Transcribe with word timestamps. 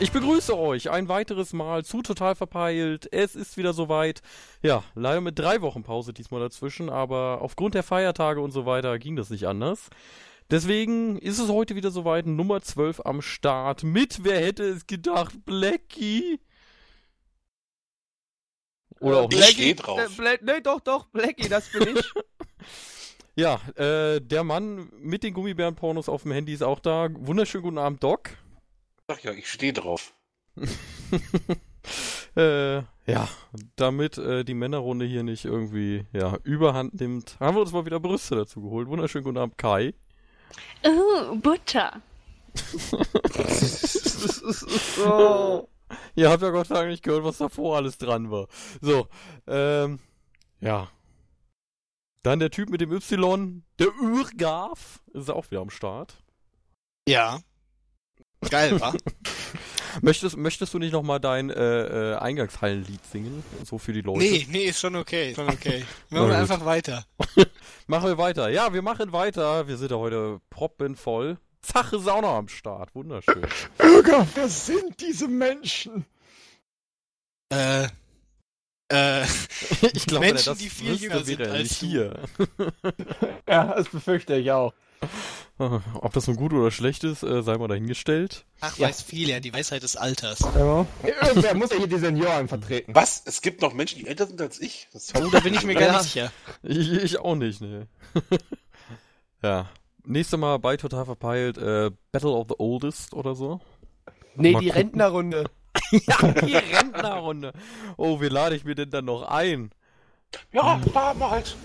Ich 0.00 0.12
begrüße 0.12 0.56
euch 0.56 0.90
ein 0.90 1.08
weiteres 1.08 1.52
Mal 1.52 1.84
zu 1.84 2.02
Total 2.02 2.36
Verpeilt. 2.36 3.12
Es 3.12 3.34
ist 3.34 3.56
wieder 3.56 3.72
soweit. 3.72 4.22
Ja, 4.62 4.84
leider 4.94 5.20
mit 5.20 5.38
drei 5.38 5.60
Wochen 5.60 5.82
Pause 5.82 6.12
diesmal 6.12 6.40
dazwischen, 6.40 6.88
aber 6.88 7.40
aufgrund 7.42 7.74
der 7.74 7.82
Feiertage 7.82 8.40
und 8.40 8.52
so 8.52 8.64
weiter 8.64 8.98
ging 9.00 9.16
das 9.16 9.30
nicht 9.30 9.48
anders. 9.48 9.90
Deswegen 10.50 11.18
ist 11.18 11.40
es 11.40 11.48
heute 11.50 11.74
wieder 11.74 11.90
soweit, 11.90 12.26
Nummer 12.26 12.62
12 12.62 13.00
am 13.04 13.20
Start 13.22 13.82
mit, 13.82 14.22
wer 14.24 14.40
hätte 14.40 14.62
es 14.64 14.86
gedacht, 14.86 15.34
Blackie? 15.44 16.40
Oder 19.00 19.18
auch 19.22 19.30
Ich 19.30 19.36
nicht. 19.36 19.50
steh 19.50 19.74
drauf. 19.74 19.98
Äh, 19.98 20.08
Bla 20.16 20.32
nee, 20.40 20.60
doch, 20.62 20.80
doch, 20.80 21.06
Blackie, 21.06 21.48
das 21.48 21.70
bin 21.72 21.96
ich. 21.96 22.12
Ja, 23.34 23.60
äh, 23.76 24.20
der 24.20 24.42
Mann 24.42 24.90
mit 24.98 25.22
den 25.22 25.32
Gummibärenpornos 25.32 26.08
auf 26.08 26.24
dem 26.24 26.32
Handy 26.32 26.52
ist 26.52 26.62
auch 26.64 26.80
da. 26.80 27.08
Wunderschönen 27.12 27.62
guten 27.62 27.78
Abend, 27.78 28.02
Doc. 28.02 28.30
Sag 29.10 29.24
ja, 29.24 29.32
ich 29.32 29.48
stehe 29.48 29.72
drauf. 29.72 30.12
äh, 32.36 32.76
ja, 33.06 33.28
damit 33.76 34.18
äh, 34.18 34.44
die 34.44 34.52
Männerrunde 34.52 35.06
hier 35.06 35.22
nicht 35.22 35.46
irgendwie 35.46 36.04
ja, 36.12 36.36
überhand 36.44 37.00
nimmt, 37.00 37.40
haben 37.40 37.56
wir 37.56 37.62
uns 37.62 37.72
mal 37.72 37.86
wieder 37.86 38.00
Brüste 38.00 38.36
dazu 38.36 38.60
geholt. 38.60 38.86
Wunderschönen 38.86 39.24
guten 39.24 39.38
Abend, 39.38 39.56
Kai. 39.56 39.94
Oh, 40.84 41.36
Butter. 41.36 42.02
oh. 45.06 45.66
Ihr 46.14 46.28
habt 46.28 46.42
ja 46.42 46.50
Gott 46.50 46.66
sei 46.66 46.74
Dank 46.74 46.90
nicht 46.90 47.02
gehört, 47.02 47.24
was 47.24 47.38
davor 47.38 47.78
alles 47.78 47.96
dran 47.96 48.30
war. 48.30 48.46
So, 48.82 49.08
ähm, 49.46 50.00
ja. 50.60 50.90
Dann 52.22 52.40
der 52.40 52.50
Typ 52.50 52.68
mit 52.68 52.82
dem 52.82 52.92
Y, 52.92 53.64
der 53.78 53.88
Urgaf, 54.02 55.00
ist 55.14 55.30
auch 55.30 55.50
wieder 55.50 55.62
am 55.62 55.70
Start. 55.70 56.22
Ja. 57.08 57.40
Geil, 58.50 58.80
wa? 58.80 58.94
Möchtest, 60.02 60.36
möchtest 60.36 60.74
du 60.74 60.78
nicht 60.78 60.92
nochmal 60.92 61.18
dein 61.18 61.50
äh, 61.50 62.12
äh, 62.12 62.16
Eingangshallenlied 62.16 63.04
singen? 63.10 63.42
So 63.64 63.78
für 63.78 63.92
die 63.92 64.02
Leute? 64.02 64.20
nee, 64.20 64.46
nee, 64.50 64.64
ist 64.66 64.80
schon 64.80 64.94
okay, 64.96 65.34
schon 65.34 65.48
okay. 65.48 65.84
Wir 66.10 66.20
machen 66.20 66.30
gut. 66.30 66.38
einfach 66.38 66.64
weiter. 66.64 67.04
Machen 67.86 68.08
wir 68.08 68.18
weiter. 68.18 68.50
Ja, 68.50 68.74
wir 68.74 68.82
machen 68.82 69.12
weiter. 69.12 69.66
Wir 69.66 69.78
sind 69.78 69.90
ja 69.90 69.96
heute 69.96 70.42
proppenvoll. 70.50 71.38
Zache 71.62 71.96
ist 71.96 72.06
auch 72.06 72.20
noch 72.20 72.34
am 72.34 72.48
Start. 72.48 72.94
Wunderschön. 72.94 73.46
Bürger, 73.78 74.28
wer 74.34 74.48
sind 74.48 75.00
diese 75.00 75.26
Menschen? 75.26 76.04
Äh, 77.50 77.84
äh, 78.92 79.24
ich 79.94 80.04
glaube, 80.04 80.26
Menschen, 80.26 80.50
das 80.52 80.58
die 80.58 80.68
viel 80.68 80.96
jünger 80.96 81.24
sind 81.24 81.40
als 81.40 81.76
hier. 81.76 82.20
Ja, 83.48 83.74
das 83.74 83.88
befürchte 83.88 84.34
ich 84.36 84.50
auch. 84.52 84.74
Ob 85.58 86.12
das 86.12 86.28
nun 86.28 86.36
gut 86.36 86.52
oder 86.52 86.70
schlecht 86.70 87.02
ist, 87.02 87.24
äh, 87.24 87.42
sei 87.42 87.56
mal 87.58 87.66
dahingestellt. 87.66 88.44
ach, 88.60 88.78
Ja. 88.78 88.86
weiß 88.88 89.02
viel, 89.02 89.28
ja, 89.28 89.40
die 89.40 89.52
Weisheit 89.52 89.82
des 89.82 89.96
Alters. 89.96 90.38
Ja. 90.54 90.86
Irgendwer 91.02 91.54
muss 91.56 91.70
ja 91.70 91.78
hier 91.78 91.88
die 91.88 91.98
Senioren 91.98 92.46
vertreten. 92.46 92.94
Was? 92.94 93.22
Es 93.24 93.42
gibt 93.42 93.60
noch 93.60 93.72
Menschen, 93.74 93.98
die 93.98 94.06
älter 94.06 94.26
sind 94.28 94.40
als 94.40 94.60
ich? 94.60 94.86
Das 94.92 95.12
Oh, 95.16 95.28
da 95.30 95.40
bin 95.40 95.54
ich 95.54 95.64
mir 95.64 95.74
gar 95.78 95.92
nicht 95.92 96.02
sicher. 96.12 96.30
Ich, 96.62 96.92
ich 96.92 97.18
auch 97.18 97.34
nicht, 97.34 97.60
ne. 97.60 97.88
ja. 99.42 99.68
Nächstes 100.04 100.38
Mal 100.38 100.58
bei 100.58 100.76
Total 100.76 101.04
Verpeilt, 101.04 101.58
äh, 101.58 101.90
Battle 102.12 102.30
of 102.30 102.46
the 102.48 102.54
Oldest 102.58 103.12
oder 103.12 103.34
so. 103.34 103.60
Nee, 104.36 104.52
Mal 104.52 104.60
die 104.60 104.66
gucken. 104.68 104.80
Rentnerrunde. 104.82 105.44
ja, 105.90 106.32
die 106.32 106.54
Rentnerrunde. 106.56 107.52
Oh, 107.96 108.20
wie 108.20 108.28
lade 108.28 108.54
ich 108.54 108.64
mir 108.64 108.74
denn 108.76 108.90
dann 108.90 109.04
noch 109.06 109.22
ein? 109.22 109.70
ja, 110.52 110.80
damals. 110.94 111.56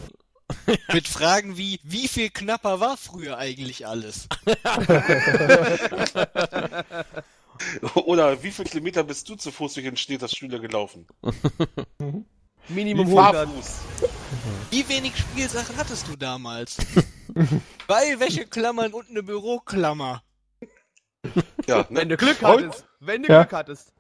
Mit 0.94 1.08
Fragen 1.08 1.58
wie, 1.58 1.80
wie 1.84 2.08
viel 2.08 2.30
knapper 2.30 2.80
war 2.80 2.98
früher 2.98 3.38
eigentlich 3.38 3.88
alles? 3.88 4.28
Oder 8.06 8.42
wie 8.44 8.52
viele 8.52 8.70
Kilometer 8.70 9.04
bist 9.04 9.28
du 9.30 9.36
zu 9.36 9.52
Fuß 9.52 9.76
durch 9.76 9.86
den 9.86 9.98
Städterstühle 9.98 10.60
gelaufen? 10.60 11.08
Minimum 12.70 13.08
Wie 13.08 13.18
100. 13.18 13.34
Barfuß. 13.48 13.80
Wie 14.72 14.88
wenig 14.90 15.16
Spielsachen 15.18 15.76
hattest 15.78 16.08
du 16.08 16.16
damals? 16.16 16.78
Zwei 17.86 18.20
Wäscheklammern 18.20 18.94
und 18.94 19.10
eine 19.10 19.24
Büroklammer. 19.24 20.24
Ja, 21.68 21.86
Wenn 21.90 22.08
ne? 22.08 22.10
du 22.10 22.18
Glück 22.18 22.42
Holz? 22.42 22.64
hattest. 22.68 22.86
Wenn 23.00 23.24
du 23.24 23.32
Ja. 23.32 23.44
Glück 23.44 23.54
hattest. 23.54 23.94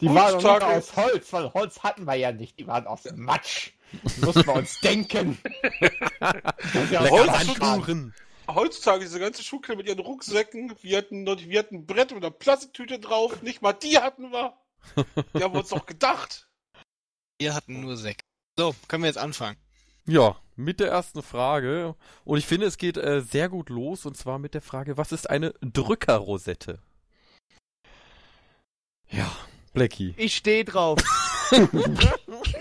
Die 0.00 0.06
waren 0.06 0.34
Heutzutage- 0.34 0.66
nicht 0.66 0.76
aus 0.76 0.96
Holz, 0.96 1.32
weil 1.32 1.52
Holz 1.52 1.80
hatten 1.80 2.04
wir 2.06 2.14
ja 2.14 2.32
nicht. 2.32 2.58
Die 2.58 2.66
waren 2.66 2.86
aus 2.86 3.00
Matsch. 3.14 3.72
Das 4.02 4.16
mussten 4.18 4.46
wir 4.46 4.54
uns 4.54 4.80
denken. 4.80 5.38
Ja 6.90 7.00
Holz- 7.08 7.28
auch 7.28 7.38
Handschlag. 7.38 7.60
Handkuchen. 7.60 8.14
Heutzutage 8.48 9.00
diese 9.00 9.20
ganze 9.20 9.42
Schulklasse 9.44 9.76
mit 9.76 9.86
ihren 9.86 9.98
Rucksäcken, 9.98 10.74
wir 10.80 10.98
hatten, 10.98 11.26
wir 11.26 11.58
hatten 11.58 11.76
ein 11.76 11.86
Brett 11.86 12.12
mit 12.14 12.24
einer 12.24 12.30
Plastiktüte 12.30 12.98
drauf, 12.98 13.42
nicht 13.42 13.60
mal 13.62 13.74
die 13.74 13.98
hatten 13.98 14.30
wir. 14.32 14.54
Wir 15.34 15.44
haben 15.44 15.54
uns 15.54 15.68
doch 15.68 15.84
gedacht. 15.86 16.48
Wir 17.38 17.54
hatten 17.54 17.80
nur 17.82 17.96
Sekt. 17.96 18.22
So, 18.58 18.74
können 18.88 19.02
wir 19.02 19.08
jetzt 19.08 19.18
anfangen. 19.18 19.56
Ja, 20.06 20.36
mit 20.56 20.80
der 20.80 20.88
ersten 20.88 21.22
Frage. 21.22 21.94
Und 22.24 22.38
ich 22.38 22.46
finde, 22.46 22.66
es 22.66 22.78
geht 22.78 22.96
äh, 22.96 23.20
sehr 23.20 23.48
gut 23.50 23.68
los. 23.68 24.06
Und 24.06 24.16
zwar 24.16 24.38
mit 24.38 24.54
der 24.54 24.62
Frage, 24.62 24.96
was 24.96 25.12
ist 25.12 25.28
eine 25.28 25.52
Drückerrosette? 25.60 26.78
Ja, 29.10 29.30
Blackie. 29.74 30.14
Ich 30.16 30.36
steh 30.36 30.64
drauf. 30.64 30.98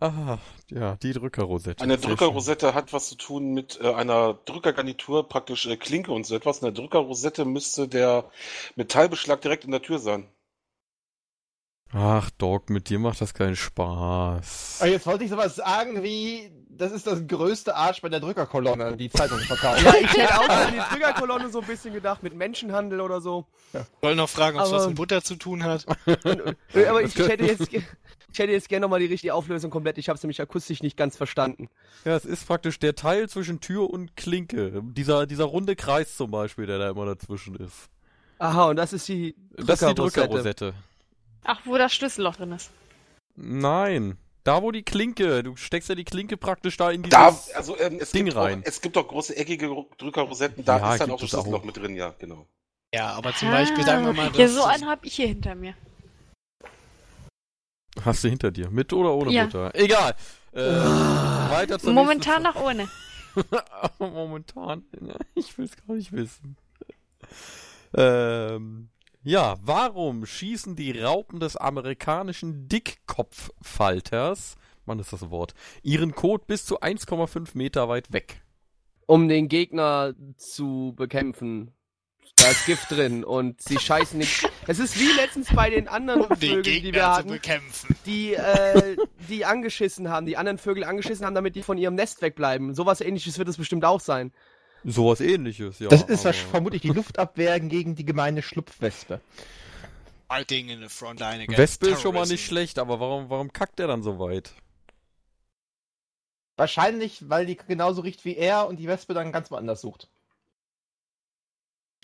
Ah, 0.00 0.38
ja, 0.70 0.96
die 0.96 1.12
Drückerrosette. 1.12 1.82
Eine 1.82 1.98
Drückerrosette 1.98 2.74
hat 2.74 2.92
was 2.92 3.08
zu 3.08 3.14
tun 3.14 3.54
mit 3.54 3.80
äh, 3.80 3.92
einer 3.92 4.34
Drückergarnitur, 4.44 5.28
praktisch 5.28 5.66
äh, 5.66 5.76
Klinke 5.76 6.12
und 6.12 6.26
so 6.26 6.34
etwas. 6.34 6.62
Eine 6.62 6.72
Drückerrosette 6.72 7.44
müsste 7.44 7.88
der 7.88 8.30
Metallbeschlag 8.74 9.40
direkt 9.40 9.64
in 9.64 9.70
der 9.70 9.82
Tür 9.82 9.98
sein. 9.98 10.28
Ach, 11.92 12.30
Doc, 12.30 12.68
mit 12.68 12.90
dir 12.90 12.98
macht 12.98 13.20
das 13.20 13.32
keinen 13.32 13.56
Spaß. 13.56 14.78
Aber 14.80 14.90
jetzt 14.90 15.06
wollte 15.06 15.24
ich 15.24 15.30
sowas 15.30 15.56
sagen 15.56 16.02
wie, 16.02 16.50
das 16.76 16.92
ist 16.92 17.06
das 17.06 17.26
größte 17.26 17.74
Arsch 17.74 18.00
bei 18.02 18.08
der 18.08 18.20
Drückerkolonne, 18.20 18.96
die 18.96 19.10
Zeitung 19.10 19.38
verkauft. 19.38 19.82
Ja, 19.82 19.94
ich 20.00 20.16
hätte 20.16 20.38
auch 20.38 20.48
an 20.48 20.72
die 20.72 20.78
Triggerkolonne 20.78 21.48
so 21.50 21.60
ein 21.60 21.66
bisschen 21.66 21.92
gedacht, 21.94 22.22
mit 22.22 22.34
Menschenhandel 22.34 23.00
oder 23.00 23.20
so. 23.20 23.46
Wollen 24.00 24.16
noch 24.16 24.28
fragen, 24.28 24.58
ob 24.58 24.66
es 24.66 24.72
was 24.72 24.86
mit 24.88 24.96
Butter 24.96 25.22
zu 25.22 25.36
tun 25.36 25.64
hat? 25.64 25.86
Äh, 26.74 26.86
Aber 26.86 27.02
ich, 27.02 27.18
ich 27.18 27.28
hätte 27.28 27.44
jetzt, 27.44 27.72
ich 27.72 28.38
hätte 28.38 28.52
jetzt 28.52 28.68
gerne 28.68 28.82
nochmal 28.82 29.00
die 29.00 29.06
richtige 29.06 29.34
Auflösung 29.34 29.70
komplett. 29.70 29.98
Ich 29.98 30.08
habe 30.08 30.16
es 30.16 30.22
nämlich 30.22 30.40
akustisch 30.40 30.82
nicht 30.82 30.96
ganz 30.96 31.16
verstanden. 31.16 31.68
Ja, 32.04 32.16
es 32.16 32.24
ist 32.24 32.46
praktisch 32.46 32.78
der 32.78 32.94
Teil 32.94 33.28
zwischen 33.28 33.60
Tür 33.60 33.90
und 33.90 34.16
Klinke. 34.16 34.82
Dieser, 34.84 35.26
dieser 35.26 35.44
runde 35.44 35.76
Kreis 35.76 36.16
zum 36.16 36.30
Beispiel, 36.30 36.66
der 36.66 36.78
da 36.78 36.90
immer 36.90 37.06
dazwischen 37.06 37.56
ist. 37.56 37.88
Aha, 38.38 38.66
und 38.66 38.76
das 38.76 38.92
ist 38.92 39.08
die 39.08 39.34
Das 39.56 39.80
ist 39.80 39.88
die 39.88 39.94
Drückerrosette. 39.94 40.72
Drückerrosette. 40.72 40.74
Ach, 41.44 41.60
wo 41.64 41.78
das 41.78 41.94
Schlüsselloch 41.94 42.36
drin 42.36 42.52
ist. 42.52 42.70
Nein. 43.36 44.18
Da, 44.46 44.62
wo 44.62 44.70
die 44.70 44.84
Klinke, 44.84 45.42
du 45.42 45.56
steckst 45.56 45.88
ja 45.88 45.96
die 45.96 46.04
Klinke 46.04 46.36
praktisch 46.36 46.76
da 46.76 46.92
in 46.92 47.02
dieses... 47.02 47.10
Da, 47.18 47.36
also 47.56 47.76
ähm, 47.80 47.98
es, 48.00 48.12
Ding 48.12 48.26
gibt 48.26 48.36
rein. 48.36 48.60
Auch, 48.60 48.66
es 48.68 48.80
gibt 48.80 48.96
auch 48.96 49.08
große 49.08 49.36
eckige 49.36 49.68
Drückerrosetten, 49.98 50.64
da 50.64 50.78
Ja, 50.78 50.92
ist 50.92 51.00
dann 51.00 51.10
auch 51.10 51.14
auch. 51.14 51.18
Schlüsselloch 51.18 51.64
mit 51.64 51.76
drin, 51.76 51.96
ja, 51.96 52.14
genau. 52.16 52.46
Ja, 52.94 53.08
aber 53.14 53.34
zum 53.34 53.50
Beispiel 53.50 53.82
sagen 53.84 54.06
wir 54.06 54.12
mal, 54.12 54.28
Ah, 54.28 54.38
Ja, 54.38 54.46
so 54.46 54.62
einen 54.62 54.86
habe 54.86 55.04
ich 55.04 55.16
hier 55.16 55.26
hinter 55.26 55.56
mir. 55.56 55.74
Hast 58.04 58.22
du 58.22 58.28
hinter 58.28 58.52
dir. 58.52 58.70
Mit 58.70 58.92
oder 58.92 59.14
ohne 59.14 59.32
Ja. 59.32 59.46
Butter? 59.46 59.74
Egal. 59.74 60.14
Äh, 60.52 60.60
weiter 60.60 61.80
zur 61.80 61.92
Momentan 61.92 62.44
noch 62.44 62.54
ohne. 62.54 62.88
Momentan. 63.98 64.84
Ich 65.34 65.58
will 65.58 65.64
es 65.64 65.72
gar 65.76 65.96
nicht 65.96 66.12
wissen. 66.12 66.56
Ähm, 67.94 68.90
ja, 69.26 69.56
warum 69.60 70.24
schießen 70.24 70.76
die 70.76 70.98
Raupen 71.00 71.40
des 71.40 71.56
amerikanischen 71.56 72.68
Dickkopffalters, 72.68 74.54
Mann 74.84 75.00
ist 75.00 75.12
das 75.12 75.30
Wort, 75.30 75.54
ihren 75.82 76.14
Kot 76.14 76.46
bis 76.46 76.64
zu 76.64 76.80
1,5 76.80 77.50
Meter 77.54 77.88
weit 77.88 78.12
weg? 78.12 78.42
Um 79.06 79.28
den 79.28 79.48
Gegner 79.48 80.14
zu 80.36 80.94
bekämpfen. 80.96 81.72
Da 82.36 82.50
ist 82.50 82.66
Gift 82.66 82.90
drin 82.92 83.24
und 83.24 83.60
sie 83.60 83.78
scheißen 83.80 84.16
nicht. 84.16 84.48
Es 84.68 84.78
ist 84.78 84.96
wie 84.96 85.10
letztens 85.16 85.52
bei 85.52 85.70
den 85.70 85.88
anderen 85.88 86.20
um 86.20 86.28
den 86.28 86.38
Vögeln, 86.38 86.62
die 86.62 86.82
wir 86.84 86.92
Gegner 86.92 87.00
zu 87.00 87.16
hatten, 87.16 87.28
bekämpfen. 87.30 87.96
die, 88.06 88.34
äh, 88.34 88.96
die 89.28 89.44
angeschissen 89.44 90.08
haben, 90.08 90.26
die 90.26 90.36
anderen 90.36 90.58
Vögel 90.58 90.84
angeschissen 90.84 91.26
haben, 91.26 91.34
damit 91.34 91.56
die 91.56 91.62
von 91.64 91.78
ihrem 91.78 91.96
Nest 91.96 92.22
wegbleiben. 92.22 92.74
Sowas 92.76 93.00
ähnliches 93.00 93.38
wird 93.38 93.48
es 93.48 93.56
bestimmt 93.56 93.84
auch 93.84 94.00
sein. 94.00 94.32
Sowas 94.88 95.20
ähnliches, 95.20 95.80
ja. 95.80 95.88
Das 95.88 96.02
ist 96.04 96.24
aber- 96.24 96.34
vermutlich 96.34 96.82
die 96.82 96.88
Luftabwehr 96.92 97.58
gegen 97.58 97.96
die 97.96 98.04
gemeine 98.04 98.40
Schlupfwespe. 98.40 99.20
Fighting 100.28 100.68
in 100.68 100.80
the 100.80 100.88
front 100.88 101.18
line 101.20 101.42
against 101.42 101.58
Wespe 101.58 101.88
ist 101.90 102.02
schon 102.02 102.14
mal 102.14 102.26
nicht 102.26 102.44
schlecht, 102.46 102.78
aber 102.78 103.00
warum, 103.00 103.28
warum 103.28 103.52
kackt 103.52 103.78
der 103.80 103.88
dann 103.88 104.02
so 104.02 104.18
weit? 104.20 104.52
Wahrscheinlich, 106.56 107.28
weil 107.28 107.46
die 107.46 107.56
genauso 107.56 108.00
riecht 108.00 108.24
wie 108.24 108.36
er 108.36 108.66
und 108.68 108.76
die 108.78 108.86
Wespe 108.86 109.12
dann 109.12 109.32
ganz 109.32 109.50
woanders 109.50 109.80
sucht. 109.80 110.08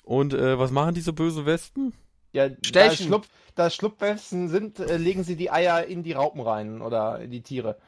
Und 0.05 0.35
äh, 0.35 0.59
was 0.59 0.73
machen 0.73 0.95
diese 0.95 1.13
bösen 1.13 1.47
Wespen? 1.47 1.95
Ja, 2.33 2.49
da, 2.49 2.57
Stechen. 2.65 3.07
Schlupf, 3.07 3.29
da 3.55 3.71
Schlupfwespen 3.71 4.49
sind, 4.49 4.81
äh, 4.81 4.97
legen 4.97 5.23
sie 5.23 5.37
die 5.37 5.51
Eier 5.51 5.85
in 5.87 6.03
die 6.03 6.13
Raupen 6.13 6.41
rein 6.41 6.83
oder 6.83 7.21
in 7.21 7.31
die 7.31 7.43
Tiere. 7.43 7.79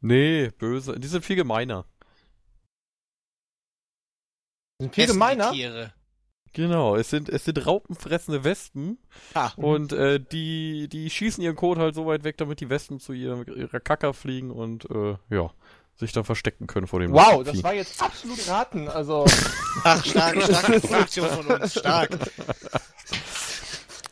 Nee, 0.00 0.50
böse. 0.58 0.98
Die 0.98 1.06
sind 1.06 1.24
viel 1.24 1.36
gemeiner. 1.36 1.84
Sind 4.82 4.94
viel 4.94 5.06
gemeiner. 5.06 5.52
Tiere. 5.52 5.92
Genau, 6.54 6.96
es 6.96 7.08
sind, 7.08 7.28
es 7.30 7.44
sind 7.46 7.66
raupenfressende 7.66 8.44
Wespen 8.44 8.98
Ah. 9.32 9.52
und 9.56 9.92
äh, 9.94 10.20
die, 10.20 10.86
die 10.88 11.08
schießen 11.08 11.42
ihren 11.42 11.56
Kot 11.56 11.78
halt 11.78 11.94
so 11.94 12.04
weit 12.06 12.24
weg, 12.24 12.36
damit 12.36 12.60
die 12.60 12.68
Wespen 12.68 13.00
zu 13.00 13.14
ihrer, 13.14 13.48
ihrer 13.48 13.80
Kacker 13.80 14.12
fliegen 14.12 14.50
und 14.50 14.84
äh, 14.90 15.16
ja, 15.30 15.50
sich 15.96 16.12
dann 16.12 16.24
verstecken 16.24 16.66
können 16.66 16.86
vor 16.86 17.00
dem 17.00 17.12
Wow, 17.12 17.42
das 17.42 17.62
war 17.62 17.72
jetzt 17.72 18.02
absolut 18.02 18.46
raten. 18.48 18.88
Also, 18.88 19.24
Ach, 19.84 20.04
stark, 20.04 20.42
starke 20.42 20.80
Produktion 20.86 21.28
von 21.30 21.46
uns, 21.46 21.72
stark. 21.78 22.10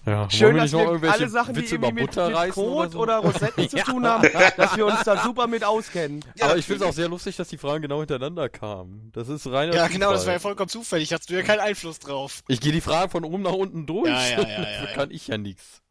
Ja, 0.07 0.31
Schön, 0.31 0.57
dass 0.57 0.73
wir 0.73 1.13
alle 1.13 1.29
Sachen, 1.29 1.55
die 1.55 1.61
Witze 1.61 1.75
irgendwie 1.75 1.89
über 1.89 1.93
mit, 1.93 2.07
Butter 2.07 2.29
mit 2.29 2.37
reißen 2.37 2.63
oder 2.63 2.83
Kot 2.85 2.93
so? 2.93 2.99
oder, 3.01 3.17
Rosetten 3.19 3.69
zu 3.69 3.77
tun 3.77 4.07
haben, 4.07 4.29
dass 4.57 4.77
wir 4.77 4.87
uns 4.87 5.03
da 5.05 5.23
super 5.23 5.47
mit 5.47 5.63
auskennen. 5.63 6.25
Aber 6.41 6.57
ich 6.57 6.65
finde 6.65 6.85
es 6.85 6.91
auch 6.91 6.95
sehr 6.95 7.09
lustig, 7.09 7.37
dass 7.37 7.49
die 7.49 7.59
Fragen 7.59 7.83
genau 7.83 7.99
hintereinander 7.99 8.49
kamen. 8.49 9.11
Das 9.13 9.29
ist 9.29 9.47
reiner 9.47 9.75
Ja, 9.75 9.89
genau, 9.89 10.13
das 10.13 10.25
war 10.25 10.33
ja 10.33 10.39
vollkommen 10.39 10.71
zufällig. 10.71 11.13
Hast 11.13 11.29
du 11.29 11.35
ja 11.35 11.43
keinen 11.43 11.61
Einfluss 11.61 11.99
drauf. 11.99 12.43
Ich 12.49 12.61
gehe 12.61 12.73
die 12.73 12.81
Fragen 12.81 13.11
von 13.11 13.25
oben 13.25 13.43
nach 13.43 13.53
unten 13.53 13.87
durch. 13.87 14.09
Ja, 14.09 14.41
ja, 14.41 14.49
ja, 14.49 14.71
ja, 14.85 14.87
kann 14.95 15.11
ich 15.11 15.27
ja 15.29 15.37
nichts. 15.37 15.83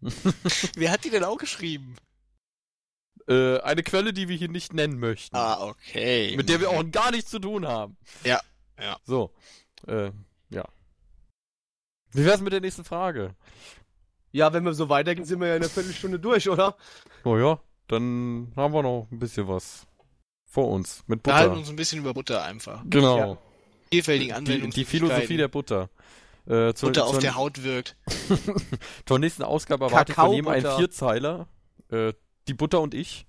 Wer 0.74 0.90
hat 0.90 1.04
die 1.04 1.10
denn 1.10 1.24
auch 1.24 1.38
geschrieben? 1.38 1.96
Äh, 3.28 3.58
eine 3.60 3.82
Quelle, 3.82 4.14
die 4.14 4.28
wir 4.28 4.36
hier 4.36 4.48
nicht 4.48 4.72
nennen 4.72 4.98
möchten. 4.98 5.36
Ah, 5.36 5.60
okay. 5.60 6.34
Mit 6.36 6.48
der 6.48 6.60
wir 6.60 6.70
auch 6.70 6.82
gar 6.90 7.10
nichts 7.10 7.30
zu 7.30 7.38
tun 7.38 7.66
haben. 7.66 7.98
Ja, 8.24 8.40
ja. 8.80 8.96
So, 9.04 9.34
äh. 9.86 10.10
Wie 12.12 12.24
wär's 12.24 12.40
mit 12.40 12.52
der 12.52 12.60
nächsten 12.60 12.84
Frage? 12.84 13.34
Ja, 14.32 14.52
wenn 14.52 14.64
wir 14.64 14.74
so 14.74 14.88
weitergehen, 14.88 15.24
sind 15.26 15.40
wir 15.40 15.48
ja 15.48 15.56
in 15.56 15.62
einer 15.62 15.70
Viertelstunde 15.70 16.18
durch, 16.18 16.48
oder? 16.48 16.76
Oh 17.24 17.36
ja, 17.36 17.60
dann 17.88 18.52
haben 18.56 18.74
wir 18.74 18.82
noch 18.82 19.08
ein 19.10 19.18
bisschen 19.18 19.48
was 19.48 19.86
vor 20.44 20.68
uns 20.68 21.04
mit 21.06 21.24
Wir 21.24 21.34
halten 21.34 21.50
Butter. 21.50 21.60
uns 21.60 21.68
ein 21.70 21.76
bisschen 21.76 22.00
über 22.00 22.14
Butter 22.14 22.42
einfach. 22.44 22.82
Genau. 22.88 23.18
Ja. 23.18 23.38
Vielfältigen 23.90 24.28
Die, 24.28 24.34
Anwendungen. 24.34 24.70
die 24.70 24.84
Philosophie 24.84 25.36
der 25.36 25.48
Butter. 25.48 25.88
Äh, 26.46 26.72
zur, 26.74 26.88
Butter 26.90 27.04
auf 27.04 27.12
zur, 27.12 27.20
der 27.20 27.34
Haut 27.36 27.62
wirkt. 27.62 27.96
zur 29.06 29.18
nächsten 29.18 29.42
Ausgabe 29.42 29.86
erwarte 29.86 30.12
ich 30.12 30.16
von 30.16 30.32
jedem 30.32 30.48
einen. 30.48 30.76
Vierzeiler. 30.76 31.46
Äh, 31.90 32.12
die 32.48 32.54
Butter 32.54 32.80
und 32.80 32.94
ich. 32.94 33.26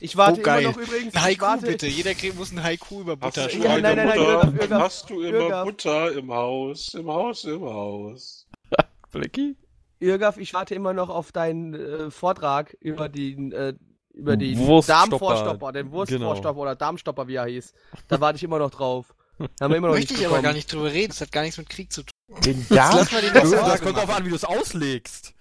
Ich 0.00 0.16
warte 0.16 0.40
Oh, 0.40 0.42
geil. 0.42 0.62
immer 0.62 0.72
noch 0.72 0.78
übrigens. 0.78 1.14
Ein 1.14 1.22
Haiku 1.22 1.42
warte, 1.44 1.66
bitte. 1.66 1.86
Jeder 1.86 2.12
muss 2.34 2.52
ein 2.52 2.62
Haiku 2.62 3.00
über 3.02 3.16
Butter 3.16 3.42
Ja, 3.42 3.48
schreiben. 3.50 3.82
nein, 3.82 3.96
nein, 3.96 4.06
nein, 4.08 4.18
Butter? 4.18 4.30
Irgaf, 4.44 4.60
Irgaf, 4.62 4.82
Hast 4.82 5.10
du 5.10 5.20
immer 5.22 5.38
Irgaf. 5.38 5.64
Butter 5.66 6.12
im 6.12 6.32
Haus, 6.32 6.94
im 6.94 7.06
Haus, 7.08 7.44
im 7.44 7.60
Haus. 7.62 8.46
Flecki? 9.10 9.56
Irgaf, 9.98 10.38
ich 10.38 10.54
warte 10.54 10.74
immer 10.74 10.92
noch 10.94 11.10
auf 11.10 11.32
deinen 11.32 11.74
äh, 11.74 12.10
Vortrag 12.10 12.74
über 12.80 13.08
den, 13.10 13.52
äh, 13.52 13.74
über 14.14 14.36
den. 14.36 14.56
Darmvorstopper, 14.86 15.72
den 15.72 15.90
Wurstvorstopper 15.92 16.50
Genau. 16.54 16.62
oder 16.62 16.74
Darmstopper, 16.76 17.28
wie 17.28 17.34
er 17.34 17.44
hieß. 17.46 17.72
Da 18.08 18.20
warte 18.20 18.36
ich 18.36 18.42
immer 18.42 18.58
noch 18.58 18.70
drauf. 18.70 19.14
Haben 19.60 19.72
wir 19.72 19.76
immer 19.76 19.88
noch 19.88 19.94
Möchte 19.94 20.12
nicht 20.14 20.22
ich 20.22 20.26
aber 20.28 20.40
gar 20.42 20.52
nicht 20.52 20.72
drüber 20.72 20.90
reden. 20.92 21.08
Das 21.08 21.20
hat 21.20 21.32
gar 21.32 21.42
nichts 21.42 21.58
mit 21.58 21.68
Krieg 21.68 21.92
zu 21.92 22.02
tun. 22.02 22.12
den 22.44 22.58
Jetzt 22.60 22.70
Darm? 22.70 22.96
lass 22.96 23.12
mal 23.12 23.20
den 23.22 23.32
Das, 23.34 23.80
kommt 23.82 23.96
drauf 23.96 24.10
an, 24.10 24.24
wie 24.24 24.30
du 24.30 24.36
es 24.36 24.44
auslegst. 24.44 25.34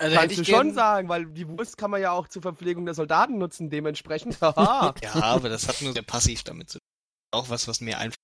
Also 0.00 0.16
Kannst 0.16 0.36
du 0.38 0.42
ich 0.42 0.48
schon 0.48 0.66
gern- 0.68 0.74
sagen, 0.74 1.08
weil 1.10 1.26
die 1.26 1.46
Wurst 1.46 1.76
kann 1.76 1.90
man 1.90 2.00
ja 2.00 2.12
auch 2.12 2.26
zur 2.26 2.40
Verpflegung 2.42 2.86
der 2.86 2.94
Soldaten 2.94 3.36
nutzen, 3.38 3.68
dementsprechend. 3.68 4.38
Haha. 4.40 4.94
Ja, 5.02 5.14
aber 5.14 5.48
das 5.50 5.68
hat 5.68 5.80
nur 5.82 5.92
sehr 5.92 6.02
passiv 6.02 6.42
damit 6.42 6.70
zu 6.70 6.78
tun. 6.78 6.86
Auch 7.32 7.50
was, 7.50 7.68
was 7.68 7.80
mir 7.80 7.98
einfach. 7.98 8.16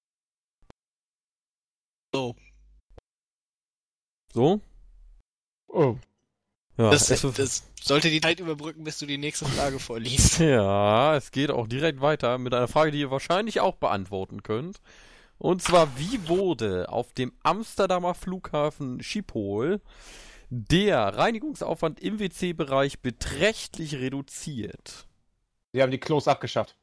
So, 2.14 2.34
So? 4.32 4.60
Oh. 5.68 5.96
Ja, 6.78 6.90
das, 6.90 7.10
es, 7.10 7.22
das 7.22 7.62
sollte 7.82 8.10
die 8.10 8.20
Zeit 8.20 8.38
überbrücken, 8.40 8.84
bis 8.84 8.98
du 8.98 9.06
die 9.06 9.16
nächste 9.18 9.46
Frage 9.46 9.78
vorliest. 9.78 10.38
ja, 10.40 11.16
es 11.16 11.30
geht 11.30 11.50
auch 11.50 11.66
direkt 11.66 12.00
weiter 12.00 12.36
mit 12.38 12.52
einer 12.52 12.68
Frage, 12.68 12.90
die 12.90 13.00
ihr 13.00 13.10
wahrscheinlich 13.10 13.60
auch 13.60 13.76
beantworten 13.76 14.42
könnt. 14.42 14.80
Und 15.38 15.62
zwar, 15.62 15.98
wie 15.98 16.28
wurde 16.28 16.88
auf 16.90 17.12
dem 17.12 17.32
Amsterdamer 17.42 18.14
Flughafen 18.14 19.02
Schiphol 19.02 19.80
der 20.50 20.98
Reinigungsaufwand 20.98 22.00
im 22.00 22.18
WC-Bereich 22.18 23.00
beträchtlich 23.00 23.96
reduziert? 23.96 25.06
Sie 25.72 25.82
haben 25.82 25.90
die 25.90 25.98
Klos 26.00 26.28
abgeschafft. 26.28 26.76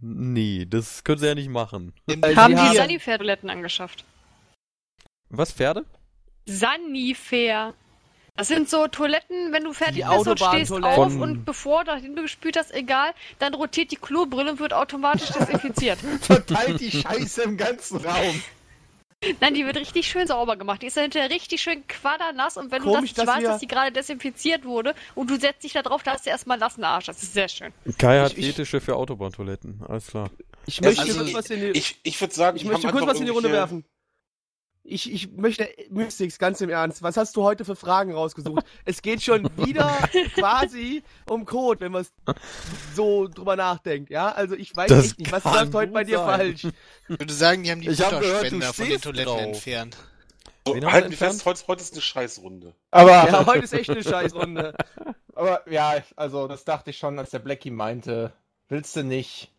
Nee, 0.00 0.66
das 0.68 1.04
können 1.04 1.18
sie 1.18 1.26
ja 1.26 1.34
nicht 1.34 1.50
machen. 1.50 1.92
Äh, 2.06 2.34
Haben 2.34 2.56
Sie 2.56 2.70
die 2.70 2.76
Sanifair-Toiletten 2.76 3.50
angeschafft. 3.50 4.04
Was, 5.28 5.52
Pferde? 5.52 5.84
Sanifair. 6.46 7.74
Das 8.36 8.48
sind 8.48 8.70
so 8.70 8.86
Toiletten, 8.88 9.52
wenn 9.52 9.64
du 9.64 9.74
fertig 9.74 9.96
Die 9.96 10.16
bist 10.16 10.26
und 10.26 10.40
stehst 10.40 10.72
auf 10.72 10.94
Von- 10.94 11.20
und 11.20 11.44
bevor 11.44 11.84
dahin 11.84 12.16
du 12.16 12.22
gespült 12.22 12.56
hast, 12.56 12.72
egal, 12.72 13.12
dann 13.38 13.52
rotiert 13.52 13.90
die 13.90 13.96
Klobrille 13.96 14.52
und 14.52 14.60
wird 14.60 14.72
automatisch 14.72 15.28
desinfiziert. 15.28 15.98
Verteilt 16.22 16.80
die 16.80 16.90
Scheiße 16.90 17.42
im 17.42 17.58
ganzen 17.58 17.98
Raum. 17.98 18.42
Nein, 19.40 19.52
die 19.52 19.66
wird 19.66 19.76
richtig 19.76 20.06
schön 20.08 20.26
sauber 20.26 20.56
gemacht. 20.56 20.80
Die 20.80 20.86
ist 20.86 20.96
dann 20.96 21.02
hinterher 21.04 21.28
richtig 21.28 21.60
schön 21.60 21.86
quadernass 21.86 22.56
und 22.56 22.70
wenn 22.70 22.80
Komisch, 22.82 23.10
du 23.12 23.16
das 23.16 23.26
dass 23.26 23.34
weißt, 23.34 23.42
wir- 23.42 23.48
dass 23.50 23.60
die 23.60 23.66
gerade 23.66 23.92
desinfiziert 23.92 24.64
wurde 24.64 24.94
und 25.14 25.28
du 25.28 25.38
setzt 25.38 25.62
dich 25.62 25.74
da 25.74 25.82
drauf, 25.82 26.02
da 26.02 26.12
hast 26.12 26.24
du 26.24 26.30
erstmal 26.30 26.54
einen 26.54 26.60
nassen 26.60 26.84
Arsch. 26.84 27.04
Das 27.04 27.22
ist 27.22 27.34
sehr 27.34 27.48
schön. 27.48 27.70
Kai 27.98 28.20
hat 28.20 28.32
Ich- 28.38 28.46
Fetische 28.46 28.80
für 28.80 28.96
Autobahntoiletten, 28.96 29.82
alles 29.86 30.06
klar. 30.06 30.30
Ich 30.66 30.80
möchte 30.80 31.02
Also, 31.02 31.18
kurz 31.20 31.34
was 31.34 31.50
in 31.50 31.60
die, 31.60 31.78
Ich, 31.78 32.00
ich 32.02 32.18
würde 32.18 32.32
sagen, 32.34 32.56
ich 32.56 32.64
möchte 32.64 32.88
kurz 32.88 33.06
was 33.06 33.18
in 33.20 33.26
die 33.26 33.30
Runde 33.30 33.52
werfen. 33.52 33.84
Ich, 34.82 35.12
ich 35.12 35.30
möchte, 35.32 35.68
Mystix, 35.90 36.38
ganz 36.38 36.60
im 36.60 36.70
Ernst, 36.70 37.02
was 37.02 37.16
hast 37.16 37.36
du 37.36 37.42
heute 37.42 37.64
für 37.64 37.76
Fragen 37.76 38.12
rausgesucht? 38.12 38.64
es 38.84 39.02
geht 39.02 39.22
schon 39.22 39.48
wieder 39.56 39.90
quasi 40.34 41.02
um 41.28 41.44
Code, 41.44 41.80
wenn 41.80 41.92
man 41.92 42.06
so 42.94 43.28
drüber 43.28 43.56
nachdenkt, 43.56 44.10
ja? 44.10 44.32
Also 44.32 44.54
ich 44.56 44.74
weiß 44.74 44.88
Das 44.88 45.04
echt 45.06 45.18
nicht, 45.18 45.32
was 45.32 45.44
läuft 45.44 45.74
heute 45.74 45.92
bei 45.92 46.04
dir 46.04 46.18
sein. 46.18 46.26
falsch? 46.26 46.64
Ich 46.64 47.18
würde 47.18 47.32
sagen, 47.32 47.62
die 47.62 47.70
haben 47.70 47.80
die 47.82 47.88
Ich 47.88 48.00
hab 48.00 48.18
gehört, 48.20 48.50
du 48.50 48.58
Butterspender 48.58 48.72
von 48.72 48.88
den 48.88 49.00
Toiletten 49.00 49.24
drauf. 49.34 49.40
entfernt. 49.40 49.96
So, 50.66 50.74
Wen 50.74 50.84
haben 50.84 50.92
halt 50.92 51.04
wir 51.04 51.10
mich 51.10 51.18
fest, 51.18 51.44
heute, 51.46 51.62
heute 51.68 51.82
ist 51.82 51.92
eine 51.92 52.02
Scheißrunde. 52.02 52.74
Aber, 52.90 53.10
Ja, 53.10 53.46
heute 53.46 53.64
ist 53.64 53.72
echt 53.72 53.90
eine 53.90 54.02
Scheißrunde. 54.02 54.74
aber 55.34 55.70
ja, 55.70 55.94
also 56.16 56.48
das 56.48 56.64
dachte 56.64 56.90
ich 56.90 56.98
schon, 56.98 57.18
als 57.18 57.30
der 57.30 57.38
Blackie 57.38 57.70
meinte, 57.70 58.32
willst 58.68 58.96
du 58.96 59.04
nicht? 59.04 59.50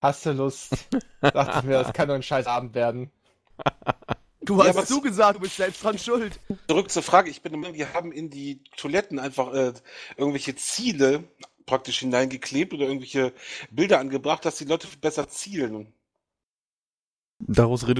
Hast 0.00 0.26
du 0.26 0.32
Lust? 0.32 0.88
dachte 1.20 1.58
ich 1.58 1.64
mir, 1.64 1.82
das 1.82 1.92
kann 1.92 2.08
doch 2.08 2.14
ein 2.14 2.22
scheiß 2.22 2.46
Abend 2.46 2.74
werden. 2.74 3.10
Du 4.44 4.58
Ja, 4.58 4.64
hast 4.68 4.76
aber- 4.76 4.86
zugesagt, 4.86 5.36
du 5.36 5.40
bist 5.42 5.56
selbst 5.56 5.82
dran 5.84 5.98
schuld. 5.98 6.40
Zurück 6.68 6.90
zur 6.90 7.02
Frage, 7.02 7.30
ich 7.30 7.42
bin 7.42 7.52
der 7.52 7.60
Meinung, 7.60 7.76
wir 7.76 7.92
haben 7.94 8.10
in 8.12 8.28
die 8.30 8.60
Toiletten 8.76 9.18
einfach 9.18 9.52
äh, 9.54 9.72
irgendwelche 10.16 10.56
Ziele 10.56 11.24
praktisch 11.66 12.00
hineingeklebt 12.00 12.72
oder 12.74 12.86
irgendwelche 12.86 13.32
Bilder 13.70 14.00
angebracht, 14.00 14.44
dass 14.44 14.56
die 14.56 14.64
Leute 14.64 14.88
besser 15.00 15.28
zielen. 15.28 15.92
Daraus 17.38 17.86
re 17.88 17.94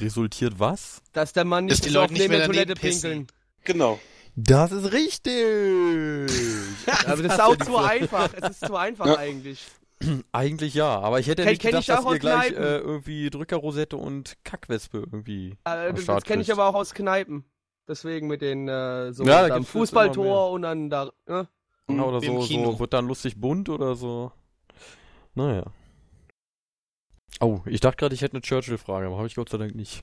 resultiert 0.00 0.54
was? 0.58 1.02
Dass 1.12 1.32
der 1.32 1.44
Mann 1.44 1.66
Dass 1.68 1.78
nicht 1.78 1.88
die 1.90 1.94
Leute 1.94 2.12
nicht 2.12 2.22
neben 2.22 2.30
mehr 2.32 2.38
der 2.40 2.46
Toilette 2.48 2.74
pinkeln. 2.74 3.26
Genau. 3.64 3.98
Das 4.36 4.70
ist 4.70 4.92
richtig! 4.92 5.34
Aber 7.06 7.22
das 7.22 7.32
ist 7.34 7.40
auch 7.40 7.56
zu 7.56 7.76
einfach. 7.76 8.30
Es 8.34 8.50
ist 8.50 8.66
zu 8.66 8.76
einfach 8.76 9.06
Ja. 9.06 9.16
eigentlich. 9.18 9.60
Eigentlich 10.32 10.74
ja, 10.74 11.00
aber 11.00 11.18
ich 11.18 11.26
hätte 11.26 11.42
ja 11.42 11.46
Kenn- 11.48 11.52
nicht 11.52 11.62
kenn 11.62 11.70
gedacht, 11.72 11.88
dass 11.88 12.04
ihr 12.04 12.18
gleich 12.18 12.52
äh, 12.52 12.78
irgendwie 12.78 13.30
Drückerrosette 13.30 13.96
und 13.96 14.36
Kackwespe 14.44 14.98
irgendwie. 14.98 15.56
Äh, 15.64 15.88
am 15.88 15.94
das 15.94 16.04
Start 16.04 16.16
das 16.18 16.24
kenne 16.24 16.42
ich 16.42 16.52
aber 16.52 16.66
auch 16.66 16.74
aus 16.74 16.94
Kneipen. 16.94 17.44
Deswegen 17.88 18.28
mit 18.28 18.42
den 18.42 18.68
äh, 18.68 19.12
so 19.12 19.24
Ja, 19.24 19.48
da 19.48 19.54
am 19.56 19.64
Fußballtor 19.64 20.50
und 20.52 20.62
dann 20.62 20.90
da. 20.90 21.10
Ne? 21.26 21.48
Ja, 21.90 22.02
oder 22.02 22.22
Im 22.22 22.42
so, 22.42 22.42
so 22.42 22.80
wird 22.80 22.92
dann 22.92 23.06
lustig 23.08 23.40
bunt 23.40 23.68
oder 23.70 23.94
so. 23.94 24.30
Naja. 25.34 25.64
Oh, 27.40 27.60
ich 27.66 27.80
dachte 27.80 27.96
gerade, 27.96 28.14
ich 28.14 28.22
hätte 28.22 28.34
eine 28.34 28.42
Churchill-Frage, 28.42 29.06
aber 29.06 29.16
habe 29.16 29.26
ich 29.26 29.34
Gott 29.36 29.48
sei 29.48 29.58
Dank 29.58 29.74
nicht. 29.74 30.02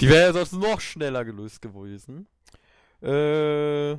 Die 0.00 0.08
wäre 0.08 0.26
ja 0.26 0.32
sonst 0.32 0.52
noch 0.52 0.80
schneller 0.80 1.24
gelöst 1.24 1.62
gewesen. 1.62 2.28
Äh, 3.00 3.96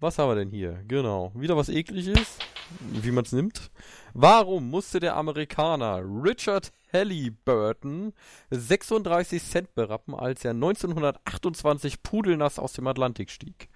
was 0.00 0.18
haben 0.18 0.30
wir 0.30 0.36
denn 0.36 0.50
hier? 0.50 0.82
Genau. 0.86 1.32
Wieder 1.34 1.56
was 1.56 1.68
ekliges, 1.68 2.38
wie 2.80 3.10
man 3.10 3.24
es 3.24 3.32
nimmt. 3.32 3.70
Warum 4.14 4.70
musste 4.70 5.00
der 5.00 5.16
Amerikaner 5.16 6.02
Richard 6.02 6.72
Halliburton 6.92 8.12
36 8.50 9.42
Cent 9.42 9.74
berappen, 9.74 10.14
als 10.14 10.44
er 10.44 10.52
1928 10.52 12.02
pudelnass 12.02 12.58
aus 12.58 12.72
dem 12.72 12.86
Atlantik 12.86 13.30
stieg? 13.30 13.68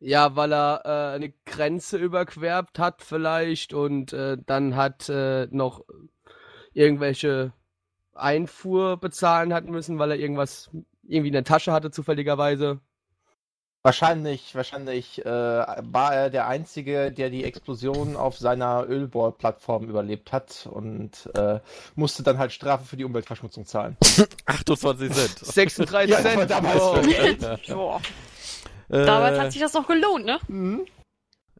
Ja, 0.00 0.36
weil 0.36 0.52
er 0.52 0.82
äh, 0.84 1.14
eine 1.14 1.32
Grenze 1.46 1.96
überquert 1.96 2.78
hat 2.78 3.02
vielleicht 3.02 3.72
und 3.72 4.12
äh, 4.12 4.36
dann 4.44 4.76
hat 4.76 5.08
äh, 5.08 5.46
noch 5.50 5.84
irgendwelche 6.74 7.52
Einfuhr 8.12 8.98
bezahlen 8.98 9.54
hat 9.54 9.66
müssen, 9.66 9.98
weil 9.98 10.10
er 10.10 10.18
irgendwas 10.18 10.70
irgendwie 11.04 11.28
in 11.28 11.32
der 11.34 11.44
Tasche 11.44 11.72
hatte 11.72 11.90
zufälligerweise. 11.90 12.80
Wahrscheinlich, 13.86 14.54
wahrscheinlich 14.54 15.24
äh, 15.26 15.28
war 15.28 16.14
er 16.14 16.30
der 16.30 16.46
Einzige, 16.48 17.12
der 17.12 17.28
die 17.28 17.44
Explosion 17.44 18.16
auf 18.16 18.38
seiner 18.38 18.86
Ölbohrplattform 18.88 19.84
überlebt 19.84 20.32
hat 20.32 20.66
und 20.72 21.28
äh, 21.34 21.60
musste 21.94 22.22
dann 22.22 22.38
halt 22.38 22.52
Strafe 22.52 22.86
für 22.86 22.96
die 22.96 23.04
Umweltverschmutzung 23.04 23.66
zahlen. 23.66 23.98
28 24.46 25.12
Cent. 25.12 25.38
36 25.38 26.10
Ja, 26.10 26.22
Cent. 26.22 26.50
damals 26.50 26.80
Wow. 26.82 27.66
Boah. 27.68 28.00
Äh, 28.88 29.04
Damals 29.04 29.38
hat 29.38 29.52
sich 29.52 29.60
das 29.60 29.74
noch 29.74 29.86
gelohnt, 29.86 30.24
ne? 30.24 30.38
Mhm. 30.48 30.86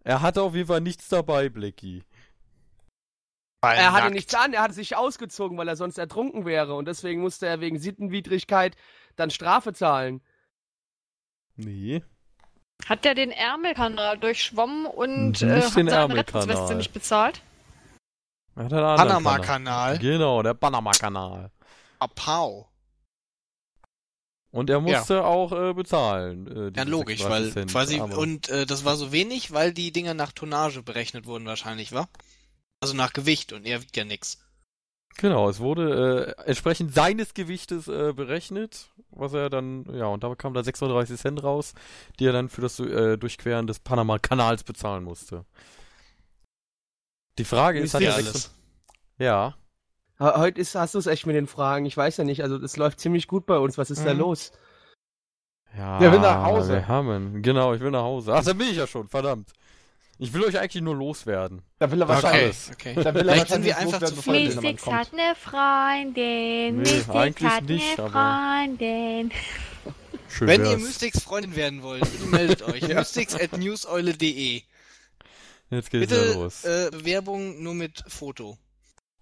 Er 0.03 0.23
hatte 0.23 0.41
auf 0.41 0.55
jeden 0.55 0.69
Fall 0.69 0.81
nichts 0.81 1.11
dabei, 1.11 1.51
Blicky. 1.51 2.05
Weil 3.61 3.77
Er 3.77 3.93
hatte 3.93 4.05
nackt. 4.05 4.15
nichts 4.15 4.35
an, 4.35 4.55
er 4.55 4.63
hatte 4.63 4.75
sich 4.75 4.97
ausgezogen, 4.97 5.59
weil 5.59 5.69
er 5.69 5.77
sonst 5.77 5.99
ertrunken 5.99 6.47
wäre. 6.47 6.75
Und 6.75 6.89
deswegen 6.89 7.21
musste 7.21 7.47
er 7.47 7.61
wegen 7.61 7.79
Sittenwidrigkeit 7.79 8.77
dann 9.17 9.31
Strafe 9.31 9.75
zahlen. 9.75 10.23
Nee. 11.57 12.03
Hat 12.87 13.05
der 13.05 13.15
den 13.15 13.31
Ärmelkanal 13.31 14.19
durchschwommen 14.19 14.87
und 14.87 15.31
Nicht 15.31 15.43
äh, 15.43 15.57
hat 15.57 15.63
den 15.65 15.71
seine 15.71 15.91
Ärmelkanal. 15.93 16.43
Rettungsweste 16.43 16.75
nicht 16.77 16.93
bezahlt? 16.93 17.41
Panama-Kanal. 18.55 19.99
Genau, 19.99 20.43
der 20.43 20.55
Panama-Kanal. 20.55 21.51
Apau. 21.99 22.69
Und 24.51 24.71
er 24.71 24.81
musste 24.81 25.25
auch 25.25 25.51
äh, 25.53 25.73
bezahlen. 25.75 26.47
Äh, 26.47 26.79
Ja, 26.79 26.85
logisch, 26.85 27.19
36 27.23 27.29
weil 27.29 27.53
Cent, 27.53 27.71
quasi, 27.73 28.01
aber- 28.01 28.17
und 28.19 28.49
äh, 28.51 28.67
das 28.67 28.85
war 28.85 28.95
so 28.97 29.11
wenig, 29.11 29.53
weil 29.53 29.73
die 29.73 29.91
Dinger 29.91 30.15
nach 30.15 30.31
Tonnage 30.31 30.83
berechnet 30.83 31.27
wurden 31.27 31.47
wahrscheinlich, 31.47 31.93
wa? 31.93 32.09
Also 32.81 32.95
nach 32.95 33.13
Gewicht 33.13 33.53
und 33.53 33.65
er 33.67 33.83
wiegt 33.83 33.97
ja 33.97 34.05
nix. 34.05 34.44
Genau, 35.17 35.49
es 35.49 35.61
wurde 35.61 36.35
äh, 36.43 36.47
entsprechend 36.49 36.93
seines 36.93 37.35
Gewichtes 37.35 37.87
äh, 37.87 38.13
berechnet, 38.13 38.91
was 39.11 39.33
er 39.33 39.49
dann, 39.49 39.85
ja, 39.95 40.07
und 40.07 40.25
da 40.25 40.35
kam 40.35 40.55
da 40.55 40.65
36 40.65 41.21
Cent 41.21 41.43
raus, 41.45 41.75
die 42.19 42.27
er 42.27 42.33
dann 42.33 42.49
für 42.49 42.61
das 42.63 42.81
äh, 42.81 43.17
Durchqueren 43.17 43.67
des 43.69 43.79
Panama-Kanals 43.79 44.65
bezahlen 44.65 45.05
musste. 45.05 45.45
Die 47.39 47.45
Frage 47.45 47.79
ist, 47.79 47.87
Ist 47.87 47.95
hat 47.95 48.03
Ja, 48.03 48.11
er 48.11 48.15
alles. 48.17 48.51
Ja, 49.19 49.55
He- 50.19 50.39
Heute 50.39 50.61
ist, 50.61 50.75
hast 50.77 50.95
du 50.95 50.99
es 50.99 51.07
echt 51.07 51.27
mit 51.27 51.35
den 51.37 51.47
Fragen. 51.49 51.87
Ich 51.87 51.97
weiß 51.97 52.17
ja 52.19 52.25
nicht, 52.25 52.43
also 52.43 52.57
es 52.57 52.77
läuft 52.77 53.01
ziemlich 53.01 53.27
gut 53.27 53.47
bei 53.47 53.59
uns. 53.59 53.79
Was 53.79 53.91
ist 53.91 54.05
da 54.07 54.15
Mhm. 54.15 54.21
los? 54.21 54.53
ja. 55.77 55.99
Der 55.99 56.13
will 56.13 56.21
nach 56.21 56.45
Hause. 56.45 56.75
Wir 56.75 56.89
haben, 56.89 57.43
genau, 57.43 57.75
ich 57.75 57.81
will 57.81 57.91
nach 57.91 58.03
Hause. 58.03 58.33
Ach, 58.35 58.45
da 58.45 58.53
bin 58.53 58.69
ich 58.69 58.77
ja 58.77 58.87
schon, 58.87 59.09
verdammt. 59.09 59.53
Ich 60.19 60.33
will 60.33 60.45
euch 60.45 60.59
eigentlich 60.59 60.83
nur 60.83 60.95
loswerden. 60.95 61.63
Da 61.79 61.91
will 61.91 62.01
er 62.01 62.09
Okay, 62.09 62.23
wahrscheinlich. 62.23 62.57
okay. 62.73 62.95
Da 62.95 63.15
will 63.15 63.29
er 63.29 63.35
Vielleicht 63.35 63.49
sind 63.49 63.65
wahrscheinlich 63.65 63.67
wir 63.67 63.79
einfach 63.79 64.01
loswerden, 64.01 64.17
zu 64.17 64.23
viel. 64.23 64.55
Mystics 64.55 64.87
hat 64.87 65.13
eine 65.13 65.35
Freundin. 65.35 66.77
Nee, 66.77 66.81
Mystics 66.83 67.11
eigentlich 67.11 67.51
hat 67.51 67.65
nicht, 67.65 67.99
eine 68.01 68.11
Freundin. 68.11 69.33
Schön 70.29 70.49
Wenn 70.49 70.61
ihr 70.65 70.71
wär's. 70.71 70.83
Mystics 70.83 71.23
Freundin 71.23 71.57
werden 71.57 71.83
wollt, 71.83 72.03
bitte 72.11 72.27
meldet 72.27 72.63
euch. 72.63 72.83
Mystics 72.89 73.35
at 73.35 73.57
newseule.de. 73.57 74.63
Jetzt 75.71 75.91
geht's 75.91 76.13
ja 76.13 76.19
Bitte 76.19 76.33
los. 76.35 76.65
äh, 76.65 76.91
Bewerbung 76.93 77.63
nur 77.63 77.75
mit 77.75 78.03
Foto. 78.07 78.57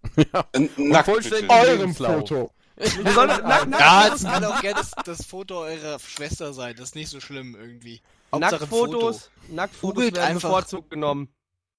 N- 0.53 0.69
Nackt. 0.77 1.09
Eurem. 1.49 1.95
Foto. 1.95 2.51
Wir 2.77 3.13
sollen 3.13 3.29
nack, 3.29 3.69
nack, 3.69 3.81
Ja, 3.81 4.11
es 4.15 4.25
kann 4.25 4.45
auch 4.45 4.61
gerne 4.61 4.81
das, 4.81 4.91
das 5.05 5.25
Foto 5.27 5.61
eurer 5.63 5.99
Schwester 6.01 6.53
sein. 6.53 6.75
Das 6.77 6.89
ist 6.91 6.95
nicht 6.97 7.09
so 7.11 7.21
schlimm 7.21 7.55
irgendwie. 7.59 8.01
Hauptsache 8.01 8.01
ein 8.01 8.01
Foto. 8.01 8.22
Nacktfotos, 8.39 9.31
Nacktfotos 9.49 9.95
Googelt 9.95 10.17
werden 10.17 10.25
einfach- 10.37 10.49
bevorzugt 10.49 10.91
genommen. 10.91 11.29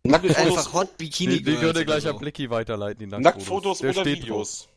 Nacktfotos, 0.03 0.37
einfach 0.37 0.73
Hot 0.73 0.97
Bikini 0.97 1.37
Die, 1.37 1.43
die 1.43 1.55
Girls 1.57 1.85
gleich 1.85 2.07
an. 2.07 2.17
Blicky 2.17 2.49
weiterleiten, 2.49 2.99
die 2.99 3.05
Nacktfotos. 3.07 3.33
Nacktfotos 3.35 3.79
Der 3.79 3.89
oder 3.91 4.01
steht 4.01 4.21
Videos. 4.23 4.67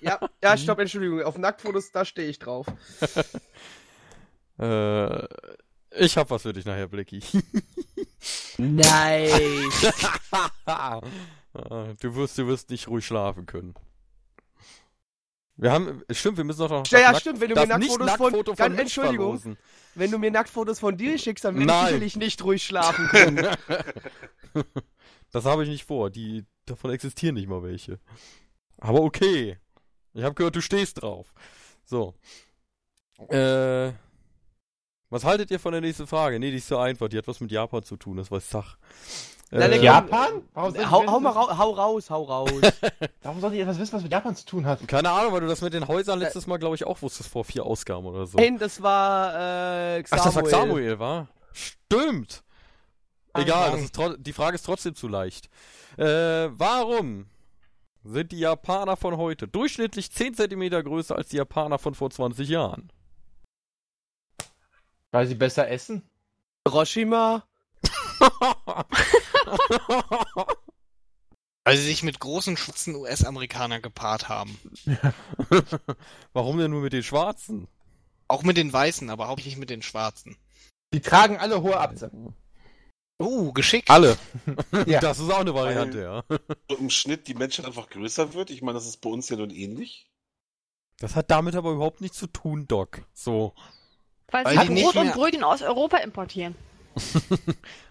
Ja, 0.00 0.18
ja, 0.42 0.56
stopp, 0.56 0.78
Entschuldigung. 0.80 1.22
Auf 1.22 1.38
Nacktfotos, 1.38 1.92
da 1.92 2.04
stehe 2.04 2.28
ich 2.28 2.38
drauf. 2.38 2.66
Äh, 4.58 5.24
ich 5.96 6.18
hab 6.18 6.28
was 6.28 6.42
für 6.42 6.52
dich 6.52 6.66
nachher, 6.66 6.86
Blicky. 6.86 7.20
Nice. 8.58 9.92
Ah, 10.66 11.00
du 11.98 12.14
wirst, 12.14 12.36
du 12.36 12.46
wirst 12.46 12.68
nicht 12.68 12.86
ruhig 12.88 13.06
schlafen 13.06 13.46
können. 13.46 13.72
Wir 15.60 15.72
haben, 15.72 16.02
stimmt, 16.10 16.38
wir 16.38 16.44
müssen 16.44 16.60
doch 16.60 16.70
noch. 16.70 16.86
Ja, 16.86 17.00
ja, 17.00 17.14
stimmt, 17.20 17.38
wenn 17.40 17.50
du 17.50 17.54
mir 17.54 17.66
Nacktfotos 17.66 18.16
von- 18.44 18.56
ganz 18.56 18.70
Mitch 18.70 18.80
Entschuldigung. 18.82 19.38
verlosen. 19.38 19.58
Wenn 19.94 20.10
du 20.10 20.18
mir 20.18 20.30
Nacktfotos 20.30 20.78
von 20.78 20.96
dir 20.96 21.18
schickst, 21.18 21.44
dann 21.44 21.54
will 21.56 21.68
ich 21.68 21.72
sicherlich 21.84 22.16
nicht 22.16 22.42
ruhig 22.44 22.62
schlafen 22.64 23.06
können. 23.08 23.46
Das 25.32 25.44
habe 25.44 25.62
ich 25.62 25.68
nicht 25.68 25.84
vor. 25.84 26.10
Die, 26.10 26.44
davon 26.66 26.90
existieren 26.90 27.36
nicht 27.36 27.46
mal 27.48 27.62
welche. 27.62 28.00
Aber 28.78 29.00
okay. 29.02 29.58
Ich 30.12 30.24
habe 30.24 30.34
gehört, 30.34 30.56
du 30.56 30.60
stehst 30.60 31.00
drauf. 31.02 31.32
So. 31.84 32.14
Äh. 33.28 33.92
Was 35.08 35.22
haltet 35.24 35.52
ihr 35.52 35.60
von 35.60 35.70
der 35.70 35.80
nächsten 35.82 36.08
Frage? 36.08 36.40
Nee, 36.40 36.50
die 36.50 36.56
ist 36.56 36.66
so 36.66 36.78
einfach. 36.78 37.08
Die 37.08 37.16
hat 37.16 37.28
was 37.28 37.38
mit 37.38 37.52
Japan 37.52 37.84
zu 37.84 37.96
tun. 37.96 38.16
Das 38.16 38.32
weiß 38.32 38.48
Zach. 38.48 38.76
Nein, 39.50 39.62
Äh, 39.62 39.68
der 39.70 39.82
Japan? 39.82 40.42
Warum 40.54 40.90
hau, 40.90 41.06
hau 41.06 41.20
mal 41.20 41.30
rau, 41.30 41.58
hau 41.58 41.70
raus, 41.70 42.10
hau 42.10 42.22
raus. 42.22 42.50
warum 43.22 43.40
soll 43.40 43.52
ich 43.54 43.60
etwas 43.60 43.78
wissen, 43.78 43.94
was 43.94 44.02
mit 44.02 44.12
Japan 44.12 44.36
zu 44.36 44.44
tun 44.46 44.64
hat? 44.64 44.86
Keine 44.86 45.10
Ahnung, 45.10 45.32
weil 45.32 45.40
du 45.40 45.48
das 45.48 45.60
mit 45.60 45.74
den 45.74 45.88
Häusern 45.88 46.20
letztes 46.20 46.46
Mal, 46.46 46.58
glaube 46.58 46.76
ich, 46.76 46.84
auch 46.84 47.02
wusstest 47.02 47.28
vor 47.30 47.44
vier 47.44 47.66
Ausgaben 47.66 48.06
oder 48.06 48.26
so. 48.26 48.38
Nein, 48.38 48.58
das 48.58 48.80
war 48.80 49.34
äh, 49.34 50.04
Ach, 50.08 50.24
das 50.24 50.34
war 50.36 50.42
Xamuel. 50.44 50.50
Samuel, 50.50 50.98
war? 51.00 51.28
Stimmt. 51.52 52.44
Egal, 53.34 53.72
das 53.72 53.82
ist 53.82 53.98
die 54.18 54.32
Frage 54.32 54.54
ist 54.54 54.64
trotzdem 54.64 54.94
zu 54.94 55.08
leicht. 55.08 55.48
Äh, 55.96 56.04
warum 56.50 57.26
sind 58.04 58.32
die 58.32 58.38
Japaner 58.38 58.96
von 58.96 59.16
heute 59.16 59.48
durchschnittlich 59.48 60.10
10 60.12 60.34
cm 60.34 60.84
größer 60.84 61.16
als 61.16 61.28
die 61.28 61.36
Japaner 61.36 61.78
von 61.78 61.94
vor 61.94 62.10
20 62.10 62.48
Jahren? 62.48 62.92
Weil 65.10 65.26
sie 65.26 65.34
besser 65.34 65.68
essen? 65.68 66.02
Hiroshima. 66.66 67.44
Weil 71.64 71.76
sie 71.76 71.84
sich 71.84 72.02
mit 72.02 72.20
großen 72.20 72.56
schwarzen 72.56 72.96
US-Amerikanern 72.96 73.82
gepaart 73.82 74.28
haben. 74.28 74.58
warum 76.32 76.58
denn 76.58 76.70
nur 76.70 76.82
mit 76.82 76.92
den 76.92 77.02
Schwarzen? 77.02 77.68
Auch 78.28 78.42
mit 78.42 78.56
den 78.56 78.72
Weißen, 78.72 79.10
aber 79.10 79.28
hauptsächlich 79.28 79.58
mit 79.58 79.70
den 79.70 79.82
Schwarzen. 79.82 80.36
Die 80.92 81.00
tragen 81.00 81.36
alle 81.36 81.62
hohe 81.62 81.78
Abze. 81.78 82.10
Uh, 83.20 83.52
geschickt. 83.52 83.90
Alle. 83.90 84.16
Ja. 84.86 85.00
Das 85.00 85.18
ist 85.18 85.30
auch 85.30 85.40
eine 85.40 85.54
Variante, 85.54 86.00
ja. 86.00 86.24
So 86.70 86.76
im 86.76 86.90
Schnitt 86.90 87.28
die 87.28 87.34
Menschheit 87.34 87.66
einfach 87.66 87.90
größer 87.90 88.32
wird. 88.32 88.50
Ich 88.50 88.62
meine, 88.62 88.78
das 88.78 88.86
ist 88.86 88.98
bei 88.98 89.10
uns 89.10 89.28
ja 89.28 89.36
nun 89.36 89.50
ähnlich. 89.50 90.10
Das 90.98 91.16
hat 91.16 91.30
damit 91.30 91.54
aber 91.54 91.72
überhaupt 91.72 92.00
nichts 92.00 92.18
zu 92.18 92.26
tun, 92.26 92.66
Doc. 92.66 93.02
So. 93.12 93.54
Weil, 94.28 94.44
Weil 94.44 94.66
sie 94.66 94.72
nicht 94.72 94.84
Brot 94.84 94.96
und 94.96 95.12
Brötchen 95.12 95.44
aus 95.44 95.62
Europa 95.62 95.98
importieren. 95.98 96.54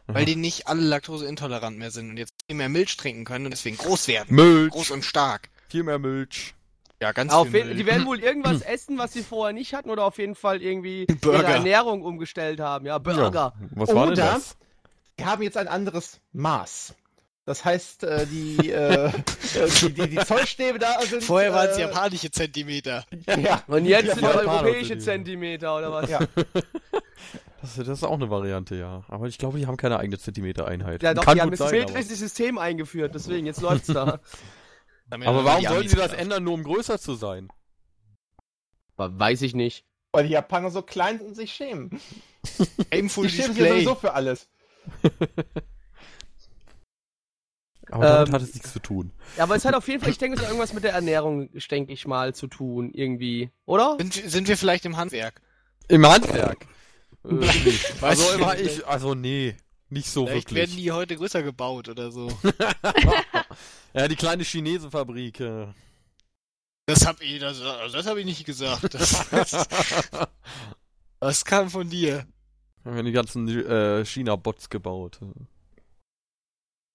Weil 0.08 0.26
die 0.26 0.36
nicht 0.36 0.68
alle 0.68 0.82
laktoseintolerant 0.82 1.78
mehr 1.78 1.92
sind 1.92 2.10
und 2.10 2.18
jetzt 2.18 2.34
viel 2.48 2.56
mehr 2.56 2.70
Milch 2.70 2.98
trinken 2.98 3.26
können 3.26 3.46
und 3.46 3.52
deswegen 3.52 3.78
groß 3.78 4.08
werden. 4.08 4.36
Milch. 4.36 4.72
Groß 4.72 4.92
und 4.92 5.06
stark. 5.06 5.50
Viel 5.70 5.84
mehr 5.84 6.00
Milch. 6.00 6.56
Ja, 7.02 7.12
ganz 7.12 7.32
Auf 7.32 7.50
viel 7.50 7.64
Milch. 7.66 7.78
die 7.78 7.86
werden 7.86 8.06
wohl 8.08 8.20
irgendwas 8.20 8.62
essen, 8.62 8.98
was 8.98 9.14
sie 9.14 9.24
vorher 9.24 9.54
nicht 9.54 9.74
hatten 9.74 9.90
oder 9.90 10.04
auf 10.06 10.18
jeden 10.18 10.36
Fall 10.36 10.62
irgendwie 10.62 11.06
Burger. 11.22 11.40
ihre 11.40 11.52
Ernährung 11.54 12.02
umgestellt 12.02 12.60
haben. 12.60 12.86
Ja, 12.86 12.98
Burger. 12.98 13.32
Ja, 13.34 13.68
was 13.72 13.90
war 13.94 14.06
denn 14.06 14.14
Oder- 14.14 14.34
das? 14.34 14.58
Die 15.20 15.26
haben 15.26 15.44
jetzt 15.44 15.58
ein 15.58 15.68
anderes 15.68 16.20
Maß. 16.32 16.96
Das 17.46 17.66
heißt, 17.66 18.04
äh, 18.04 18.26
die, 18.28 18.70
äh, 18.72 19.12
die, 19.82 19.92
die, 19.94 20.10
die 20.10 20.18
Zollstäbe 20.18 20.78
da 20.80 21.02
sind. 21.02 21.24
Vorher 21.24 21.52
waren 21.54 21.70
es 21.70 21.78
äh, 21.78 21.82
japanische 21.82 22.30
Zentimeter. 22.32 23.06
Ja. 23.42 23.64
Und 23.68 23.86
jetzt 23.86 24.14
sind 24.14 24.22
Japaner 24.22 24.52
europäische. 24.64 24.98
Zentimeter 25.00 25.76
oder 25.78 25.92
was? 25.92 26.10
Ja. 26.10 26.20
Das, 27.62 27.76
das 27.76 27.88
ist 27.88 28.04
auch 28.04 28.14
eine 28.14 28.30
Variante, 28.30 28.76
ja. 28.76 29.04
Aber 29.10 29.28
ich 29.28 29.38
glaube, 29.38 29.58
die 29.60 29.68
haben 29.68 29.76
keine 29.78 30.00
eigene 30.00 30.18
Zentimeter-Einheit. 30.18 31.04
Ja, 31.04 31.14
doch, 31.14 31.24
Kann 31.26 31.36
die 31.36 31.42
haben 31.42 31.54
aber- 31.54 31.72
metrische 31.72 32.16
System 32.16 32.58
eingeführt, 32.58 33.14
deswegen, 33.16 33.46
jetzt 33.46 33.62
läuft's 33.62 33.88
da. 33.88 34.20
Aber 35.12 35.44
warum 35.44 35.66
sollen 35.66 35.88
sie 35.88 35.96
das 35.96 36.14
ändern, 36.14 36.44
nur 36.44 36.54
um 36.54 36.64
größer 36.64 37.00
zu 37.00 37.16
sein? 37.16 37.50
Weiß 38.96 39.42
ich 39.42 39.56
nicht. 39.56 39.86
Weil 40.12 40.26
die 40.28 40.34
Japaner 40.34 40.70
so 40.72 40.82
klein 40.84 41.18
sind 41.18 41.28
und 41.30 41.36
sich 41.36 41.52
schämen. 41.52 42.00
Aimful 42.94 43.26
Die 43.28 43.34
schämen 43.34 43.56
sich 43.56 43.68
sowieso 43.68 43.96
für 43.96 44.14
alles. 44.14 44.48
Aber 47.92 48.06
damit 48.06 48.28
Ähm, 48.28 48.34
hat 48.36 48.42
es 48.44 48.54
nichts 48.54 48.72
zu 48.72 48.80
tun. 48.80 49.12
Ja, 49.36 49.44
aber 49.46 49.56
es 49.56 49.66
hat 49.66 49.74
auf 49.74 49.88
jeden 49.88 50.00
Fall, 50.02 50.12
ich 50.12 50.20
denke, 50.20 50.36
es 50.38 50.42
hat 50.44 50.50
irgendwas 50.50 50.74
mit 50.74 50.84
der 50.84 50.94
Ernährung, 50.94 51.50
denke 51.72 51.92
ich 51.92 52.06
mal, 52.06 52.36
zu 52.36 52.46
tun, 52.48 52.92
irgendwie. 52.94 53.50
Oder? 53.66 53.96
Sind, 53.98 54.16
wir- 54.16 54.30
sind 54.30 54.48
wir 54.48 54.58
vielleicht 54.58 54.86
im 54.86 54.96
Handwerk? 54.96 55.42
Im 55.88 56.06
Handwerk. 56.08 56.68
Äh, 57.24 57.74
also, 58.02 58.32
immer 58.34 58.58
ich, 58.58 58.86
also 58.88 59.16
nee, 59.16 59.56
nicht 59.90 60.10
so 60.10 60.28
Vielleicht 60.28 60.54
werden 60.54 60.70
wirklich. 60.70 60.84
die 60.84 60.92
heute 60.92 61.16
größer 61.18 61.44
gebaut 61.44 61.90
oder 61.90 62.12
so. 62.12 62.30
ja, 63.94 64.08
die 64.08 64.16
kleine 64.16 64.44
Chinesenfabrik. 64.44 65.40
Äh. 65.40 65.68
Das 66.86 67.06
hab 67.06 67.22
ich, 67.22 67.40
das, 67.40 67.62
also 67.62 67.98
das 67.98 68.06
hab 68.06 68.18
ich 68.18 68.26
nicht 68.26 68.46
gesagt. 68.46 68.94
Das, 68.94 69.30
das, 69.30 69.68
das 71.20 71.46
kam 71.46 71.70
von 71.70 71.90
dir. 71.90 72.26
Haben 72.86 72.96
wir 72.96 73.04
die 73.04 73.12
ganzen 73.12 73.48
äh, 73.48 74.06
China-Bots 74.06 74.70
gebaut. 74.70 75.20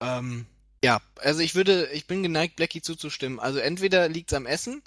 Ähm, 0.03 0.47
ja, 0.85 1.01
also 1.17 1.41
ich 1.41 1.55
würde, 1.55 1.89
ich 1.93 2.07
bin 2.07 2.23
geneigt, 2.23 2.57
Blackie 2.57 2.83
zuzustimmen. 2.83 3.39
Also 3.41 3.59
entweder 3.59 4.09
liegt's 4.09 4.35
am 4.35 4.47
Essen, 4.47 4.83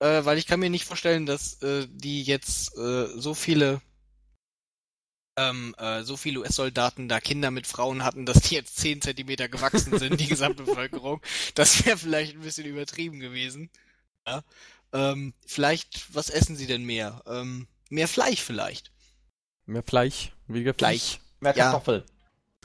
äh, 0.00 0.24
weil 0.24 0.38
ich 0.38 0.46
kann 0.46 0.60
mir 0.60 0.70
nicht 0.70 0.84
vorstellen, 0.84 1.26
dass 1.26 1.60
äh, 1.62 1.86
die 1.90 2.22
jetzt 2.22 2.76
äh, 2.76 3.06
so 3.16 3.34
viele 3.34 3.80
ähm, 5.38 5.74
äh, 5.78 6.02
so 6.02 6.16
viele 6.16 6.40
US-Soldaten 6.40 7.08
da 7.08 7.20
Kinder 7.20 7.50
mit 7.52 7.66
Frauen 7.66 8.02
hatten, 8.02 8.26
dass 8.26 8.40
die 8.40 8.56
jetzt 8.56 8.76
10 8.78 9.00
Zentimeter 9.02 9.48
gewachsen 9.48 9.96
sind, 9.98 10.18
die 10.20 10.26
Gesamtbevölkerung. 10.26 11.20
Das 11.54 11.86
wäre 11.86 11.96
vielleicht 11.96 12.34
ein 12.34 12.40
bisschen 12.40 12.66
übertrieben 12.66 13.20
gewesen. 13.20 13.70
Ja. 14.26 14.42
Ähm, 14.92 15.34
vielleicht, 15.46 16.14
was 16.14 16.28
essen 16.30 16.56
sie 16.56 16.66
denn 16.66 16.84
mehr? 16.84 17.22
Ähm, 17.26 17.68
mehr 17.88 18.08
Fleisch 18.08 18.40
vielleicht. 18.42 18.90
Mehr 19.66 19.82
Fleisch, 19.82 20.32
weniger 20.48 20.74
Fleisch. 20.74 21.02
Fleisch. 21.02 21.20
Mehr 21.40 21.56
Ja. 21.56 21.64
Kartoffel. 21.70 22.04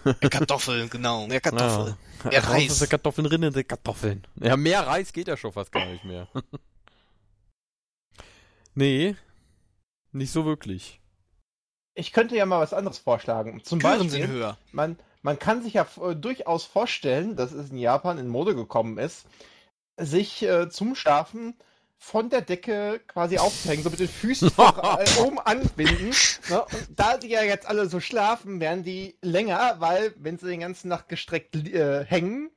Mehr 0.04 0.30
Kartoffeln, 0.30 0.90
genau. 0.90 1.28
Mehr 1.28 1.42
Kartoffeln. 1.48 1.96
Ja. 2.24 2.30
Mehr 2.30 2.44
Reis. 2.44 2.90
Kartoffeln, 2.90 3.28
rinnende 3.28 3.64
Kartoffeln. 3.64 4.26
Ja, 4.42 4.58
mehr 4.58 4.86
Reis 4.86 5.14
geht 5.14 5.28
ja 5.28 5.38
schon 5.38 5.54
fast 5.54 5.72
gar 5.72 5.86
nicht 5.86 6.04
mehr. 6.06 6.28
nee, 8.74 9.16
nicht 10.12 10.32
so 10.32 10.46
wirklich. 10.46 11.00
Ich 11.96 12.12
könnte 12.12 12.36
ja 12.36 12.46
mal 12.46 12.60
was 12.60 12.74
anderes 12.74 12.98
vorschlagen. 12.98 13.62
Zum 13.64 13.80
Türen 13.80 14.10
sind 14.10 14.22
Beispiel, 14.22 14.28
höher. 14.28 14.58
man, 14.72 14.98
man 15.22 15.40
kann 15.40 15.62
sich 15.62 15.74
ja 15.74 15.88
äh, 16.02 16.16
durchaus 16.16 16.66
vorstellen, 16.66 17.36
dass 17.36 17.52
es 17.52 17.70
in 17.70 17.78
Japan 17.78 18.18
in 18.18 18.28
Mode 18.28 18.56
gekommen 18.56 18.98
ist, 18.98 19.26
sich 19.98 20.44
äh, 20.44 20.70
zum 20.70 20.96
Schlafen 20.96 21.56
von 21.98 22.30
der 22.30 22.42
Decke 22.42 23.00
quasi 23.08 23.38
aufzuhängen, 23.38 23.84
so 23.84 23.90
mit 23.90 24.00
den 24.00 24.10
Füßen 24.10 24.50
vor, 24.52 25.00
äh, 25.00 25.22
oben 25.22 25.40
anbinden. 25.40 26.14
Ne? 26.50 26.62
Und 26.62 26.88
da 26.96 27.18
die 27.18 27.30
ja 27.30 27.44
jetzt 27.44 27.66
alle 27.66 27.88
so 27.88 28.02
schlafen, 28.02 28.60
werden 28.60 28.84
die 28.84 29.16
länger, 29.22 29.76
weil 29.80 30.14
wenn 30.18 30.38
sie 30.38 30.48
den 30.48 30.60
ganzen 30.60 30.90
Nacht 30.90 31.08
gestreckt 31.08 31.56
äh, 31.56 32.04
hängen, 32.04 32.52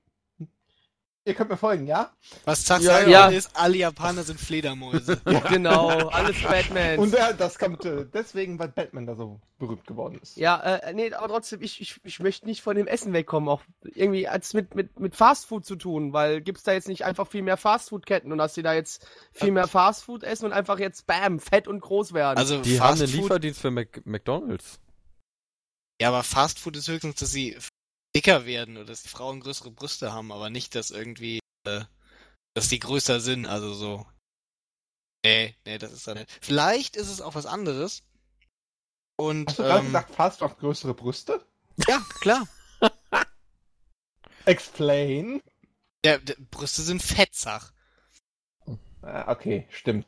ihr 1.27 1.35
könnt 1.35 1.51
mir 1.51 1.57
folgen, 1.57 1.87
ja? 1.87 2.13
Was 2.45 2.65
Zack 2.65 2.81
Ja, 2.81 2.93
sagen 2.93 3.11
ja. 3.11 3.23
wollte, 3.25 3.37
ist, 3.37 3.51
alle 3.55 3.77
Japaner 3.77 4.23
sind 4.23 4.41
Fledermäuse. 4.41 5.21
Genau, 5.51 6.09
alles 6.09 6.41
Batman. 6.43 6.99
Und 6.99 7.15
äh, 7.15 7.35
das 7.37 7.59
kommt 7.59 7.85
äh, 7.85 8.07
deswegen, 8.13 8.59
weil 8.59 8.69
Batman 8.69 9.07
da 9.07 9.15
so 9.17 9.41
berühmt 9.59 9.87
geworden 9.87 10.19
ist. 10.23 10.37
Ja, 10.37 10.61
äh, 10.63 10.93
nee, 10.95 11.13
aber 11.13 11.29
trotzdem, 11.29 11.63
ich, 11.63 11.81
ich, 11.81 12.01
ich 12.05 12.21
möchte 12.21 12.47
nicht 12.47 12.63
von 12.63 12.77
dem 12.77 12.87
Essen 12.87 13.13
wegkommen, 13.13 13.49
auch 13.49 13.63
irgendwie 13.83 14.29
als 14.29 14.55
mit, 14.55 14.75
mit, 14.75 14.99
mit 15.01 15.17
Fastfood 15.17 15.65
zu 15.67 15.77
tun, 15.77 16.13
weil 16.13 16.41
gibt's 16.41 16.63
da 16.63 16.73
jetzt 16.73 16.89
nicht 16.89 17.05
einfach 17.05 17.27
viel 17.29 17.43
mehr 17.43 17.57
Fastfood-Ketten 17.57 18.33
und 18.33 18.39
dass 18.39 18.55
die 18.55 18.63
da 18.63 18.75
jetzt 18.75 19.07
viel 19.33 19.51
mehr 19.53 19.69
Fastfood 19.69 20.23
essen 20.23 20.47
und 20.47 20.53
einfach 20.53 20.79
jetzt 20.79 21.07
bam, 21.07 21.41
fett 21.41 21.69
und 21.69 21.81
groß 21.81 22.13
werden. 22.13 22.39
Also 22.39 22.61
Die 22.63 22.81
haben 22.81 22.99
einen 22.99 23.01
Fast 23.09 23.15
Lieferdienst 23.15 23.61
für 23.61 23.71
Mac 23.71 24.01
McDonalds. 24.05 24.79
ja, 26.01 26.09
aber 26.09 26.23
Fast 26.23 26.59
Food 26.61 26.77
ist 26.77 26.89
höchstens, 26.89 27.17
dass 27.17 27.31
sie 27.31 27.57
dicker 28.17 28.47
werden 28.47 28.79
oder 28.79 28.87
dass 28.87 29.03
die 29.03 29.11
Frauen 29.11 29.41
größere 29.41 29.71
Brüste 29.71 30.13
haben, 30.13 30.33
aber 30.33 30.49
nicht, 30.49 30.75
dass 30.75 30.91
irgendwie, 30.91 31.41
äh, 31.65 31.85
dass 32.55 32.69
die 32.69 32.79
größer 32.79 33.21
sind, 33.21 33.47
also 33.47 33.75
so. 33.75 34.07
Nee, 35.23 35.55
nee, 35.67 35.77
das 35.77 35.93
ist 35.93 36.07
da 36.07 36.15
nicht. 36.15 36.31
Vielleicht 36.41 36.97
ist 36.97 37.11
es 37.11 37.21
auch 37.21 37.35
was 37.35 37.45
anderes. 37.45 38.05
Und, 39.17 39.49
Hast 39.49 39.59
du 39.59 39.65
gerade 39.65 39.81
ähm, 39.81 39.87
gesagt, 39.87 40.15
fast 40.15 40.43
auf 40.43 40.57
größere 40.57 40.95
Brüste? 40.95 41.45
ja, 41.87 42.01
klar. 42.21 42.49
Explain. 44.47 45.43
Ja, 46.05 46.19
Brüste 46.51 46.83
sind 46.83 47.03
Fettsach. 47.03 47.73
Okay, 49.03 49.67
stimmt. 49.71 50.07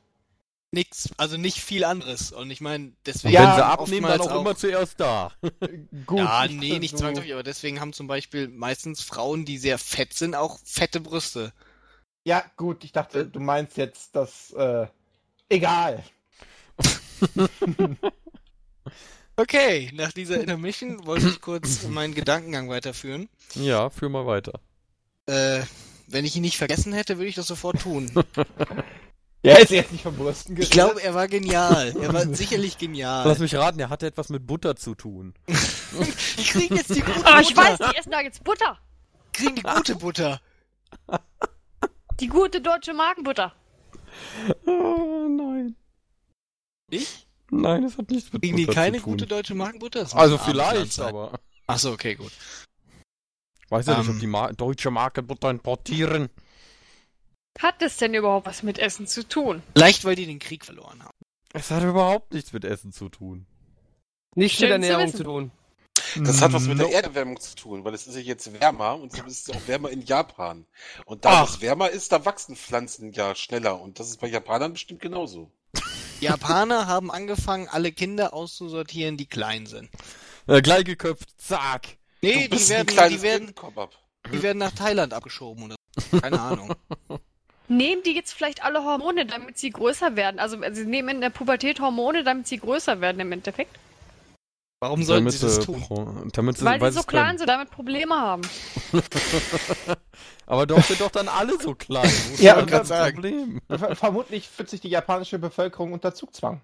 Nix, 0.71 1.09
also 1.17 1.37
nicht 1.39 1.61
viel 1.61 1.85
anderes. 1.85 2.31
Und 2.31 2.51
ich 2.51 2.61
meine, 2.61 2.93
deswegen. 3.07 3.33
Ja, 3.35 3.49
wenn 3.49 3.57
sie 3.57 3.65
abnehmen, 3.65 4.07
dann 4.07 4.21
oftmals 4.21 4.37
auch, 4.37 4.41
immer 4.41 4.57
zuerst 4.57 5.01
da. 5.01 5.33
Gut. 6.07 6.19
Ja, 6.19 6.45
ich 6.45 6.53
nee, 6.53 6.79
nicht 6.79 6.93
so- 6.93 6.99
zwangsläufig, 6.99 7.33
aber 7.33 7.43
deswegen 7.43 7.81
haben 7.81 7.93
zum 7.93 8.07
Beispiel 8.07 8.49
meistens 8.49 9.03
Frauen, 9.03 9.45
die 9.45 9.57
sehr 9.59 9.79
fett 9.79 10.13
sind, 10.13 10.35
auch 10.35 10.59
fette 10.65 11.01
Brüste. 11.01 11.53
Ja, 12.25 12.45
gut, 12.57 12.85
ich 12.85 12.93
dachte, 12.93 13.25
du 13.27 13.41
meinst 13.41 13.79
jetzt 13.79 14.15
das, 14.15 14.53
äh, 14.53 14.87
egal. 15.49 16.05
Okay, 19.41 19.89
nach 19.95 20.11
dieser 20.11 20.41
Intermission 20.41 21.07
wollte 21.07 21.29
ich 21.29 21.41
kurz 21.41 21.85
meinen 21.85 22.13
Gedankengang 22.13 22.69
weiterführen. 22.69 23.29
Ja, 23.55 23.89
führ 23.89 24.09
mal 24.09 24.27
weiter. 24.27 24.59
Äh, 25.27 25.61
wenn 26.09 26.25
ich 26.25 26.35
ihn 26.35 26.43
nicht 26.43 26.57
vergessen 26.57 26.93
hätte, 26.93 27.19
würde 27.19 27.29
ich 27.29 27.37
das 27.37 27.47
sofort 27.47 27.81
tun. 27.81 28.11
Ja, 29.43 29.57
ist 29.57 29.71
jetzt 29.71 29.93
nicht 29.93 30.03
von 30.03 30.17
Brüsten 30.17 30.57
Ich 30.61 30.71
glaube, 30.71 31.01
er 31.03 31.15
war 31.15 31.29
genial. 31.29 31.95
Er 32.01 32.13
war 32.13 32.27
sicherlich 32.35 32.77
genial. 32.77 33.27
Lass 33.27 33.39
mich 33.39 33.55
raten, 33.55 33.79
er 33.79 33.89
hatte 33.89 34.07
etwas 34.07 34.29
mit 34.31 34.47
Butter 34.47 34.77
zu 34.77 34.95
tun. 34.95 35.35
Ich 36.37 36.51
krieg 36.51 36.71
jetzt 36.71 36.95
die 36.95 37.01
gute 37.01 37.25
Ah, 37.25 37.41
ich 37.41 37.55
Butter. 37.55 37.79
weiß, 37.79 37.79
die 37.91 37.97
essen 37.97 38.11
da 38.11 38.21
jetzt 38.21 38.45
Butter. 38.45 38.79
kriegen 39.33 39.57
die 39.57 39.63
gute 39.63 39.97
Butter. 39.97 40.41
Die 42.21 42.27
gute 42.29 42.61
deutsche 42.61 42.93
Markenbutter. 42.93 43.55
Oh 44.67 45.27
nein. 45.29 45.77
Ich? 46.91 47.27
Nein, 47.51 47.83
das 47.83 47.97
hat 47.97 48.11
nichts 48.11 48.33
mit 48.33 48.43
Kriegen 48.43 48.57
die 48.59 48.67
Butter 48.67 48.81
keine 48.81 48.99
zu 48.99 49.05
tun. 49.05 49.13
gute 49.13 49.27
deutsche 49.27 49.55
Markenbutter? 49.55 50.01
Das 50.01 50.15
Also 50.15 50.37
vielleicht, 50.39 51.01
aber 51.01 51.39
Ach 51.67 51.79
so, 51.79 51.93
okay, 51.93 52.15
gut. 52.15 52.33
weiß 53.71 53.87
ja 53.87 53.99
nicht, 53.99 54.09
Ähm. 54.09 54.15
ob 54.15 54.21
die 54.21 54.27
Mar 54.27 54.53
deutsche 54.53 54.91
Marke 54.91 55.23
Butter 55.23 55.51
importieren. 55.51 56.29
Hat 57.59 57.83
es 57.83 57.97
denn 57.97 58.15
überhaupt 58.15 58.47
was 58.47 58.63
mit 58.63 58.79
Essen 58.79 59.07
zu 59.07 59.27
tun? 59.27 59.63
Vielleicht, 59.75 60.05
weil 60.05 60.15
die 60.15 60.27
den 60.27 60.39
Krieg 60.39 60.65
verloren 60.65 61.03
haben. 61.03 61.17
Es 61.53 61.71
hat 61.71 61.83
überhaupt 61.83 62.33
nichts 62.33 62.53
mit 62.53 62.65
Essen 62.65 62.93
zu 62.93 63.09
tun. 63.09 63.47
Nicht 64.35 64.59
Schön 64.59 64.69
mit 64.69 64.83
zu 64.83 64.91
Ernährung 64.93 65.07
wissen. 65.09 65.17
zu 65.17 65.25
tun. 65.25 65.51
Das 66.17 66.41
hat 66.41 66.53
was 66.53 66.67
mit 66.67 66.79
der 66.79 66.91
Erderwärmung 66.93 67.39
zu 67.41 67.55
tun, 67.55 67.85
weil 67.85 67.93
es 67.95 68.07
ist 68.07 68.15
ja 68.15 68.21
jetzt 68.21 68.61
wärmer 68.61 68.95
und 68.95 69.13
es 69.13 69.21
ist 69.27 69.49
ja 69.49 69.55
auch 69.57 69.67
wärmer 69.69 69.91
in 69.91 70.03
Japan. 70.03 70.67
Und 71.05 71.25
da 71.25 71.43
Ach. 71.43 71.51
es 71.51 71.61
wärmer 71.61 71.91
ist, 71.91 72.13
da 72.13 72.25
wachsen 72.25 72.57
Pflanzen 72.57 73.13
ja 73.13 73.35
schneller 73.35 73.81
und 73.81 73.99
das 73.99 74.09
ist 74.09 74.21
bei 74.21 74.29
Japanern 74.29 74.73
bestimmt 74.73 75.01
genauso. 75.01 75.51
Japaner 76.21 76.87
haben 76.87 77.11
angefangen, 77.11 77.69
alle 77.69 77.93
Kinder 77.93 78.33
auszusortieren, 78.33 79.17
die 79.17 79.27
klein 79.27 79.67
sind. 79.67 79.91
Äh, 80.47 80.63
gleich 80.63 80.85
geköpft, 80.85 81.29
zack. 81.39 81.99
Nee, 82.23 82.49
du 82.49 82.57
die 82.57 82.69
werden, 82.69 82.87
die, 83.11 83.23
werden, 83.23 83.47
Kind, 83.47 83.57
komm 83.57 83.79
ab. 83.79 83.93
die 84.33 84.43
werden 84.43 84.59
nach 84.59 84.73
Thailand 84.73 85.13
abgeschoben 85.13 85.65
oder 85.65 85.77
so. 86.11 86.21
Keine 86.21 86.41
Ahnung. 86.41 86.75
Nehmen 87.69 88.03
die 88.03 88.13
jetzt 88.15 88.33
vielleicht 88.33 88.65
alle 88.65 88.83
Hormone, 88.83 89.27
damit 89.27 89.59
sie 89.59 89.71
größer 89.71 90.17
werden? 90.17 90.39
Also 90.39 90.59
sie 90.73 90.87
nehmen 90.87 91.09
in 91.11 91.21
der 91.21 91.31
Pubertät 91.31 91.81
Hormone, 91.81 92.25
damit 92.25 92.47
sie 92.47 92.59
größer 92.59 93.01
werden 93.01 93.21
im 93.21 93.33
Endeffekt? 93.33 93.79
Warum 94.81 95.03
sollten 95.03 95.25
damit 95.25 95.35
sie 95.35 95.47
das 95.47 95.61
tun? 95.61 96.31
damit 96.33 96.59
sie, 96.59 96.65
Weil 96.65 96.81
weil 96.81 96.93
sie 96.93 96.99
so 96.99 97.05
klein 97.05 97.37
sind, 97.37 97.49
damit 97.49 97.71
Probleme 97.71 98.15
haben. 98.15 98.43
Aber 100.47 100.67
doch 100.67 100.83
sind 100.85 101.01
doch 101.01 101.11
dann 101.11 101.29
alle 101.29 101.59
so 101.61 101.75
klein. 101.75 102.05
Wo 102.05 102.35
ist 102.35 102.41
Ja, 102.41 102.55
das 102.55 102.67
grad 102.67 102.87
sagen. 102.87 103.15
Problem? 103.17 103.61
Ver 103.69 103.97
vermutlich 103.97 104.49
fühlt 104.49 104.71
sich 104.71 104.81
die 104.81 104.89
japanische 104.89 105.39
Bevölkerung 105.39 105.93
unter 105.93 106.15
Zugzwang. 106.15 106.63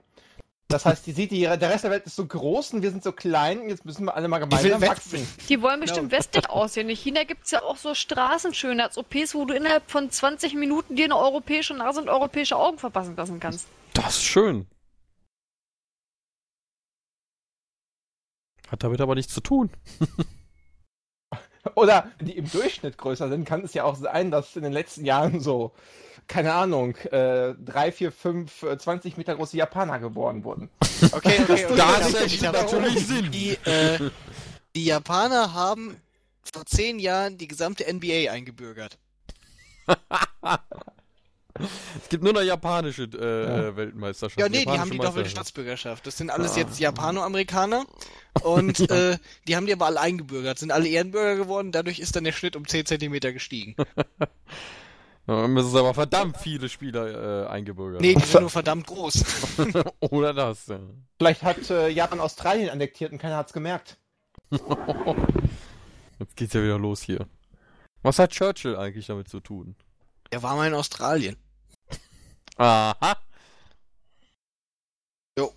Das 0.68 0.87
heißt, 0.87 1.07
die 1.07 1.12
sieht, 1.12 1.31
die, 1.31 1.42
der 1.42 1.61
Rest 1.61 1.85
der 1.85 1.90
Welt 1.90 2.07
ist 2.07 2.16
so 2.16 2.27
groß 2.27 2.72
und 2.72 2.83
wir 2.83 2.90
sind 2.90 3.05
so 3.05 3.12
klein, 3.12 3.68
jetzt 3.68 3.85
müssen 3.85 4.07
wir 4.07 4.16
alle 4.16 4.29
mal 4.29 4.38
gemeinsam 4.38 4.81
wachsen. 4.81 5.27
Die 5.48 5.61
wollen 5.61 5.81
bestimmt 5.81 6.11
westlich 6.11 6.48
aussehen. 6.48 6.88
In 6.88 6.96
China 6.96 7.24
gibt's 7.24 7.50
ja 7.50 7.62
auch 7.62 7.77
so 7.77 7.94
Straßenschönheits-OPs, 7.94 9.35
wo 9.35 9.44
du 9.44 9.55
innerhalb 9.55 9.90
von 9.90 10.11
20 10.11 10.55
Minuten 10.55 10.96
dir 10.96 11.05
eine 11.05 11.16
europäische 11.16 11.74
Nase 11.74 12.00
und 12.00 12.09
europäische 12.09 12.57
Augen 12.57 12.79
verpassen 12.79 13.14
lassen 13.14 13.40
kannst. 13.40 13.68
Das 13.92 14.16
ist 14.16 14.24
schön. 14.24 14.66
Hat 18.68 18.83
damit 18.83 19.00
aber 19.00 19.14
nichts 19.14 19.35
zu 19.35 19.40
tun. 19.40 19.70
Oder 21.74 22.11
wenn 22.18 22.27
die 22.27 22.37
im 22.37 22.50
Durchschnitt 22.50 22.98
größer 22.98 23.29
sind, 23.29 23.44
kann 23.44 23.62
es 23.62 23.74
ja 23.74 23.85
auch 23.85 23.96
sein, 23.96 24.31
dass 24.31 24.57
in 24.57 24.62
den 24.62 24.72
letzten 24.72 25.05
Jahren 25.05 25.40
so, 25.40 25.72
keine 26.26 26.52
Ahnung, 26.54 26.96
äh, 27.10 27.54
drei, 27.64 27.92
vier, 27.92 28.12
fünf, 28.12 28.62
äh, 28.62 28.76
20 28.78 29.16
Meter 29.16 29.34
große 29.37 29.56
Japaner 29.56 29.98
geboren 29.98 30.44
wurden. 30.44 30.70
Okay, 31.12 31.38
okay, 31.42 31.64
okay. 31.66 31.74
Das 31.76 32.14
ergibt 32.14 32.46
hab- 32.46 32.54
natürlich 32.54 33.06
Sinn. 33.06 33.30
Die, 33.30 33.50
äh, 33.64 34.10
die 34.74 34.84
Japaner 34.87 35.52
haben 35.54 35.96
vor 36.52 36.66
zehn 36.66 36.98
Jahren 36.98 37.38
die 37.38 37.48
gesamte 37.48 37.84
NBA 37.92 38.30
eingebürgert. 38.30 38.98
Es 42.02 42.08
gibt 42.08 42.24
nur 42.24 42.32
noch 42.32 42.42
japanische 42.42 43.04
äh, 43.04 43.66
Ja. 43.66 43.76
Weltmeisterschaften. 43.76 44.40
Ja, 44.40 44.48
nee, 44.48 44.64
die 44.64 44.76
haben 44.80 44.90
die 44.90 44.98
doppelte. 44.98 45.30
Staatsbürgerschaft. 45.30 46.04
Das 46.04 46.16
sind 46.18 46.28
alles 46.30 46.54
Ah. 46.54 46.58
jetzt 46.58 46.80
Japanoamerikaner 46.80 47.87
und 48.42 48.90
äh, 48.90 49.18
die 49.46 49.54
haben 49.54 49.66
die 49.66 49.72
aber 49.72 49.87
alle 49.87 50.00
eingebürgert, 50.00 50.58
sind 50.58 50.72
alle 50.72 50.88
Ehrenbürger 50.88 51.37
geworden, 51.37 51.70
dadurch 51.70 52.00
ist 52.00 52.16
dann 52.16 52.24
der 52.24 52.32
Schnitt 52.32 52.56
um 52.56 52.66
10 52.66 52.87
Zentimeter 52.87 53.32
gestiegen. 53.32 53.76
Dann 55.26 55.52
müssen 55.52 55.68
es 55.68 55.74
aber 55.74 55.94
verdammt 55.94 56.37
viele 56.37 56.68
Spieler 56.68 57.46
äh, 57.46 57.48
eingebürgert. 57.48 58.02
Nee, 58.02 58.14
die 58.14 58.24
sind 58.24 58.42
nur 58.42 58.50
verdammt 58.50 58.87
groß. 58.87 59.24
Oder 60.00 60.34
das. 60.34 60.66
Ja. 60.66 60.80
Vielleicht 61.18 61.42
hat 61.42 61.70
äh, 61.70 61.88
Japan 61.88 62.20
Australien 62.20 62.68
annektiert 62.68 63.12
und 63.12 63.18
keiner 63.18 63.37
hat's 63.37 63.54
gemerkt. 63.54 63.98
Jetzt 66.18 66.37
geht's 66.37 66.52
ja 66.52 66.62
wieder 66.62 66.78
los 66.78 67.00
hier. 67.00 67.26
Was 68.02 68.18
hat 68.18 68.32
Churchill 68.32 68.76
eigentlich 68.76 69.06
damit 69.06 69.28
zu 69.28 69.40
tun? 69.40 69.76
Der 70.30 70.42
war 70.42 70.56
mal 70.56 70.68
in 70.68 70.74
Australien. 70.74 71.37
Aha. 72.56 73.16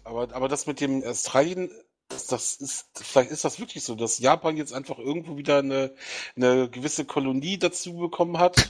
Aber, 0.06 0.34
aber 0.34 0.47
das 0.47 0.65
mit 0.65 0.80
dem 0.80 1.03
Australien, 1.03 1.69
das, 2.08 2.27
das 2.27 2.56
ist, 2.56 2.88
vielleicht 2.95 3.32
ist 3.32 3.43
das 3.43 3.60
wirklich 3.60 3.84
so, 3.84 3.95
dass 3.95 4.17
Japan 4.17 4.56
jetzt 4.56 4.73
einfach 4.73 4.97
irgendwo 4.97 5.38
wieder 5.38 5.60
eine, 5.60 5.93
eine 6.36 6.69
gewisse 6.69 7.06
Kolonie 7.06 7.60
dazu 7.60 7.97
bekommen 7.97 8.39
hat, 8.39 8.69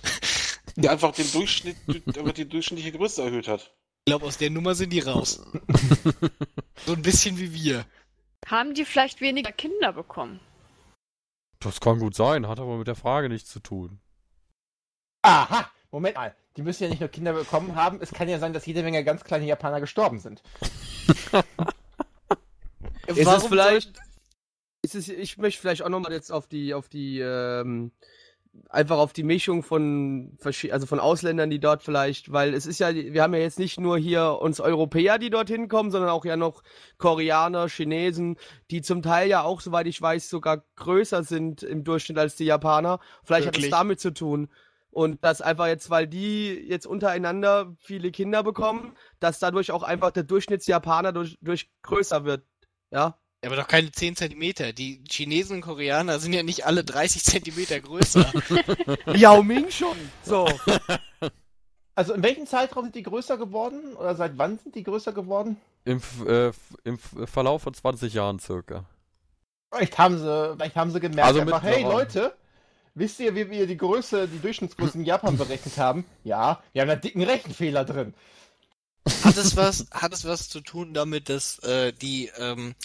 die 0.78 0.90
einfach 0.90 1.12
den 1.12 1.32
Durchschnitt, 1.32 1.76
einfach 1.88 2.34
die 2.34 2.48
durchschnittliche 2.48 2.92
Größe 2.92 3.24
erhöht 3.24 3.48
hat. 3.48 3.74
Ich 4.06 4.12
glaube, 4.12 4.26
aus 4.26 4.38
der 4.38 4.50
Nummer 4.50 4.76
sind 4.76 4.92
die 4.92 5.00
raus. 5.00 5.42
so 6.86 6.94
ein 6.94 7.02
bisschen 7.02 7.38
wie 7.38 7.54
wir. 7.54 7.86
Haben 8.46 8.74
die 8.74 8.86
vielleicht 8.86 9.20
weniger 9.20 9.52
Kinder 9.52 9.92
bekommen? 9.94 10.40
Das 11.60 11.82
kann 11.82 12.00
gut 12.00 12.16
sein, 12.16 12.48
hat 12.48 12.60
aber 12.60 12.78
mit 12.78 12.88
der 12.88 12.96
Frage 12.96 13.28
nichts 13.28 13.50
zu 13.50 13.60
tun. 13.60 14.00
Aha! 15.24 15.70
Moment 15.92 16.16
mal, 16.16 16.36
die 16.56 16.62
müssen 16.62 16.84
ja 16.84 16.90
nicht 16.90 17.00
nur 17.00 17.10
Kinder 17.10 17.34
bekommen 17.34 17.76
haben, 17.76 18.00
es 18.02 18.12
kann 18.12 18.30
ja 18.30 18.40
sein, 18.40 18.54
dass 18.54 18.66
jede 18.66 18.84
Menge 18.84 19.04
ganz 19.04 19.24
kleine 19.24 19.46
Japaner 19.46 19.82
gestorben 19.82 20.20
sind. 20.20 20.44
Ist 23.08 23.20
es 23.20 23.26
Warum 23.26 23.50
vielleicht 23.50 23.94
es 24.82 24.96
ist, 24.96 25.10
ich 25.10 25.38
möchte 25.38 25.60
vielleicht 25.60 25.82
auch 25.82 25.90
nochmal 25.90 26.14
jetzt 26.14 26.32
auf 26.32 26.48
die, 26.48 26.74
auf 26.74 26.88
die, 26.88 27.20
ähm, 27.20 27.92
einfach 28.70 28.98
auf 28.98 29.14
die 29.14 29.24
Mischung 29.24 29.64
von, 29.64 30.38
also 30.44 30.86
von 30.86 31.00
Ausländern, 31.00 31.50
die 31.50 31.60
dort 31.60 31.84
vielleicht, 31.84 32.32
weil 32.32 32.54
es 32.54 32.66
ist 32.66 32.80
ja, 32.80 32.94
wir 32.94 33.22
haben 33.22 33.34
ja 33.34 33.40
jetzt 33.40 33.60
nicht 33.60 33.80
nur 33.80 33.98
hier 33.98 34.40
uns 34.42 34.60
Europäer, 34.60 35.18
die 35.18 35.30
dorthin 35.30 35.68
kommen, 35.68 35.92
sondern 35.92 36.10
auch 36.10 36.26
ja 36.26 36.38
noch 36.38 36.64
Koreaner, 36.98 37.68
Chinesen, 37.70 38.38
die 38.72 38.82
zum 38.82 39.02
Teil 39.02 39.30
ja 39.30 39.44
auch, 39.44 39.62
soweit 39.62 39.88
ich 39.88 40.02
weiß, 40.02 40.30
sogar 40.30 40.64
größer 40.76 41.24
sind 41.24 41.64
im 41.64 41.84
Durchschnitt 41.84 42.18
als 42.18 42.36
die 42.36 42.46
Japaner. 42.46 43.00
Vielleicht 43.24 43.48
hat 43.48 43.56
Wirklich? 43.56 43.72
es 43.72 43.78
damit 43.78 44.00
zu 44.00 44.14
tun. 44.14 44.50
Und 44.90 45.24
das 45.24 45.42
einfach 45.42 45.68
jetzt, 45.68 45.90
weil 45.90 46.08
die 46.08 46.54
jetzt 46.54 46.88
untereinander 46.88 47.76
viele 47.78 48.12
Kinder 48.12 48.42
bekommen, 48.42 48.94
dass 49.20 49.38
dadurch 49.38 49.72
auch 49.72 49.84
einfach 49.84 50.12
der 50.12 50.24
Durchschnittsjapaner 50.24 51.14
durch, 51.14 51.38
durch 51.42 51.70
größer 51.84 52.26
wird. 52.26 52.44
Ja. 52.90 53.18
Aber 53.46 53.56
doch 53.56 53.68
keine 53.68 53.92
10 53.92 54.16
Zentimeter. 54.16 54.74
Die 54.74 55.04
Chinesen 55.10 55.58
und 55.58 55.62
Koreaner 55.62 56.20
sind 56.20 56.34
ja 56.34 56.44
nicht 56.44 56.66
alle 56.66 56.84
30 56.84 57.24
Zentimeter 57.24 57.80
größer. 57.80 58.32
Yao 59.16 59.44
Ming 59.44 59.70
schon. 59.70 59.96
So. 60.24 60.48
Also 61.96 62.14
in 62.14 62.24
welchem 62.24 62.48
Zeitraum 62.48 62.86
sind 62.86 62.96
die 62.96 63.04
größer 63.04 63.38
geworden? 63.38 63.96
Oder 63.96 64.16
seit 64.16 64.38
wann 64.38 64.58
sind 64.60 64.76
die 64.76 64.84
größer 64.84 65.14
geworden? 65.14 65.58
Im, 65.86 65.98
F- 65.98 66.26
äh, 66.28 66.52
Im 66.84 66.98
Verlauf 66.98 67.62
von 67.62 67.74
20 67.74 68.14
Jahren 68.14 68.40
circa. 68.40 68.86
Vielleicht 69.72 69.98
haben 69.98 70.18
sie, 70.18 70.54
vielleicht 70.56 70.76
haben 70.76 70.92
sie 70.92 71.00
gemerkt, 71.00 71.28
Also 71.28 71.42
einfach, 71.42 71.62
hey. 71.64 71.84
Leute, 71.84 72.36
wisst 72.96 73.20
ihr, 73.20 73.36
wie 73.36 73.50
wir 73.50 73.68
die 73.68 73.78
Größe, 73.78 74.28
die 74.28 74.40
Durchschnittsgröße 74.40 74.98
in 74.98 75.06
Japan 75.06 75.38
berechnet 75.38 75.78
haben? 75.78 76.06
Ja, 76.24 76.62
wir 76.74 76.82
haben 76.82 76.90
da 76.90 76.96
dicken 76.96 77.22
Rechenfehler 77.24 77.86
drin. 77.86 78.14
Hat 79.24 79.38
es 79.38 79.56
was, 79.56 79.88
hat 79.92 80.12
es 80.14 80.26
was 80.26 80.50
zu 80.50 80.60
tun 80.60 80.94
damit, 80.94 81.30
dass 81.30 81.60
äh, 81.60 81.94
die 81.94 82.30
ähm, 82.38 82.76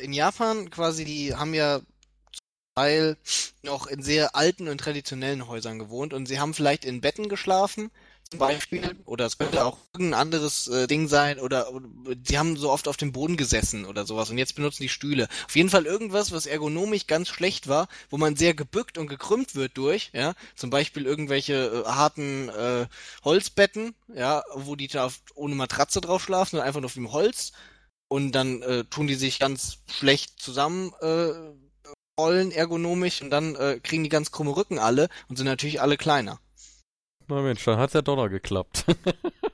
in 0.00 0.12
Japan 0.12 0.70
quasi, 0.70 1.04
die 1.04 1.34
haben 1.34 1.54
ja 1.54 1.80
zum 1.80 2.44
Teil 2.76 3.16
noch 3.62 3.86
in 3.86 4.02
sehr 4.02 4.34
alten 4.36 4.68
und 4.68 4.78
traditionellen 4.78 5.46
Häusern 5.48 5.78
gewohnt 5.78 6.12
und 6.12 6.26
sie 6.26 6.40
haben 6.40 6.54
vielleicht 6.54 6.84
in 6.84 7.00
Betten 7.00 7.28
geschlafen, 7.28 7.90
zum 8.30 8.38
Beispiel, 8.38 8.96
oder 9.04 9.26
es 9.26 9.38
könnte 9.38 9.64
auch 9.64 9.78
irgendein 9.92 10.20
anderes 10.20 10.66
äh, 10.66 10.86
Ding 10.86 11.08
sein, 11.08 11.38
oder, 11.38 11.72
oder 11.72 11.86
sie 12.24 12.38
haben 12.38 12.56
so 12.56 12.70
oft 12.70 12.88
auf 12.88 12.96
dem 12.96 13.12
Boden 13.12 13.36
gesessen 13.36 13.84
oder 13.84 14.06
sowas 14.06 14.30
und 14.30 14.38
jetzt 14.38 14.56
benutzen 14.56 14.82
die 14.82 14.88
Stühle. 14.88 15.28
Auf 15.46 15.54
jeden 15.54 15.68
Fall 15.68 15.86
irgendwas, 15.86 16.32
was 16.32 16.46
ergonomisch 16.46 17.06
ganz 17.06 17.28
schlecht 17.28 17.68
war, 17.68 17.86
wo 18.10 18.16
man 18.16 18.34
sehr 18.34 18.54
gebückt 18.54 18.98
und 18.98 19.08
gekrümmt 19.08 19.54
wird 19.54 19.76
durch, 19.76 20.10
ja, 20.14 20.34
zum 20.56 20.70
Beispiel 20.70 21.06
irgendwelche 21.06 21.84
äh, 21.86 21.88
harten 21.88 22.48
äh, 22.48 22.86
Holzbetten, 23.24 23.94
ja, 24.14 24.42
wo 24.54 24.74
die 24.74 24.88
da 24.88 25.10
ohne 25.34 25.54
Matratze 25.54 26.00
drauf 26.00 26.22
schlafen, 26.22 26.52
sondern 26.52 26.66
einfach 26.66 26.80
nur 26.80 26.86
auf 26.86 26.94
dem 26.94 27.12
Holz. 27.12 27.52
Und 28.14 28.30
dann 28.30 28.62
äh, 28.62 28.84
tun 28.84 29.08
die 29.08 29.16
sich 29.16 29.40
ganz 29.40 29.78
schlecht 29.90 30.40
zusammen 30.40 30.92
äh, 31.00 31.32
rollen 32.16 32.52
ergonomisch 32.52 33.20
und 33.22 33.30
dann 33.30 33.56
äh, 33.56 33.80
kriegen 33.82 34.04
die 34.04 34.08
ganz 34.08 34.30
krumme 34.30 34.56
Rücken 34.56 34.78
alle 34.78 35.08
und 35.28 35.34
sind 35.34 35.46
natürlich 35.46 35.80
alle 35.80 35.96
kleiner. 35.96 36.38
Na 37.26 37.42
Mensch, 37.42 37.64
dann 37.64 37.76
hat's 37.76 37.92
ja 37.92 38.02
doch 38.02 38.14
noch 38.14 38.28
geklappt. 38.28 38.84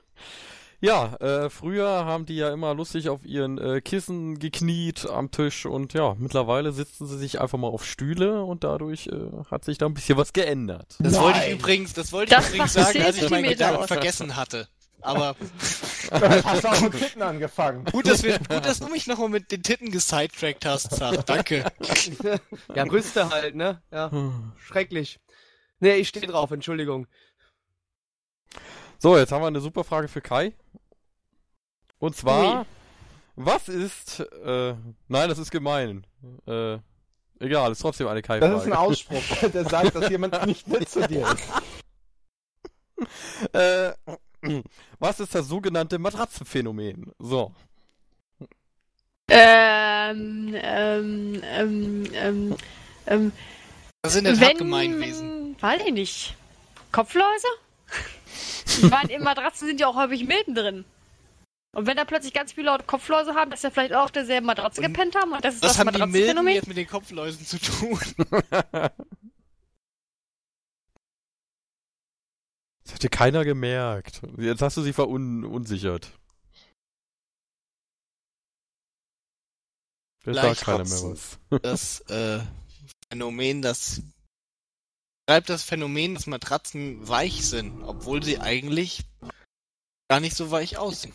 ja, 0.83 1.17
äh, 1.21 1.49
früher 1.49 2.05
haben 2.05 2.27
die 2.27 2.37
ja 2.37 2.53
immer 2.53 2.75
lustig 2.75 3.09
auf 3.09 3.25
ihren 3.25 3.57
äh, 3.57 3.81
Kissen 3.81 4.39
gekniet 4.39 5.07
am 5.09 5.31
Tisch 5.31 5.65
und 5.65 5.95
ja, 5.95 6.15
mittlerweile 6.19 6.73
sitzen 6.73 7.07
sie 7.07 7.17
sich 7.17 7.41
einfach 7.41 7.57
mal 7.57 7.69
auf 7.69 7.87
Stühle 7.87 8.45
und 8.45 8.63
dadurch 8.63 9.07
äh, 9.07 9.45
hat 9.51 9.65
sich 9.65 9.79
da 9.79 9.87
ein 9.87 9.95
bisschen 9.95 10.19
was 10.19 10.35
geändert. 10.35 10.97
Das 10.99 11.19
wollte 11.19 11.39
ich 11.39 11.45
Nein. 11.47 11.53
übrigens, 11.55 11.95
das 11.95 12.13
wollte 12.13 12.35
ich 12.35 12.37
Das 12.37 12.49
übrigens 12.51 12.75
sagen, 12.75 12.93
10 12.93 13.03
als 13.05 13.17
ich 13.17 13.23
meinen 13.23 13.31
Zentimeter 13.31 13.55
Gedanken 13.55 13.83
aus. 13.85 13.89
vergessen 13.89 14.37
hatte. 14.37 14.69
Aber 15.03 15.37
hast 16.11 16.65
du 16.65 16.69
auch 16.69 16.81
mit 16.81 16.93
Titten 16.99 17.23
angefangen. 17.23 17.85
gut, 17.87 18.07
dass 18.07 18.23
wir, 18.23 18.39
gut, 18.39 18.65
dass 18.65 18.81
du 18.81 18.89
mich 18.89 19.07
nochmal 19.07 19.29
mit 19.29 19.51
den 19.53 19.63
Titten 19.63 19.91
gesidetrackt 19.91 20.65
hast, 20.65 20.95
Zach. 20.95 21.17
Danke. 21.25 21.65
ja, 22.75 22.85
Brüste 22.85 23.31
halt, 23.31 23.55
ne? 23.55 23.83
Ja. 23.91 24.11
Schrecklich. 24.59 25.21
Nee, 25.79 25.95
ich 25.95 26.09
stehe 26.09 26.27
drauf, 26.27 26.51
Entschuldigung. 26.51 27.07
So, 28.99 29.17
jetzt 29.17 29.33
haben 29.33 29.43
wir 29.43 29.47
eine 29.47 29.61
super 29.61 29.85
Frage 29.85 30.09
für 30.09 30.21
Kai. 30.21 30.53
Und 31.99 32.17
zwar, 32.17 32.67
was 33.37 33.69
ist, 33.69 34.21
äh, 34.21 34.75
nein, 35.09 35.29
das 35.29 35.39
ist 35.39 35.51
gemein. 35.51 36.07
Äh, 36.47 36.79
egal, 37.39 37.73
ist 37.73 37.81
trotzdem 37.81 38.09
eine 38.09 38.21
Kai-Frage. 38.23 38.53
Das 38.53 38.65
ist 38.65 38.73
ein 38.73 38.77
Ausspruch, 38.77 39.23
der 39.55 39.65
sagt, 39.65 39.95
dass 39.95 40.11
jemand 40.11 40.47
nicht 40.47 40.69
nett 40.69 40.89
zu 40.89 41.07
dir 41.07 41.27
ist. 41.27 41.49
Äh, 43.55 43.93
was 44.99 45.21
ist 45.21 45.35
das 45.35 45.49
sogenannte 45.49 45.99
Matratzenphänomen? 45.99 47.13
So. 47.19 47.53
Ähm, 49.29 50.55
ähm, 50.55 51.41
ähm, 51.45 52.05
ähm, 52.15 52.57
ähm, 53.07 53.33
Das 54.03 54.13
ist 54.15 54.19
in 54.19 54.25
der 54.25 54.35
Tat 54.35 54.49
wenn, 54.49 54.59
Gemeinwesen. 54.59 55.57
Weiß 55.61 55.83
ich 55.87 55.93
nicht. 55.93 56.35
Kopfläuse? 56.91 57.47
Ich 58.67 58.83
meine, 58.91 59.13
in 59.13 59.23
Matratzen 59.23 59.69
sind 59.69 59.81
ja 59.81 59.87
auch 59.89 59.97
häufig 59.97 60.25
Milben 60.27 60.55
drin. 60.55 60.85
Und 61.73 61.87
wenn 61.87 61.97
da 61.97 62.05
plötzlich 62.05 62.33
ganz 62.33 62.53
viele 62.53 62.71
Leute 62.71 62.83
Kopfläuse 62.85 63.35
haben, 63.35 63.51
dass 63.53 63.61
sie 63.61 63.71
vielleicht 63.71 63.93
auch 63.93 64.05
auf 64.05 64.11
derselben 64.11 64.47
Matratze 64.47 64.81
Und 64.81 64.89
gepennt 64.89 65.15
haben 65.15 65.33
und 65.33 65.45
das 65.45 65.55
ist 65.57 65.63
Was 65.63 65.73
das 65.73 65.79
haben 65.79 65.93
die 65.93 65.99
Milben 65.99 66.11
Matratzenphänomen? 66.11 66.55
jetzt 66.55 66.67
mit 66.67 66.77
den 66.77 66.89
Kopfläusen 66.89 67.47
zu 67.47 67.59
tun? 67.61 67.99
Das 72.91 72.97
hätte 72.97 73.09
keiner 73.09 73.45
gemerkt. 73.45 74.21
Jetzt 74.37 74.63
hast 74.63 74.77
du 74.77 74.83
sie 74.83 74.93
verunsichert. 74.93 76.11
Jetzt 80.25 80.37
sagt 80.37 80.61
keiner 80.63 80.85
mehr 80.85 81.03
was. 81.03 81.39
Das 81.63 82.01
äh, 82.11 82.41
Phänomen, 83.09 83.63
das 83.63 84.03
schreibt 85.29 85.49
das 85.49 85.63
Phänomen, 85.63 86.15
dass 86.15 86.27
Matratzen 86.27 87.09
weich 87.09 87.49
sind, 87.49 87.85
obwohl 87.85 88.23
sie 88.25 88.41
eigentlich 88.41 89.05
gar 90.09 90.19
nicht 90.19 90.37
so 90.37 90.51
weich 90.51 90.77
aussehen. 90.77 91.15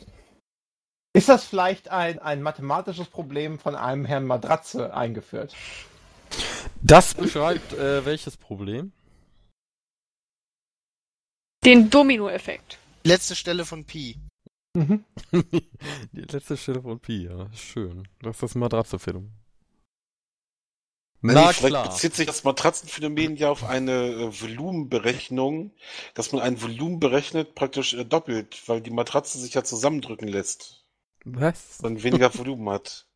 Ist 1.14 1.28
das 1.28 1.44
vielleicht 1.44 1.90
ein, 1.90 2.20
ein 2.20 2.42
mathematisches 2.42 3.08
Problem 3.08 3.60
von 3.60 3.76
einem 3.76 4.06
Herrn 4.06 4.26
Matratze 4.26 4.94
eingeführt? 4.94 5.54
Das 6.82 7.14
beschreibt 7.14 7.74
äh, 7.74 8.06
welches 8.06 8.38
Problem? 8.38 8.94
Den 11.66 11.90
Domino-Effekt. 11.90 12.78
Letzte 13.04 13.36
Stelle 13.36 13.66
von 13.66 13.86
Pi. 13.86 14.18
Die 14.76 16.22
letzte 16.30 16.58
Stelle 16.58 16.82
von 16.82 17.00
Pi, 17.00 17.24
ja. 17.26 17.48
Schön. 17.54 18.08
Das 18.22 18.36
ist 18.36 18.44
das 18.44 18.56
Matratzenphänomen. 18.56 19.32
Also 21.24 21.40
Na 21.40 21.54
vielleicht 21.54 21.72
klar. 21.72 21.88
bezieht 21.88 22.14
sich 22.14 22.28
das 22.28 22.44
Matratzenphänomen 22.44 23.36
ja 23.36 23.50
auf 23.50 23.64
eine 23.64 23.92
äh, 23.92 24.42
Volumenberechnung, 24.42 25.72
dass 26.14 26.32
man 26.32 26.42
ein 26.44 26.62
Volumen 26.62 27.00
berechnet, 27.00 27.56
praktisch 27.56 27.96
äh, 27.96 28.06
doppelt, 28.06 28.62
weil 28.68 28.82
die 28.82 28.92
Matratze 28.92 29.40
sich 29.40 29.56
ja 29.56 29.64
zusammendrücken 29.64 30.28
lässt, 30.28 30.86
Was? 31.24 31.80
dann 31.80 32.04
weniger 32.04 32.32
Volumen 32.38 32.70
hat. 32.70 33.08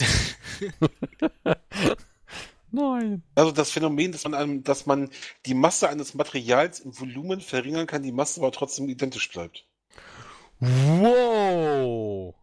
Nein. 2.70 3.22
Also 3.34 3.50
das 3.50 3.70
Phänomen, 3.70 4.12
dass 4.12 4.24
man, 4.24 4.34
einem, 4.34 4.62
dass 4.62 4.86
man 4.86 5.10
die 5.46 5.54
Masse 5.54 5.88
eines 5.88 6.14
Materials 6.14 6.80
im 6.80 6.98
Volumen 6.98 7.40
verringern 7.40 7.86
kann, 7.86 8.02
die 8.02 8.12
Masse 8.12 8.40
aber 8.40 8.52
trotzdem 8.52 8.88
identisch 8.88 9.30
bleibt. 9.30 9.66
Wow. 10.60 12.34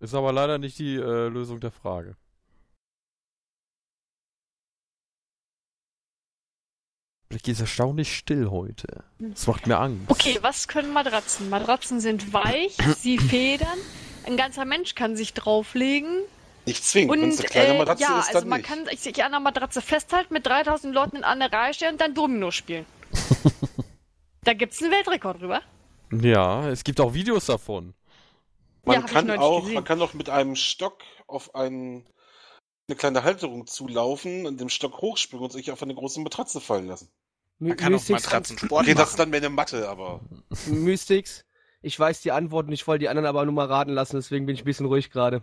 Ist 0.00 0.14
aber 0.14 0.32
leider 0.32 0.58
nicht 0.58 0.78
die 0.78 0.96
äh, 0.96 1.28
Lösung 1.28 1.60
der 1.60 1.70
Frage. 1.70 2.16
Blick 7.28 7.48
ist 7.48 7.60
erstaunlich 7.60 8.14
still 8.14 8.50
heute. 8.50 9.04
Das 9.18 9.46
macht 9.46 9.66
mir 9.66 9.78
Angst. 9.78 10.02
Okay, 10.08 10.38
was 10.42 10.68
können 10.68 10.92
Matratzen? 10.92 11.48
Matratzen 11.48 11.98
sind 11.98 12.34
weich, 12.34 12.76
sie 12.98 13.16
federn, 13.16 13.78
ein 14.26 14.36
ganzer 14.36 14.66
Mensch 14.66 14.94
kann 14.94 15.16
sich 15.16 15.32
drauflegen 15.32 16.24
Nicht 16.66 16.84
zwingend, 16.84 17.20
wenn 17.20 17.30
es 17.30 17.38
und 17.38 17.40
eine 17.40 17.48
kleine 17.48 17.74
äh, 17.74 17.78
Matratze 17.78 18.02
ja, 18.02 18.18
ist, 18.18 18.34
dann 18.34 18.36
also 18.36 18.48
man 18.48 18.60
nicht. 18.60 18.68
kann 18.68 18.86
sich 18.96 19.22
an 19.24 19.34
einer 19.34 19.40
Matratze 19.40 19.82
festhalten, 19.82 20.32
mit 20.34 20.46
3000 20.46 20.94
Leuten 20.94 21.16
in 21.16 21.24
einer 21.24 21.52
Reihe 21.52 21.74
stehen 21.74 21.92
und 21.92 22.00
dann 22.00 22.14
Domino 22.14 22.50
spielen. 22.50 22.86
da 24.44 24.54
gibt's 24.54 24.82
einen 24.82 24.92
Weltrekord 24.92 25.40
drüber. 25.40 25.62
Ja, 26.12 26.68
es 26.68 26.84
gibt 26.84 27.00
auch 27.00 27.14
Videos 27.14 27.46
davon. 27.46 27.94
Man 28.84 29.00
Ja, 29.00 29.02
kann 29.02 29.30
auch, 29.30 29.60
gesehen. 29.62 29.74
man 29.74 29.84
kann 29.84 30.02
auch 30.02 30.14
mit 30.14 30.28
einem 30.30 30.56
Stock 30.56 31.02
auf 31.26 31.54
einen, 31.54 32.06
eine 32.88 32.96
kleine 32.96 33.24
Halterung 33.24 33.66
zulaufen 33.66 34.46
und 34.46 34.60
dem 34.60 34.68
Stock 34.68 35.00
hochspringen 35.00 35.44
und 35.44 35.52
sich 35.52 35.70
auf 35.72 35.82
eine 35.82 35.94
große 35.94 36.20
Matratze 36.20 36.60
fallen 36.60 36.86
lassen. 36.88 37.10
My 37.58 37.70
Man 37.70 37.76
kann 37.76 37.94
auch 37.94 38.06
Mystics, 38.06 38.10
Matratzensport 38.10 38.86
Okay, 38.86 38.94
das 38.94 39.10
ist 39.10 39.18
machen. 39.18 39.18
dann 39.18 39.30
mehr 39.30 39.40
eine 39.40 39.50
Matte, 39.50 39.88
aber 39.88 40.20
Mystics, 40.64 41.44
ich 41.82 41.98
weiß 41.98 42.20
die 42.22 42.32
Antworten, 42.32 42.72
ich 42.72 42.86
wollte 42.86 43.00
die 43.00 43.08
anderen 43.08 43.26
aber 43.26 43.44
nur 43.44 43.54
mal 43.54 43.66
raten 43.66 43.92
lassen, 43.92 44.16
deswegen 44.16 44.46
bin 44.46 44.54
ich 44.54 44.62
ein 44.62 44.66
bisschen 44.66 44.86
ruhig 44.86 45.10
gerade. 45.10 45.42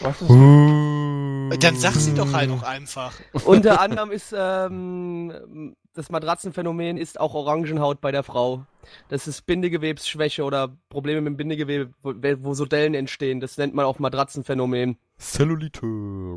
Was 0.00 0.20
ist 0.22 1.62
Dann 1.62 1.76
sag 1.76 1.94
sie 1.94 2.14
doch 2.14 2.32
halt 2.32 2.50
auch 2.50 2.62
einfach. 2.62 3.14
Unter 3.44 3.80
anderem 3.82 4.10
ist 4.10 4.34
ähm, 4.36 5.76
das 5.94 6.10
Matratzenphänomen 6.10 6.96
ist 6.96 7.20
auch 7.20 7.34
Orangenhaut 7.34 8.00
bei 8.00 8.12
der 8.12 8.22
Frau. 8.22 8.64
Das 9.08 9.28
ist 9.28 9.42
Bindegewebsschwäche 9.46 10.42
oder 10.44 10.76
Probleme 10.88 11.20
mit 11.20 11.32
dem 11.32 11.36
Bindegewebe, 11.36 11.92
wo, 12.02 12.14
wo 12.42 12.54
so 12.54 12.64
Dellen 12.64 12.94
entstehen. 12.94 13.40
Das 13.40 13.58
nennt 13.58 13.74
man 13.74 13.84
auch 13.84 13.98
Matratzenphänomen. 13.98 14.96
Cellulite. 15.18 15.86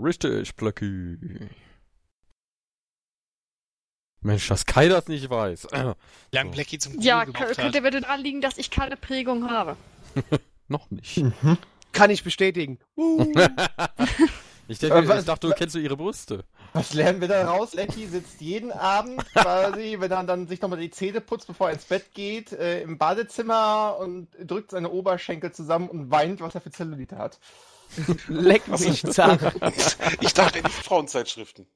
Richtig, 0.04 0.56
Plucky. 0.56 1.18
Mensch, 4.22 4.48
dass 4.48 4.66
Kai 4.66 4.90
das 4.90 5.08
nicht 5.08 5.30
weiß. 5.30 5.68
So. 5.72 5.96
Blackie 6.32 6.80
zum 6.80 7.00
Ja, 7.00 7.24
Google 7.24 7.34
gebraucht 7.34 7.58
könnte 7.58 7.80
eventuell 7.80 8.02
daran 8.02 8.22
liegen, 8.22 8.42
dass 8.42 8.58
ich 8.58 8.72
keine 8.72 8.98
Prägung 8.98 9.50
habe. 9.50 9.78
Noch 10.68 10.90
nicht. 10.90 11.18
Mhm. 11.18 11.58
Kann 11.96 12.10
ich 12.12 12.24
bestätigen. 12.24 12.78
Uh. 12.96 13.34
Ich, 14.68 14.80
denke, 14.80 14.96
Aber 14.96 15.08
was- 15.10 15.20
ich 15.20 15.26
dachte, 15.26 15.48
du 15.48 15.54
kennst 15.54 15.74
so 15.74 15.80
ihre 15.80 15.96
Brüste. 15.96 16.44
Was 16.74 16.94
lernen 16.96 17.22
wir 17.22 17.28
da 17.28 17.48
raus? 17.48 17.76
Lecky 17.76 18.08
sitzt 18.08 18.42
jeden 18.42 18.72
Abend 18.72 19.24
quasi, 19.36 19.98
wenn 20.00 20.10
er 20.12 20.24
dann 20.24 20.48
sich 20.48 20.60
nochmal 20.60 20.80
die 20.80 20.90
Zähne 20.90 21.22
putzt, 21.22 21.46
bevor 21.46 21.68
er 21.68 21.74
ins 21.76 21.86
Bett 21.86 22.16
geht, 22.16 22.52
äh, 22.52 22.82
im 22.82 22.98
Badezimmer 22.98 23.98
und 24.00 24.28
drückt 24.40 24.72
seine 24.72 24.90
Oberschenkel 24.90 25.52
zusammen 25.52 25.88
und 25.88 26.10
weint, 26.10 26.42
was 26.42 26.56
er 26.56 26.62
für 26.62 26.72
Zellulite 26.72 27.16
hat. 27.16 27.40
Leck 28.28 28.68
mich 28.68 29.04
zart. 29.04 29.40
Ich 30.22 30.34
dachte, 30.34 30.58
in 30.58 30.66
Frauenzeitschriften. 30.68 31.68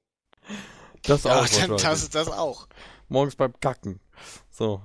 Das 1.04 1.26
Ja, 1.26 1.30
auch. 1.30 1.36
dann, 1.36 1.42
wahrscheinlich. 1.42 1.82
das 1.84 2.02
ist 2.02 2.16
das 2.16 2.28
auch. 2.28 2.68
Morgens 3.08 3.36
beim 3.36 3.54
Kacken. 3.60 4.00
So. 4.50 4.82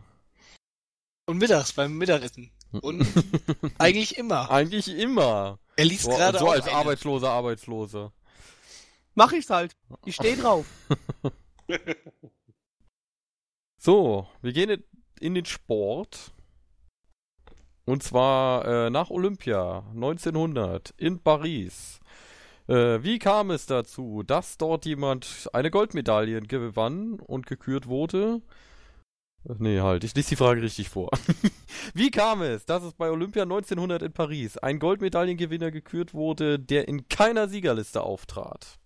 Und 1.24 1.38
mittags 1.38 1.72
beim 1.72 1.96
Mittagessen. 1.96 2.50
Und 2.82 3.06
eigentlich 3.78 4.16
immer. 4.18 4.50
Eigentlich 4.50 4.88
immer. 4.88 5.58
Er 5.76 5.84
liest 5.84 6.04
So, 6.04 6.10
gerade 6.10 6.38
so 6.38 6.46
auch 6.48 6.52
als 6.52 6.66
eine. 6.66 6.76
Arbeitsloser, 6.76 7.30
Arbeitsloser. 7.30 8.12
Mach 9.14 9.32
ich's 9.32 9.50
halt. 9.50 9.76
Ich 10.04 10.14
steh 10.16 10.36
drauf. 10.36 10.66
So, 13.78 14.26
wir 14.42 14.52
gehen 14.52 14.70
in- 14.70 14.84
in 15.20 15.34
den 15.34 15.44
Sport. 15.44 16.32
Und 17.84 18.02
zwar 18.02 18.64
äh, 18.64 18.90
nach 18.90 19.10
Olympia 19.10 19.84
1900 19.94 20.94
in 20.96 21.20
Paris. 21.22 22.00
Äh, 22.66 23.02
wie 23.02 23.18
kam 23.18 23.50
es 23.50 23.66
dazu, 23.66 24.22
dass 24.22 24.56
dort 24.56 24.86
jemand 24.86 25.50
eine 25.52 25.70
Goldmedaille 25.70 26.40
gewann 26.40 27.20
und 27.20 27.46
gekürt 27.46 27.86
wurde? 27.86 28.40
Nee, 29.46 29.80
halt, 29.80 30.04
ich 30.04 30.14
lese 30.14 30.30
die 30.30 30.36
Frage 30.36 30.62
richtig 30.62 30.88
vor. 30.88 31.10
Wie 31.94 32.10
kam 32.10 32.40
es, 32.40 32.64
dass 32.64 32.82
es 32.82 32.94
bei 32.94 33.10
Olympia 33.10 33.42
1900 33.42 34.02
in 34.02 34.12
Paris 34.12 34.56
ein 34.56 34.78
Goldmedaillengewinner 34.78 35.70
gekürt 35.70 36.14
wurde, 36.14 36.58
der 36.58 36.88
in 36.88 37.08
keiner 37.08 37.48
Siegerliste 37.48 38.02
auftrat? 38.02 38.78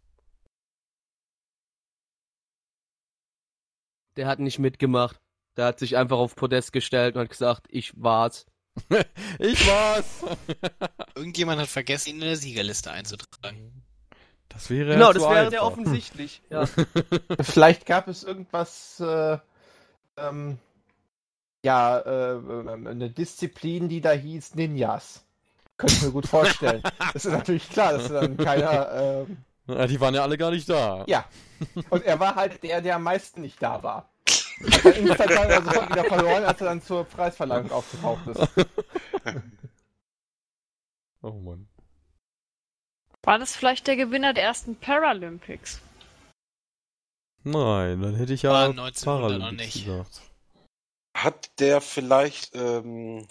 Der 4.16 4.27
hat 4.27 4.40
nicht 4.40 4.59
mitgemacht. 4.59 5.21
Der 5.57 5.66
hat 5.66 5.79
sich 5.79 5.97
einfach 5.97 6.18
auf 6.18 6.35
Podest 6.35 6.73
gestellt 6.73 7.14
und 7.14 7.23
hat 7.23 7.31
gesagt, 7.31 7.66
ich 7.71 7.92
war's. 7.97 8.47
Ich 9.40 9.66
war's! 9.66 10.25
Irgendjemand 11.14 11.61
hat 11.61 11.68
vergessen, 11.68 12.11
ihn 12.11 12.14
in 12.16 12.29
der 12.29 12.37
Siegerliste 12.37 12.90
einzutragen. 12.90 13.85
Das 14.49 14.71
wäre 14.71 14.94
Genau, 14.94 15.09
ja 15.09 15.12
das 15.12 15.23
wäre 15.23 15.51
sehr 15.51 15.64
offensichtlich. 15.64 16.42
Ja. 16.51 16.66
Vielleicht 17.40 17.87
gab 17.87 18.09
es 18.09 18.25
irgendwas, 18.25 18.99
äh, 19.01 19.38
ähm, 20.22 20.59
ja, 21.64 21.98
äh, 21.98 22.38
eine 22.68 23.11
Disziplin, 23.11 23.88
die 23.88 24.00
da 24.00 24.12
hieß 24.12 24.54
Ninjas. 24.54 25.24
Könnte 25.76 25.94
ich 25.94 26.02
mir 26.02 26.11
gut 26.12 26.26
vorstellen. 26.26 26.83
das 27.12 27.24
ist 27.24 27.33
natürlich 27.33 27.68
klar, 27.70 27.92
dass 27.92 28.09
dann 28.09 28.37
keiner, 28.37 28.90
ähm, 28.92 29.37
Ja, 29.66 29.87
die 29.87 30.00
waren 30.00 30.14
ja 30.14 30.22
alle 30.22 30.38
gar 30.38 30.50
nicht 30.50 30.68
da. 30.68 31.04
ja. 31.07 31.24
Und 31.90 32.04
er 32.04 32.20
war 32.20 32.37
halt 32.37 32.62
der, 32.62 32.81
der 32.81 32.96
am 32.96 33.02
meisten 33.02 33.40
nicht 33.40 33.61
da 33.62 33.83
war. 33.83 34.09
Hat 34.72 34.85
er 34.85 34.96
instant 34.96 35.31
dann 35.31 35.64
sofort 35.64 35.90
wieder 35.90 36.04
verloren, 36.04 36.44
als 36.44 36.61
er 36.61 36.66
dann 36.66 36.83
zur 36.83 37.04
Preisverleihung 37.04 37.70
aufgetaucht 37.70 38.26
ist. 38.28 38.48
Oh 41.22 41.33
Mann. 41.33 41.68
War 43.22 43.38
das 43.38 43.54
vielleicht 43.57 43.87
der 43.87 43.96
Gewinner 43.96 44.33
der 44.35 44.44
ersten 44.44 44.76
Paralympics? 44.76 45.81
Nein, 47.44 48.03
dann 48.03 48.14
hätte 48.14 48.35
ich 48.35 48.42
ja 48.42 48.51
War 48.51 48.68
1900 48.68 49.05
noch 49.05 49.38
Paralympics 49.38 49.74
nicht. 49.74 49.87
gesagt. 49.87 50.20
Hat 51.16 51.61
der 51.61 51.81
vielleicht 51.81 52.55
ähm, 52.55 53.27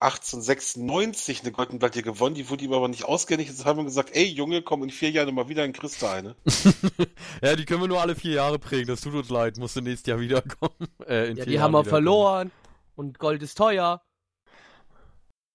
1896 0.00 1.42
eine 1.42 1.52
Goldmedaille 1.52 2.02
gewonnen? 2.02 2.34
Die 2.34 2.50
wurde 2.50 2.64
ihm 2.64 2.72
aber 2.72 2.88
nicht 2.88 3.04
ausgehändigt. 3.04 3.50
Jetzt 3.50 3.64
haben 3.64 3.78
wir 3.78 3.84
gesagt, 3.84 4.10
ey 4.14 4.24
Junge, 4.24 4.62
komm 4.62 4.82
in 4.82 4.90
vier 4.90 5.10
Jahren 5.10 5.34
mal 5.34 5.48
wieder 5.48 5.64
in 5.64 5.72
Christa 5.72 6.12
eine. 6.12 6.36
ja, 7.42 7.56
die 7.56 7.64
können 7.64 7.80
wir 7.80 7.88
nur 7.88 8.00
alle 8.00 8.14
vier 8.14 8.34
Jahre 8.34 8.58
prägen. 8.58 8.88
Das 8.88 9.00
tut 9.00 9.14
uns 9.14 9.28
leid. 9.30 9.58
Musst 9.58 9.76
du 9.76 9.80
nächstes 9.80 10.06
Jahr 10.06 10.20
wiederkommen. 10.20 10.74
Äh, 11.06 11.30
in 11.30 11.36
ja, 11.36 11.44
vier 11.44 11.46
die 11.46 11.52
Jahren 11.54 11.64
haben 11.64 11.72
wir 11.72 11.84
verloren. 11.84 12.52
Und 12.94 13.18
Gold 13.18 13.42
ist 13.42 13.58
teuer. 13.58 14.02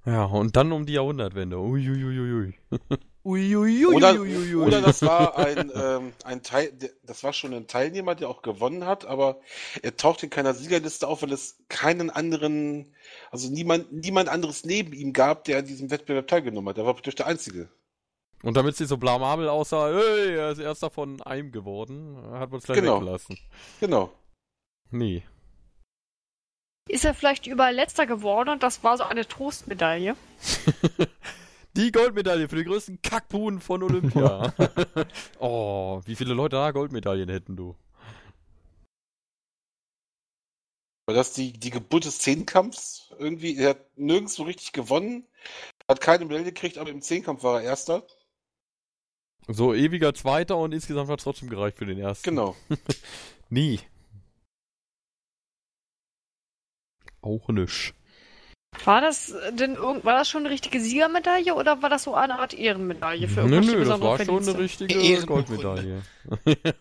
Ja, 0.05 0.25
und 0.25 0.55
dann 0.55 0.71
um 0.71 0.85
die 0.85 0.93
Jahrhundertwende. 0.93 1.57
Uiuiuiui. 1.57 2.53
Uiuiuiui. 3.27 3.85
Oder, 3.93 4.21
oder 4.67 4.81
das 4.81 5.01
war 5.01 5.37
ein, 5.37 5.69
ähm, 5.75 6.13
ein 6.23 6.43
Teil, 6.43 6.71
das 7.03 7.25
war 7.25 7.33
schon 7.33 7.53
ein 7.53 7.67
Teilnehmer, 7.67 8.15
der 8.15 8.29
auch 8.29 8.41
gewonnen 8.41 8.85
hat, 8.85 9.05
aber 9.05 9.41
er 9.81 9.97
taucht 9.97 10.23
in 10.23 10.29
keiner 10.29 10.53
Siegerliste 10.53 11.05
auf, 11.07 11.23
weil 11.23 11.33
es 11.33 11.57
keinen 11.67 12.09
anderen, 12.09 12.95
also 13.29 13.49
niemand, 13.51 13.91
niemand 13.91 14.29
anderes 14.29 14.63
neben 14.63 14.93
ihm 14.93 15.11
gab, 15.11 15.43
der 15.43 15.59
an 15.59 15.65
diesem 15.65 15.91
Wettbewerb 15.91 16.27
teilgenommen 16.27 16.69
hat. 16.69 16.77
Er 16.77 16.85
war 16.85 16.93
praktisch 16.93 17.15
der 17.15 17.27
Einzige. 17.27 17.69
Und 18.43 18.55
damit 18.55 18.79
nicht 18.79 18.87
so 18.87 18.97
blamabel 18.97 19.49
aussah, 19.49 19.89
hey, 19.89 20.35
er 20.35 20.51
ist 20.51 20.59
erster 20.59 20.89
von 20.89 21.21
einem 21.23 21.51
geworden, 21.51 22.15
hat 22.31 22.49
man 22.51 22.59
es 22.59 22.65
gleich 22.65 22.79
Genau. 22.79 23.01
weggelassen. 23.01 23.37
Genau. 23.81 24.13
Nee. 24.89 25.23
Ist 26.87 27.03
er 27.03 27.13
vielleicht 27.13 27.45
überall 27.45 27.75
letzter 27.75 28.05
geworden 28.07 28.49
und 28.49 28.63
das 28.63 28.85
war 28.85 28.95
so 28.95 29.03
eine 29.03 29.27
Trostmedaille? 29.27 30.15
Die 31.75 31.91
Goldmedaille 31.91 32.49
für 32.49 32.55
den 32.55 32.65
größten 32.65 33.01
Kackbuhn 33.01 33.59
von 33.59 33.83
Olympia. 33.83 34.53
oh, 35.39 36.01
wie 36.05 36.15
viele 36.15 36.33
Leute 36.33 36.55
da 36.55 36.71
Goldmedaillen 36.71 37.29
hätten 37.29 37.55
du? 37.55 37.75
War 41.07 41.15
das 41.15 41.33
die, 41.33 41.53
die 41.53 41.69
Geburt 41.69 42.05
des 42.05 42.19
Zehnkampfs? 42.19 43.13
Irgendwie, 43.17 43.57
er 43.57 43.69
hat 43.69 43.97
nirgendwo 43.97 44.43
richtig 44.43 44.73
gewonnen, 44.73 45.25
hat 45.87 46.01
keine 46.01 46.25
Medaille 46.25 46.45
gekriegt, 46.45 46.77
aber 46.77 46.89
im 46.89 47.01
Zehnkampf 47.01 47.43
war 47.43 47.61
er 47.61 47.67
Erster. 47.67 48.05
So 49.47 49.73
ewiger 49.73 50.13
Zweiter 50.13 50.57
und 50.57 50.73
insgesamt 50.73 51.09
hat 51.09 51.19
es 51.19 51.23
trotzdem 51.23 51.49
gereicht 51.49 51.77
für 51.77 51.85
den 51.85 51.97
ersten. 51.97 52.29
Genau. 52.29 52.57
Nie. 53.49 53.79
Auch 57.21 57.47
nicht. 57.47 57.93
War 58.87 59.01
das 59.01 59.35
denn 59.51 59.75
irgend, 59.75 60.05
war 60.05 60.17
das 60.17 60.29
schon 60.29 60.43
eine 60.45 60.49
richtige 60.49 60.79
Siegermedaille 60.79 61.53
oder 61.53 61.81
war 61.81 61.89
das 61.89 62.03
so 62.03 62.15
eine 62.15 62.39
Art 62.39 62.53
Ehrenmedaille 62.53 63.27
für 63.27 63.41
Nö, 63.41 63.55
irgendwelche 63.55 63.79
nö, 63.79 63.85
das 63.85 63.99
war 63.99 64.17
schon 64.17 64.47
eine 64.47 64.57
richtige. 64.57 65.25
Goldmedaille. 65.25 66.01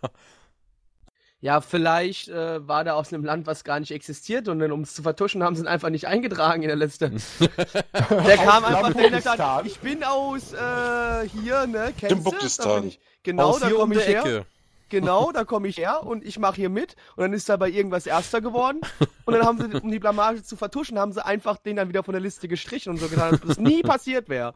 Ja, 1.40 1.60
vielleicht 1.60 2.28
äh, 2.28 2.66
war 2.66 2.82
der 2.82 2.96
aus 2.96 3.12
einem 3.12 3.22
Land, 3.22 3.46
was 3.46 3.62
gar 3.62 3.78
nicht 3.78 3.90
existiert 3.92 4.48
und 4.48 4.58
dann, 4.58 4.72
um 4.72 4.80
es 4.80 4.94
zu 4.94 5.02
vertuschen, 5.02 5.42
haben 5.42 5.54
sie 5.54 5.62
ihn 5.62 5.68
einfach 5.68 5.90
nicht 5.90 6.06
eingetragen 6.06 6.62
in 6.62 6.68
der 6.68 6.76
Liste. 6.76 7.10
Der 7.40 8.36
kam 8.38 8.64
einfach 8.64 8.90
dahin 8.92 9.06
und 9.06 9.12
hat 9.12 9.12
gesagt, 9.12 9.38
Lampukistan. 9.38 9.66
ich 9.66 9.78
bin 9.80 10.02
aus 10.02 10.54
äh, 10.54 11.28
hier, 11.28 11.66
ne, 11.66 11.92
kennst 11.96 12.26
du? 12.58 12.90
Genau, 13.22 13.50
Aus 13.50 13.60
da 13.60 13.66
hier 13.66 13.76
um 13.76 13.80
komme 13.82 13.96
ich 13.96 14.04
der 14.06 14.08
her. 14.08 14.20
Ecke. 14.38 14.46
Genau, 14.88 15.32
da 15.32 15.44
komme 15.44 15.66
ich 15.68 15.78
her 15.78 16.04
und 16.04 16.24
ich 16.24 16.38
mache 16.38 16.56
hier 16.56 16.68
mit. 16.68 16.94
Und 17.16 17.22
dann 17.22 17.32
ist 17.32 17.48
er 17.48 17.58
bei 17.58 17.68
irgendwas 17.68 18.06
Erster 18.06 18.40
geworden. 18.40 18.80
Und 19.24 19.34
dann 19.34 19.44
haben 19.44 19.58
sie, 19.58 19.80
um 19.80 19.90
die 19.90 19.98
Blamage 19.98 20.42
zu 20.44 20.56
vertuschen, 20.56 20.98
haben 20.98 21.12
sie 21.12 21.24
einfach 21.24 21.56
den 21.58 21.76
dann 21.76 21.88
wieder 21.88 22.04
von 22.04 22.12
der 22.12 22.20
Liste 22.20 22.46
gestrichen 22.46 22.90
und 22.90 22.98
so 22.98 23.08
getan, 23.08 23.32
als 23.32 23.42
ob 23.42 23.48
das 23.48 23.58
nie 23.58 23.82
passiert 23.82 24.28
wäre. 24.28 24.54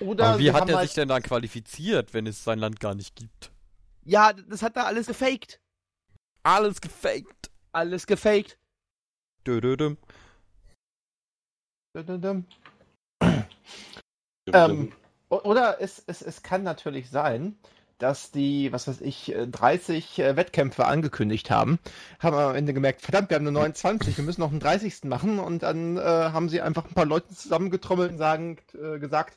Oder 0.00 0.26
Aber 0.26 0.38
wie 0.38 0.50
hat 0.52 0.68
er 0.70 0.78
halt, 0.78 0.88
sich 0.88 0.94
denn 0.94 1.08
dann 1.08 1.22
qualifiziert, 1.22 2.14
wenn 2.14 2.26
es 2.26 2.42
sein 2.42 2.58
Land 2.58 2.80
gar 2.80 2.94
nicht 2.94 3.14
gibt? 3.14 3.52
Ja, 4.04 4.32
das 4.32 4.62
hat 4.62 4.76
er 4.76 4.86
alles 4.86 5.06
gefaked. 5.06 5.60
Alles 6.42 6.80
gefaked. 6.80 7.50
Alles 7.72 8.06
gefaked. 8.06 8.58
Dödödüm. 9.46 9.98
Ähm, 14.52 14.92
o- 15.28 15.40
Oder 15.42 15.80
es, 15.80 16.02
es, 16.06 16.22
es 16.22 16.42
kann 16.42 16.62
natürlich 16.62 17.10
sein, 17.10 17.58
dass 18.00 18.30
die, 18.30 18.72
was 18.72 18.88
weiß 18.88 19.00
ich, 19.02 19.34
äh, 19.34 19.46
30 19.46 20.18
äh, 20.18 20.36
Wettkämpfe 20.36 20.86
angekündigt 20.86 21.50
haben, 21.50 21.78
haben 22.18 22.36
am 22.36 22.54
Ende 22.54 22.72
gemerkt, 22.74 23.02
verdammt, 23.02 23.30
wir 23.30 23.36
haben 23.36 23.44
nur 23.44 23.52
29, 23.52 24.16
wir 24.16 24.24
müssen 24.24 24.40
noch 24.40 24.50
einen 24.50 24.60
30. 24.60 25.04
machen 25.04 25.38
und 25.38 25.62
dann 25.62 25.96
äh, 25.96 26.00
haben 26.00 26.48
sie 26.48 26.60
einfach 26.60 26.86
ein 26.86 26.94
paar 26.94 27.06
Leute 27.06 27.34
zusammengetrommelt 27.34 28.12
und 28.12 28.18
sagen, 28.18 28.58
äh, 28.74 28.98
gesagt, 28.98 29.36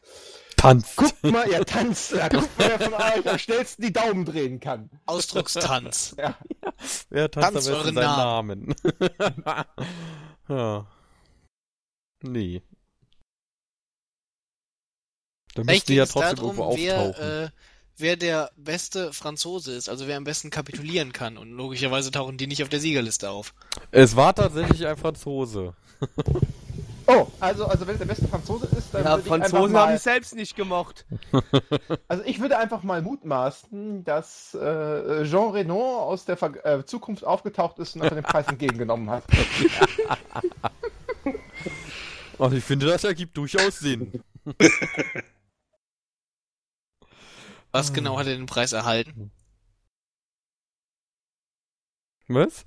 Tanzt. 0.55 0.95
guckt 0.95 1.23
mal, 1.23 1.47
ihr 1.49 1.65
tanzt, 1.65 2.13
ja, 2.13 2.29
guckt 2.29 2.57
mal, 2.57 2.69
wer 2.69 2.79
von 2.79 2.93
euch 2.93 3.29
am 3.29 3.37
schnellsten 3.37 3.81
die 3.81 3.91
Daumen 3.93 4.23
drehen 4.25 4.59
kann. 4.59 4.89
Ausdruckstanz. 5.05 6.15
Ja. 6.23 6.37
Wer 7.09 7.29
tanzt 7.29 7.53
Tanzt 7.53 7.69
euren 7.69 7.93
seinen 7.95 8.05
Namen? 8.05 8.75
ja. 10.47 10.85
Nee. 12.21 12.61
Da 15.53 15.63
müssten 15.63 15.69
Vielleicht 15.69 15.89
die 15.89 15.93
geht 15.93 15.97
ja 15.99 16.05
trotzdem 16.05 16.35
darum, 16.37 16.57
irgendwo 16.57 16.77
wer 16.77 16.99
auftauchen. 16.99 17.23
äh, 17.45 17.49
wer 17.97 18.15
der 18.15 18.51
beste 18.57 19.13
Franzose 19.13 19.73
ist, 19.73 19.89
also 19.89 20.07
wer 20.07 20.17
am 20.17 20.23
besten 20.23 20.49
kapitulieren 20.49 21.13
kann. 21.13 21.37
Und 21.37 21.51
logischerweise 21.51 22.11
tauchen 22.11 22.37
die 22.37 22.47
nicht 22.47 22.63
auf 22.63 22.69
der 22.69 22.79
Siegerliste 22.79 23.29
auf. 23.29 23.53
Es 23.91 24.15
war 24.15 24.33
tatsächlich 24.33 24.85
ein 24.87 24.97
Franzose. 24.97 25.73
Oh, 27.05 27.27
also, 27.39 27.65
also 27.65 27.85
wenn 27.85 27.95
es 27.95 27.99
der 27.99 28.05
beste 28.05 28.27
Franzose 28.27 28.65
ist, 28.77 28.93
dann 28.93 29.03
Ja, 29.03 29.11
würde 29.11 29.23
ich 29.25 29.31
einfach 29.33 29.49
Franzosen 29.49 29.75
haben 29.77 29.87
mal, 29.87 29.93
mich 29.93 30.01
selbst 30.01 30.35
nicht 30.35 30.55
gemocht. 30.55 31.05
also 32.07 32.23
ich 32.25 32.39
würde 32.39 32.57
einfach 32.57 32.83
mal 32.83 33.01
mutmaßen, 33.01 34.03
dass 34.05 34.53
äh, 34.53 35.25
Jean 35.25 35.51
Reno 35.51 35.99
aus 35.99 36.25
der 36.25 36.37
Ver 36.37 36.65
äh, 36.65 36.85
Zukunft 36.85 37.25
aufgetaucht 37.25 37.79
ist 37.79 37.95
und 37.95 38.03
einfach 38.03 38.15
den 38.15 38.23
Preis 38.23 38.47
entgegengenommen 38.47 39.09
hat. 39.09 39.23
Und 42.37 42.53
ich 42.53 42.63
finde, 42.63 42.85
das 42.85 43.03
ergibt 43.03 43.35
durchaus 43.35 43.79
Sinn. 43.79 44.23
Was 47.73 47.91
genau 47.91 48.17
hat 48.19 48.27
er 48.27 48.37
den 48.37 48.45
Preis 48.45 48.71
erhalten? 48.71 49.31
Was? 52.27 52.65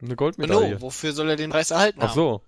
Eine 0.00 0.16
Goldmedaille. 0.16 0.74
No, 0.74 0.80
wofür 0.82 1.12
soll 1.12 1.30
er 1.30 1.36
den 1.36 1.50
Preis 1.50 1.70
erhalten 1.70 2.00
Ach 2.02 2.08
haben? 2.08 2.14
so. 2.14 2.42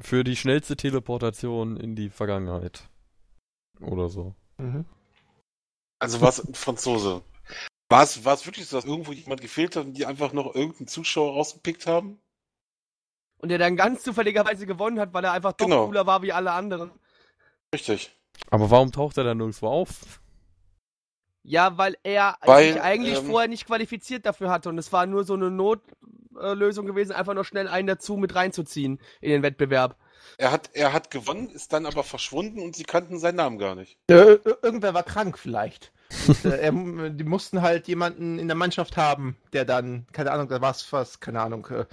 Für 0.00 0.24
die 0.24 0.34
schnellste 0.34 0.76
Teleportation 0.76 1.76
in 1.76 1.94
die 1.94 2.10
Vergangenheit. 2.10 2.88
Oder 3.80 4.08
so. 4.08 4.34
Mhm. 4.56 4.86
Also 5.98 6.20
war 6.22 6.30
es 6.30 6.40
ein 6.44 6.54
Franzose. 6.54 7.22
War 7.88 8.02
es, 8.02 8.24
war 8.24 8.34
es 8.34 8.46
wirklich 8.46 8.66
so, 8.66 8.76
dass 8.78 8.84
irgendwo 8.86 9.12
jemand 9.12 9.42
gefehlt 9.42 9.76
hat 9.76 9.84
und 9.84 9.92
die 9.92 10.06
einfach 10.06 10.32
noch 10.32 10.54
irgendeinen 10.54 10.88
Zuschauer 10.88 11.34
rausgepickt 11.34 11.86
haben? 11.86 12.18
Und 13.38 13.50
der 13.50 13.58
dann 13.58 13.76
ganz 13.76 14.02
zufälligerweise 14.02 14.66
gewonnen 14.66 14.98
hat, 14.98 15.12
weil 15.12 15.24
er 15.24 15.32
einfach 15.32 15.52
doch 15.52 15.66
Genau. 15.66 15.86
cooler 15.86 16.06
war 16.06 16.22
wie 16.22 16.32
alle 16.32 16.52
anderen. 16.52 16.90
Richtig. 17.74 18.15
Aber 18.50 18.70
warum 18.70 18.92
taucht 18.92 19.16
er 19.18 19.24
dann 19.24 19.38
nirgendwo 19.38 19.66
auf? 19.68 20.20
Ja, 21.42 21.78
weil 21.78 21.96
er 22.02 22.36
Weil, 22.42 22.72
sich 22.72 22.82
eigentlich 22.82 23.18
ähm, 23.18 23.26
vorher 23.26 23.48
nicht 23.48 23.66
qualifiziert 23.66 24.26
dafür 24.26 24.50
hatte. 24.50 24.68
Und 24.68 24.78
es 24.78 24.92
war 24.92 25.06
nur 25.06 25.24
so 25.24 25.34
eine 25.34 25.50
Notlösung 25.50 26.86
gewesen, 26.86 27.12
einfach 27.12 27.34
nur 27.34 27.44
schnell 27.44 27.68
einen 27.68 27.86
dazu 27.86 28.16
mit 28.16 28.34
reinzuziehen 28.34 29.00
in 29.20 29.30
den 29.30 29.42
Wettbewerb. 29.42 29.96
Er 30.38 30.50
hat, 30.50 30.70
er 30.72 30.92
hat 30.92 31.10
gewonnen, 31.12 31.48
ist 31.50 31.72
dann 31.72 31.86
aber 31.86 32.02
verschwunden 32.02 32.60
und 32.60 32.74
sie 32.74 32.82
kannten 32.82 33.18
seinen 33.18 33.36
Namen 33.36 33.58
gar 33.58 33.76
nicht. 33.76 33.96
Äh, 34.10 34.14
ir- 34.34 34.58
irgendwer 34.62 34.92
war 34.92 35.04
krank 35.04 35.38
vielleicht. 35.38 35.92
Und, 36.28 36.44
äh, 36.44 36.58
er, 36.58 37.10
die 37.10 37.24
mussten 37.24 37.62
halt 37.62 37.88
jemanden 37.88 38.38
in 38.38 38.46
der 38.46 38.56
Mannschaft 38.56 38.96
haben, 38.96 39.36
der 39.52 39.64
dann, 39.64 40.06
keine 40.12 40.30
Ahnung, 40.30 40.48
da 40.48 40.60
war 40.60 40.70
es 40.70 40.92
was, 40.92 41.18
keine 41.18 41.40
Ahnung, 41.40 41.66
äh, 41.66 41.84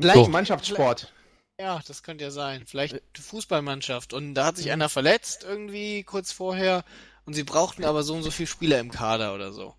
Vielleicht- 0.00 0.30
Mannschaftssport. 0.30 1.12
Ja, 1.60 1.80
das 1.88 2.04
könnte 2.04 2.24
ja 2.24 2.30
sein. 2.30 2.62
Vielleicht 2.66 3.02
die 3.16 3.20
Fußballmannschaft. 3.20 4.12
Und 4.12 4.34
da 4.34 4.46
hat 4.46 4.56
sich 4.56 4.70
einer 4.70 4.88
verletzt 4.88 5.44
irgendwie 5.48 6.04
kurz 6.04 6.30
vorher. 6.30 6.84
Und 7.24 7.34
sie 7.34 7.42
brauchten 7.42 7.84
aber 7.84 8.04
so 8.04 8.14
und 8.14 8.22
so 8.22 8.30
viele 8.30 8.46
Spieler 8.46 8.78
im 8.78 8.90
Kader 8.90 9.34
oder 9.34 9.52
so. 9.52 9.74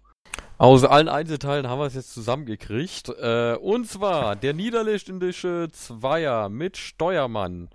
Aus 0.58 0.84
allen 0.84 1.08
Einzelteilen 1.08 1.70
haben 1.70 1.80
wir 1.80 1.86
es 1.86 1.94
jetzt 1.94 2.14
zusammengekriegt. 2.14 3.10
Äh, 3.10 3.56
und 3.56 3.90
zwar 3.90 4.36
der 4.36 4.54
niederländische 4.54 5.70
Zweier 5.72 6.50
mit 6.50 6.76
Steuermann. 6.76 7.70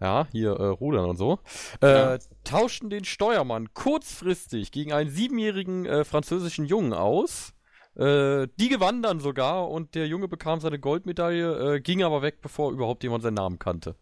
Ja, 0.00 0.28
hier 0.30 0.52
äh, 0.52 0.66
Rudern 0.66 1.06
und 1.10 1.16
so. 1.16 1.40
Äh, 1.82 1.86
Ja. 1.88 2.18
Tauschten 2.44 2.90
den 2.90 3.04
Steuermann 3.04 3.74
kurzfristig 3.74 4.70
gegen 4.70 4.92
einen 4.92 5.10
siebenjährigen 5.10 5.84
äh, 5.84 6.04
französischen 6.04 6.64
Jungen 6.64 6.92
aus. 6.92 7.54
Äh, 7.96 8.48
die 8.58 8.68
gewannen 8.68 9.02
dann 9.02 9.20
sogar 9.20 9.70
und 9.70 9.94
der 9.94 10.08
Junge 10.08 10.26
bekam 10.26 10.60
seine 10.60 10.78
Goldmedaille, 10.80 11.76
äh, 11.76 11.80
ging 11.80 12.02
aber 12.02 12.22
weg, 12.22 12.40
bevor 12.42 12.72
überhaupt 12.72 13.02
jemand 13.04 13.22
seinen 13.22 13.34
Namen 13.34 13.58
kannte. 13.58 13.94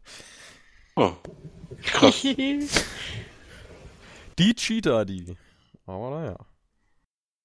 Oh, 0.96 1.12
krass. 1.82 2.22
Die 4.38 4.54
Cheater, 4.54 5.04
die. 5.04 5.36
Aber 5.86 6.10
naja. 6.10 6.36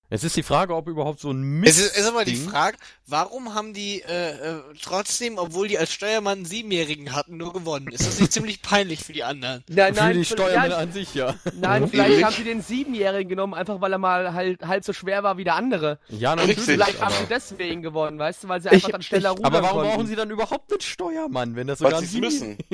Es 0.10 0.24
ist 0.24 0.38
die 0.38 0.44
Frage, 0.44 0.74
ob 0.74 0.88
überhaupt 0.88 1.20
so 1.20 1.32
ein 1.32 1.64
Es 1.66 1.76
Mist. 1.76 1.80
ist, 1.80 1.98
ist 1.98 2.08
aber 2.08 2.24
die 2.24 2.38
Frage, 2.38 2.78
warum 3.08 3.54
haben 3.54 3.74
die 3.74 4.02
äh, 4.04 4.30
äh, 4.30 4.62
trotzdem, 4.82 5.38
obwohl 5.38 5.68
die 5.68 5.78
als 5.78 5.92
Steuermann 5.92 6.38
einen 6.38 6.46
Siebenjährigen 6.46 7.14
hatten, 7.14 7.36
nur 7.36 7.52
gewonnen? 7.52 7.90
Ist 7.90 8.08
das 8.08 8.18
nicht 8.18 8.32
ziemlich 8.32 8.62
peinlich 8.62 9.04
für 9.04 9.12
die 9.12 9.26
anderen? 9.26 9.66
Nein, 9.68 9.94
Für 9.96 10.14
die 10.14 10.42
ja, 10.54 10.62
an 10.78 10.94
sich, 10.94 11.14
ja. 11.14 11.36
Nein, 11.56 11.90
vielleicht 11.90 12.24
haben 12.24 12.34
sie 12.36 12.46
den 12.46 12.62
Siebenjährigen 12.62 13.28
genommen, 13.28 13.54
einfach 13.54 13.82
weil 13.82 13.92
er 13.92 13.98
mal 13.98 14.34
halt 14.34 14.62
halb 14.66 14.86
so 14.86 14.94
schwer 14.94 15.24
war 15.24 15.38
wie 15.38 15.44
der 15.44 15.56
andere. 15.56 16.00
Ja, 16.08 16.38
natürlich. 16.38 16.60
Vielleicht 16.62 17.02
haben 17.02 17.14
sie 17.14 17.28
deswegen 17.30 17.82
gewonnen, 17.82 18.18
weißt 18.18 18.46
du, 18.46 18.48
weil 18.48 18.62
sie 18.62 18.70
Ich- 18.70 18.76
einfach 18.76 18.92
dann 18.92 19.02
schneller 19.02 19.32
ich- 19.34 19.40
rudern 19.40 19.46
Aber 19.54 19.62
warum 19.62 19.78
konnten. 19.80 19.92
brauchen 19.94 20.08
sie 20.08 20.16
dann 20.16 20.30
überhaupt 20.30 20.72
einen 20.72 20.80
Steuermann, 20.82 21.58
wenn 21.58 21.68
das 21.68 21.82
Weil 21.82 21.92
sogar 21.92 22.02
sie 22.06 22.18
es 22.18 22.22
müssen. 22.22 22.58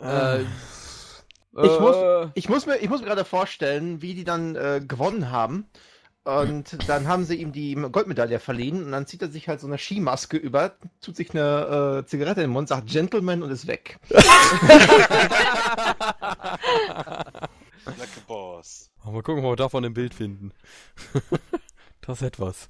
Äh, 0.00 0.40
Ich 1.54 1.80
muss- 1.80 1.96
äh, 1.96 2.28
Ich 2.34 2.48
muss 2.48 2.66
mir, 2.66 2.76
ich 2.78 2.88
muss 2.88 3.00
mir 3.00 3.06
gerade 3.08 3.24
vorstellen, 3.24 4.00
wie 4.02 4.14
die 4.14 4.24
dann 4.24 4.56
äh, 4.56 4.80
gewonnen 4.86 5.30
haben. 5.30 5.66
Und 6.24 6.88
dann 6.88 7.08
haben 7.08 7.24
sie 7.24 7.34
ihm 7.34 7.50
die 7.50 7.74
Goldmedaille 7.74 8.38
verliehen 8.38 8.84
und 8.84 8.92
dann 8.92 9.08
zieht 9.08 9.22
er 9.22 9.28
sich 9.28 9.48
halt 9.48 9.58
so 9.60 9.66
eine 9.66 9.76
Skimaske 9.76 10.36
über, 10.36 10.76
tut 11.00 11.16
sich 11.16 11.32
eine 11.32 12.02
äh, 12.04 12.06
Zigarette 12.08 12.42
in 12.42 12.46
den 12.46 12.52
Mund, 12.52 12.68
sagt 12.68 12.88
Gentleman 12.88 13.42
und 13.42 13.50
ist 13.50 13.66
weg. 13.66 13.98
Like 17.84 18.08
a 18.16 18.20
boss. 18.28 18.90
Mal 19.04 19.22
gucken, 19.22 19.44
ob 19.44 19.50
wir 19.52 19.56
davon 19.56 19.84
ein 19.84 19.94
Bild 19.94 20.14
finden. 20.14 20.52
das 22.02 22.20
ist 22.22 22.26
etwas. 22.28 22.68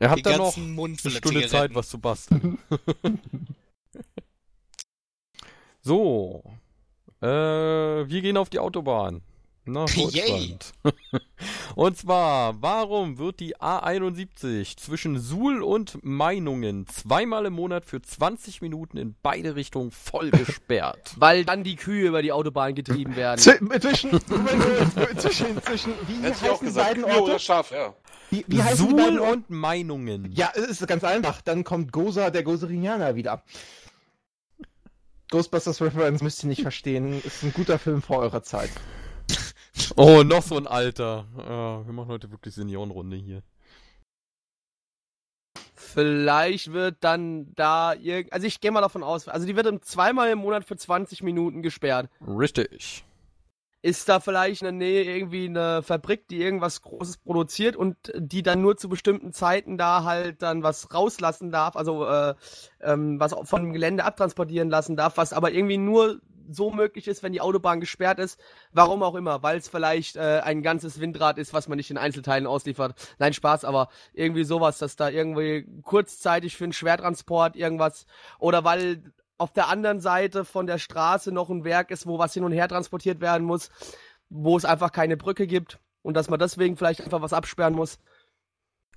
Er 0.00 0.10
hat 0.10 0.26
dann 0.26 0.38
noch 0.38 0.56
eine 0.56 0.96
Stunde. 0.98 1.46
Zeit, 1.46 1.72
was 1.74 1.88
zu 1.88 2.00
basteln. 2.00 2.58
so. 5.82 6.42
Äh, 7.24 8.08
wir 8.08 8.20
gehen 8.20 8.36
auf 8.36 8.50
die 8.50 8.58
Autobahn. 8.58 9.22
Deutschland. 9.66 10.72
und 11.74 11.96
zwar, 11.96 12.60
warum 12.60 13.16
wird 13.16 13.40
die 13.40 13.56
A71 13.56 14.76
zwischen 14.76 15.18
Suhl 15.18 15.62
und 15.62 16.04
Meinungen 16.04 16.86
zweimal 16.86 17.46
im 17.46 17.54
Monat 17.54 17.86
für 17.86 18.02
20 18.02 18.60
Minuten 18.60 18.98
in 18.98 19.14
beide 19.22 19.56
Richtungen 19.56 19.90
voll 19.90 20.30
gesperrt? 20.30 21.14
weil 21.16 21.46
dann 21.46 21.64
die 21.64 21.76
Kühe 21.76 22.08
über 22.08 22.20
die 22.20 22.32
Autobahn 22.32 22.74
getrieben 22.74 23.16
werden. 23.16 23.38
Z 23.38 23.58
zwischen, 23.80 24.20
zwischen, 25.16 25.62
zwischen, 25.62 25.94
wie 26.08 26.22
Hätte 26.22 26.36
ich 26.42 26.50
auch 26.50 26.52
heißen 26.52 26.58
die 26.60 26.64
gesagt, 26.66 26.88
beiden 26.88 27.04
Kühe 27.04 27.12
oder 27.14 27.32
Orte? 27.32 27.38
Schaf, 27.38 27.70
ja. 27.70 27.94
Wie, 28.28 28.44
wie 28.46 28.62
heißen 28.62 28.90
Suhl 28.90 29.18
und 29.18 29.48
Meinungen. 29.48 30.30
Ja, 30.32 30.52
es 30.54 30.64
ist 30.64 30.86
ganz 30.86 31.04
einfach. 31.04 31.40
Dann 31.40 31.64
kommt 31.64 31.90
Goza, 31.90 32.28
der 32.28 32.42
Goserianer 32.42 33.14
wieder. 33.14 33.42
Ghostbusters 35.34 35.80
Reference 35.82 36.22
müsst 36.22 36.44
ihr 36.44 36.48
nicht 36.48 36.62
verstehen. 36.62 37.20
Ist 37.24 37.42
ein 37.42 37.52
guter 37.52 37.76
Film 37.80 38.02
vor 38.02 38.18
eurer 38.18 38.44
Zeit. 38.44 38.70
Oh, 39.96 40.22
noch 40.22 40.42
so 40.44 40.56
ein 40.56 40.68
Alter. 40.68 41.26
Ja, 41.36 41.84
wir 41.84 41.92
machen 41.92 42.06
heute 42.08 42.30
wirklich 42.30 42.54
Seniorenrunde 42.54 43.16
hier. 43.16 43.42
Vielleicht 45.74 46.72
wird 46.72 46.98
dann 47.00 47.52
da 47.56 47.94
irgend, 47.94 48.32
also 48.32 48.46
ich 48.46 48.60
gehe 48.60 48.70
mal 48.70 48.80
davon 48.80 49.02
aus, 49.02 49.26
also 49.26 49.44
die 49.44 49.56
wird 49.56 49.66
im- 49.66 49.82
zweimal 49.82 50.30
im 50.30 50.38
Monat 50.38 50.64
für 50.64 50.76
20 50.76 51.24
Minuten 51.24 51.62
gesperrt. 51.62 52.08
Richtig. 52.24 53.04
Ist 53.84 54.08
da 54.08 54.18
vielleicht 54.18 54.62
in 54.62 54.64
der 54.64 54.72
Nähe 54.72 55.04
irgendwie 55.04 55.44
eine 55.44 55.82
Fabrik, 55.82 56.26
die 56.28 56.40
irgendwas 56.40 56.80
Großes 56.80 57.18
produziert 57.18 57.76
und 57.76 57.98
die 58.16 58.42
dann 58.42 58.62
nur 58.62 58.78
zu 58.78 58.88
bestimmten 58.88 59.34
Zeiten 59.34 59.76
da 59.76 60.04
halt 60.04 60.40
dann 60.40 60.62
was 60.62 60.94
rauslassen 60.94 61.50
darf, 61.50 61.76
also 61.76 62.06
äh, 62.06 62.34
ähm, 62.80 63.20
was 63.20 63.34
auch 63.34 63.46
von 63.46 63.62
dem 63.62 63.74
Gelände 63.74 64.04
abtransportieren 64.04 64.70
lassen 64.70 64.96
darf, 64.96 65.18
was 65.18 65.34
aber 65.34 65.52
irgendwie 65.52 65.76
nur 65.76 66.22
so 66.50 66.70
möglich 66.70 67.08
ist, 67.08 67.22
wenn 67.22 67.34
die 67.34 67.42
Autobahn 67.42 67.80
gesperrt 67.80 68.18
ist, 68.18 68.40
warum 68.72 69.02
auch 69.02 69.16
immer, 69.16 69.42
weil 69.42 69.58
es 69.58 69.68
vielleicht 69.68 70.16
äh, 70.16 70.40
ein 70.42 70.62
ganzes 70.62 70.98
Windrad 70.98 71.36
ist, 71.36 71.52
was 71.52 71.68
man 71.68 71.76
nicht 71.76 71.90
in 71.90 71.98
Einzelteilen 71.98 72.46
ausliefert. 72.46 72.94
Nein, 73.18 73.34
Spaß, 73.34 73.64
aber 73.66 73.88
irgendwie 74.14 74.44
sowas, 74.44 74.78
dass 74.78 74.96
da 74.96 75.10
irgendwie 75.10 75.66
kurzzeitig 75.82 76.56
für 76.56 76.64
einen 76.64 76.72
Schwertransport 76.72 77.54
irgendwas 77.56 78.06
oder 78.38 78.64
weil 78.64 79.02
auf 79.38 79.52
der 79.52 79.68
anderen 79.68 80.00
Seite 80.00 80.44
von 80.44 80.66
der 80.66 80.78
Straße 80.78 81.32
noch 81.32 81.50
ein 81.50 81.64
Werk 81.64 81.90
ist, 81.90 82.06
wo 82.06 82.18
was 82.18 82.34
hin 82.34 82.44
und 82.44 82.52
her 82.52 82.68
transportiert 82.68 83.20
werden 83.20 83.46
muss, 83.46 83.70
wo 84.28 84.56
es 84.56 84.64
einfach 84.64 84.92
keine 84.92 85.16
Brücke 85.16 85.46
gibt 85.46 85.78
und 86.02 86.14
dass 86.14 86.28
man 86.28 86.38
deswegen 86.38 86.76
vielleicht 86.76 87.00
einfach 87.02 87.22
was 87.22 87.32
absperren 87.32 87.74
muss. 87.74 87.98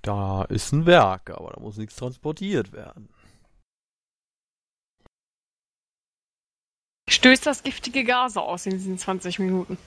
Da 0.02 0.44
ist 0.44 0.72
ein 0.72 0.86
Werk, 0.86 1.30
aber 1.30 1.50
da 1.50 1.60
muss 1.60 1.76
nichts 1.76 1.96
transportiert 1.96 2.72
werden. 2.72 3.08
Stößt 7.08 7.46
das 7.46 7.62
giftige 7.62 8.04
Gase 8.04 8.40
aus 8.40 8.66
in 8.66 8.72
diesen 8.72 8.98
20 8.98 9.38
Minuten. 9.38 9.78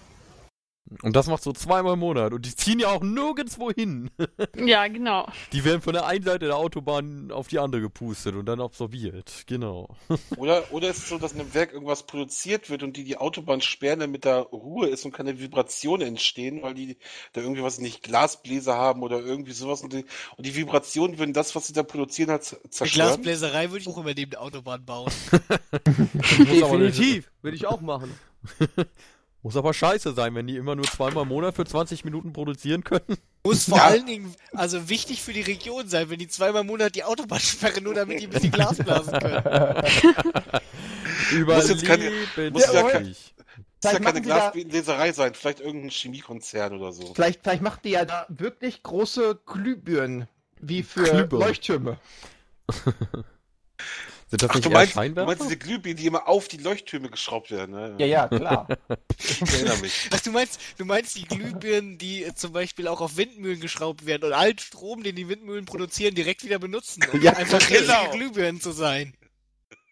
Und 1.01 1.15
das 1.15 1.27
macht 1.27 1.41
so 1.43 1.53
zweimal 1.53 1.93
im 1.93 1.99
Monat. 1.99 2.33
Und 2.33 2.45
die 2.45 2.55
ziehen 2.55 2.79
ja 2.79 2.89
auch 2.89 3.01
nirgendwo 3.01 3.71
hin. 3.71 4.09
Ja, 4.57 4.87
genau. 4.87 5.27
Die 5.53 5.63
werden 5.63 5.81
von 5.81 5.93
der 5.93 6.05
einen 6.05 6.23
Seite 6.23 6.45
der 6.45 6.57
Autobahn 6.57 7.31
auf 7.31 7.47
die 7.47 7.57
andere 7.59 7.81
gepustet 7.81 8.35
und 8.35 8.45
dann 8.45 8.59
absorbiert. 8.61 9.43
Genau. 9.47 9.95
Oder, 10.37 10.63
oder 10.71 10.89
ist 10.89 10.97
es 10.99 11.09
so, 11.09 11.17
dass 11.17 11.31
in 11.33 11.39
einem 11.39 11.53
Werk 11.53 11.73
irgendwas 11.73 12.03
produziert 12.03 12.69
wird 12.69 12.83
und 12.83 12.97
die 12.97 13.03
die 13.03 13.17
Autobahn 13.17 13.61
sperren, 13.61 13.99
damit 14.01 14.25
da 14.25 14.39
Ruhe 14.39 14.87
ist 14.87 15.05
und 15.05 15.11
keine 15.13 15.39
Vibrationen 15.39 16.07
entstehen, 16.07 16.61
weil 16.61 16.73
die 16.73 16.97
da 17.33 17.41
irgendwie 17.41 17.63
was 17.63 17.79
nicht 17.79 18.03
Glasbläser 18.03 18.75
haben 18.75 19.01
oder 19.03 19.19
irgendwie 19.19 19.53
sowas 19.53 19.81
und 19.81 19.93
die, 19.93 20.05
und 20.37 20.45
die 20.45 20.55
Vibrationen 20.55 21.17
würden 21.17 21.33
das, 21.33 21.55
was 21.55 21.67
sie 21.67 21.73
da 21.73 21.83
produzieren, 21.83 22.29
halt 22.31 22.43
z- 22.43 22.59
Die 22.63 22.69
zerstören. 22.69 23.07
Glasbläserei 23.07 23.69
würde 23.71 23.79
ich 23.81 23.87
auch 23.87 23.97
über 23.97 24.13
neben 24.13 24.31
der 24.31 24.41
Autobahn 24.41 24.85
bauen. 24.85 25.11
Definitiv, 26.37 27.31
würde 27.41 27.55
ich 27.57 27.65
auch 27.67 27.81
machen. 27.81 28.11
Muss 29.43 29.55
aber 29.57 29.73
scheiße 29.73 30.13
sein, 30.13 30.35
wenn 30.35 30.45
die 30.45 30.55
immer 30.55 30.75
nur 30.75 30.85
zweimal 30.85 31.23
im 31.23 31.29
Monat 31.29 31.55
für 31.55 31.65
20 31.65 32.05
Minuten 32.05 32.31
produzieren 32.31 32.83
können. 32.83 33.17
Muss 33.43 33.65
vor 33.69 33.79
Ja. 33.79 33.85
allen 33.85 34.05
Dingen 34.05 34.35
also 34.53 34.87
wichtig 34.87 35.23
für 35.23 35.33
die 35.33 35.41
Region 35.41 35.87
sein, 35.87 36.11
wenn 36.11 36.19
die 36.19 36.27
zweimal 36.27 36.61
im 36.61 36.67
Monat 36.67 36.93
die 36.93 37.03
Autobahn 37.03 37.39
sperren, 37.39 37.83
nur 37.83 37.95
damit 37.95 38.19
die 38.21 38.25
ein 38.27 38.29
bisschen 38.29 38.51
Glas 38.51 38.77
blasen 38.77 39.13
können. 39.19 39.43
Muss 41.45 41.69
jetzt 41.69 41.85
keine- 41.85 42.11
muss 42.51 42.65
ja 42.71 42.83
kein- 42.83 43.05
Überlebenswichtig. 43.07 43.33
Das 43.81 43.93
ist 43.93 43.97
ja 43.97 44.03
keine 44.05 44.19
machen 44.21 44.51
Glasleserei 44.61 45.11
sein, 45.11 45.33
vielleicht 45.33 45.59
irgendein 45.59 45.89
Chemiekonzern 45.89 46.73
oder 46.79 46.93
so. 46.93 47.11
Vielleicht, 47.15 47.41
vielleicht 47.41 47.63
macht 47.63 47.83
die 47.83 47.89
ja 47.89 48.05
da 48.05 48.27
wirklich 48.29 48.83
große 48.83 49.39
Glühbirnen, 49.47 50.27
wie 50.59 50.83
für 50.83 51.01
Glühbirnen. 51.03 51.47
Leuchttürme. 51.47 51.97
Sind 54.31 54.41
das 54.43 54.49
Ach, 54.49 54.55
nicht 54.55 54.65
du 54.65 54.69
meinst, 54.71 54.93
du 54.93 54.95
Scheinwerfer? 54.95 55.27
meinst 55.27 55.43
diese 55.43 55.57
Glühbirnen, 55.57 55.97
die 55.97 56.05
immer 56.07 56.27
auf 56.27 56.47
die 56.47 56.55
Leuchttürme 56.57 57.09
geschraubt 57.09 57.51
werden, 57.51 57.71
ne? 57.75 57.95
Ja, 57.99 58.05
ja, 58.05 58.27
klar. 58.29 58.67
Ich 59.19 59.41
erinnere 59.41 59.77
mich. 59.79 60.09
Ach, 60.11 60.21
du 60.21 60.31
meinst, 60.31 60.59
du 60.77 60.85
meinst 60.85 61.17
die 61.17 61.25
Glühbirnen, 61.25 61.97
die 61.97 62.23
äh, 62.23 62.33
zum 62.33 62.53
Beispiel 62.53 62.87
auch 62.87 63.01
auf 63.01 63.17
Windmühlen 63.17 63.59
geschraubt 63.59 64.05
werden 64.05 64.23
und 64.23 64.33
allen 64.33 64.57
Strom, 64.57 65.03
den 65.03 65.15
die 65.17 65.27
Windmühlen 65.27 65.65
produzieren, 65.65 66.15
direkt 66.15 66.43
wieder 66.45 66.59
benutzen, 66.59 67.03
um 67.11 67.21
Ja, 67.21 67.33
einfach 67.33 67.59
genau. 67.67 68.09
Glühbirnen 68.11 68.61
zu 68.61 68.71
sein. 68.71 69.13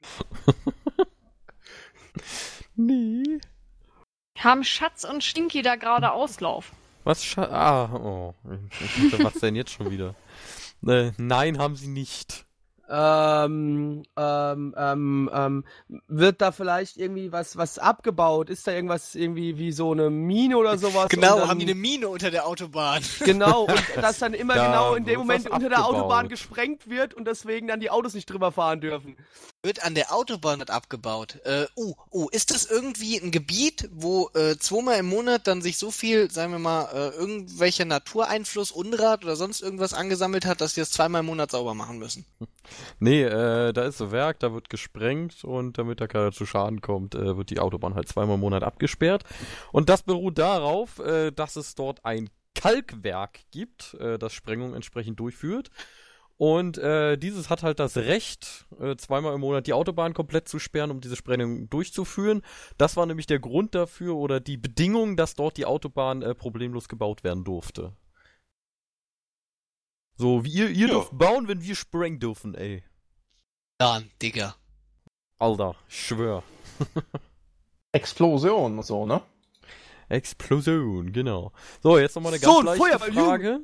Nee. 2.76 3.40
Haben 4.38 4.64
Schatz 4.64 5.04
und 5.04 5.22
Stinky 5.24 5.62
da 5.62 5.76
gerade 5.76 6.14
Auslauf? 6.14 6.72
Was 7.04 7.26
scha 7.26 7.44
Ah, 7.44 7.94
oh. 7.94 8.36
Ich 8.80 8.96
dachte, 9.12 9.24
was 9.26 9.34
denn 9.34 9.56
jetzt 9.56 9.72
schon 9.72 9.92
wieder? 9.92 10.16
Äh, 10.88 11.12
nein, 11.18 11.58
haben 11.58 11.76
sie 11.76 11.88
nicht. 11.88 12.46
Ähm, 12.92 14.04
ähm, 14.18 14.76
ähm, 14.78 15.30
ähm, 15.34 15.64
wird 16.08 16.42
da 16.42 16.52
vielleicht 16.52 16.98
irgendwie 16.98 17.32
was, 17.32 17.56
was 17.58 17.78
abgebaut? 17.78 18.50
Ist 18.50 18.66
da 18.68 18.72
irgendwas 18.72 19.14
irgendwie 19.16 19.58
wie 19.58 19.72
so 19.72 19.92
eine 19.92 20.10
Mine 20.10 20.58
oder 20.58 20.78
sowas? 20.78 21.10
Genau, 21.10 21.34
Und 21.36 21.40
dann- 21.42 21.50
haben 21.50 21.60
die 21.60 21.66
eine 21.66 21.76
Mine 21.76 22.08
unter 22.10 22.32
der 22.32 22.48
Autobahn. 22.48 23.04
Genau, 23.24 23.64
und 23.68 23.84
das 24.02 24.20
dann 24.20 24.34
immer 24.34 24.56
Da 24.56 24.66
genau 24.66 24.96
in 24.96 25.06
dem 25.06 25.20
Moment 25.20 25.50
unter 25.50 25.70
der 25.70 25.80
abgebaut. 25.80 26.00
Autobahn 26.02 26.28
gesprengt 26.30 26.90
wird 26.90 27.14
und 27.14 27.26
deswegen 27.28 27.68
dann 27.68 27.80
die 27.80 27.90
Autos 27.92 28.14
nicht 28.14 28.26
drüber 28.30 28.52
fahren 28.52 28.82
dürfen. 28.82 29.18
Wird 29.62 29.84
an 29.84 29.94
der 29.94 30.16
Autobahn 30.16 30.62
abgebaut. 30.62 31.40
Äh, 31.44 31.66
oh, 31.76 31.94
oh, 32.12 32.30
ist 32.30 32.52
das 32.52 32.66
irgendwie 32.66 33.18
ein 33.18 33.30
Gebiet, 33.30 33.90
wo 33.92 34.30
äh, 34.34 34.56
zweimal 34.58 34.98
im 35.00 35.08
Monat 35.08 35.48
dann 35.48 35.62
sich 35.62 35.78
so 35.78 35.92
viel, 35.92 36.32
sagen 36.32 36.54
wir 36.54 36.60
mal, 36.60 36.86
äh, 36.94 37.10
irgendwelcher 37.18 37.84
Natureinfluss, 37.84 38.72
Unrat 38.72 39.26
oder 39.26 39.36
sonst 39.36 39.62
irgendwas 39.62 39.94
angesammelt 39.94 40.46
hat, 40.46 40.62
dass 40.62 40.76
die 40.76 40.80
das 40.80 40.92
zweimal 40.92 41.20
im 41.20 41.26
Monat 41.26 41.52
sauber 41.52 41.74
machen 41.74 42.00
müssen? 42.00 42.26
Nee, 43.00 43.24
äh, 43.24 43.74
da 43.74 43.86
ist 43.86 43.98
so 43.98 44.12
Werk, 44.12 44.40
da 44.42 44.54
wird 44.54 44.70
gesprengt 44.70 45.44
und 45.44 45.80
damit 45.80 46.02
da 46.02 46.08
keiner 46.08 46.32
zu 46.32 46.46
Schaden 46.46 46.82
kommt, 46.82 47.16
äh, 47.16 47.36
wird 47.36 47.50
die 47.50 47.60
Autobahn 47.60 47.96
halt 47.96 48.08
zweimal 48.08 48.36
im 48.36 48.42
Monat 48.42 48.62
abgesperrt. 48.62 49.24
Und 49.72 49.90
das 49.90 50.04
beruht 50.04 50.38
darauf, 50.38 51.00
äh, 51.00 51.32
dass 51.32 51.56
es 51.56 51.74
dort 51.74 52.06
ein 52.06 52.30
Kalkwerk 52.54 53.40
gibt, 53.52 53.96
äh, 53.96 54.20
das 54.20 54.34
Sprengung 54.34 54.76
entsprechend 54.76 55.20
durchführt. 55.20 55.72
Und 56.42 56.78
äh, 56.78 57.18
dieses 57.18 57.50
hat 57.50 57.64
halt 57.64 57.80
das 57.82 57.98
Recht, 57.98 58.66
äh, 58.80 58.96
zweimal 58.96 59.36
im 59.36 59.42
Monat 59.42 59.68
die 59.68 59.74
Autobahn 59.74 60.14
komplett 60.14 60.48
zu 60.48 60.58
sperren, 60.58 60.90
um 60.90 61.02
diese 61.02 61.18
Sprengung 61.18 61.70
durchzuführen. 61.70 62.44
Das 62.78 62.96
war 62.96 63.06
nämlich 63.06 63.28
der 63.28 63.40
Grund 63.40 63.76
dafür 63.76 64.16
oder 64.16 64.40
die 64.40 64.56
Bedingung, 64.56 65.18
dass 65.18 65.36
dort 65.36 65.58
die 65.58 65.66
Autobahn 65.66 66.22
äh, 66.22 66.34
problemlos 66.34 66.88
gebaut 66.88 67.26
werden 67.26 67.44
durfte. 67.44 67.92
So, 70.16 70.46
wie 70.46 70.50
ihr, 70.52 70.70
ihr 70.70 70.88
Ja. 70.88 70.94
dürft 70.94 71.18
bauen, 71.18 71.50
wenn 71.50 71.62
wir 71.62 71.76
sprengen 71.76 72.22
dürfen, 72.22 72.56
ey. 72.56 72.84
Dann, 73.78 74.10
Digga. 74.22 74.56
Alter, 75.40 75.76
ich 75.90 76.08
schwör. 76.08 76.44
Explosion 77.92 78.78
und 78.78 78.86
so, 78.86 79.06
ne? 79.06 79.22
Explosion, 80.08 81.12
genau. 81.12 81.52
So, 81.84 81.98
jetzt 81.98 82.16
nochmal 82.16 82.32
eine 82.34 82.42
So, 82.42 82.48
ganz 82.48 82.60
ein 82.60 82.66
leichte 82.66 83.00
Feuerball, 83.00 83.12
Frage. 83.12 83.60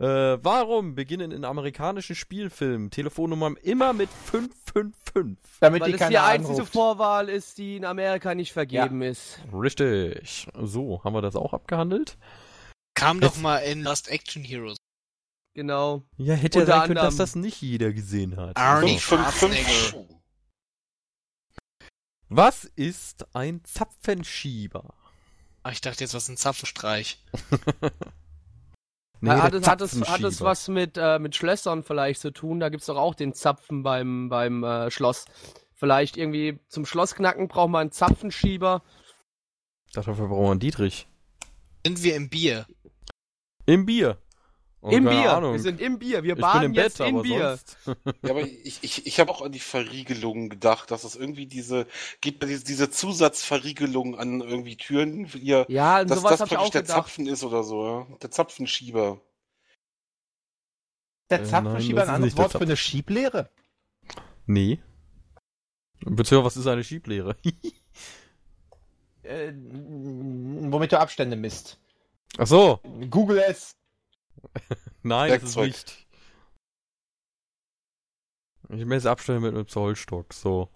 Äh, 0.00 0.42
warum 0.42 0.94
beginnen 0.94 1.30
in 1.30 1.44
amerikanischen 1.44 2.16
Spielfilmen 2.16 2.90
Telefonnummern 2.90 3.56
immer 3.56 3.92
mit 3.92 4.08
555? 4.08 5.36
Damit 5.60 5.82
Weil 5.82 5.92
die 5.92 5.98
es 5.98 6.08
die 6.08 6.16
einzige 6.16 6.54
anruft. 6.54 6.72
Vorwahl 6.72 7.28
ist, 7.28 7.58
die 7.58 7.76
in 7.76 7.84
Amerika 7.84 8.34
nicht 8.34 8.54
vergeben 8.54 9.02
ist. 9.02 9.38
Richtig. 9.52 10.48
So, 10.58 11.04
haben 11.04 11.12
wir 11.14 11.20
das 11.20 11.36
auch 11.36 11.52
abgehandelt? 11.52 12.16
Kam 12.94 13.20
Jetzt- 13.20 13.36
doch 13.36 13.42
mal 13.42 13.58
in 13.58 13.82
Lost 13.82 14.08
Action 14.08 14.42
Heroes. 14.42 14.78
Genau. 15.52 16.02
Ja, 16.16 16.34
hätte 16.34 16.60
ja 16.60 16.64
Unter 16.64 16.78
sein 16.78 16.86
können, 16.86 17.04
dass 17.04 17.16
das 17.16 17.34
nicht 17.34 17.60
jeder 17.60 17.92
gesehen 17.92 18.38
hat. 18.38 18.56
Arnie 18.56 18.98
So. 18.98 20.08
Was 22.30 22.64
ist 22.64 23.26
ein 23.36 23.62
Zapfenschieber? 23.64 24.94
Ah, 25.62 25.72
ich 25.72 25.82
dachte 25.82 26.04
jetzt, 26.04 26.14
was 26.14 26.22
ist 26.22 26.28
ein 26.30 26.36
Zapfenstreich? 26.38 27.22
Nee, 29.20 29.30
hat, 29.30 29.52
es, 29.52 29.68
hat, 29.68 29.80
es, 29.82 30.00
hat 30.08 30.22
es 30.22 30.40
was 30.40 30.68
mit, 30.68 30.96
äh, 30.96 31.18
mit 31.18 31.36
Schlössern 31.36 31.82
vielleicht 31.82 32.20
zu 32.20 32.30
tun? 32.32 32.58
Da 32.58 32.70
gibt's 32.70 32.86
doch 32.86 32.96
auch 32.96 33.14
den 33.14 33.34
Zapfen 33.34 33.82
beim, 33.82 34.30
beim 34.30 34.64
äh, 34.64 34.90
Schloss. 34.90 35.26
Vielleicht 35.74 36.16
irgendwie 36.16 36.58
zum 36.68 36.86
Schlossknacken 36.86 37.48
braucht 37.48 37.70
man 37.70 37.82
einen 37.82 37.92
Zapfenschieber. 37.92 38.82
Dafür 39.92 40.14
brauchen 40.14 40.30
wir 40.30 40.50
einen 40.50 40.60
Dietrich. 40.60 41.08
Sind 41.84 42.02
wir 42.02 42.16
im 42.16 42.30
Bier? 42.30 42.66
Im 43.66 43.86
Bier. 43.86 44.18
Oh, 44.82 44.88
Im 44.90 45.04
Bier. 45.04 45.34
Ahnung. 45.34 45.52
Wir 45.52 45.60
sind 45.60 45.78
im 45.80 45.98
Bier. 45.98 46.22
Wir 46.22 46.36
baden 46.36 46.64
im 46.64 46.74
jetzt 46.74 46.98
Bett, 46.98 47.08
in 47.08 47.14
aber 47.14 47.22
Bier. 47.22 47.58
sonst. 47.58 47.76
Ja, 48.22 48.30
aber 48.30 48.40
ich, 48.42 48.78
ich, 48.82 49.06
ich 49.06 49.20
habe 49.20 49.30
auch 49.30 49.42
an 49.42 49.52
die 49.52 49.58
Verriegelung 49.60 50.48
gedacht, 50.48 50.90
dass 50.90 51.04
es 51.04 51.16
irgendwie 51.16 51.44
diese, 51.46 51.86
gibt 52.22 52.42
diese, 52.42 52.90
Zusatzverriegelung 52.90 54.18
an 54.18 54.40
irgendwie 54.40 54.76
Türen, 54.76 55.26
hier, 55.26 55.66
Ja, 55.68 55.98
an 55.98 56.08
dass 56.08 56.18
sowas 56.18 56.38
das 56.38 56.48
praktisch 56.48 56.58
auch 56.58 56.70
der 56.70 56.82
gedacht. 56.82 56.96
Zapfen 56.96 57.26
ist 57.26 57.44
oder 57.44 57.62
so, 57.62 57.84
ja? 57.84 58.06
Der 58.22 58.30
Zapfenschieber. 58.30 59.20
Der 61.28 61.40
Äh, 61.40 61.44
Zapfenschieber 61.44 61.98
nein, 62.00 62.06
das 62.06 62.08
ein 62.08 62.14
anderes 62.14 62.36
Wort 62.38 62.52
für 62.52 62.60
eine 62.60 62.76
Schieblehre? 62.76 63.50
Nee. 64.46 64.80
Beziehungsweise, 66.00 66.44
was 66.44 66.56
ist 66.56 66.66
eine 66.66 66.84
Schieblehre? 66.84 67.36
Äh, 69.22 69.52
womit 69.54 70.90
du 70.92 70.98
Abstände 70.98 71.36
misst. 71.36 71.78
Ach 72.38 72.46
so. 72.46 72.80
Google 73.10 73.38
es. 73.46 73.76
Nein, 75.02 75.30
das 75.30 75.42
ist 75.42 75.56
Werkzeug. 75.56 75.66
nicht. 75.66 76.06
Ich 78.72 78.84
messe 78.86 79.10
Abstände 79.10 79.40
mit 79.40 79.54
einem 79.54 79.66
Zollstock, 79.66 80.32
so. 80.32 80.68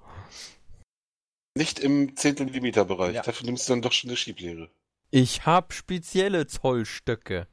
Nicht 1.57 1.79
im 1.79 2.17
Zehntelmillimeter-Bereich. 2.17 3.15
Ja. 3.15 3.23
Dafür 3.23 3.47
nimmst 3.47 3.69
du 3.69 3.75
dann 3.75 3.83
doch 3.83 3.93
schon 3.93 4.11
eine 4.11 4.17
Schieblehre. 4.17 4.69
Ich 5.11 5.47
hab 5.47 5.73
spezielle 5.73 6.49
Zollstöcke. 6.49 7.47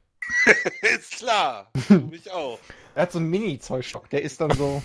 ist 0.82 1.12
klar. 1.18 1.70
Mich 2.10 2.30
auch. 2.32 2.58
Er 2.94 3.02
hat 3.02 3.12
so 3.12 3.18
einen 3.18 3.30
Mini-Zollstock. 3.30 4.10
Der 4.10 4.22
ist 4.22 4.40
dann 4.40 4.50
so. 4.50 4.82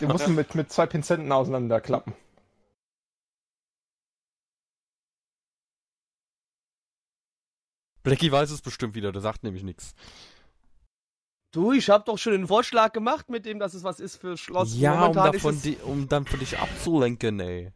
den 0.00 0.08
musst 0.08 0.26
du 0.26 0.30
mit, 0.30 0.54
mit 0.54 0.72
zwei 0.72 0.86
Pinzetten 0.86 1.30
auseinanderklappen. 1.32 2.14
Blackie 8.02 8.32
weiß 8.32 8.50
es 8.50 8.62
bestimmt 8.62 8.94
wieder, 8.94 9.12
der 9.12 9.22
sagt 9.22 9.44
nämlich 9.44 9.62
nichts. 9.62 9.94
Du, 11.52 11.72
ich 11.72 11.90
hab 11.90 12.06
doch 12.06 12.16
schon 12.18 12.32
den 12.32 12.46
Vorschlag 12.46 12.92
gemacht 12.92 13.28
mit 13.28 13.44
dem, 13.44 13.58
dass 13.58 13.74
es 13.74 13.84
was 13.84 14.00
ist 14.00 14.16
für 14.16 14.36
Schloss. 14.38 14.74
Ja, 14.76 14.92
um 14.94 14.98
Momentan 15.00 15.34
ist 15.34 15.44
davon, 15.44 15.54
es- 15.56 15.62
di 15.62 15.76
um 15.84 16.08
dann 16.08 16.24
von 16.24 16.40
dich 16.40 16.58
abzulenken, 16.58 17.38
ey. 17.40 17.72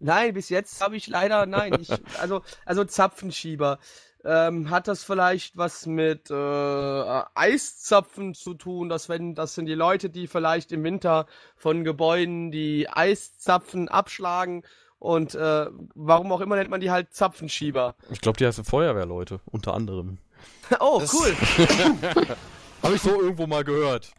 Nein, 0.00 0.32
bis 0.32 0.48
jetzt 0.48 0.80
habe 0.80 0.96
ich 0.96 1.08
leider, 1.08 1.44
nein, 1.44 1.76
ich, 1.80 1.90
also, 2.20 2.42
also 2.64 2.84
Zapfenschieber. 2.84 3.78
Ähm, 4.24 4.70
hat 4.70 4.88
das 4.88 5.04
vielleicht 5.04 5.56
was 5.56 5.86
mit 5.86 6.30
äh, 6.30 7.22
Eiszapfen 7.34 8.34
zu 8.34 8.54
tun? 8.54 8.88
Dass 8.88 9.08
wenn, 9.08 9.34
das 9.34 9.54
sind 9.54 9.66
die 9.66 9.74
Leute, 9.74 10.10
die 10.10 10.26
vielleicht 10.26 10.72
im 10.72 10.82
Winter 10.82 11.26
von 11.56 11.84
Gebäuden 11.84 12.50
die 12.50 12.88
Eiszapfen 12.88 13.88
abschlagen 13.88 14.64
und 14.98 15.34
äh, 15.36 15.66
warum 15.94 16.32
auch 16.32 16.40
immer 16.40 16.56
nennt 16.56 16.70
man 16.70 16.80
die 16.80 16.90
halt 16.90 17.12
Zapfenschieber. 17.14 17.94
Ich 18.10 18.20
glaube, 18.20 18.38
die 18.38 18.46
heißen 18.46 18.64
Feuerwehrleute, 18.64 19.38
unter 19.46 19.74
anderem. 19.74 20.18
oh, 20.80 20.98
Das- 21.00 21.14
cool. 21.14 21.36
Habe 22.82 22.94
ich 22.94 23.02
so 23.02 23.20
irgendwo 23.20 23.46
mal 23.46 23.64
gehört. 23.64 24.12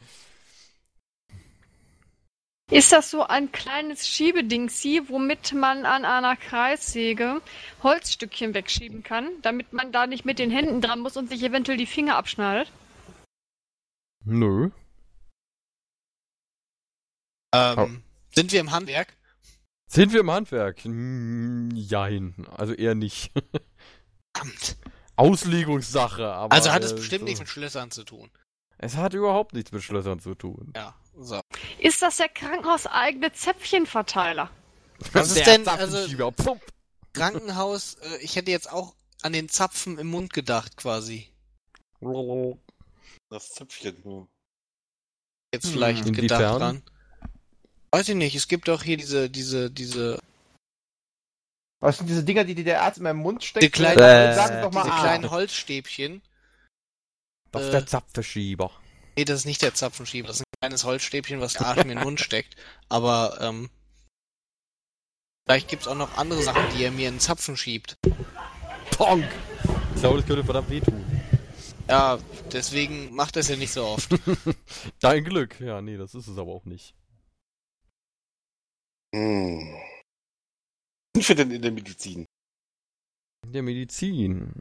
Ist 2.71 2.91
das 2.91 3.09
so 3.09 3.23
ein 3.23 3.51
kleines 3.51 4.07
Schiebedingsi, 4.07 5.01
womit 5.07 5.53
man 5.53 5.85
an 5.85 6.05
einer 6.05 6.35
Kreissäge 6.35 7.41
Holzstückchen 7.81 8.53
wegschieben 8.53 9.01
kann, 9.01 9.27
damit 9.41 9.73
man 9.73 9.91
da 9.91 10.05
nicht 10.05 10.23
mit 10.23 10.37
den 10.37 10.51
Händen 10.51 10.79
dran 10.79 10.99
muss 10.99 11.17
und 11.17 11.29
sich 11.29 11.41
eventuell 11.41 11.77
die 11.77 11.87
Finger 11.87 12.15
abschneidet? 12.15 12.71
Nö. 14.23 14.69
Ähm, 17.55 18.03
Sind 18.35 18.51
wir 18.51 18.59
im 18.59 18.71
Handwerk? 18.71 19.17
Sind 19.87 20.13
wir 20.13 20.19
im 20.19 20.29
Handwerk? 20.29 20.83
Hm, 20.83 21.71
jein. 21.73 22.45
Also 22.55 22.73
eher 22.73 22.93
nicht. 22.93 23.31
Verdammt. 24.35 24.77
Auslegungssache, 25.15 26.25
aber. 26.25 26.55
Also 26.55 26.71
hat 26.71 26.83
es 26.83 26.91
äh, 26.91 26.95
bestimmt 26.95 27.21
so. 27.21 27.25
nichts 27.25 27.39
mit 27.39 27.49
Schlössern 27.49 27.89
zu 27.89 28.03
tun. 28.03 28.29
Es 28.81 28.95
hat 28.95 29.13
überhaupt 29.13 29.53
nichts 29.53 29.71
mit 29.73 29.83
Schlössern 29.83 30.19
zu 30.19 30.35
tun. 30.35 30.71
Ja, 30.75 30.95
so. 31.17 31.41
Ist 31.79 32.01
das 32.01 32.17
der 32.17 32.29
krankenhauseigene 32.29 33.31
Zäpfchenverteiler? 33.33 34.49
Was 35.11 35.27
ist 35.27 35.45
Der 35.45 35.57
denn, 35.57 35.67
also. 35.67 36.07
Krankenhaus, 37.13 37.95
äh, 37.95 38.17
ich 38.21 38.35
hätte 38.35 38.51
jetzt 38.51 38.71
auch 38.71 38.95
an 39.21 39.33
den 39.33 39.49
Zapfen 39.49 39.97
im 39.97 40.07
Mund 40.07 40.31
gedacht, 40.31 40.77
quasi. 40.77 41.29
Das 43.29 43.51
Zöpfchen. 43.53 43.97
hm. 44.03 44.27
Jetzt 45.53 45.65
Hm, 45.65 45.71
vielleicht 45.73 46.05
gedacht 46.05 46.17
inwiefern? 46.19 46.59
dran. 46.59 46.83
Weiß 47.91 48.07
ich 48.07 48.15
nicht, 48.15 48.35
es 48.35 48.47
gibt 48.47 48.67
doch 48.67 48.83
hier 48.83 48.97
diese, 48.97 49.29
diese, 49.29 49.69
diese, 49.71 50.19
Was 51.81 51.97
sind 51.97 52.07
diese 52.07 52.23
Dinger, 52.23 52.43
die 52.43 52.55
dir 52.55 52.63
der 52.65 52.83
Arzt 52.83 52.97
in 52.97 53.03
meinen 53.03 53.19
Mund 53.19 53.43
steckt? 53.43 53.63
Die 53.63 53.69
kleinen- 53.69 53.97
Äh, 53.99 54.61
doch 54.61 54.71
mal 54.71 54.83
diese 54.83 54.93
ah. 54.93 55.01
kleinen 55.01 55.29
Holzstäbchen. 55.29 56.21
Das 57.51 57.63
ist 57.63 57.67
Äh, 57.69 57.71
der 57.71 57.85
Zapfverschieber. 57.87 58.71
Nee, 59.17 59.25
das 59.25 59.39
ist 59.39 59.45
nicht 59.45 59.61
der 59.61 59.73
Zapfenschieber, 59.73 60.27
das 60.27 60.37
ist 60.37 60.43
ein 60.43 60.59
kleines 60.61 60.83
Holzstäbchen, 60.85 61.41
was 61.41 61.53
der 61.53 61.67
Arsch 61.67 61.77
mir 61.77 61.91
in 61.91 61.97
den 61.97 62.03
Mund 62.03 62.19
steckt. 62.19 62.55
Aber, 62.87 63.37
ähm, 63.41 63.69
vielleicht 65.45 65.67
gibt's 65.67 65.87
auch 65.87 65.95
noch 65.95 66.17
andere 66.17 66.41
Sachen, 66.41 66.63
die 66.77 66.83
er 66.83 66.91
mir 66.91 67.07
in 67.09 67.15
den 67.15 67.19
Zapfen 67.19 67.57
schiebt. 67.57 67.95
Tonk! 68.91 69.25
Ich 69.95 70.01
glaube, 70.01 70.17
das 70.17 70.27
könnte 70.27 70.43
verdammt 70.43 70.69
wehtun. 70.69 71.05
Ja, 71.89 72.19
deswegen 72.51 73.13
macht 73.15 73.35
er 73.35 73.39
es 73.41 73.47
ja 73.47 73.55
nicht 73.55 73.71
so 73.73 73.83
oft. 73.83 74.09
Dein 74.99 75.23
Glück. 75.23 75.59
Ja, 75.59 75.81
nee, 75.81 75.97
das 75.97 76.13
ist 76.13 76.27
es 76.27 76.37
aber 76.37 76.51
auch 76.51 76.65
nicht. 76.65 76.93
Hm. 79.13 79.75
Sind 81.15 81.27
wir 81.27 81.35
denn 81.35 81.51
in 81.51 81.61
der 81.63 81.71
Medizin? 81.71 82.25
In 83.43 83.53
der 83.53 83.63
Medizin. 83.63 84.53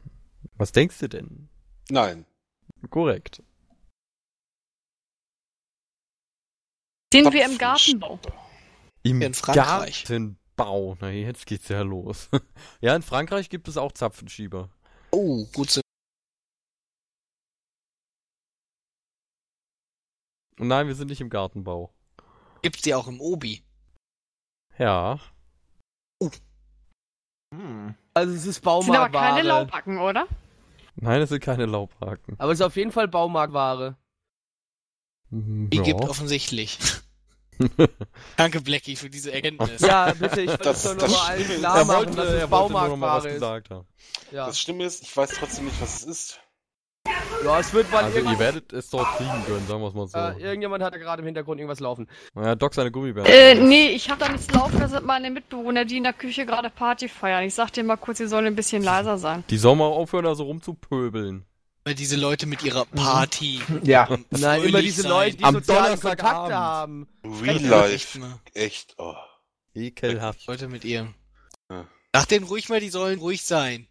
Was 0.54 0.72
denkst 0.72 0.98
du 1.00 1.08
denn? 1.08 1.48
Nein. 1.90 2.24
Korrekt. 2.90 3.42
Sind 7.12 7.32
wir 7.32 7.44
im 7.44 7.58
Gartenbau? 7.58 8.18
Im 9.02 9.22
In 9.22 9.34
Frankreich. 9.34 10.04
Gartenbau. 10.04 10.96
Na, 11.00 11.10
jetzt 11.10 11.46
geht's 11.46 11.68
ja 11.68 11.82
los. 11.82 12.28
ja, 12.80 12.94
in 12.94 13.02
Frankreich 13.02 13.48
gibt 13.48 13.68
es 13.68 13.76
auch 13.76 13.92
Zapfenschieber. 13.92 14.70
Oh, 15.10 15.46
gut 15.54 15.70
zu 15.70 15.80
nein, 20.58 20.86
wir 20.86 20.94
sind 20.94 21.08
nicht 21.08 21.20
im 21.20 21.30
Gartenbau. 21.30 21.92
Gibt's 22.62 22.82
die 22.82 22.94
auch 22.94 23.08
im 23.08 23.20
Obi? 23.20 23.62
Ja. 24.76 25.18
Hm. 27.54 27.94
Also 28.14 28.34
es 28.34 28.46
ist 28.46 28.56
Sind 28.56 28.66
aber 28.66 28.82
keine 28.84 29.10
Baumarktware. 29.10 29.42
Laubhacken, 29.42 29.98
oder? 29.98 30.26
Nein, 31.00 31.22
es 31.22 31.28
sind 31.28 31.40
keine 31.42 31.66
Laubhaken. 31.66 32.34
Aber 32.38 32.52
es 32.52 32.58
ist 32.60 32.66
auf 32.66 32.76
jeden 32.76 32.92
Fall 32.92 33.08
Baumarktware. 33.08 33.96
Mhm, 35.30 35.70
Die 35.70 35.76
ja. 35.78 35.82
gibt 35.82 36.00
offensichtlich. 36.00 36.78
Danke, 38.36 38.60
Blackie, 38.60 38.96
für 38.96 39.10
diese 39.10 39.32
Erkenntnis. 39.32 39.80
Ja, 39.80 40.12
bitte, 40.12 40.40
ich 40.42 40.48
will 40.50 40.56
Das- 40.58 40.82
das 40.82 40.82
doch 40.84 40.96
das 40.96 41.10
nur 41.10 41.18
mal 41.18 41.26
allen 41.26 41.44
klar 41.44 41.84
machen, 41.84 41.98
wollte, 41.98 42.16
dass 42.16 42.28
es 42.44 42.50
Baumarktware 42.50 43.28
ist. 43.28 43.42
Ja. 44.32 44.46
Das 44.46 44.60
Schlimme 44.60 44.84
ist, 44.84 45.02
ich 45.02 45.16
weiß 45.16 45.30
trotzdem 45.30 45.64
nicht, 45.66 45.80
was 45.80 45.96
es 46.00 46.04
ist. 46.04 46.40
Ja, 47.44 47.60
es 47.60 47.72
wird 47.72 47.90
mal 47.90 48.04
Also 48.04 48.18
ihr 48.18 48.38
werdet 48.38 48.72
es 48.72 48.90
dort 48.90 49.06
kriegen 49.16 49.44
können, 49.46 49.66
sagen 49.66 49.80
wir 49.80 49.88
es 49.88 49.94
mal 49.94 50.08
so. 50.08 50.18
äh, 50.18 50.42
irgendjemand 50.42 50.82
hat 50.82 50.94
da 50.94 50.98
gerade 50.98 51.20
im 51.20 51.26
Hintergrund 51.26 51.60
irgendwas 51.60 51.80
laufen. 51.80 52.08
Naja, 52.34 52.54
Doc 52.54 52.74
seine 52.74 52.90
Gummibären. 52.90 53.26
Äh, 53.30 53.54
nee, 53.54 53.88
ich 53.88 54.10
hab 54.10 54.18
da 54.18 54.28
nichts 54.28 54.50
laufen, 54.52 54.78
das 54.80 54.90
sind 54.92 55.04
meine 55.06 55.30
Mitbewohner, 55.30 55.84
die 55.84 55.96
in 55.98 56.04
der 56.04 56.12
Küche 56.12 56.46
gerade 56.46 56.70
Party 56.70 57.08
feiern. 57.08 57.44
Ich 57.44 57.54
sag 57.54 57.72
dir 57.72 57.84
mal 57.84 57.96
kurz, 57.96 58.18
sie 58.18 58.28
sollen 58.28 58.46
ein 58.46 58.56
bisschen 58.56 58.82
leiser 58.82 59.18
sein. 59.18 59.44
Die 59.50 59.58
sollen 59.58 59.78
mal 59.78 59.86
aufhören, 59.86 60.24
da 60.24 60.34
so 60.34 60.44
rumzupöbeln. 60.44 61.44
Weil 61.84 61.94
diese 61.94 62.16
Leute 62.16 62.46
mit 62.46 62.62
ihrer 62.62 62.84
Party. 62.84 63.60
Ja. 63.82 64.08
Nein, 64.30 64.62
immer 64.62 64.82
diese 64.82 65.02
sein. 65.02 65.10
Leute, 65.10 65.36
die 65.38 65.44
Am 65.44 65.54
soziale. 65.54 65.96
Kontakte 65.96 66.54
haben. 66.54 67.08
Real 67.24 67.56
Echt 67.56 67.64
Life. 67.64 68.20
Echt, 68.54 68.94
oh. 68.98 69.14
Ekelhaft. 69.74 70.46
Leute 70.46 70.68
mit 70.68 70.84
ihrem. 70.84 71.14
Ja. 71.70 71.86
Sag 72.14 72.28
denen 72.28 72.44
ruhig 72.46 72.68
mal, 72.68 72.80
die 72.80 72.90
sollen 72.90 73.18
ruhig 73.18 73.42
sein. 73.42 73.87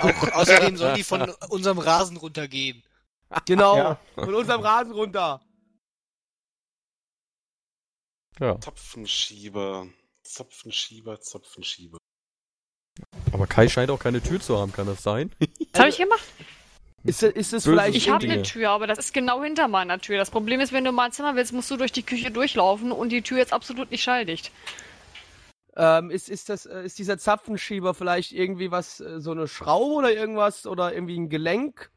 Auch, 0.00 0.32
außerdem 0.32 0.76
sollen 0.76 0.94
die 0.96 1.04
von 1.04 1.22
unserem 1.48 1.78
Rasen 1.78 2.16
runtergehen. 2.16 2.82
Genau, 3.46 3.76
Ja. 3.76 4.00
von 4.14 4.34
unserem 4.34 4.60
Rasen 4.60 4.92
runter. 4.92 5.40
Ja. 8.38 8.60
Zapfenschieber. 8.60 9.88
Zapfenschieber, 10.22 11.20
Zapfenschieber. 11.20 11.98
Aber 13.32 13.46
Kai 13.46 13.68
scheint 13.68 13.90
auch 13.90 13.98
keine 13.98 14.22
Tür 14.22 14.40
zu 14.40 14.58
haben, 14.58 14.72
kann 14.72 14.86
das 14.86 15.02
sein? 15.02 15.30
Was 15.72 15.80
habe 15.80 15.88
ich 15.88 15.98
gemacht? 15.98 16.24
Ist, 17.04 17.22
das- 17.22 17.32
ist 17.32 17.52
das 17.52 17.64
vielleicht 17.64 17.96
Ich 17.96 18.08
habe 18.10 18.24
eine 18.24 18.42
Tür, 18.42 18.70
aber 18.70 18.86
das 18.86 18.98
ist 18.98 19.14
genau 19.14 19.42
hinter 19.42 19.68
meiner 19.68 20.00
Tür. 20.00 20.16
Das 20.18 20.30
Problem 20.30 20.60
ist, 20.60 20.72
wenn 20.72 20.84
du 20.84 20.92
mal 20.92 21.04
ein 21.06 21.12
Zimmer 21.12 21.36
willst, 21.36 21.52
musst 21.52 21.70
du 21.70 21.76
durch 21.76 21.92
die 21.92 22.02
Küche 22.02 22.30
durchlaufen 22.30 22.90
und 22.92 23.10
die 23.10 23.22
Tür 23.22 23.40
ist 23.42 23.52
absolut 23.52 23.90
nicht 23.90 24.02
schalldicht. 24.02 24.50
Ähm, 25.78 26.10
ist, 26.10 26.30
ist, 26.30 26.48
das, 26.48 26.64
äh, 26.64 26.84
ist 26.84 26.98
dieser 26.98 27.18
Zapfenschieber 27.18 27.92
vielleicht 27.92 28.32
irgendwie 28.32 28.70
was, 28.70 29.00
äh, 29.00 29.20
so 29.20 29.32
eine 29.32 29.46
Schraube 29.46 29.94
oder 29.94 30.12
irgendwas 30.12 30.66
oder 30.66 30.94
irgendwie 30.94 31.18
ein 31.18 31.28
Gelenk? 31.28 31.92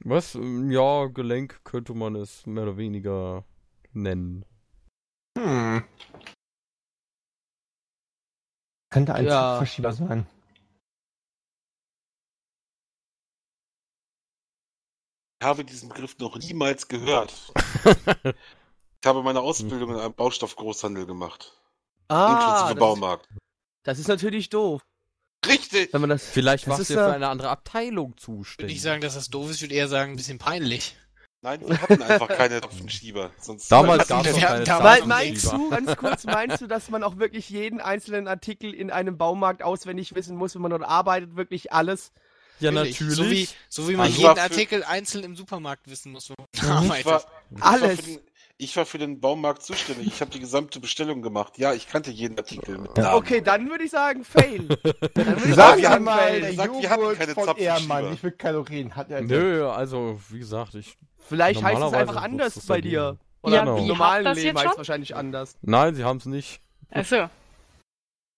Was? 0.00 0.34
Ähm, 0.34 0.70
Ja, 0.70 1.06
Gelenk 1.06 1.62
könnte 1.64 1.92
man 1.94 2.16
es 2.16 2.46
mehr 2.46 2.62
oder 2.62 2.76
weniger 2.78 3.44
nennen. 3.92 4.44
Hm. 5.38 5.84
Könnte 8.90 9.14
ein 9.14 9.26
Ja. 9.26 9.30
Zapfverschieber 9.30 9.92
sein. 9.92 10.26
Ich 15.38 15.46
habe 15.46 15.64
diesen 15.64 15.90
Begriff 15.90 16.16
noch 16.18 16.36
niemals 16.38 16.88
gehört. 16.88 17.52
Ich 19.02 19.08
habe 19.08 19.22
meine 19.22 19.40
Ausbildung 19.40 19.90
in 19.90 19.96
einem 19.98 20.14
Baustoffgroßhandel 20.14 21.06
gemacht. 21.06 21.52
Ah, 22.08 22.32
inklusive 22.32 22.74
das, 22.74 22.78
Baumarkt. 22.80 23.28
das 23.82 23.98
ist 23.98 24.08
natürlich 24.08 24.48
doof. 24.48 24.82
Richtig! 25.46 25.92
Wenn 25.92 26.00
man 26.00 26.10
das, 26.10 26.24
Vielleicht 26.24 26.64
Das 26.64 26.70
warst 26.70 26.80
ist 26.82 26.90
du 26.90 26.94
ja- 26.94 27.08
für 27.08 27.14
eine 27.14 27.28
andere 27.28 27.50
Abteilung 27.50 28.14
Ich 28.18 28.26
würde 28.28 28.40
zuständig. 28.42 28.74
nicht 28.76 28.82
sagen, 28.82 29.00
dass 29.00 29.14
das 29.14 29.28
doof 29.30 29.50
ist, 29.50 29.56
ich 29.56 29.62
würde 29.62 29.74
eher 29.74 29.88
sagen, 29.88 30.12
ein 30.12 30.16
bisschen 30.16 30.38
peinlich. 30.38 30.96
Nein, 31.42 31.60
wir 31.64 31.80
hatten 31.80 32.02
einfach 32.02 32.28
keine 32.28 32.60
Zapfenschieber. 32.60 33.30
Sonst 33.40 33.70
Damals 33.70 34.08
gab 34.08 34.26
es 34.26 34.36
keine 34.36 34.64
damals- 34.64 35.00
Weil, 35.02 35.06
meinst 35.06 35.52
du, 35.52 35.70
ganz 35.70 35.96
kurz, 35.96 36.24
meinst 36.24 36.60
du, 36.60 36.66
dass 36.66 36.90
man 36.90 37.04
auch 37.04 37.18
wirklich 37.18 37.48
jeden 37.50 37.80
einzelnen 37.80 38.26
Artikel 38.26 38.74
in 38.74 38.90
einem 38.90 39.16
Baumarkt 39.18 39.62
auswendig 39.62 40.14
wissen 40.16 40.36
muss, 40.36 40.54
wenn 40.56 40.62
man 40.62 40.70
dort 40.72 40.82
arbeitet, 40.82 41.36
wirklich 41.36 41.72
alles? 41.72 42.10
Ja, 42.58 42.72
So 42.72 42.78
wie, 42.84 42.88
natürlich. 42.88 43.56
so 43.68 43.88
wie 43.88 43.92
man 43.96 44.06
Also 44.06 44.18
jeden 44.22 44.34
für- 44.34 44.40
Artikel 44.42 44.82
einzeln 44.82 45.22
im 45.24 45.36
Supermarkt 45.36 45.88
wissen 45.88 46.10
muss, 46.10 46.30
wo 46.30 46.34
man 46.38 46.46
ich 46.52 46.62
arbeitet. 46.62 47.04
war, 47.06 47.24
ich 47.54 47.60
war, 47.60 47.72
Alles. 47.72 47.96
für 48.00 48.02
den, 48.06 48.20
ich 48.58 48.76
war 48.76 48.86
für 48.86 48.98
den 48.98 49.20
Baumarkt 49.20 49.62
zuständig. 49.62 50.06
Ich 50.06 50.20
habe 50.20 50.30
die 50.30 50.40
gesamte 50.40 50.80
Bestellung 50.80 51.20
gemacht. 51.22 51.58
Ja, 51.58 51.74
ich 51.74 51.88
kannte 51.88 52.10
jeden 52.10 52.38
Artikel 52.38 52.78
mit 52.78 52.96
Namen. 52.96 53.14
Okay, 53.14 53.40
dann 53.42 53.68
würde 53.68 53.84
ich 53.84 53.90
sagen, 53.90 54.24
fail. 54.24 54.66
Dann 55.14 55.26
würde 55.26 55.48
ich 55.48 55.54
Sagen 55.54 55.80
Sie 55.80 55.86
hatten- 55.88 56.04
mal, 56.04 56.18
fail. 56.18 56.40
der 56.40 56.52
Sag, 56.54 56.72
wir 56.80 56.90
hatten 56.90 57.18
keine 57.18 57.34
von 57.34 57.44
Zapfenschieber. 57.44 57.80
Ehrmann, 57.80 58.12
wie 58.12 58.16
viel 58.16 58.30
Kalorien 58.32 58.96
hat 58.96 59.10
er? 59.10 59.20
Nö, 59.22 59.68
also, 59.68 60.18
wie 60.30 60.38
gesagt, 60.38 60.74
ich. 60.74 60.96
Vielleicht 61.28 61.62
heißt 61.62 61.82
es 61.82 61.92
einfach 61.92 62.22
anders 62.22 62.54
bei 62.66 62.76
dagegen. 62.76 62.90
dir. 62.90 63.16
Oder 63.42 63.54
Ja, 63.56 63.60
Genau. 63.64 63.76
im 63.78 63.86
normalen 63.88 64.34
Leben 64.34 64.58
heißt 64.58 64.72
es 64.72 64.76
wahrscheinlich 64.78 65.14
anders. 65.14 65.56
Nein, 65.62 65.94
sie 65.94 66.04
haben 66.04 66.16
es 66.18 66.26
nicht. 66.26 66.60
Achso. 66.90 67.28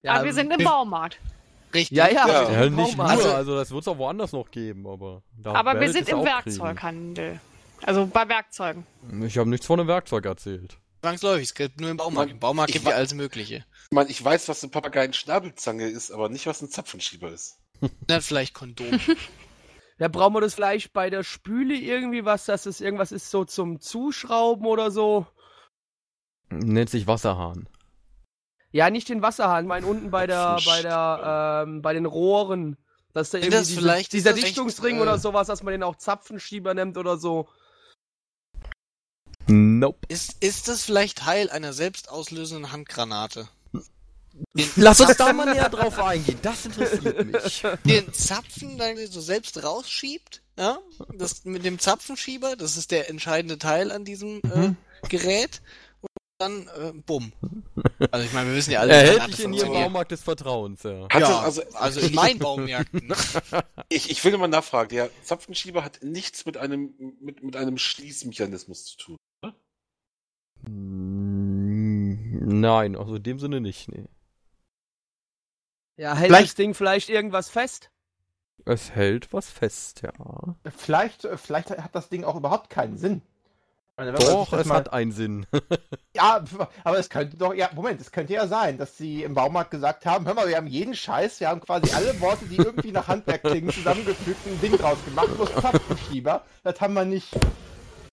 Ja, 0.03 0.13
aber 0.15 0.25
wir 0.25 0.33
sind 0.35 0.51
im 0.53 0.65
Baumarkt. 0.65 1.19
Richtig. 1.75 1.97
Ja, 1.97 2.09
ja, 2.09 2.27
Ja. 2.27 2.51
Ja, 2.51 2.61
nicht 2.71 2.77
nur, 2.77 2.87
Baumarkt. 3.07 3.27
also, 3.27 3.55
das 3.57 3.71
wird 3.71 3.83
es 3.83 3.89
auch 3.89 3.99
woanders 3.99 4.33
noch 4.33 4.51
geben, 4.51 4.87
aber. 4.87 5.23
da 5.37 5.53
Aber 5.55 5.79
wir 5.81 5.93
sind 5.93 6.09
im 6.09 6.25
Werkzeughandel. 6.25 7.41
Also 7.83 8.07
bei 8.07 8.29
Werkzeugen. 8.29 8.87
Ich 9.23 9.39
habe 9.39 9.49
nichts 9.49 9.67
von 9.67 9.79
einem 9.81 9.89
Werkzeug 9.89 10.25
erzählt. 10.27 10.79
Zwangsläufig, 11.01 11.45
es 11.45 11.55
gibt 11.55 11.81
nur 11.81 11.91
im 11.91 11.97
Baumarkt. 11.97 12.31
Im 12.31 12.41
Baumarkt 12.41 12.71
Ich 12.71 12.75
gibt 12.75 12.87
es 12.89 12.93
alles 12.93 13.15
Mögliche. 13.15 13.65
Ich 13.85 13.95
meine, 13.95 14.11
ich 14.11 14.23
weiß, 14.23 14.49
was 14.49 14.63
eine 14.63 14.71
Papageien-Schnabelzange 14.73 15.87
ist, 15.89 16.11
aber 16.11 16.29
nicht, 16.29 16.47
was 16.47 16.61
ein 16.61 16.69
Zapfenschieber 16.71 17.31
ist. 17.31 17.59
Dann 18.07 18.23
vielleicht 18.23 18.55
Kondom. 18.55 18.89
Ja, 20.01 20.07
brauchen 20.07 20.35
wir 20.35 20.41
das 20.41 20.55
vielleicht 20.55 20.93
bei 20.93 21.11
der 21.11 21.25
Spüle 21.25 21.75
irgendwie 21.75 22.25
was, 22.25 22.45
dass 22.45 22.67
es 22.67 22.81
irgendwas 22.81 23.11
ist 23.11 23.31
so 23.33 23.45
zum 23.45 23.81
Zuschrauben 23.81 24.65
oder 24.65 24.93
so? 24.93 25.27
Nennt 26.51 26.89
sich 26.89 27.09
Wasserhahn. 27.09 27.69
Ja, 28.71 28.91
nicht 28.91 29.09
den 29.09 29.23
Wasserhahn, 29.23 29.67
mein 29.67 29.83
unten 29.83 30.13
bei 30.13 30.29
der, 30.29 30.59
bei 30.65 30.83
der, 30.83 31.65
ähm, 31.67 31.83
bei 31.83 31.95
den 31.95 32.07
Rohren. 32.07 32.77
Dass 33.13 33.31
da 33.31 33.39
irgendwie 33.39 33.57
das 33.57 33.67
diese, 33.67 33.81
vielleicht- 33.81 34.13
dieser 34.13 34.31
ist 34.31 34.37
das 34.37 34.45
echt, 34.45 34.57
Dichtungsring 34.57 34.99
äh, 34.99 35.01
oder 35.03 35.19
sowas, 35.19 35.49
dass 35.49 35.65
man 35.65 35.73
den 35.73 35.83
auch 35.83 35.97
Zapfenschieber 35.97 36.75
nennt 36.75 36.97
oder 36.97 37.17
so. 37.17 37.49
Nope. 39.49 39.99
ist, 40.09 40.37
ist 40.43 40.69
das 40.69 40.83
vielleicht 40.85 41.19
Teil 41.19 41.51
einer 41.51 41.73
selbst 41.73 42.09
auslösenden 42.11 42.73
Handgranate? 42.73 43.49
Den, 44.53 44.69
Lass 44.77 45.01
uns 45.01 45.17
da 45.17 45.33
mal 45.33 45.53
näher 45.53 45.69
drauf 45.69 45.99
eingehen. 45.99 46.39
Das 46.43 46.65
interessiert 46.67 47.27
mich. 47.27 47.63
den 47.85 48.13
Zapfen 48.13 48.79
dann 48.79 48.97
so 49.09 49.21
selbst 49.21 49.61
rausschiebt, 49.65 50.43
ja? 50.57 50.79
Das 51.15 51.45
mit 51.45 51.65
dem 51.65 51.79
Zapfenschieber, 51.81 52.55
das 52.55 52.77
ist 52.77 52.91
der 52.93 53.11
entscheidende 53.11 53.59
Teil 53.59 53.91
an 53.91 54.05
diesem 54.05 54.37
Mhm. 54.45 54.77
äh, 55.03 55.09
Gerät. 55.09 55.61
Und 56.01 56.09
dann, 56.39 56.69
äh, 56.69 56.93
bumm. 56.93 57.33
Also 58.13 58.25
ich 58.27 58.33
meine, 58.33 58.51
wir 58.51 58.57
wissen 58.57 58.71
ja 58.71 58.81
alle, 58.81 58.93
Erhältlich 58.93 59.41
in 59.41 59.53
ihrem. 59.53 59.73
Baumarkt 59.73 60.13
des 60.13 60.23
Vertrauens, 60.23 60.83
ja. 60.85 61.09
Hat 61.11 61.21
Ja, 61.21 61.29
das 61.29 61.59
also, 61.59 61.63
also 61.75 62.01
in 62.01 62.15
meinen 62.15 62.39
Baumärkten. 62.39 63.13
ich, 63.89 64.11
ich 64.11 64.23
will 64.25 64.37
mal 64.39 64.47
nachfragen. 64.47 64.91
Der 64.91 65.11
Zapfenschieber 65.25 65.83
hat 65.85 66.01
nichts 66.03 66.47
mit 66.47 66.57
einem, 66.57 66.95
mit, 67.21 67.43
mit 67.43 67.57
einem 67.57 67.77
Schließmechanismus 67.77 68.85
zu 68.85 68.97
tun. 68.97 69.17
Nein, 72.41 72.97
also 72.97 73.17
in 73.17 73.23
dem 73.23 73.39
Sinne 73.39 73.61
nicht, 73.61 73.89
nee. 73.91 74.05
Ja, 75.97 76.15
hält 76.15 76.29
Vielleicht- 76.29 76.49
das 76.49 76.55
Ding 76.55 76.75
vielleicht 76.75 77.09
irgendwas 77.09 77.49
fest? 77.49 77.91
Es 78.65 78.91
hält 78.91 79.33
was 79.33 79.49
fest, 79.51 80.03
ja. 80.03 80.13
Vielleicht, 80.77 81.25
äh, 81.25 81.37
vielleicht 81.39 81.71
hat 81.71 81.95
das 81.95 82.09
Ding 82.09 82.25
auch 82.25 82.37
überhaupt 82.37 82.71
keinen 82.71 82.99
Sinn. 82.99 83.23
Meine, 83.97 84.13
Doch, 84.13 84.53
es 84.53 84.67
mal- 84.67 84.77
hat 84.77 84.93
einen 84.93 85.11
Sinn. 85.13 85.47
Ja, 86.15 86.43
aber 86.83 86.99
es 86.99 87.09
könnte 87.11 87.37
doch, 87.37 87.55
ja, 87.55 87.71
Moment, 87.75 88.01
es 88.01 88.11
könnte 88.11 88.33
ja 88.33 88.49
sein, 88.49 88.77
dass 88.77 88.97
sie 88.99 89.23
im 89.23 89.35
Baumarkt 89.35 89.71
gesagt 89.71 90.05
haben, 90.05 90.27
hör 90.27 90.35
mal, 90.35 90.49
wir 90.49 90.57
haben 90.57 90.67
jeden 90.67 90.95
Scheiß, 90.97 91.39
wir 91.39 91.49
haben 91.49 91.61
quasi 91.61 91.93
alle 91.95 92.21
Worte, 92.21 92.45
die 92.47 92.57
irgendwie 92.57 92.91
nach 92.91 93.07
Handwerk 93.07 93.43
klingen, 93.43 93.71
zusammengefügt, 93.71 94.45
ein 94.47 94.61
Ding 94.61 94.77
draus 94.77 94.99
gemacht, 95.05 95.29
bloß 95.37 95.55
Zapfenschieber, 95.55 96.45
das 96.65 96.81
haben 96.81 96.95
wir 96.95 97.05
nicht. 97.05 97.33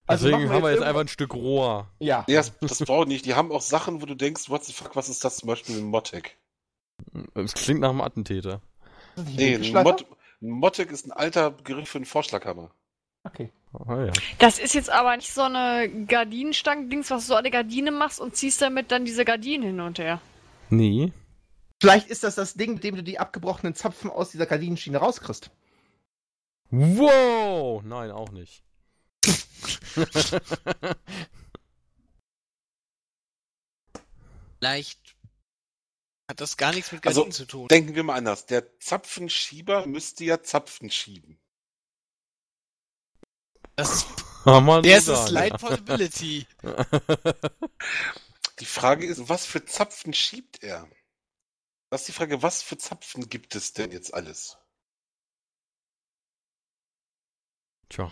Also 0.07 0.27
Deswegen 0.27 0.43
machen 0.45 0.55
haben 0.55 0.63
wir 0.63 0.69
jetzt 0.69 0.75
irgendwas- 0.77 0.87
einfach 0.89 1.01
ein 1.01 1.07
Stück 1.07 1.33
Rohr. 1.33 1.87
Ja, 1.99 2.23
Nee, 2.27 2.35
das, 2.35 2.51
das 2.59 2.79
braucht 2.79 3.07
nicht. 3.07 3.25
Die 3.25 3.33
haben 3.33 3.51
auch 3.51 3.61
Sachen, 3.61 4.01
wo 4.01 4.05
du 4.05 4.15
denkst, 4.15 4.49
what 4.49 4.63
the 4.63 4.73
fuck, 4.73 4.95
was 4.95 5.09
ist 5.09 5.23
das 5.25 5.37
zum 5.37 5.47
Beispiel 5.47 5.77
ein 5.77 5.83
Motec? 5.85 6.37
Es 7.33 7.53
klingt 7.53 7.81
nach 7.81 7.89
einem 7.89 8.01
Attentäter. 8.01 8.61
Nee, 9.15 9.55
ein? 9.55 9.83
Mot 9.83 10.05
ein 10.41 10.49
Motec 10.49 10.91
ist 10.91 11.07
ein 11.07 11.11
alter 11.11 11.49
Begriff 11.51 11.89
für 11.89 11.97
einen 11.97 12.05
Vorschlaghammer. 12.05 12.69
Okay. 13.23 13.51
Ah, 13.87 14.03
ja. 14.05 14.11
Das 14.39 14.59
ist 14.59 14.75
jetzt 14.75 14.89
aber 14.89 15.15
nicht 15.17 15.33
so 15.33 15.41
eine 15.41 15.89
Gardinenstangen-Dings, 16.05 17.09
was 17.09 17.27
du 17.27 17.33
so 17.35 17.41
der 17.41 17.51
Gardine 17.51 17.91
machst 17.91 18.19
und 18.19 18.35
ziehst 18.35 18.61
damit 18.61 18.91
dann 18.91 19.05
diese 19.05 19.25
Gardinen 19.25 19.63
hin 19.63 19.79
und 19.81 19.97
her. 19.99 20.21
Nee. 20.69 21.11
Vielleicht 21.81 22.07
ist 22.09 22.23
das 22.23 22.35
das 22.35 22.53
Ding, 22.53 22.75
mit 22.75 22.83
dem 22.83 22.95
du 22.95 23.03
die 23.03 23.19
abgebrochenen 23.19 23.73
Zapfen 23.75 24.09
aus 24.11 24.29
dieser 24.31 24.45
Gardinenschiene 24.45 24.97
rauskriegst. 24.97 25.49
Wow! 26.71 27.81
Nein, 27.83 28.11
auch 28.11 28.31
nicht. 28.31 28.63
Vielleicht 34.59 35.15
hat 36.27 36.41
das 36.41 36.57
gar 36.57 36.73
nichts 36.73 36.91
mit 36.91 37.05
Also, 37.05 37.21
Gardinen 37.21 37.31
zu 37.33 37.45
tun. 37.45 37.67
Denken 37.67 37.95
wir 37.95 38.03
mal 38.03 38.15
anders. 38.15 38.45
Der 38.45 38.79
Zapfenschieber 38.79 39.85
müsste 39.85 40.23
ja 40.23 40.41
Zapfen 40.41 40.89
schieben. 40.89 41.39
Das, 43.75 44.05
der 44.45 44.97
ist 44.97 45.05
Slide 45.05 45.57
Possibility. 45.57 46.47
ja. 46.63 46.85
Die 48.59 48.65
Frage 48.65 49.05
ist, 49.05 49.27
was 49.27 49.45
für 49.45 49.65
Zapfen 49.65 50.13
schiebt 50.13 50.63
er? 50.63 50.89
Das 51.89 52.01
ist 52.01 52.07
die 52.07 52.13
Frage, 52.13 52.41
was 52.41 52.61
für 52.63 52.77
Zapfen 52.77 53.29
gibt 53.29 53.53
es 53.55 53.73
denn 53.73 53.91
jetzt 53.91 54.13
alles? 54.13 54.57
Tja. 57.89 58.11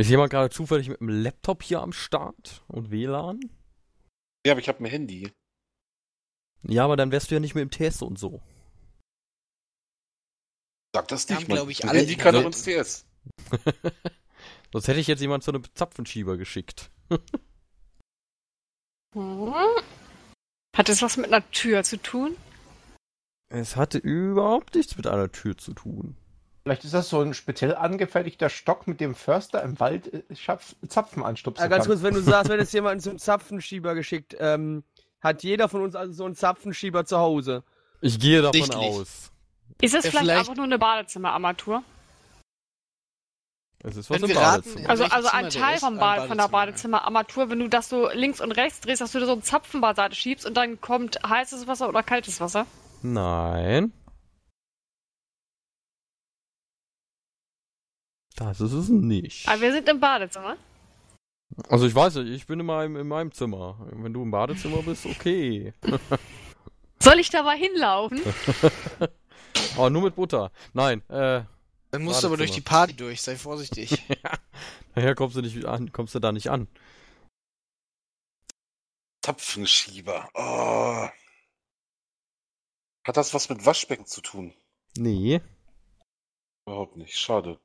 Ist 0.00 0.08
jemand 0.08 0.30
gerade 0.30 0.48
zufällig 0.48 0.88
mit 0.88 1.00
dem 1.00 1.10
Laptop 1.10 1.62
hier 1.62 1.82
am 1.82 1.92
Start 1.92 2.64
und 2.68 2.90
WLAN? 2.90 3.38
Ja, 4.46 4.52
aber 4.52 4.60
ich 4.62 4.68
habe 4.70 4.82
ein 4.82 4.86
Handy. 4.86 5.30
Ja, 6.62 6.86
aber 6.86 6.96
dann 6.96 7.12
wärst 7.12 7.30
du 7.30 7.34
ja 7.34 7.40
nicht 7.40 7.54
mit 7.54 7.60
dem 7.60 7.70
TS 7.70 8.00
und 8.00 8.18
so. 8.18 8.40
Sag 10.94 11.06
das 11.08 11.28
Wir 11.28 11.36
nicht. 11.36 11.44
haben, 11.44 11.48
mein- 11.48 11.56
glaub 11.58 11.68
ich, 11.68 11.84
alle 11.86 11.98
Handy 11.98 12.16
kann 12.16 12.34
auch 12.34 12.46
ins 12.46 12.62
TS. 12.62 13.04
Sonst 14.72 14.88
hätte 14.88 15.00
ich 15.00 15.06
jetzt 15.06 15.20
jemand 15.20 15.44
zu 15.44 15.50
einem 15.50 15.64
Zapfenschieber 15.74 16.38
geschickt. 16.38 16.90
Hm. 19.12 19.54
Hat 20.76 20.88
das 20.88 21.02
was 21.02 21.18
mit 21.18 21.26
einer 21.26 21.50
Tür 21.50 21.82
zu 21.82 21.98
tun? 21.98 22.38
Es 23.52 23.76
hatte 23.76 23.98
überhaupt 23.98 24.76
nichts 24.76 24.96
mit 24.96 25.06
einer 25.06 25.30
Tür 25.30 25.58
zu 25.58 25.74
tun. 25.74 26.16
Vielleicht 26.62 26.84
ist 26.84 26.92
das 26.92 27.08
so 27.08 27.20
ein 27.22 27.32
speziell 27.32 27.74
angefertigter 27.74 28.50
Stock, 28.50 28.86
mit 28.86 29.00
dem 29.00 29.14
Förster 29.14 29.62
im 29.62 29.80
Wald 29.80 30.12
äh, 30.12 30.22
Zapfen 30.88 31.22
anstupsen 31.24 31.62
Ja, 31.62 31.68
ganz 31.68 31.84
kann. 31.86 31.92
kurz, 31.94 32.02
wenn 32.02 32.14
du 32.14 32.20
sagst, 32.20 32.50
wenn 32.50 32.60
jetzt 32.60 32.72
jemand 32.74 33.02
zum 33.02 33.18
Zapfenschieber 33.18 33.94
geschickt, 33.94 34.36
ähm, 34.38 34.84
hat 35.22 35.42
jeder 35.42 35.68
von 35.68 35.82
uns 35.82 35.94
also 35.96 36.12
so 36.12 36.24
einen 36.26 36.34
Zapfenschieber 36.34 37.04
zu 37.06 37.18
Hause. 37.18 37.62
Ich 38.02 38.18
gehe 38.20 38.42
davon 38.42 38.52
Sichtlich. 38.60 38.76
aus. 38.90 39.30
Ist 39.80 39.94
es 39.94 40.04
Ja, 40.04 40.10
vielleicht, 40.10 40.18
vielleicht- 40.18 40.38
einfach 40.40 40.56
nur 40.56 40.64
eine 40.66 40.78
Badezimmerarmatur? 40.78 41.82
Es 43.82 43.96
ist 43.96 44.10
was 44.10 44.20
Können 44.20 44.30
im 44.32 44.36
raten, 44.36 44.62
Badezimmer. 44.62 44.90
Also, 44.90 45.04
also 45.04 45.28
ein 45.30 45.48
Teil 45.48 45.78
vom 45.78 45.94
Ein 45.94 45.98
Bad, 46.00 46.28
von 46.28 46.36
der. 46.36 46.48
Badezimmerarmatur, 46.48 47.48
wenn 47.48 47.60
du 47.60 47.68
das 47.68 47.88
so 47.88 48.10
links 48.12 48.42
und 48.42 48.52
rechts 48.52 48.80
drehst, 48.80 49.00
dass 49.00 49.12
du 49.12 49.20
da 49.20 49.24
so 49.26 49.32
einen 49.32 49.42
Zapfen 49.42 49.80
beiseite 49.80 50.14
schiebst 50.14 50.44
und 50.44 50.54
dann 50.54 50.80
kommt 50.82 51.18
heißes 51.26 51.66
Wasser 51.66 51.88
oder 51.88 52.02
kaltes 52.02 52.40
Wasser. 52.42 52.66
Nein. 53.00 53.92
Das 58.40 58.58
ist 58.58 58.72
es 58.72 58.88
nicht. 58.88 59.46
Aber 59.46 59.60
wir 59.60 59.70
sind 59.70 59.86
im 59.86 60.00
Badezimmer. 60.00 60.56
Also 61.68 61.86
ich 61.86 61.94
weiß 61.94 62.14
nicht, 62.16 62.30
ich 62.30 62.46
bin 62.46 62.58
in 62.58 62.66
meinem, 62.66 62.96
in 62.96 63.06
meinem 63.06 63.32
Zimmer. 63.32 63.86
Wenn 63.92 64.14
du 64.14 64.22
im 64.22 64.30
Badezimmer 64.30 64.82
bist, 64.82 65.04
okay. 65.04 65.74
Soll 67.02 67.18
ich 67.18 67.28
da 67.28 67.42
mal 67.42 67.56
hinlaufen? 67.56 68.22
Aber 69.76 69.90
nur 69.90 70.02
mit 70.02 70.14
Butter. 70.14 70.52
Nein, 70.72 71.02
äh, 71.10 71.44
Dann 71.90 72.02
musst 72.02 72.22
du 72.22 72.28
aber 72.28 72.38
durch 72.38 72.50
die 72.50 72.62
Party 72.62 72.96
durch, 72.96 73.20
sei 73.20 73.36
vorsichtig. 73.36 74.02
daher 74.94 75.14
kommst 75.14 75.36
du 75.36 75.42
nicht 75.42 75.66
an, 75.66 75.92
kommst 75.92 76.14
du 76.14 76.18
da 76.18 76.32
nicht 76.32 76.50
an. 76.50 76.66
Zapfenschieber. 79.22 80.30
Oh. 80.32 81.08
Hat 83.06 83.16
das 83.18 83.34
was 83.34 83.50
mit 83.50 83.66
Waschbecken 83.66 84.06
zu 84.06 84.22
tun? 84.22 84.54
Nee. 84.96 85.42
Überhaupt 86.64 86.96
nicht. 86.96 87.18
Schade. 87.18 87.60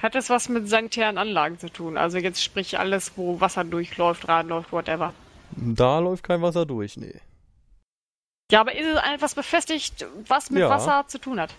Hat 0.00 0.14
das 0.14 0.28
was 0.28 0.48
mit 0.48 0.68
sanitären 0.68 1.16
Anlagen 1.18 1.58
zu 1.58 1.70
tun? 1.70 1.96
Also 1.96 2.18
jetzt 2.18 2.42
sprich 2.42 2.78
alles, 2.78 3.12
wo 3.16 3.40
Wasser 3.40 3.64
durchläuft, 3.64 4.28
ranläuft, 4.28 4.72
whatever. 4.72 5.14
Da 5.52 5.98
läuft 6.00 6.22
kein 6.22 6.42
Wasser 6.42 6.66
durch, 6.66 6.96
nee. 6.96 7.20
Ja, 8.50 8.60
aber 8.60 8.74
ist 8.74 8.86
es 8.86 9.00
etwas 9.14 9.34
befestigt, 9.34 10.06
was 10.26 10.50
mit 10.50 10.60
Ja. 10.60 10.68
Wasser 10.68 11.04
zu 11.08 11.18
tun 11.18 11.40
hat? 11.40 11.54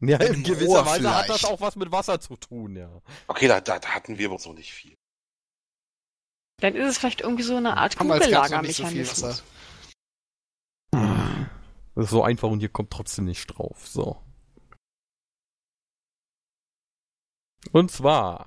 Ja, 0.00 0.18
in 0.18 0.32
dem 0.34 0.44
gewisser 0.44 0.86
Weise 0.86 1.12
hat 1.12 1.28
das 1.28 1.40
vielleicht. 1.40 1.54
auch 1.54 1.60
was 1.60 1.74
mit 1.74 1.90
Wasser 1.90 2.20
zu 2.20 2.36
tun, 2.36 2.76
ja. 2.76 2.88
Okay, 3.26 3.48
da, 3.48 3.60
da, 3.60 3.78
da 3.78 3.88
hatten 3.88 4.18
wir 4.18 4.28
aber 4.28 4.38
so 4.38 4.52
nicht 4.52 4.72
viel. 4.72 4.94
Dann 6.60 6.74
ist 6.74 6.88
es 6.88 6.98
vielleicht 6.98 7.22
irgendwie 7.22 7.42
so 7.42 7.56
eine 7.56 7.76
Art 7.76 7.94
so 7.94 7.98
Kugellagermechanismus. 8.00 9.22
Wasser. 9.22 9.42
Das 11.94 12.04
ist 12.04 12.10
so 12.10 12.22
einfach 12.22 12.48
und 12.48 12.60
ihr 12.62 12.68
kommt 12.68 12.90
trotzdem 12.92 13.24
nicht 13.24 13.46
drauf. 13.46 13.86
So. 13.88 14.22
Und 17.72 17.90
zwar 17.90 18.46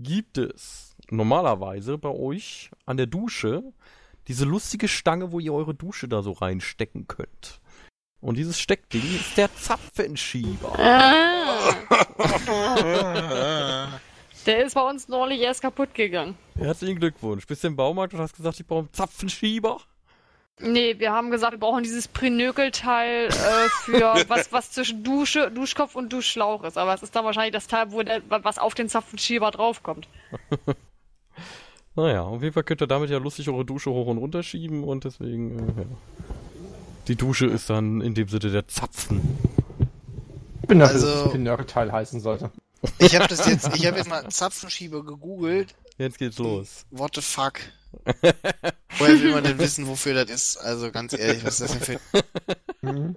gibt 0.00 0.38
es 0.38 0.96
normalerweise 1.10 1.98
bei 1.98 2.10
euch 2.10 2.70
an 2.86 2.96
der 2.96 3.06
Dusche 3.06 3.62
diese 4.26 4.44
lustige 4.44 4.88
Stange, 4.88 5.32
wo 5.32 5.40
ihr 5.40 5.52
eure 5.54 5.74
Dusche 5.74 6.08
da 6.08 6.22
so 6.22 6.32
reinstecken 6.32 7.06
könnt. 7.08 7.60
Und 8.20 8.36
dieses 8.36 8.58
Steckding 8.58 9.02
ist 9.14 9.36
der 9.36 9.54
Zapfenschieber. 9.54 10.76
Ah, 10.78 11.60
der 14.46 14.64
ist 14.66 14.74
bei 14.74 14.88
uns 14.88 15.06
neulich 15.08 15.40
erst 15.40 15.62
kaputt 15.62 15.94
gegangen. 15.94 16.36
Herzlichen 16.56 16.98
Glückwunsch. 16.98 17.46
Bist 17.46 17.62
du 17.62 17.68
im 17.68 17.76
Baumarkt 17.76 18.14
und 18.14 18.20
hast 18.20 18.36
gesagt, 18.36 18.58
ich 18.58 18.66
brauche 18.66 18.80
einen 18.80 18.92
Zapfenschieber? 18.92 19.80
Nee, 20.60 20.98
wir 20.98 21.12
haben 21.12 21.30
gesagt, 21.30 21.52
wir 21.52 21.58
brauchen 21.58 21.82
dieses 21.84 22.08
Prenökelteil 22.08 23.26
äh, 23.28 23.68
für 23.84 24.24
was, 24.28 24.52
was 24.52 24.72
zwischen 24.72 25.04
Dusche, 25.04 25.50
Duschkopf 25.50 25.94
und 25.94 26.12
Duschschlauch 26.12 26.64
ist. 26.64 26.76
Aber 26.78 26.94
es 26.94 27.02
ist 27.02 27.14
dann 27.14 27.24
wahrscheinlich 27.24 27.52
das 27.52 27.66
Teil, 27.68 27.92
wo 27.92 28.02
der, 28.02 28.22
was 28.28 28.58
auf 28.58 28.74
den 28.74 28.88
Zapfenschieber 28.88 29.50
draufkommt. 29.50 30.08
Naja, 31.94 32.22
auf 32.22 32.40
jeden 32.42 32.52
Fall 32.54 32.62
könnt 32.62 32.80
ihr 32.80 32.86
damit 32.86 33.10
ja 33.10 33.18
lustig 33.18 33.48
eure 33.48 33.64
Dusche 33.64 33.90
hoch 33.90 34.06
und 34.06 34.18
runter 34.18 34.44
schieben 34.44 34.84
und 34.84 35.02
deswegen, 35.02 35.58
äh, 35.58 35.80
ja. 35.80 35.86
Die 37.08 37.16
Dusche 37.16 37.46
ist 37.46 37.68
dann 37.70 38.00
in 38.02 38.14
dem 38.14 38.28
Sinne 38.28 38.52
der 38.52 38.68
Zapfen. 38.68 39.36
Ich 40.62 40.68
bin 40.68 40.78
dafür, 40.78 40.94
Also- 40.94 41.06
dass 41.08 41.26
es 41.26 41.32
Pinöckel 41.32 41.90
heißen 41.90 42.20
sollte. 42.20 42.52
Ich 42.98 43.16
habe 43.16 43.26
das 43.26 43.48
jetzt, 43.48 43.74
ich 43.76 43.84
habe 43.84 43.96
jetzt 43.96 44.08
mal 44.08 44.28
Zapfenschieber 44.28 45.04
gegoogelt. 45.04 45.74
Jetzt 45.96 46.18
geht's 46.18 46.38
los. 46.38 46.86
What 46.92 47.16
the 47.16 47.20
fuck? 47.20 47.54
Woher 48.98 49.20
will 49.22 49.32
man 49.32 49.44
denn 49.44 49.58
wissen, 49.58 49.86
wofür 49.86 50.14
das 50.14 50.30
ist? 50.30 50.56
Also 50.58 50.90
ganz 50.90 51.12
ehrlich, 51.12 51.44
was 51.44 51.60
ist 51.60 51.74
das 51.74 51.78
denn 51.86 52.00
für... 52.12 52.22
Mhm. 52.82 53.16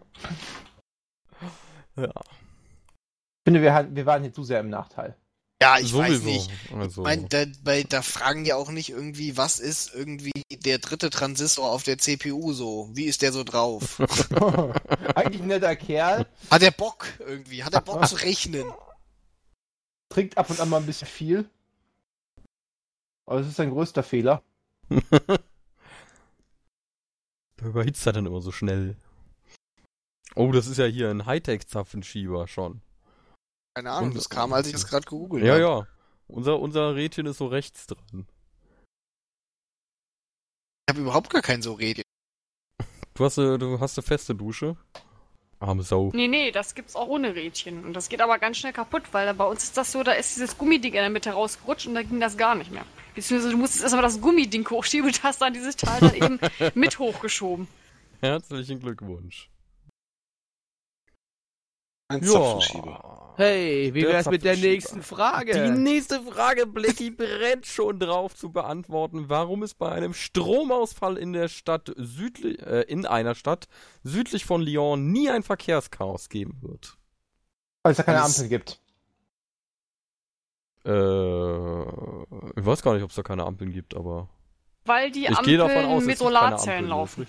Ja, 1.97 2.07
Ich 2.07 3.43
finde, 3.45 3.61
wir, 3.61 3.89
wir 3.91 4.05
waren 4.05 4.22
hier 4.24 4.34
zu 4.34 4.43
sehr 4.43 4.59
im 4.59 4.69
Nachteil. 4.69 5.15
Ja, 5.61 5.78
ich 5.78 5.89
sowieso. 5.89 6.13
weiß 6.15 6.24
nicht. 6.24 6.49
Also, 6.76 7.01
Ich 7.01 7.05
mein, 7.05 7.30
da, 7.30 7.45
bei, 7.63 7.84
da 7.84 8.01
fragen 8.01 8.45
ja 8.45 8.55
auch 8.55 8.72
nicht 8.72 8.89
irgendwie, 8.89 9.38
was 9.38 9.59
ist 9.59 9.93
irgendwie 9.93 10.32
der 10.65 10.80
dritte 10.80 11.09
Transistor 11.11 11.69
auf 11.69 11.84
der 11.84 11.97
CPU 11.99 12.53
so? 12.53 12.89
Wie 12.93 13.05
ist 13.05 13.22
der 13.22 13.32
so 13.32 13.43
drauf? 13.43 13.99
Eigentlich 15.15 15.41
ein 15.41 15.47
netter 15.47 15.76
Kerl, 15.76 16.26
Hat 16.49 16.63
er 16.63 16.72
Bock 16.72 17.05
irgendwie? 17.19 17.63
Hat 17.63 17.74
er 17.74 17.82
Bock 17.82 18.07
zu 18.07 18.15
rechnen? 18.15 18.65
trinkt 20.09 20.38
ab 20.38 20.49
und 20.49 20.59
an 20.59 20.67
mal 20.69 20.78
ein 20.78 20.86
bisschen 20.86 21.07
viel. 21.07 21.49
Aber 23.26 23.39
das 23.39 23.47
ist 23.47 23.55
sein 23.55 23.69
größter 23.69 24.03
Fehler. 24.03 24.43
da 27.57 27.65
überhitzt 27.65 28.05
er 28.05 28.13
dann 28.13 28.25
immer 28.25 28.41
so 28.41 28.51
schnell. 28.51 28.95
Oh, 30.35 30.51
das 30.51 30.67
ist 30.67 30.77
ja 30.77 30.85
hier 30.85 31.09
ein 31.09 31.25
Hightech-Zapfenschieber 31.25 32.47
schon. 32.47 32.81
Keine 33.75 33.91
Ahnung, 33.91 34.09
Und- 34.09 34.17
das 34.17 34.29
kam, 34.29 34.53
als 34.53 34.67
ich 34.67 34.73
das 34.73 34.87
gerade 34.87 35.03
gegoogelt 35.05 35.43
Ja, 35.45 35.53
habe. 35.53 35.61
ja. 35.61 35.87
Unser, 36.27 36.59
unser 36.59 36.95
Rädchen 36.95 37.25
ist 37.25 37.37
so 37.39 37.47
rechts 37.47 37.87
dran. 37.87 38.25
Ich 40.87 40.93
habe 40.93 41.01
überhaupt 41.01 41.29
gar 41.29 41.41
kein 41.41 41.61
so 41.61 41.73
Rädchen. 41.73 42.03
Du 43.13 43.25
hast, 43.25 43.37
eine- 43.37 43.57
du 43.59 43.79
hast 43.79 43.97
eine 43.97 44.03
feste 44.07 44.33
Dusche. 44.35 44.77
Arme 45.59 45.83
Sau. 45.83 46.09
Nee, 46.13 46.27
nee, 46.27 46.51
das 46.51 46.73
gibt's 46.73 46.95
auch 46.95 47.07
ohne 47.07 47.35
Rädchen. 47.35 47.85
Und 47.85 47.93
das 47.93 48.09
geht 48.09 48.21
aber 48.21 48.39
ganz 48.39 48.57
schnell 48.57 48.73
kaputt, 48.73 49.03
weil 49.13 49.31
bei 49.35 49.45
uns 49.45 49.63
ist 49.63 49.77
das 49.77 49.91
so, 49.91 50.01
da 50.01 50.13
ist 50.13 50.35
dieses 50.35 50.57
Gummiding 50.57 50.93
in 50.93 51.01
der 51.01 51.09
Mitte 51.11 51.31
rausgerutscht 51.31 51.85
und 51.85 51.93
da 51.93 52.01
ging 52.01 52.19
das 52.19 52.35
gar 52.37 52.55
nicht 52.55 52.71
mehr. 52.71 52.85
Beziehungsweise 53.16 53.51
du 53.51 53.57
musstest 53.57 53.84
erstmal 53.84 54.03
das 54.03 54.20
Gummiding 54.20 54.68
hochschieben 54.70 55.07
und 55.07 55.24
hast 55.24 55.41
dann 55.41 55.53
dieses 55.53 55.76
Teil 55.76 55.99
dann 55.99 56.16
eben 56.16 56.39
mit 56.76 56.97
hochgeschoben. 56.97 57.68
Herzlichen 58.20 58.80
Glückwunsch. 58.80 59.49
Ein 62.07 62.24
Zapfenschieber. 62.24 63.34
Hey, 63.38 63.93
wie 63.93 64.01
Der 64.01 64.09
wär's 64.09 64.30
mit 64.30 64.43
der 64.43 64.57
nächsten 64.57 65.01
Frage? 65.01 65.53
Die 65.53 65.72
nächste 65.72 66.22
Frage, 66.22 66.68
Blackie 66.68 67.09
brennt 67.09 67.66
schon 67.66 67.99
drauf 67.99 68.36
zu 68.36 68.51
beantworten, 68.51 69.30
warum 69.30 69.64
es 69.64 69.74
bei 69.74 69.89
einem 69.89 70.14
Stromausfall 70.14 71.18
in 71.18 71.32
der 71.32 71.47
Stadt 71.47 71.93
südlich, 71.95 72.62
äh, 72.62 72.82
in 72.82 73.05
einer 73.05 73.34
Stadt 73.34 73.68
südlich 74.03 74.45
von 74.45 74.62
Lyon 74.62 75.12
nie 75.12 75.30
ein 75.30 75.43
Verkehrschaos 75.43 76.28
geben 76.28 76.57
wird. 76.62 76.97
Weil 77.84 77.91
es 77.91 77.97
da 77.97 78.03
keine 78.03 78.22
Ampeln 78.22 78.49
gibt. 78.49 78.80
Äh, 80.86 80.91
ich 82.59 82.65
weiß 82.65 82.82
gar 82.82 82.93
nicht, 82.95 83.03
ob 83.03 83.09
es 83.11 83.15
da 83.15 83.23
keine 83.23 83.43
Ampeln 83.43 83.71
gibt, 83.71 83.95
aber 83.95 84.29
Weil 84.86 85.11
die 85.11 85.27
ich 85.27 85.41
gehe 85.43 85.57
davon 85.57 85.77
Ampeln 85.77 85.97
aus, 85.97 86.03
mit 86.05 86.17
Solarzellen 86.17 86.86
Ampeln, 86.86 86.89
laufen. 86.89 87.27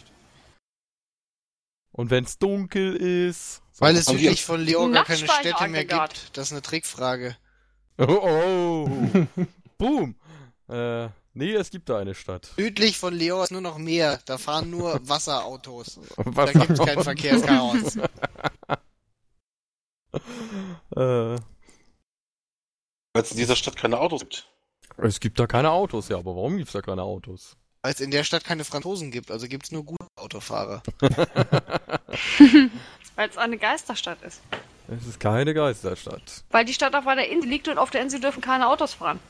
Und 1.93 2.11
wenn 2.11 2.25
es 2.25 2.39
dunkel 2.39 2.97
ist. 2.97 3.63
Weil 3.79 3.97
es 3.97 4.07
südlich 4.07 4.45
von 4.45 4.61
Lyon 4.63 4.93
gar 4.93 5.05
keine 5.05 5.29
Städte 5.29 5.69
mehr 5.69 5.85
gibt. 5.85 6.37
Das 6.37 6.47
ist 6.47 6.53
eine 6.53 6.63
Trickfrage. 6.63 7.37
Oh, 7.99 8.87
oh. 8.87 8.89
Boom. 9.79 10.15
Äh, 10.69 11.09
nee, 11.35 11.53
es 11.53 11.71
gibt 11.71 11.91
da 11.91 11.99
eine 11.99 12.15
Stadt. 12.15 12.51
Südlich 12.57 12.97
von 12.99 13.13
Lyon 13.15 13.43
ist 13.45 13.51
nur 13.53 13.61
noch 13.61 13.77
Meer. 13.77 14.21
Da 14.25 14.39
fahren 14.39 14.71
nur 14.71 14.99
Wasserautos. 15.09 16.01
Was 16.17 16.53
Da 16.53 16.65
gibt's 16.65 16.81
kein 16.81 17.03
Verkehrschaos. 17.03 17.97
äh, 20.97 21.37
Weil 23.13 23.23
es 23.23 23.31
in 23.31 23.37
dieser 23.37 23.57
Stadt 23.57 23.77
keine 23.77 23.99
Autos 23.99 24.21
gibt. 24.21 24.49
es 24.99 25.21
gibt 25.21 25.39
da 25.39 25.47
keine 25.47 25.71
Autos, 25.71 26.09
ja, 26.09 26.17
aber 26.19 26.35
warum 26.35 26.57
gibt's 26.57 26.73
da 26.73 26.81
keine 26.83 27.03
Autos? 27.03 27.57
Weil 27.83 27.93
es 27.93 28.01
in 28.01 28.11
der 28.11 28.25
Stadt 28.25 28.45
keine 28.45 28.65
Franzosen 28.65 29.11
gibt. 29.11 29.31
Also 29.31 29.49
gibt's 29.49 29.73
nur 29.73 29.85
gute 29.85 30.07
Autofahrer. 30.17 30.83
Weil 33.17 33.29
es 33.29 33.37
eine 33.37 33.59
Geisterstadt 33.59 34.23
ist. 34.23 34.41
Es 34.89 35.07
ist 35.07 35.21
keine 35.21 35.53
Geisterstadt. 35.55 36.45
Weil 36.51 36.65
die 36.65 36.75
Stadt 36.75 36.95
auf 36.95 37.07
einer 37.07 37.27
Insel 37.27 37.49
liegt 37.49 37.69
und 37.69 37.79
auf 37.79 37.91
der 37.91 38.03
Insel 38.03 38.21
dürfen 38.21 38.41
keine 38.41 38.69
Autos 38.69 38.95
fahren. 38.95 39.21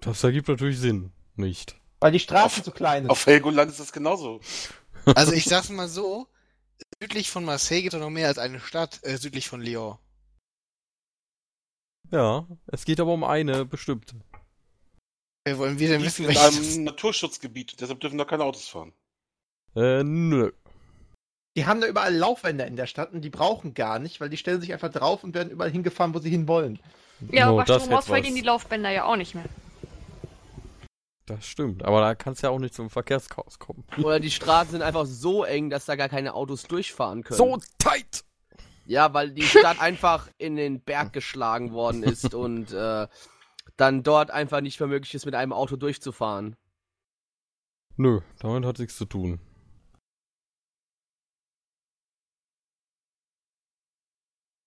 Das 0.00 0.22
ergibt 0.24 0.48
natürlich 0.48 0.78
Sinn. 0.78 1.12
Nicht. 1.36 1.76
Weil 2.00 2.12
die 2.12 2.18
Straßen 2.20 2.60
Auf- 2.60 2.64
zu 2.64 2.70
klein 2.70 3.04
sind. 3.04 3.10
Auf 3.10 3.26
Helgoland 3.26 3.70
ist 3.70 3.80
das 3.80 3.92
genauso. 3.92 4.40
Also 5.14 5.32
ich 5.32 5.44
sag's 5.44 5.68
mal 5.68 5.88
so. 5.88 6.26
Südlich 7.00 7.30
von 7.30 7.44
Marseille 7.44 7.82
gibt 7.82 7.94
es 7.94 8.00
noch 8.00 8.10
mehr 8.10 8.28
als 8.28 8.38
eine 8.38 8.60
Stadt. 8.60 9.00
Äh, 9.02 9.16
südlich 9.18 9.48
von 9.48 9.60
Lyon. 9.60 9.98
Ja, 12.10 12.46
es 12.66 12.84
geht 12.84 13.00
aber 13.00 13.12
um 13.12 13.24
eine 13.24 13.64
bestimmte. 13.64 14.16
Äh, 15.44 15.56
wollen 15.58 15.78
wir 15.78 15.88
denn 15.88 16.00
Die 16.00 16.06
ist 16.06 16.18
wissen, 16.18 16.30
in 16.30 16.36
welches... 16.36 16.74
einem 16.74 16.84
Naturschutzgebiet, 16.84 17.80
deshalb 17.80 18.00
dürfen 18.00 18.18
da 18.18 18.24
keine 18.24 18.44
Autos 18.44 18.68
fahren. 18.68 18.92
Äh, 19.74 20.02
nö. 20.02 20.52
Die 21.56 21.66
haben 21.66 21.80
da 21.80 21.86
überall 21.86 22.14
Laufwände 22.14 22.64
in 22.64 22.76
der 22.76 22.86
Stadt 22.86 23.12
und 23.12 23.22
die 23.22 23.30
brauchen 23.30 23.72
gar 23.72 23.98
nicht, 23.98 24.20
weil 24.20 24.28
die 24.28 24.36
stellen 24.36 24.60
sich 24.60 24.72
einfach 24.72 24.90
drauf 24.90 25.24
und 25.24 25.34
werden 25.34 25.50
überall 25.50 25.70
hingefahren, 25.70 26.14
wo 26.14 26.18
sie 26.18 26.30
hinwollen. 26.30 26.78
Ja, 27.30 27.46
No, 27.46 27.52
aber 27.52 27.64
das 27.64 27.82
Stromausfall 27.82 28.22
gehen 28.22 28.34
die. 28.34 28.42
Laufbänder 28.42 28.90
ja 28.90 29.04
auch 29.04 29.16
nicht 29.16 29.34
mehr. 29.34 29.46
Das 31.24 31.46
stimmt. 31.46 31.84
Aber 31.84 32.00
da 32.00 32.14
kann 32.14 32.34
es 32.34 32.42
ja 32.42 32.50
auch 32.50 32.58
nicht 32.58 32.74
zum 32.74 32.90
Verkehrschaos 32.90 33.58
kommen. 33.58 33.84
Oder 33.98 34.20
die 34.20 34.30
Straßen 34.30 34.72
sind 34.72 34.82
einfach 34.82 35.06
so 35.06 35.44
eng, 35.44 35.70
dass 35.70 35.86
da 35.86 35.96
gar 35.96 36.08
keine 36.08 36.34
Autos 36.34 36.64
durchfahren 36.64 37.24
können. 37.24 37.38
So 37.38 37.58
tight! 37.78 38.24
Ja, 38.86 39.12
weil 39.12 39.32
die 39.32 39.42
Stadt 39.42 39.80
einfach 39.80 40.28
in 40.38 40.56
den 40.56 40.80
Berg 40.80 41.12
geschlagen 41.12 41.72
worden 41.72 42.02
ist 42.02 42.34
und 42.34 42.72
äh, 42.72 43.08
dann 43.76 44.02
dort 44.02 44.30
einfach 44.30 44.60
nicht 44.60 44.78
mehr 44.80 44.88
möglich 44.88 45.14
ist, 45.14 45.26
mit 45.26 45.34
einem 45.34 45.52
Auto 45.52 45.76
durchzufahren. 45.76 46.56
Nö, 47.96 48.20
damit 48.38 48.64
hat 48.64 48.78
nichts 48.78 48.96
zu 48.96 49.06
tun. 49.06 49.40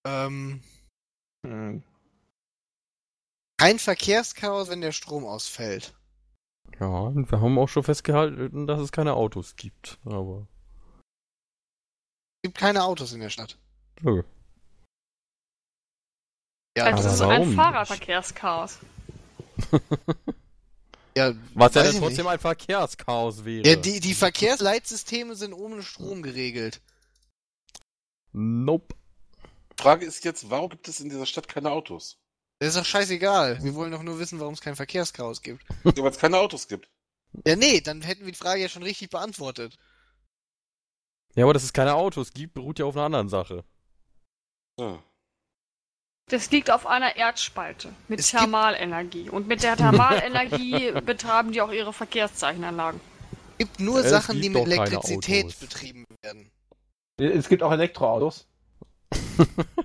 Ähm, 0.05 0.61
Hm. 1.45 1.83
kein 3.59 3.79
Verkehrschaos, 3.79 4.69
wenn 4.69 4.81
der 4.81 4.91
Strom 4.91 5.25
ausfällt. 5.25 5.93
Ja, 6.79 6.87
und 6.87 7.31
wir 7.31 7.41
haben 7.41 7.57
auch 7.59 7.67
schon 7.67 7.83
festgehalten, 7.83 8.67
dass 8.67 8.79
es 8.79 8.91
keine 8.91 9.13
Autos 9.13 9.55
gibt. 9.55 9.99
Aber 10.05 10.47
Es 12.37 12.49
gibt 12.49 12.57
keine 12.57 12.83
Autos 12.83 13.13
in 13.13 13.19
der 13.19 13.29
Stadt. 13.29 13.57
Nö. 14.01 14.23
Ja, 16.77 16.85
Also 16.85 17.07
es 17.07 17.15
ist 17.15 17.19
warum 17.21 17.49
ein? 17.49 17.55
Fahrradverkehrschaos. 17.55 18.79
ja, 21.17 21.33
Was 21.53 21.73
ja 21.73 21.83
trotzdem 21.83 22.25
nicht. 22.25 22.27
ein 22.27 22.39
Verkehrschaos 22.39 23.43
wäre. 23.43 23.67
Ja, 23.67 23.75
die, 23.75 23.99
die 23.99 24.13
Verkehrsleitsysteme 24.13 25.35
sind 25.35 25.53
ohne 25.53 25.83
Strom 25.83 26.21
geregelt. 26.21 26.81
Nope. 28.31 28.95
Frage 29.77 30.05
ist 30.05 30.23
jetzt, 30.23 30.49
warum 30.49 30.69
gibt 30.69 30.87
es 30.87 30.99
in 30.99 31.09
dieser 31.09 31.25
Stadt 31.25 31.47
keine 31.47 31.71
Autos? 31.71 32.17
Das 32.59 32.69
ist 32.69 32.77
doch 32.77 32.85
scheißegal. 32.85 33.63
Wir 33.63 33.73
wollen 33.75 33.91
doch 33.91 34.03
nur 34.03 34.19
wissen, 34.19 34.39
warum 34.39 34.53
es 34.53 34.61
kein 34.61 34.75
Verkehrschaos 34.75 35.41
gibt. 35.41 35.63
Ja, 35.85 36.03
weil 36.03 36.11
es 36.11 36.19
keine 36.19 36.37
Autos 36.37 36.67
gibt. 36.67 36.89
Ja, 37.45 37.55
nee, 37.55 37.79
dann 37.79 38.01
hätten 38.01 38.25
wir 38.25 38.31
die 38.31 38.37
Frage 38.37 38.61
ja 38.61 38.69
schon 38.69 38.83
richtig 38.83 39.09
beantwortet. 39.09 39.77
Ja, 41.35 41.45
aber 41.45 41.53
dass 41.53 41.63
es 41.63 41.73
keine 41.73 41.95
Autos 41.95 42.33
gibt, 42.33 42.53
beruht 42.53 42.79
ja 42.79 42.85
auf 42.85 42.95
einer 42.95 43.05
anderen 43.05 43.29
Sache. 43.29 43.63
Das 46.29 46.51
liegt 46.51 46.69
auf 46.69 46.85
einer 46.85 47.15
Erdspalte 47.15 47.91
mit 48.07 48.19
Es 48.19 48.29
Thermalenergie. 48.31 49.29
Und 49.29 49.47
mit 49.47 49.63
der 49.63 49.75
Thermalenergie 49.77 50.91
betreiben 51.05 51.51
die 51.51 51.61
auch 51.61 51.71
ihre 51.71 51.91
Verkehrszeichenanlagen. 51.93 52.99
Es 53.53 53.57
gibt 53.67 53.79
nur 53.79 53.99
Es 53.99 54.09
Sachen, 54.11 54.33
gibt 54.39 54.45
die 54.45 54.49
mit 54.49 54.67
Elektrizität 54.67 55.59
betrieben 55.59 56.05
werden. 56.21 56.51
Es 57.17 57.49
gibt 57.49 57.63
auch 57.63 57.71
Elektroautos. 57.71 58.47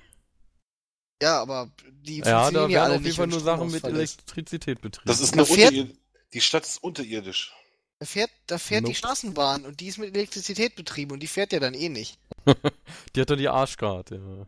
Ja, 1.23 1.41
aber 1.41 1.71
die 2.03 2.19
Ja, 2.19 2.25
da 2.25 2.43
funktionieren 2.43 2.71
ja 2.71 2.83
alle 2.85 2.97
auf 2.97 3.03
jeden 3.03 3.17
Fall 3.17 3.27
nur 3.29 3.41
Sachen 3.41 3.71
mit. 3.71 3.85
Elektrizität 3.85 4.81
betrieben. 4.83 5.07
Das 5.09 5.21
ist 5.21 5.31
Da 5.35 5.39
eine 5.39 5.47
fährt- 5.47 5.73
Unterir 5.73 5.97
Die 6.35 6.41
Stadt 6.41 6.65
ist 6.65 6.83
unterirdisch. 6.83 7.55
Da 8.01 8.07
fährt, 8.07 8.31
da 8.47 8.59
fährt 8.59 8.81
die 8.83 8.89
Nope. 8.89 8.97
Straßenbahn 8.97 9.65
und 9.65 9.81
die 9.81 9.87
ist 9.87 9.99
mit 9.99 10.15
Elektrizität 10.15 10.75
betrieben 10.75 11.13
und 11.13 11.21
die 11.21 11.27
fährt 11.29 11.53
ja 11.53 11.61
dann 11.61 11.73
eh 11.73 11.89
nicht. 11.89 12.19
Die 13.15 13.21
hat 13.21 13.31
doch 13.31 13.37
die 13.37 13.49
Arschkarte. 13.49 14.17
Ja. 14.17 14.47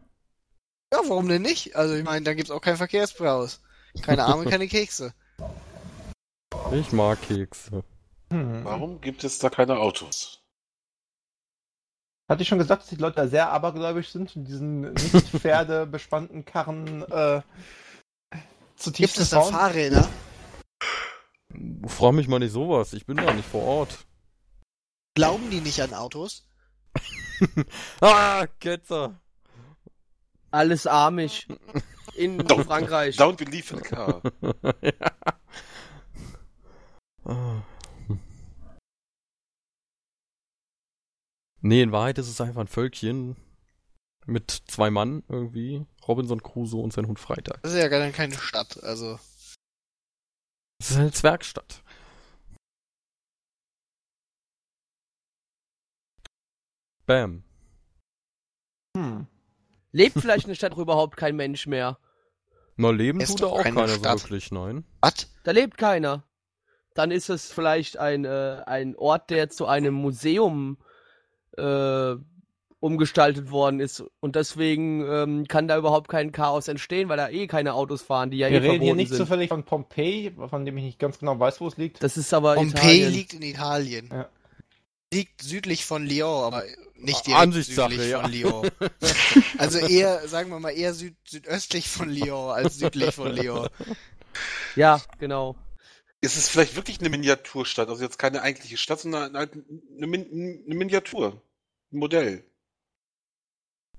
Ja, 0.97 1.09
warum 1.09 1.29
denn 1.29 1.43
nicht? 1.43 1.77
Also 1.77 1.95
ich 1.95 2.05
meine, 2.05 2.25
da 2.25 2.35
gibt's 2.35 2.51
auch 2.51 2.61
kein 2.61 2.77
Verkehrschaos. 2.77 3.61
Keine 4.03 4.25
Arme, 4.25 4.45
keine 4.51 4.67
Kekse. 4.67 5.13
Ich 6.73 6.93
mag 6.93 7.21
Kekse. 7.21 7.85
Hm. 8.33 8.65
Warum 8.65 9.01
gibt 9.01 9.23
es 9.23 9.39
da 9.39 9.51
keine 9.51 9.79
Autos? 9.79 10.43
Hatte 12.29 12.43
ich 12.43 12.49
schon 12.49 12.59
gesagt, 12.59 12.83
dass 12.83 12.89
die 12.89 12.97
Leute 12.97 13.17
da 13.17 13.29
sehr 13.29 13.51
abergläubisch 13.51 14.11
sind 14.11 14.35
und 14.35 14.47
diesen 14.47 14.93
nicht 14.95 15.29
pferdebespannten 15.39 16.45
Karren 16.45 17.03
äh, 17.03 17.43
zutiefst 18.77 19.17
Gibt 19.17 19.23
es 19.23 19.31
da? 19.31 19.43
Fahrräder? 19.43 20.09
Frag 21.87 22.13
mich 22.13 22.27
mal 22.27 22.39
nicht 22.39 22.53
sowas. 22.53 22.95
Ich 22.95 23.07
bin 23.07 23.19
da 23.19 23.33
nicht 23.33 23.49
vor 23.49 23.63
Ort. 23.63 23.99
Glauben 25.15 25.51
die 25.51 25.61
nicht 25.61 25.81
an 25.81 25.95
Autos? 25.95 26.49
Ah, 28.01 28.47
Ketzer. 28.61 29.21
Alles 30.57 30.87
armisch. 30.87 31.47
In 32.15 32.39
Don't- 32.49 32.65
Frankreich. 32.65 33.17
Don't 33.19 33.37
believe 33.37 33.75
in 33.75 33.83
car. 33.83 34.23
ja. 34.83 35.13
Ah. 37.25 37.63
Nee, 41.61 41.83
in 41.83 41.93
Wahrheit 41.93 42.17
ist 42.17 42.29
es 42.29 42.41
einfach 42.41 42.63
ein 42.63 42.69
Völkchen 42.69 43.37
mit 44.25 44.51
zwei 44.67 44.91
Mann 44.91 45.25
irgendwie. 45.29 45.85
Robinson 46.09 46.43
Crusoe 46.43 46.83
und 46.83 46.95
sein 46.95 47.07
Hund 47.07 47.19
Freitag. 47.21 47.61
Das 47.63 47.73
ist 47.73 47.79
ja 47.83 47.89
gar 47.89 48.01
dann 48.01 48.13
keine 48.13 48.39
Stadt, 48.39 48.83
also. 48.83 49.19
Es 50.81 50.91
ist 50.93 50.97
eine 50.97 51.13
Zwergstadt. 51.13 51.83
Bam. 57.07 57.43
Hm. 58.97 59.27
Lebt 59.97 60.21
vielleicht 60.21 60.45
in 60.45 60.51
der 60.51 60.57
Stadt 60.57 60.77
überhaupt 60.77 61.17
kein 61.17 61.37
Mensch 61.37 61.67
mehr? 61.67 61.99
Na, 62.77 62.91
leben 62.91 63.21
Ist 63.21 63.31
tut 63.31 63.43
doch 63.43 63.53
da 63.55 63.61
auch 63.61 63.63
keine 63.63 63.77
keiner 63.77 63.89
Stadt. 63.89 64.23
wirklich, 64.23 64.53
nein. 64.53 64.85
Was? 65.01 65.33
Da 65.45 65.53
lebt 65.53 65.79
keiner. 65.79 66.25
Dann 66.95 67.11
ist 67.11 67.31
es 67.31 67.51
vielleicht 67.51 67.97
ein, 67.97 68.25
äh, 68.27 68.63
ein 68.67 68.95
Ort, 68.97 69.31
der 69.31 69.49
zu 69.49 69.67
einem 69.67 69.95
Museum 69.95 70.77
äh, 71.57 72.15
umgestaltet 72.81 73.51
worden 73.51 73.81
ist. 73.81 74.05
Und 74.21 74.37
deswegen 74.37 75.03
ähm, 75.11 75.49
kann 75.49 75.67
da 75.69 75.79
überhaupt 75.79 76.09
kein 76.09 76.31
Chaos 76.33 76.69
entstehen, 76.69 77.09
weil 77.09 77.17
da 77.17 77.31
eh 77.31 77.47
keine 77.47 77.73
Autos 77.73 78.03
fahren, 78.03 78.31
die 78.31 78.37
ja 78.37 78.51
Wir 78.51 78.63
eh 78.63 78.69
reden 78.71 78.83
hier 78.85 78.95
nicht 78.95 79.09
sind. 79.09 79.17
zufällig 79.19 79.49
von 79.49 79.65
Pompeji, 79.65 80.33
von 80.51 80.65
dem 80.67 80.77
ich 80.77 80.85
nicht 80.85 80.99
ganz 80.99 81.19
genau 81.19 81.39
weiß, 81.39 81.61
wo 81.63 81.69
es 81.69 81.79
liegt. 81.79 82.03
Das 82.03 82.19
ist 82.19 82.35
aber 82.35 82.57
Italien. 82.63 83.13
liegt 83.13 83.33
in 83.33 83.43
Italien. 83.43 84.11
Ja. 84.13 84.29
liegt 85.13 85.41
südlich 85.43 85.87
von 85.87 86.05
Lyon, 86.07 86.45
aber 86.45 86.65
nicht 86.99 87.27
direkt 87.27 87.43
Ansichtssache, 87.43 87.91
südlich 87.93 88.11
ja. 88.11 88.23
von 88.23 88.33
Lyon. 88.33 88.71
also 89.59 89.79
eher, 89.79 90.27
sagen 90.29 90.51
wir 90.51 90.61
mal, 90.61 90.71
eher 90.71 90.95
süd 90.95 91.17
südöstlich 91.25 91.89
von 91.89 92.09
Lyon 92.09 92.51
als 92.51 92.79
südlich 92.79 93.15
von 93.15 93.33
Lyon. 93.33 93.69
Ja, 94.75 95.01
genau. 95.19 95.57
Ist 96.21 96.37
es 96.37 96.49
vielleicht 96.49 96.77
wirklich 96.77 97.01
eine 97.01 97.09
Miniaturstadt? 97.09 97.89
Also 97.89 98.03
jetzt 98.03 98.19
keine 98.19 98.43
eigentliche 98.43 98.77
Stadt, 98.77 99.01
sondern 99.01 99.37
halt 99.37 99.53
eine, 99.53 100.07
Min 100.07 100.65
eine 100.67 100.75
Miniatur. 100.75 101.43
Ein 101.93 101.99
Modell. 101.99 102.45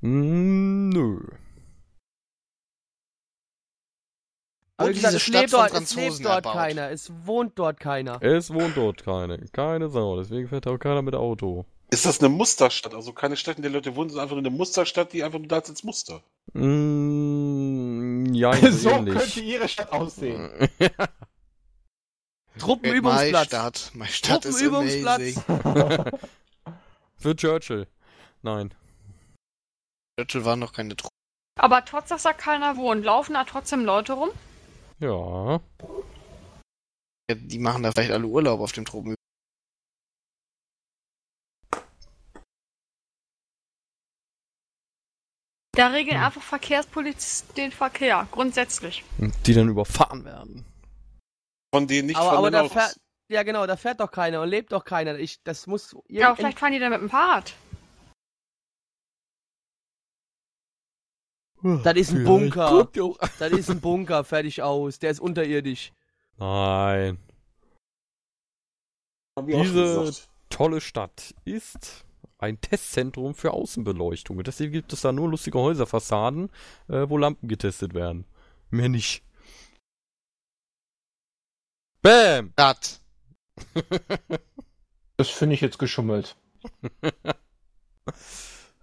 Mm, 0.01 0.89
nö. 0.89 1.19
Aber 4.77 4.89
gesagt, 4.89 5.13
diese 5.13 5.17
es 5.17 5.23
Stadt 5.23 5.41
lebt 5.41 5.51
von 5.51 5.59
dort, 5.59 5.73
es 5.73 5.95
lebt 5.95 6.25
dort 6.25 6.45
erbaut. 6.45 6.53
keiner, 6.53 6.91
es 6.91 7.11
wohnt 7.25 7.57
dort 7.57 7.79
keiner. 7.79 8.21
Es 8.21 8.53
wohnt 8.53 8.77
dort 8.77 9.03
keine. 9.03 9.39
Keine 9.51 9.89
Sau. 9.89 10.17
Deswegen 10.17 10.47
fährt 10.47 10.67
auch 10.67 10.77
keiner 10.77 11.01
mit 11.01 11.15
Auto. 11.15 11.65
Ist 11.89 12.05
das 12.05 12.19
eine 12.19 12.29
Musterstadt? 12.29 12.93
Also 12.93 13.13
keine 13.13 13.37
Stadt, 13.37 13.57
in 13.57 13.61
der 13.61 13.71
Leute 13.71 13.95
wohnen, 13.95 14.09
sondern 14.09 14.23
einfach 14.23 14.35
nur 14.35 14.45
eine 14.45 14.55
Musterstadt, 14.55 15.13
die 15.13 15.23
einfach 15.23 15.39
nur 15.39 15.47
da 15.47 15.59
ist 15.59 15.69
als 15.69 15.83
Muster. 15.83 16.21
Mm, 16.53 18.33
ja, 18.33 18.53
so 18.71 18.89
ähnlich. 18.89 19.15
könnte 19.15 19.39
ihre 19.39 19.69
Stadt 19.69 19.91
aussehen. 19.93 20.69
Truppenübungsplatz. 22.59 23.31
My 23.31 23.45
Stadt. 23.45 23.91
My 23.93 24.07
Stadt 24.07 24.43
Truppenübungsplatz. 24.43 25.41
Für 27.17 27.35
Churchill. 27.35 27.87
Nein. 28.41 28.73
Churchill 30.19 30.43
war 30.43 30.55
noch 30.55 30.73
keine 30.73 30.95
Truppe. 30.95 31.13
Aber 31.59 31.85
trotz, 31.85 32.09
dass 32.09 32.23
da 32.23 32.33
keiner 32.33 32.75
wohnt, 32.77 33.05
laufen 33.05 33.33
da 33.33 33.43
trotzdem 33.43 33.85
Leute 33.85 34.13
rum? 34.13 34.29
Ja. 34.99 35.61
Die 37.31 37.59
machen 37.59 37.83
da 37.83 37.91
vielleicht 37.91 38.11
alle 38.11 38.25
Urlaub 38.25 38.59
auf 38.59 38.71
dem 38.71 38.85
Tropen. 38.85 39.16
Da 45.77 45.87
regeln 45.89 46.17
einfach 46.17 46.41
Verkehrspolizisten 46.41 47.53
den 47.55 47.71
Verkehr, 47.71 48.27
grundsätzlich. 48.31 49.03
Und 49.19 49.33
die 49.45 49.53
dann 49.53 49.69
überfahren 49.69 50.25
werden. 50.25 50.65
Von 51.73 51.87
denen 51.87 52.07
nicht 52.07 52.15
Aber- 52.17 52.29
von 52.29 52.37
aber 52.39 52.47
den 52.49 52.53
da 52.53 52.61
Autos. 52.61 52.73
fährt- 52.73 52.99
Ja, 53.29 53.43
genau, 53.43 53.67
da 53.67 53.75
fährt 53.77 53.99
doch 53.99 54.09
keiner 54.09 54.41
und 54.41 54.49
lebt 54.49 54.71
doch 54.71 54.85
keiner. 54.85 55.19
Ich, 55.19 55.43
das 55.43 55.67
muss. 55.67 55.95
Ja, 56.07 56.27
aber 56.29 56.37
vielleicht 56.37 56.59
fahren 56.59 56.71
die 56.71 56.79
da 56.79 56.89
mit 56.89 57.01
dem 57.01 57.09
Fahrrad. 57.09 57.53
Das 61.83 61.95
ist 61.97 62.11
ein 62.11 62.23
Bunker. 62.23 62.87
Das 63.39 63.51
ist 63.51 63.69
ein 63.69 63.81
Bunker, 63.81 64.23
fertig 64.23 64.61
aus. 64.61 64.99
Der 64.99 65.11
ist 65.11 65.19
unterirdisch. 65.19 65.91
Nein. 66.37 67.17
Diese 69.41 70.13
tolle 70.49 70.81
Stadt 70.81 71.35
ist 71.45 72.05
ein 72.37 72.61
Testzentrum 72.61 73.35
für 73.35 73.51
Außenbeleuchtung. 73.51 74.37
Und 74.37 74.47
deswegen 74.47 74.71
gibt 74.71 74.93
es 74.93 75.01
da 75.01 75.11
nur 75.11 75.29
lustige 75.29 75.59
Häuserfassaden, 75.59 76.49
äh, 76.87 77.09
wo 77.09 77.17
Lampen 77.17 77.47
getestet 77.47 77.93
werden. 77.93 78.25
Mehr 78.69 78.89
nicht. 78.89 79.23
Bam! 82.01 82.51
Stadt. 82.53 82.99
Das 85.19 85.29
finde 85.29 85.55
ich 85.55 85.61
jetzt 85.61 85.79
geschummelt. 85.79 86.35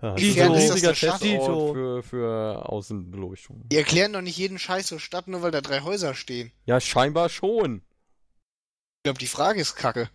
Ja, 0.02 0.12
das 0.12 0.20
Wie 0.20 0.28
ist 0.28 0.38
ein 0.38 0.52
das 0.52 0.62
riesiger? 0.62 0.92
Testort 0.92 1.74
für, 1.74 2.02
für 2.02 2.68
Außenbeleuchtung. 2.68 3.66
Die 3.70 3.76
erklären 3.76 4.12
doch 4.12 4.20
nicht 4.20 4.36
jeden 4.36 4.58
Scheiß 4.58 4.88
zur 4.88 5.00
Stadt, 5.00 5.28
nur 5.28 5.40
weil 5.40 5.50
da 5.50 5.62
drei 5.62 5.80
Häuser 5.80 6.12
stehen. 6.12 6.52
Ja, 6.66 6.78
scheinbar 6.78 7.30
schon. 7.30 7.76
Ich 7.76 9.04
glaube, 9.04 9.18
die 9.18 9.26
Frage 9.26 9.62
ist 9.62 9.76
kacke. 9.76 10.10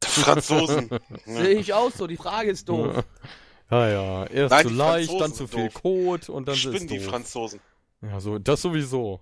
Franzosen. 0.04 0.90
Sehe 1.24 1.58
ich 1.58 1.72
auch 1.72 1.90
so. 1.90 2.06
Die 2.06 2.16
Frage 2.16 2.50
ist 2.50 2.68
doof. 2.68 3.04
Ja, 3.68 3.88
ja. 3.88 4.26
Erst 4.26 4.52
Nein, 4.52 4.62
zu 4.62 4.68
die 4.68 4.74
leicht, 4.76 5.10
Franzosen 5.10 5.20
dann 5.20 5.34
zu 5.34 5.46
viel 5.48 5.68
doof. 5.70 5.82
Code 5.82 6.32
und 6.32 6.46
dann 6.46 6.54
ist 6.54 6.60
Spinnen 6.60 6.86
die 6.86 6.98
doof. 6.98 7.06
Franzosen. 7.06 7.60
Ja, 8.00 8.20
so, 8.20 8.38
das 8.38 8.62
sowieso. 8.62 9.20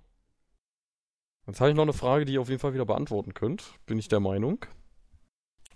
Jetzt 1.47 1.61
habe 1.61 1.71
ich 1.71 1.77
noch 1.77 1.85
eine 1.85 1.95
Frage, 1.95 2.27
die 2.27 2.35
ihr 2.35 2.43
auf 2.43 2.51
jeden 2.51 2.61
Fall 2.61 2.75
wieder 2.75 2.85
beantworten 2.85 3.33
könnt, 3.33 3.65
bin 3.87 3.99
ich 3.99 4.09
der 4.09 4.21
Meinung. 4.21 4.67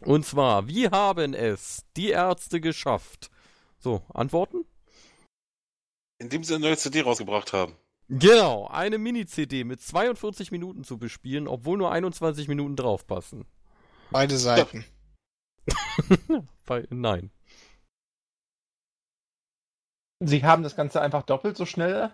Und 0.01 0.27
zwar, 0.27 0.69
wie 0.69 0.89
haben 0.89 1.33
es 1.33 1.87
die 1.97 2.11
Ärzte 2.11 2.61
geschafft? 2.61 3.31
So, 3.79 4.03
Antworten? 4.13 4.67
Indem 6.19 6.45
sie 6.45 6.55
eine 6.55 6.67
neue 6.67 6.77
CD 6.77 7.01
rausgebracht 7.01 7.55
haben. 7.55 7.75
Genau, 8.09 8.67
eine 8.69 8.97
Mini-CD 8.99 9.65
mit 9.65 9.81
42 9.81 10.51
Minuten 10.51 10.83
zu 10.83 10.99
bespielen, 10.99 11.47
obwohl 11.47 11.77
nur 11.77 11.93
21 11.93 12.49
Minuten 12.49 12.75
draufpassen. 12.75 13.45
Beide 14.11 14.39
Seiten. 14.39 14.85
Bei, 16.67 16.87
nein. 16.91 17.31
Sie 20.21 20.45
haben 20.45 20.63
das 20.63 20.77
Ganze 20.77 21.01
einfach 21.01 21.23
doppelt 21.23 21.57
so 21.57 21.67
schnell 21.67 22.11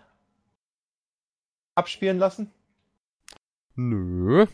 abspielen 1.74 2.18
lassen? 2.18 2.52
Nö. 3.76 4.46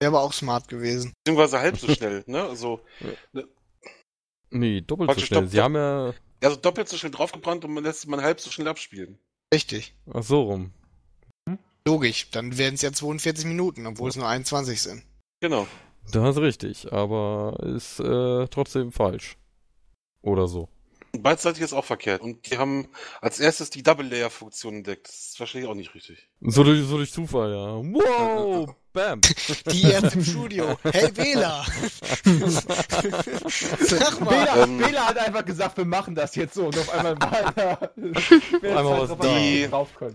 Wäre 0.00 0.08
aber 0.08 0.22
auch 0.22 0.32
smart 0.32 0.68
gewesen. 0.68 1.12
Beziehungsweise 1.24 1.60
halb 1.60 1.78
so 1.78 1.88
schnell, 1.94 2.24
ne? 2.26 2.42
Also, 2.42 2.84
Nee, 4.52 4.82
doppelt 4.82 5.14
so 5.14 5.20
schnell. 5.20 5.48
Sie 5.48 5.60
haben 5.60 5.74
ja. 5.74 6.12
also 6.42 6.56
doppelt 6.56 6.88
so 6.88 6.98
schnell 6.98 7.10
draufgebrannt 7.10 7.64
und 7.64 7.72
man 7.72 7.84
lässt 7.84 8.06
man 8.06 8.20
halb 8.20 8.38
so 8.38 8.50
schnell 8.50 8.68
abspielen. 8.68 9.18
Richtig. 9.52 9.96
Ach 10.12 10.22
so 10.22 10.42
rum. 10.42 10.72
Logisch. 11.86 12.30
Dann 12.30 12.58
wären 12.58 12.74
es 12.74 12.82
ja 12.82 12.92
42 12.92 13.46
Minuten, 13.46 13.86
obwohl 13.86 14.10
es 14.10 14.16
nur 14.16 14.28
21 14.28 14.82
sind. 14.82 15.02
Genau. 15.42 15.66
Das 16.12 16.36
ist 16.36 16.40
richtig, 16.42 16.92
aber 16.92 17.58
ist 17.62 17.98
äh, 17.98 18.46
trotzdem 18.48 18.92
falsch. 18.92 19.36
Oder 20.22 20.46
so. 20.46 20.68
Beidseitig 21.18 21.62
ist 21.62 21.72
auch 21.72 21.84
verkehrt. 21.84 22.22
Und 22.22 22.48
die 22.50 22.58
haben 22.58 22.88
als 23.20 23.40
erstes 23.40 23.68
die 23.70 23.82
Double-Layer-Funktion 23.82 24.76
entdeckt. 24.76 25.08
Das 25.08 25.14
ist 25.32 25.40
wahrscheinlich 25.40 25.68
auch 25.68 25.74
nicht 25.74 25.94
richtig. 25.96 26.28
So 26.40 26.62
durch, 26.64 26.86
so 26.86 26.96
durch 26.96 27.12
Zufall, 27.12 27.50
ja. 27.50 27.74
Wow! 27.76 28.74
Bam! 28.92 29.20
Die 29.72 29.82
jetzt 29.82 30.14
im 30.14 30.24
Studio. 30.24 30.78
Hey, 30.84 31.14
Wähler! 31.16 31.64
Sag 33.80 34.20
mal. 34.20 34.30
Bela, 34.30 34.62
Ähm. 34.64 34.78
Bela 34.78 35.08
hat 35.08 35.18
einfach 35.18 35.44
gesagt, 35.44 35.76
wir 35.76 35.84
machen 35.84 36.14
das 36.14 36.36
jetzt 36.36 36.54
so 36.54 36.66
und 36.66 36.78
auf 36.78 36.88
einmal 36.90 37.18
war 37.20 37.52
da. 37.56 37.90
Einmal 38.62 39.08
was 39.08 39.18
da. 39.18 39.38
Die- 39.38 39.66
drauf 39.68 39.94
können. 39.96 40.14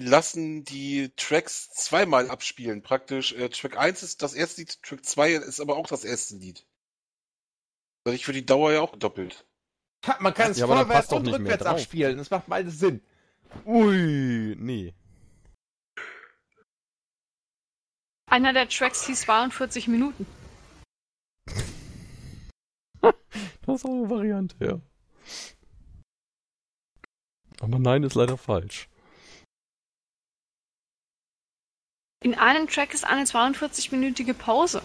Die 0.00 0.06
lassen 0.06 0.64
die 0.64 1.12
Tracks 1.14 1.68
zweimal 1.72 2.30
abspielen. 2.30 2.80
Praktisch, 2.80 3.34
äh, 3.34 3.50
Track 3.50 3.76
1 3.76 4.02
ist 4.02 4.22
das 4.22 4.32
erste 4.32 4.62
Lied, 4.62 4.82
Track 4.82 5.04
2 5.04 5.32
ist 5.32 5.60
aber 5.60 5.76
auch 5.76 5.86
das 5.86 6.04
erste 6.04 6.36
Lied. 6.36 6.66
Dadurch 8.04 8.24
für 8.24 8.32
die 8.32 8.46
Dauer 8.46 8.72
ja 8.72 8.80
auch 8.80 8.96
doppelt. 8.96 9.46
Ha, 10.06 10.16
Man 10.20 10.32
kann 10.32 10.52
es 10.52 10.58
Ja, 10.58 10.66
vorwärts 10.66 11.12
und 11.12 11.28
rückwärts 11.28 11.66
abspielen. 11.66 12.16
Das 12.16 12.30
macht 12.30 12.46
beides 12.46 12.78
Sinn. 12.78 13.02
Ui, 13.66 14.56
nee. 14.58 14.94
Einer 18.24 18.54
der 18.54 18.70
Tracks 18.70 19.04
hieß 19.04 19.20
42 19.20 19.86
Minuten. 19.88 20.24
Das 23.66 23.76
ist 23.76 23.84
auch 23.84 23.90
eine 23.90 24.08
Variante, 24.10 24.56
ja. 24.64 24.80
Aber 27.60 27.78
nein, 27.78 28.02
ist 28.02 28.14
leider 28.14 28.38
falsch. 28.38 28.88
In 32.22 32.34
einem 32.34 32.68
Track 32.68 32.92
ist 32.92 33.04
eine 33.04 33.24
42-minütige 33.24 34.34
Pause. 34.34 34.82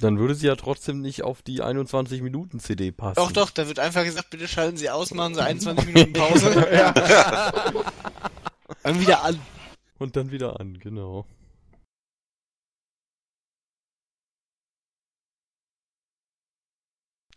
Dann 0.00 0.18
würde 0.18 0.34
sie 0.34 0.46
ja 0.46 0.56
trotzdem 0.56 1.00
nicht 1.02 1.22
auf 1.22 1.42
die 1.42 1.62
21 1.62 2.22
Minuten 2.22 2.58
CD 2.58 2.90
passen. 2.90 3.16
Doch, 3.16 3.30
doch, 3.30 3.50
da 3.50 3.68
wird 3.68 3.78
einfach 3.78 4.02
gesagt, 4.02 4.30
bitte 4.30 4.48
schalten 4.48 4.76
Sie 4.76 4.88
aus, 4.90 5.12
machen 5.12 5.34
Sie 5.34 5.42
21 5.42 5.86
Minuten 5.86 6.12
Pause. 6.14 6.68
ja. 6.72 6.92
Dann 8.82 8.98
wieder 8.98 9.22
an. 9.22 9.40
Und 9.98 10.16
dann 10.16 10.30
wieder 10.30 10.58
an, 10.58 10.78
genau. 10.78 11.26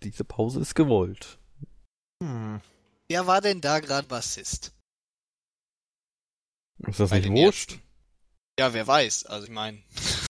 Diese 0.04 0.24
Pause 0.24 0.62
ist 0.62 0.74
gewollt. 0.74 1.38
Hm. 2.24 2.62
Wer 3.10 3.28
war 3.28 3.42
denn 3.42 3.62
da 3.62 3.80
gerade 3.80 4.08
Bassist? 4.08 4.74
Ist 6.80 7.00
das 7.00 7.10
Bei 7.10 7.20
nicht 7.20 7.32
wurscht? 7.32 7.80
Ja, 8.60 8.74
wer 8.74 8.88
weiß. 8.88 9.28
Also 9.28 9.46
ich 9.46 9.52
meine, 9.52 9.84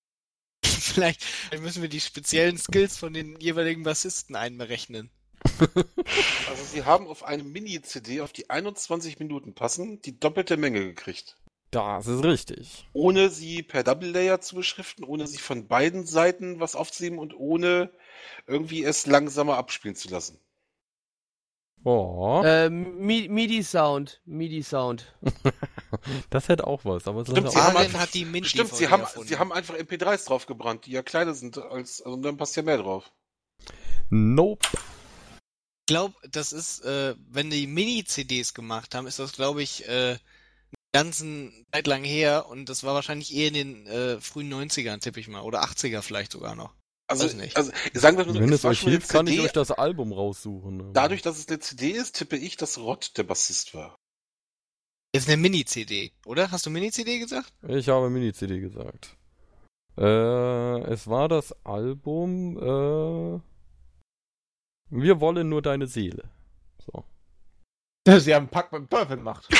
vielleicht 0.65 1.23
müssen 1.59 1.81
wir 1.81 1.89
die 1.89 2.01
speziellen 2.01 2.57
Skills 2.57 2.97
von 2.97 3.13
den 3.13 3.39
jeweiligen 3.39 3.83
Bassisten 3.83 4.35
einberechnen. 4.35 5.11
Also 6.49 6.63
sie 6.63 6.85
haben 6.85 7.07
auf 7.07 7.23
eine 7.23 7.43
Mini-CD 7.43 8.21
auf 8.21 8.31
die 8.31 8.49
21 8.49 9.19
Minuten 9.19 9.53
passen 9.53 10.01
die 10.01 10.17
doppelte 10.17 10.55
Menge 10.55 10.79
gekriegt. 10.79 11.35
Das 11.71 12.07
ist 12.07 12.23
richtig. 12.23 12.87
Ohne 12.93 13.29
sie 13.29 13.63
per 13.63 13.83
Double 13.83 14.09
Layer 14.09 14.39
zu 14.39 14.55
beschriften, 14.55 15.03
ohne 15.03 15.27
sie 15.27 15.37
von 15.37 15.67
beiden 15.67 16.05
Seiten 16.05 16.59
was 16.59 16.75
aufzunehmen 16.75 17.19
und 17.19 17.35
ohne 17.35 17.91
irgendwie 18.45 18.83
es 18.83 19.05
langsamer 19.05 19.57
abspielen 19.57 19.95
zu 19.95 20.07
lassen. 20.09 20.39
Oh, 21.89 22.41
Äh, 22.43 22.69
Mi- 22.69 23.29
MIDI-Sound. 23.29 24.21
MIDI-Sound. 24.25 25.15
das 26.29 26.49
hätte 26.49 26.67
auch 26.67 26.83
was, 26.83 27.07
aber 27.07 27.21
es 27.21 27.29
Stimmt, 27.29 27.49
sie 27.51 27.57
haben 27.57 27.77
einfach- 27.77 27.99
hat 28.01 28.13
die 28.13 28.25
Mini 28.25 28.45
Stimmt, 28.45 28.73
sie 28.75 28.89
haben, 28.89 29.05
sie 29.23 29.37
haben 29.37 29.53
einfach 29.53 29.73
MP3s 29.75 30.25
draufgebrannt, 30.27 30.85
die 30.85 30.91
ja 30.91 31.01
kleiner 31.01 31.33
sind 31.33 31.57
als, 31.57 32.01
also 32.01 32.17
dann 32.17 32.35
passt 32.35 32.57
ja 32.57 32.63
mehr 32.63 32.77
drauf. 32.79 33.09
Nope. 34.09 34.67
Ich 34.73 35.93
glaube, 35.93 36.15
das 36.29 36.51
ist, 36.51 36.81
äh, 36.83 37.15
wenn 37.29 37.49
die 37.49 37.67
Mini-CDs 37.67 38.53
gemacht 38.53 38.93
haben, 38.93 39.07
ist 39.07 39.19
das, 39.19 39.31
glaube 39.31 39.63
ich, 39.63 39.87
äh, 39.87 40.17
eine 40.17 40.19
ganzen 40.91 41.65
Zeit 41.73 41.87
lang 41.87 42.03
her 42.03 42.47
und 42.49 42.67
das 42.67 42.83
war 42.83 42.95
wahrscheinlich 42.95 43.33
eher 43.33 43.47
in 43.47 43.53
den 43.53 43.87
äh, 43.87 44.19
frühen 44.19 44.53
90ern, 44.53 44.99
tippe 44.99 45.21
ich 45.21 45.29
mal, 45.29 45.41
oder 45.43 45.63
80er 45.63 46.01
vielleicht 46.01 46.33
sogar 46.33 46.55
noch. 46.55 46.73
Also, 47.09 47.23
Weiß 47.25 47.35
nicht. 47.35 47.55
also 47.55 47.71
sagen 47.93 48.17
wir 48.17 48.25
mal 48.25 48.33
so, 48.33 48.39
Wenn 48.41 48.51
es 48.51 48.65
euch 48.65 48.81
hilft, 48.81 49.07
kann 49.09 49.27
ich 49.27 49.39
euch 49.39 49.53
das 49.53 49.71
Album 49.71 50.11
raussuchen. 50.11 50.81
aber- 50.81 50.91
Dadurch, 50.93 51.21
dass 51.21 51.37
es 51.39 51.47
eine 51.47 51.59
CD 51.59 51.91
ist, 51.91 52.17
tippe 52.17 52.35
ich, 52.35 52.57
dass 52.57 52.77
Rott 52.77 53.17
der 53.17 53.23
Bassist 53.23 53.73
war. 53.73 53.95
Jetzt 55.15 55.29
eine 55.29 55.37
Mini-CD, 55.37 56.11
oder? 56.25 56.51
Hast 56.51 56.65
du 56.65 56.69
Mini-CD 56.69 57.19
gesagt? 57.19 57.53
Ich 57.67 57.87
habe 57.87 58.09
Mini-CD 58.09 58.59
gesagt. 58.59 59.15
Äh, 59.97 60.81
es 60.91 61.07
war 61.07 61.29
das 61.29 61.53
Album, 61.65 62.57
äh, 62.57 63.39
Wir 64.89 65.19
wollen 65.21 65.47
nur 65.49 65.61
deine 65.61 65.87
Seele. 65.87 66.29
So. 66.85 67.03
Sie 68.19 68.33
haben 68.35 68.43
einen 68.43 68.49
Pakt 68.49 68.71
mit 68.73 68.81
dem 68.81 68.89
Teufel 68.89 69.15
gemacht. 69.17 69.47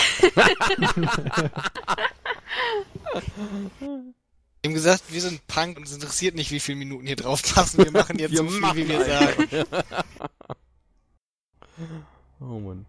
Wir 4.67 4.71
haben 4.71 4.83
gesagt, 4.83 5.13
wir 5.13 5.21
sind 5.21 5.47
Punk 5.47 5.77
und 5.77 5.83
es 5.83 5.93
interessiert 5.93 6.35
nicht, 6.35 6.51
wie 6.51 6.59
viele 6.59 6.79
Minuten 6.79 7.07
hier 7.07 7.15
drauf 7.15 7.41
passen. 7.41 7.85
Wir 7.85 7.91
machen 7.93 8.19
jetzt 8.19 8.31
Wir 8.31 8.39
so 8.39 8.49
viel, 8.49 8.59
machen 8.59 8.77
wie 8.79 8.89
wir 8.89 9.05
sagen. 9.05 9.65
oh 12.41 12.59
Mann. 12.59 12.85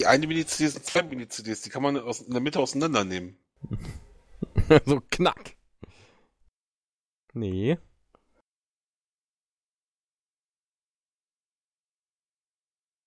Die 0.00 0.06
eine 0.06 0.26
Mini-CD 0.26 0.66
sind 0.66 0.84
zwei 0.84 1.04
Mini-CDs, 1.04 1.62
die 1.62 1.70
kann 1.70 1.84
man 1.84 1.96
aus, 1.96 2.22
in 2.22 2.32
der 2.32 2.40
Mitte 2.40 2.58
auseinandernehmen. 2.58 3.38
so 4.84 5.00
knack. 5.12 5.54
Nee. 7.32 7.78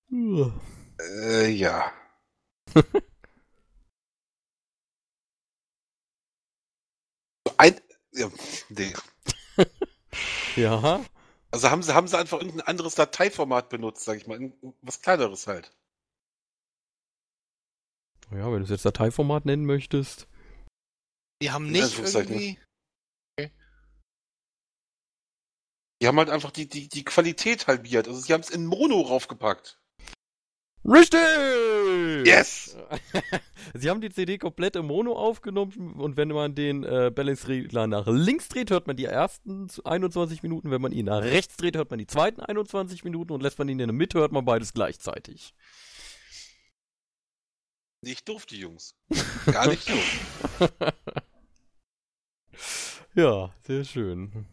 Uah. 0.09 0.53
Äh, 1.01 1.49
ja. 1.49 1.91
Ein, 7.57 7.75
ja, 8.17 8.29
nee. 8.69 8.93
Ja. 10.55 11.05
Also 11.51 11.69
haben 11.69 11.83
sie, 11.83 11.93
haben 11.93 12.07
sie 12.07 12.17
einfach 12.17 12.39
irgendein 12.39 12.67
anderes 12.67 12.95
Dateiformat 12.95 13.69
benutzt, 13.69 14.03
sag 14.03 14.17
ich 14.17 14.27
mal. 14.27 14.51
Was 14.81 15.01
kleineres 15.01 15.47
halt. 15.47 15.71
Ja, 18.31 18.51
wenn 18.51 18.57
du 18.57 18.63
es 18.63 18.69
jetzt 18.69 18.85
Dateiformat 18.85 19.45
nennen 19.45 19.65
möchtest. 19.65 20.27
Die 21.41 21.51
haben 21.51 21.71
nicht 21.71 21.83
Anführungszeichen. 21.83 22.33
irgendwie. 22.33 22.59
Die 26.01 26.07
haben 26.07 26.17
halt 26.17 26.29
einfach 26.29 26.51
die, 26.51 26.67
die, 26.67 26.89
die 26.89 27.05
Qualität 27.05 27.67
halbiert. 27.67 28.07
Also 28.07 28.19
sie 28.19 28.33
haben 28.33 28.41
es 28.41 28.49
in 28.49 28.65
Mono 28.65 29.01
raufgepackt. 29.01 29.79
Richtig! 30.87 32.25
Yes! 32.25 32.77
Sie 33.73 33.89
haben 33.89 33.99
die 33.99 34.09
CD 34.09 34.37
komplett 34.37 34.77
im 34.77 34.87
Mono 34.87 35.13
aufgenommen 35.13 35.95
und 35.97 36.15
wenn 36.15 36.29
man 36.29 36.55
den 36.55 36.83
äh, 36.83 37.11
Balance-Regler 37.13 37.87
nach 37.87 38.07
links 38.07 38.47
dreht, 38.47 38.71
hört 38.71 38.87
man 38.87 38.95
die 38.95 39.05
ersten 39.05 39.67
21 39.83 40.43
Minuten. 40.43 40.71
Wenn 40.71 40.81
man 40.81 40.93
ihn 40.93 41.07
nach 41.07 41.21
rechts 41.21 41.57
dreht, 41.57 41.75
hört 41.75 41.89
man 41.89 41.99
die 41.99 42.07
zweiten 42.07 42.39
21 42.39 43.03
Minuten 43.03 43.33
und 43.33 43.43
lässt 43.43 43.59
man 43.59 43.67
ihn 43.67 43.79
in 43.79 43.87
der 43.89 43.93
Mitte, 43.93 44.19
hört 44.19 44.31
man 44.31 44.45
beides 44.45 44.73
gleichzeitig. 44.73 45.53
Nicht 48.01 48.29
doof, 48.29 48.45
die 48.45 48.59
Jungs. 48.59 48.95
Gar 49.45 49.67
nicht 49.67 49.89
doof. 49.89 50.71
Ja, 53.17 53.51
sehr 53.63 53.83
schön. 53.83 54.45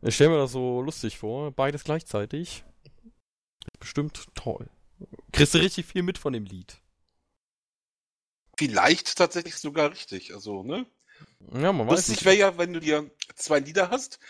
Ich 0.00 0.14
stelle 0.14 0.30
mir 0.30 0.38
das 0.38 0.52
so 0.52 0.80
lustig 0.80 1.18
vor, 1.18 1.50
beides 1.50 1.84
gleichzeitig. 1.84 2.64
Bestimmt 3.78 4.26
toll. 4.34 4.70
Kriegst 5.32 5.54
du 5.54 5.58
richtig 5.58 5.86
viel 5.86 6.02
mit 6.02 6.18
von 6.18 6.32
dem 6.32 6.44
Lied. 6.44 6.78
Vielleicht 8.56 9.16
tatsächlich 9.16 9.56
sogar 9.56 9.90
richtig. 9.90 10.32
Also, 10.34 10.62
ne? 10.62 10.86
Ja, 11.52 11.72
man 11.72 11.86
weiß 11.86 11.96
Lustig 11.96 12.16
nicht. 12.16 12.24
wäre 12.24 12.36
ja, 12.36 12.58
wenn 12.58 12.72
du 12.72 12.80
dir 12.80 13.10
zwei 13.34 13.58
Lieder 13.60 13.90
hast. 13.90 14.20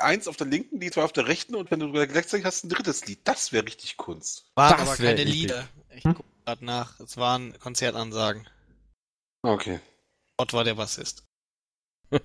Eins 0.00 0.28
auf 0.28 0.36
der 0.36 0.46
linken, 0.46 0.80
die 0.80 0.90
zwei 0.90 1.02
auf 1.02 1.12
der 1.12 1.26
rechten 1.26 1.54
und 1.54 1.70
wenn 1.70 1.80
du 1.80 1.90
gleichzeitig 1.90 2.44
hast 2.46 2.64
ein 2.64 2.68
drittes 2.68 3.06
Lied. 3.06 3.20
Das 3.24 3.52
wäre 3.52 3.64
richtig 3.66 3.96
Kunst. 3.96 4.50
Waren 4.54 4.78
Das 4.78 4.88
aber 4.88 4.96
keine. 4.96 5.24
Lieder. 5.24 5.68
Ich 5.94 6.04
Hm? 6.04 6.14
guck 6.14 6.26
grad 6.44 6.62
nach. 6.62 7.00
Es 7.00 7.16
waren 7.16 7.58
Konzertansagen. 7.58 8.46
Okay. 9.42 9.80
Ott 10.36 10.52
war 10.52 10.64
der 10.64 10.74
Bassist. 10.74 11.24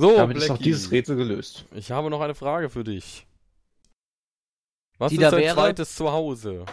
So, 0.00 0.16
Damit 0.16 0.36
ist 0.36 0.44
auch 0.44 0.48
Blackie. 0.50 0.62
dieses 0.62 0.90
Rätsel 0.92 1.16
gelöst. 1.16 1.64
Ich 1.74 1.90
habe 1.90 2.08
noch 2.08 2.20
eine 2.20 2.36
Frage 2.36 2.70
für 2.70 2.84
dich. 2.84 3.26
Was 4.98 5.10
Die 5.10 5.16
ist 5.16 5.22
da 5.22 5.30
dein 5.30 5.40
wäre? 5.40 5.54
zweites 5.54 5.94
Zuhause? 5.94 6.64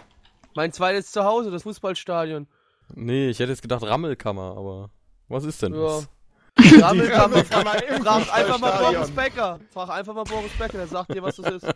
Mein 0.55 0.71
zweites 0.71 1.11
Zuhause, 1.11 1.51
das 1.51 1.63
Fußballstadion. 1.63 2.47
Nee, 2.93 3.29
ich 3.29 3.39
hätte 3.39 3.51
jetzt 3.51 3.61
gedacht 3.61 3.83
Rammelkammer, 3.83 4.55
aber 4.57 4.89
was 5.27 5.43
ist 5.43 5.61
denn 5.61 5.73
Ja. 5.73 5.81
das? 5.81 6.07
Rammelkammer, 6.81 7.35
Rammelkammer 7.43 7.83
im 7.83 8.03
frag 8.03 8.33
einfach 8.33 8.59
mal. 8.59 8.93
Boris 8.93 9.11
Becker. 9.11 9.59
Frag 9.73 9.89
einfach 9.89 10.13
mal 10.13 10.23
Boris 10.23 10.51
Becker, 10.53 10.77
der 10.77 10.87
sagt 10.87 11.13
dir, 11.13 11.21
was 11.21 11.35
das 11.35 11.55
ist. 11.63 11.67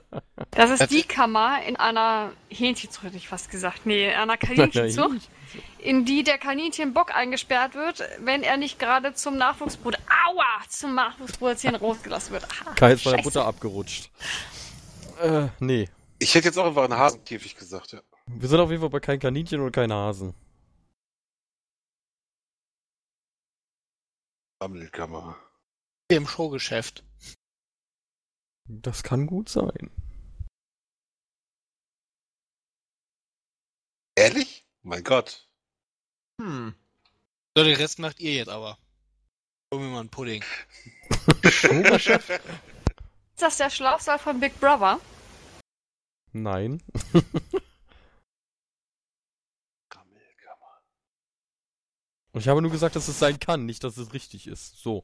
Das 0.52 0.70
ist 0.72 0.90
die 0.90 1.04
Kammer 1.04 1.62
in 1.68 1.76
einer 1.76 2.32
Hähnchenzucht, 2.50 3.04
hätte 3.04 3.18
ich 3.18 3.28
fast 3.28 3.52
gesagt. 3.52 3.86
Nee, 3.86 4.08
in 4.08 4.16
einer 4.16 4.38
Kaninchenzucht, 4.38 5.30
in 5.80 6.06
die 6.06 6.24
der 6.24 6.38
Kaninchenbock 6.38 7.14
eingesperrt 7.14 7.76
wird, 7.76 8.02
wenn 8.24 8.42
er 8.42 8.56
nicht 8.56 8.80
gerade 8.80 9.14
zum 9.14 9.36
Nachwuchsbrot, 9.38 9.96
aua, 10.28 10.46
zum 10.70 10.96
Nachwuchsproduzieren 10.96 11.76
rausgelassen 11.76 12.32
wird. 12.32 12.46
Ah, 12.66 12.72
Kai 12.76 12.94
ist 12.94 13.04
bei 13.04 13.12
der. 13.18 13.24
Butter 13.24 13.46
abgerutscht. 13.46 14.10
Äh, 15.22 15.48
nee. 15.60 15.90
Ich 16.22 16.36
hätte 16.36 16.50
jetzt 16.50 16.58
auch 16.58 16.66
einfach 16.66 16.84
einen 16.84 16.98
Hasenkäfig 16.98 17.56
gesagt, 17.56 17.94
ja. 17.94 18.02
Wir 18.28 18.50
sind 18.50 18.60
auf 18.60 18.70
jeden 18.70 18.82
Fall 18.82 18.90
bei 18.90 19.00
kein 19.00 19.20
Kaninchen 19.20 19.62
und 19.62 19.72
kein 19.72 19.92
Hasen. 19.92 20.36
Sammelkammer. 24.62 25.38
Im 26.10 26.28
Showgeschäft. 26.28 27.06
Das 28.68 29.04
kann 29.04 29.26
gut 29.28 29.48
sein. 29.48 29.90
Ehrlich? 34.16 34.66
Mein 34.84 35.04
Gott. 35.04 35.48
Hm. 36.42 36.76
So, 37.56 37.64
den 37.64 37.76
Rest 37.78 38.00
macht 38.00 38.20
ihr 38.20 38.34
jetzt 38.34 38.50
aber. 38.50 38.78
Hol 39.74 39.80
mir 39.80 39.88
mal 39.88 40.02
einen 40.02 40.10
Pudding. 40.10 40.44
Showgeschäft? 41.50 42.30
Ist 42.30 43.42
das 43.42 43.58
der 43.58 43.70
Schlafsaal 43.70 44.20
von 44.20 44.42
Big 44.42 44.60
Brother? 44.60 45.00
Nein. 46.34 46.82
Sammelkammer. 49.94 49.94
Ich 52.34 52.48
habe 52.48 52.62
nur 52.62 52.72
gesagt, 52.72 52.96
dass 52.96 53.08
es 53.08 53.20
sein 53.20 53.40
kann, 53.40 53.66
nicht, 53.66 53.84
dass 53.84 53.98
es 53.98 54.14
richtig 54.14 54.48
ist. 54.48 54.78
So. 54.78 55.04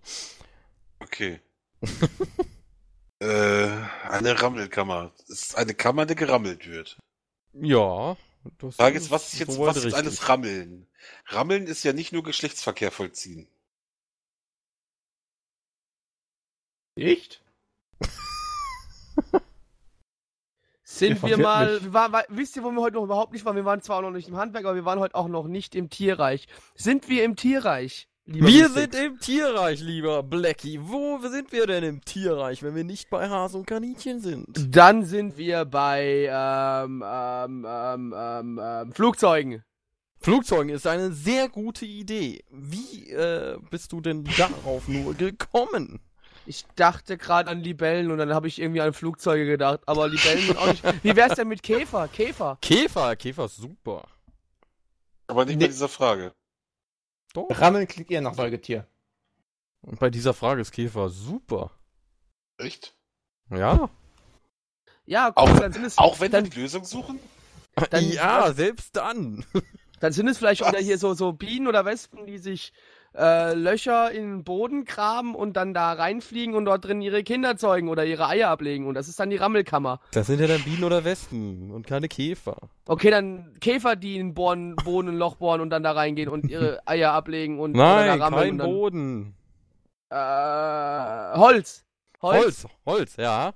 Okay. 1.00 1.42
äh, 3.20 3.70
eine 4.10 4.42
Rammelkammer. 4.42 5.12
Das 5.18 5.30
ist 5.30 5.56
eine 5.56 5.74
Kammer, 5.74 6.06
die 6.06 6.16
gerammelt 6.16 6.68
wird. 6.68 6.98
Ja. 7.54 8.16
Das 8.60 8.76
Frage 8.76 8.98
ist, 8.98 9.10
was 9.10 9.34
ist 9.34 9.40
jetzt, 9.40 9.58
was 9.58 9.78
ist 9.78 9.94
alles 9.94 10.30
Rammeln? 10.30 10.88
Rammeln 11.26 11.66
ist 11.66 11.84
ja 11.84 11.94
nicht 11.94 12.14
nur 12.14 12.24
Geschlechtsverkehr 12.24 12.92
vollziehen. 12.92 13.48
Echt? 16.96 17.42
Sind 20.98 21.22
wir 21.24 21.38
mal, 21.38 21.82
wir 21.84 21.94
waren, 21.94 22.14
wa- 22.14 22.24
wisst 22.30 22.56
ihr, 22.56 22.64
wo 22.64 22.72
wir 22.72 22.82
heute 22.82 22.96
noch 22.96 23.04
überhaupt 23.04 23.34
nicht 23.34 23.46
waren? 23.46 23.56
Wir 23.56 23.66
waren 23.66 23.82
zwar 23.82 23.98
auch 23.98 24.02
noch 24.02 24.12
nicht 24.12 24.28
im 24.30 24.38
Handwerk, 24.38 24.66
aber 24.66 24.76
wir 24.76 24.86
waren 24.86 25.00
heute 25.00 25.16
auch 25.16 25.28
noch 25.28 25.48
nicht 25.48 25.76
im 25.76 25.90
Tierreich. 25.90 26.48
Sind 26.76 27.10
wir 27.10 27.24
im 27.24 27.36
Tierreich? 27.36 28.08
lieber 28.26 28.48
Wir 28.48 28.70
sind 28.70 28.96
im 28.96 29.20
Tierreich, 29.20 29.82
lieber 29.82 30.24
Blackie. 30.24 30.80
Wo 30.82 31.20
sind 31.20 31.52
wir 31.52 31.68
denn 31.68 31.84
im 31.84 32.04
Tierreich, 32.04 32.64
wenn 32.64 32.74
wir 32.76 32.84
nicht 32.84 33.10
bei 33.10 33.30
Hase 33.30 33.58
und 33.58 33.68
Kaninchen 33.68 34.20
sind? 34.20 34.76
Dann 34.76 35.04
sind 35.06 35.38
wir 35.38 35.66
bei 35.66 36.28
ähm, 36.32 37.04
ähm, 37.06 37.66
ähm, 37.68 38.14
ähm, 38.18 38.60
ähm, 38.64 38.92
Flugzeugen. 38.94 39.64
Flugzeugen 40.20 40.70
ist 40.70 40.88
eine 40.88 41.12
sehr 41.12 41.50
gute 41.50 41.86
Idee. 41.86 42.44
Wie 42.50 43.12
äh, 43.12 43.58
bist 43.70 43.92
du 43.92 44.02
denn 44.02 44.24
darauf 44.38 44.88
nur 44.88 45.14
gekommen? 45.14 46.00
Ich 46.48 46.66
dachte 46.76 47.18
gerade 47.18 47.50
an 47.50 47.62
Libellen 47.62 48.12
und 48.12 48.18
dann 48.20 48.34
habe 48.34 48.48
ich 48.48 48.60
irgendwie 48.62 48.82
an 48.82 48.94
Flugzeuge 48.94 49.46
gedacht. 49.46 49.82
Aber 49.88 50.08
Libellen 50.08 50.42
sind 50.46 50.58
auch 50.58 50.68
nicht. 50.68 50.84
Wie 51.04 51.16
wär's 51.16 51.36
denn 51.36 51.48
mit 51.48 51.64
Käfer? 51.64 52.08
Käfer. 52.08 52.58
Käfer, 52.62 53.16
Käfer 53.16 53.46
ist 53.46 53.58
super. 53.58 54.04
Aber 55.28 55.46
nicht 55.46 55.58
Nee. 55.58 55.64
bei 55.66 55.68
dieser 55.70 55.90
Frage. 55.90 56.34
Doch. 57.34 57.48
Rammeln 57.50 57.88
klingt 57.88 58.12
eher 58.12 58.22
nach 58.22 58.36
Säugetier. 58.36 58.88
Und 59.82 60.00
bei 60.00 60.10
dieser 60.10 60.34
Frage 60.34 60.62
ist 60.62 60.72
Käfer 60.72 61.10
super. 61.10 61.72
Echt? 62.58 62.96
Ja. 63.50 63.90
Ja, 65.06 65.32
Auch, 65.36 65.48
gut, 65.52 65.62
dann 65.62 65.74
sind 65.74 65.86
es, 65.86 65.98
auch 65.98 66.20
wenn 66.20 66.32
wir 66.32 66.42
dann, 66.42 66.50
die 66.50 66.60
Lösung 66.60 66.84
suchen? 66.86 67.20
Dann- 67.92 68.10
ja, 68.12 68.52
selbst 68.54 68.96
dann. 68.96 69.46
dann 70.00 70.14
sind 70.14 70.28
es 70.28 70.38
vielleicht 70.38 70.62
Was? 70.62 70.70
wieder 70.70 70.80
hier 70.82 70.98
so, 70.98 71.14
so 71.14 71.34
Bienen 71.34 71.68
oder 71.68 71.86
Wespen, 71.86 72.26
die 72.26 72.38
sich 72.38 72.72
äh, 73.18 73.54
Löcher 73.54 74.12
in 74.12 74.24
den 74.30 74.44
Boden 74.44 74.84
graben 74.86 75.36
und 75.36 75.54
dann 75.58 75.74
da 75.74 75.94
reinfliegen 75.94 76.54
und 76.56 76.66
dort 76.66 76.86
drin 76.86 77.02
ihre 77.02 77.24
Kinder 77.24 77.56
zeugen 77.58 77.88
oder 77.90 78.06
ihre 78.06 78.28
Eier 78.28 78.50
ablegen. 78.50 78.86
Und 78.88 78.94
das 78.96 79.08
ist 79.08 79.20
dann 79.20 79.30
die 79.30 79.38
Rammelkammer. 79.38 80.00
Das 80.12 80.28
sind 80.28 80.40
ja 80.42 80.48
dann 80.48 80.62
Bienen 80.64 80.84
oder 80.84 81.06
Wespen 81.06 81.72
und 81.72 81.88
keine 81.88 82.08
Käfer. 82.10 82.58
Okay, 82.88 83.10
dann 83.12 83.58
Käfer, 83.62 83.96
die 83.96 84.18
in 84.18 84.34
Bohren, 84.34 84.76
Boden, 84.76 85.10
ein 85.10 85.18
Loch 85.18 85.36
bohren 85.38 85.62
und 85.62 85.70
dann 85.70 85.84
da 85.84 85.92
reingehen 85.94 86.30
und 86.30 86.50
ihre 86.50 86.80
Eier 86.88 87.14
ablegen 87.14 87.60
und 87.60 87.72
Nein, 87.72 88.20
da 88.20 88.26
rammeln 88.26 88.50
kein 88.50 88.58
dann, 88.58 88.70
Boden. 88.70 89.36
Äh, 90.10 91.38
Holz. 91.38 91.86
Holz. 92.22 92.44
Holz, 92.44 92.68
Holz, 92.86 93.16
ja. 93.18 93.54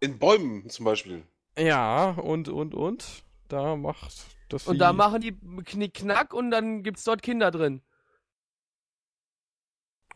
In 0.00 0.18
Bäumen 0.18 0.68
zum 0.68 0.84
Beispiel. 0.84 1.22
Ja, 1.58 2.10
und, 2.12 2.48
und, 2.48 2.74
und. 2.74 3.22
Da 3.48 3.76
macht 3.76 4.26
das 4.48 4.66
Und 4.66 4.76
Vieh- 4.76 4.78
da 4.78 4.92
machen 4.92 5.20
die 5.20 5.36
Knick-Knack 5.64 6.32
und 6.32 6.50
dann 6.50 6.82
gibt's 6.82 7.04
dort 7.04 7.22
Kinder 7.22 7.50
drin. 7.50 7.82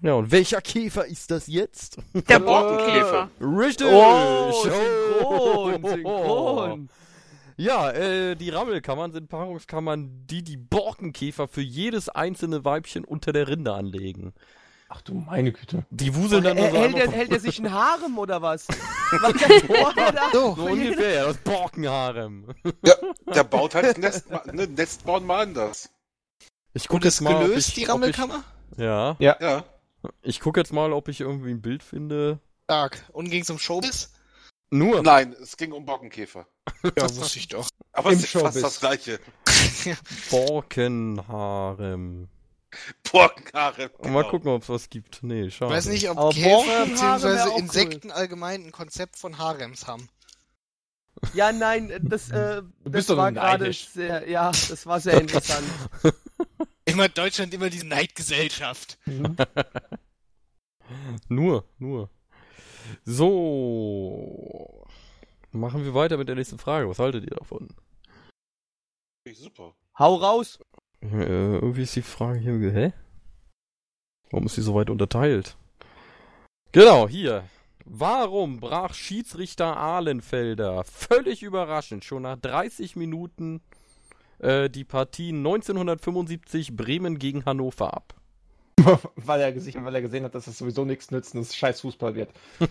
Ja, 0.00 0.14
und 0.14 0.30
welcher 0.30 0.60
Käfer 0.60 1.06
ist 1.06 1.30
das 1.30 1.46
jetzt? 1.46 1.98
Der 2.28 2.38
Borkenkäfer. 2.38 3.30
Richtig! 3.40 3.86
Oh, 3.88 4.50
Oh. 5.24 5.70
synchron, 5.72 5.84
synchron. 5.84 6.88
Ja, 7.56 7.90
äh, 7.92 8.34
die 8.34 8.50
Rammelkammern 8.50 9.12
sind 9.12 9.28
Paarungskammern, 9.28 10.26
die 10.26 10.42
die 10.42 10.56
Borkenkäfer 10.56 11.46
für 11.46 11.60
jedes 11.60 12.08
einzelne 12.08 12.64
Weibchen 12.64 13.04
unter 13.04 13.32
der 13.32 13.46
Rinde 13.48 13.72
anlegen. 13.72 14.34
Ach 14.88 15.00
du 15.02 15.14
meine 15.14 15.52
Güte. 15.52 15.86
Die 15.90 16.14
wuseln 16.14 16.44
dann 16.44 16.56
nur 16.56 16.66
Äh, 16.66 16.70
so 16.72 16.76
hält, 16.78 16.96
er, 16.96 17.10
hält 17.10 17.30
er 17.32 17.40
sich 17.40 17.58
ein 17.58 17.72
Harem 17.72 18.18
oder 18.18 18.42
was? 18.42 18.66
was 19.22 19.96
er? 19.96 20.12
So, 20.32 20.54
So 20.56 20.64
ungefähr, 20.64 21.14
ja, 21.14 21.24
das 21.26 21.36
Borkenharem. 21.38 22.48
Ja, 22.84 22.94
der 23.34 23.44
baut 23.44 23.74
halt 23.74 23.86
das 23.86 23.96
Nest, 23.98 24.26
ne, 24.52 24.66
Nest 24.66 25.04
bauen 25.06 25.24
mal 25.24 25.42
anders. 25.42 25.88
Ich 26.74 26.88
guck 26.88 27.04
jetzt 27.04 27.14
ist 27.14 27.20
mal, 27.22 27.38
gelöst, 27.38 27.68
ich, 27.68 27.74
die 27.74 27.84
Rammelkammer? 27.84 28.42
Ich, 28.72 28.78
ja, 28.78 29.16
Ja. 29.20 29.64
Ich 30.22 30.40
guck 30.40 30.56
jetzt 30.56 30.72
mal, 30.72 30.92
ob 30.92 31.08
ich 31.08 31.20
irgendwie 31.20 31.50
ein 31.50 31.62
Bild 31.62 31.82
finde. 31.82 32.38
Stark. 32.64 33.04
Und 33.12 33.30
ging's 33.30 33.50
um 33.50 33.58
Showbiz? 33.58 34.10
Nur. 34.70 35.02
Nein, 35.02 35.34
es 35.40 35.56
ging 35.56 35.72
um 35.72 35.84
Bockenkäfer. 35.84 36.46
Ja, 36.96 37.02
wusste 37.16 37.38
ich 37.38 37.48
doch. 37.48 37.68
Aber 37.92 38.10
Im 38.10 38.18
es 38.18 38.24
ist 38.24 38.32
fast 38.32 38.44
Showbiz. 38.58 38.62
das 38.62 38.80
gleiche. 38.80 39.20
Borkenharem. 40.30 42.28
Borkenhaare. 43.10 43.90
Genau. 44.02 44.14
Mal 44.14 44.28
gucken, 44.28 44.50
ob 44.50 44.62
es 44.62 44.68
was 44.68 44.90
gibt. 44.90 45.22
Nee, 45.22 45.44
Ich 45.44 45.56
schade. 45.56 45.72
weiß 45.72 45.86
nicht, 45.86 46.08
ob 46.10 46.18
Aber 46.18 46.30
Käfer 46.32 46.86
bzw. 46.86 47.58
Insekten 47.58 48.10
allgemein 48.10 48.64
ein 48.66 48.72
Konzept 48.72 49.16
von 49.16 49.38
Harems 49.38 49.86
haben. 49.86 50.08
Ja, 51.32 51.52
nein, 51.52 51.92
das, 52.02 52.30
äh, 52.30 52.62
das 52.84 53.08
war 53.08 53.30
gerade 53.32 53.72
sehr, 53.72 54.28
ja, 54.28 54.50
das 54.50 54.84
war 54.84 55.00
sehr 55.00 55.20
interessant. 55.20 55.64
Immer 56.94 57.08
Deutschland 57.08 57.52
immer 57.52 57.70
diese 57.70 57.88
Neidgesellschaft. 57.88 58.98
Nur, 61.28 61.64
nur. 61.78 62.10
So. 63.04 64.86
Machen 65.50 65.84
wir 65.84 65.94
weiter 65.94 66.18
mit 66.18 66.28
der 66.28 66.36
nächsten 66.36 66.58
Frage. 66.58 66.88
Was 66.88 67.00
haltet 67.00 67.24
ihr 67.24 67.36
davon? 67.36 67.68
Super. 69.32 69.74
Hau 69.98 70.16
raus. 70.16 70.60
Äh, 71.00 71.56
irgendwie 71.56 71.82
ist 71.82 71.96
die 71.96 72.02
Frage 72.02 72.38
hier. 72.38 72.52
Hä? 72.72 72.92
Warum 74.30 74.46
ist 74.46 74.54
sie 74.54 74.62
so 74.62 74.74
weit 74.74 74.90
unterteilt? 74.90 75.56
Genau, 76.70 77.08
hier. 77.08 77.48
Warum 77.86 78.60
brach 78.60 78.94
Schiedsrichter 78.94 79.76
Ahlenfelder 79.76 80.84
völlig 80.84 81.42
überraschend 81.42 82.04
schon 82.04 82.22
nach 82.22 82.36
30 82.36 82.94
Minuten 82.94 83.62
äh, 84.44 84.70
die 84.70 84.84
Partie 84.84 85.30
1975 85.30 86.76
Bremen 86.76 87.18
gegen 87.18 87.44
Hannover 87.44 87.94
ab? 87.94 88.14
weil, 89.16 89.40
er 89.40 89.52
gesehen, 89.52 89.84
weil 89.84 89.94
er 89.94 90.02
gesehen 90.02 90.24
hat, 90.24 90.34
dass 90.34 90.44
das 90.44 90.58
sowieso 90.58 90.84
nichts 90.84 91.10
nützt 91.10 91.34
und 91.34 91.40
es 91.40 91.56
scheiß 91.56 91.80
Fußball 91.80 92.14
wird. 92.14 92.30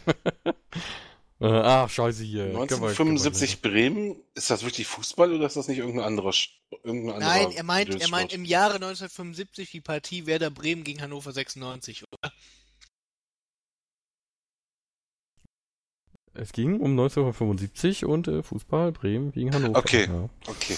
Äh, 1.41 1.47
ach, 1.47 1.89
scheiße 1.89 2.23
hier. 2.23 2.45
1975 2.45 3.61
Bremen, 3.61 4.15
ist 4.33 4.49
das 4.49 4.63
wirklich 4.63 4.87
Fußball 4.87 5.33
oder 5.33 5.45
ist 5.45 5.57
das 5.57 5.67
nicht 5.67 5.79
irgendein 5.79 6.05
anderer? 6.05 6.31
Irgendein 6.83 7.15
anderer 7.15 7.33
Nein, 7.33 7.51
er 7.51 7.63
meint, 7.63 8.01
er 8.01 8.07
meint 8.07 8.31
im 8.31 8.45
Jahre 8.45 8.75
1975 8.75 9.69
die 9.71 9.81
Partie 9.81 10.25
Werder 10.25 10.51
Bremen 10.51 10.85
gegen 10.85 11.01
Hannover 11.01 11.33
96, 11.33 12.03
oder? 12.03 12.31
Es 16.33 16.53
ging 16.53 16.79
um 16.79 16.91
1975 16.91 18.05
und 18.05 18.29
äh, 18.29 18.41
Fußball 18.41 18.93
Bremen 18.93 19.33
gegen 19.33 19.53
Hannover. 19.53 19.79
Okay. 19.79 20.05
Ja. 20.05 20.29
Okay. 20.47 20.77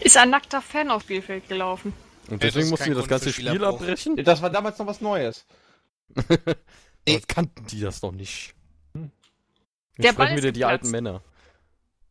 Ist 0.00 0.16
ein 0.16 0.30
nackter 0.30 0.60
Fan 0.62 0.90
aufs 0.90 1.04
Spielfeld 1.04 1.48
gelaufen. 1.48 1.92
Und 2.28 2.42
deswegen 2.42 2.68
mussten 2.70 2.86
wir 2.86 2.94
das 2.94 3.08
ganze 3.08 3.32
Spiel 3.32 3.64
abbrechen. 3.64 4.16
Das 4.24 4.42
war 4.42 4.50
damals 4.50 4.78
noch 4.78 4.86
was 4.86 5.00
Neues. 5.00 5.46
Sonst 7.08 7.28
kannten 7.28 7.66
die 7.66 7.80
das 7.80 8.00
doch 8.00 8.12
nicht. 8.12 8.54
Hm. 8.94 9.10
Jetzt 9.96 10.14
sprechen 10.14 10.36
wieder 10.36 10.52
die 10.52 10.60
geplatzt. 10.60 10.84
alten 10.84 10.90
Männer. 10.90 11.22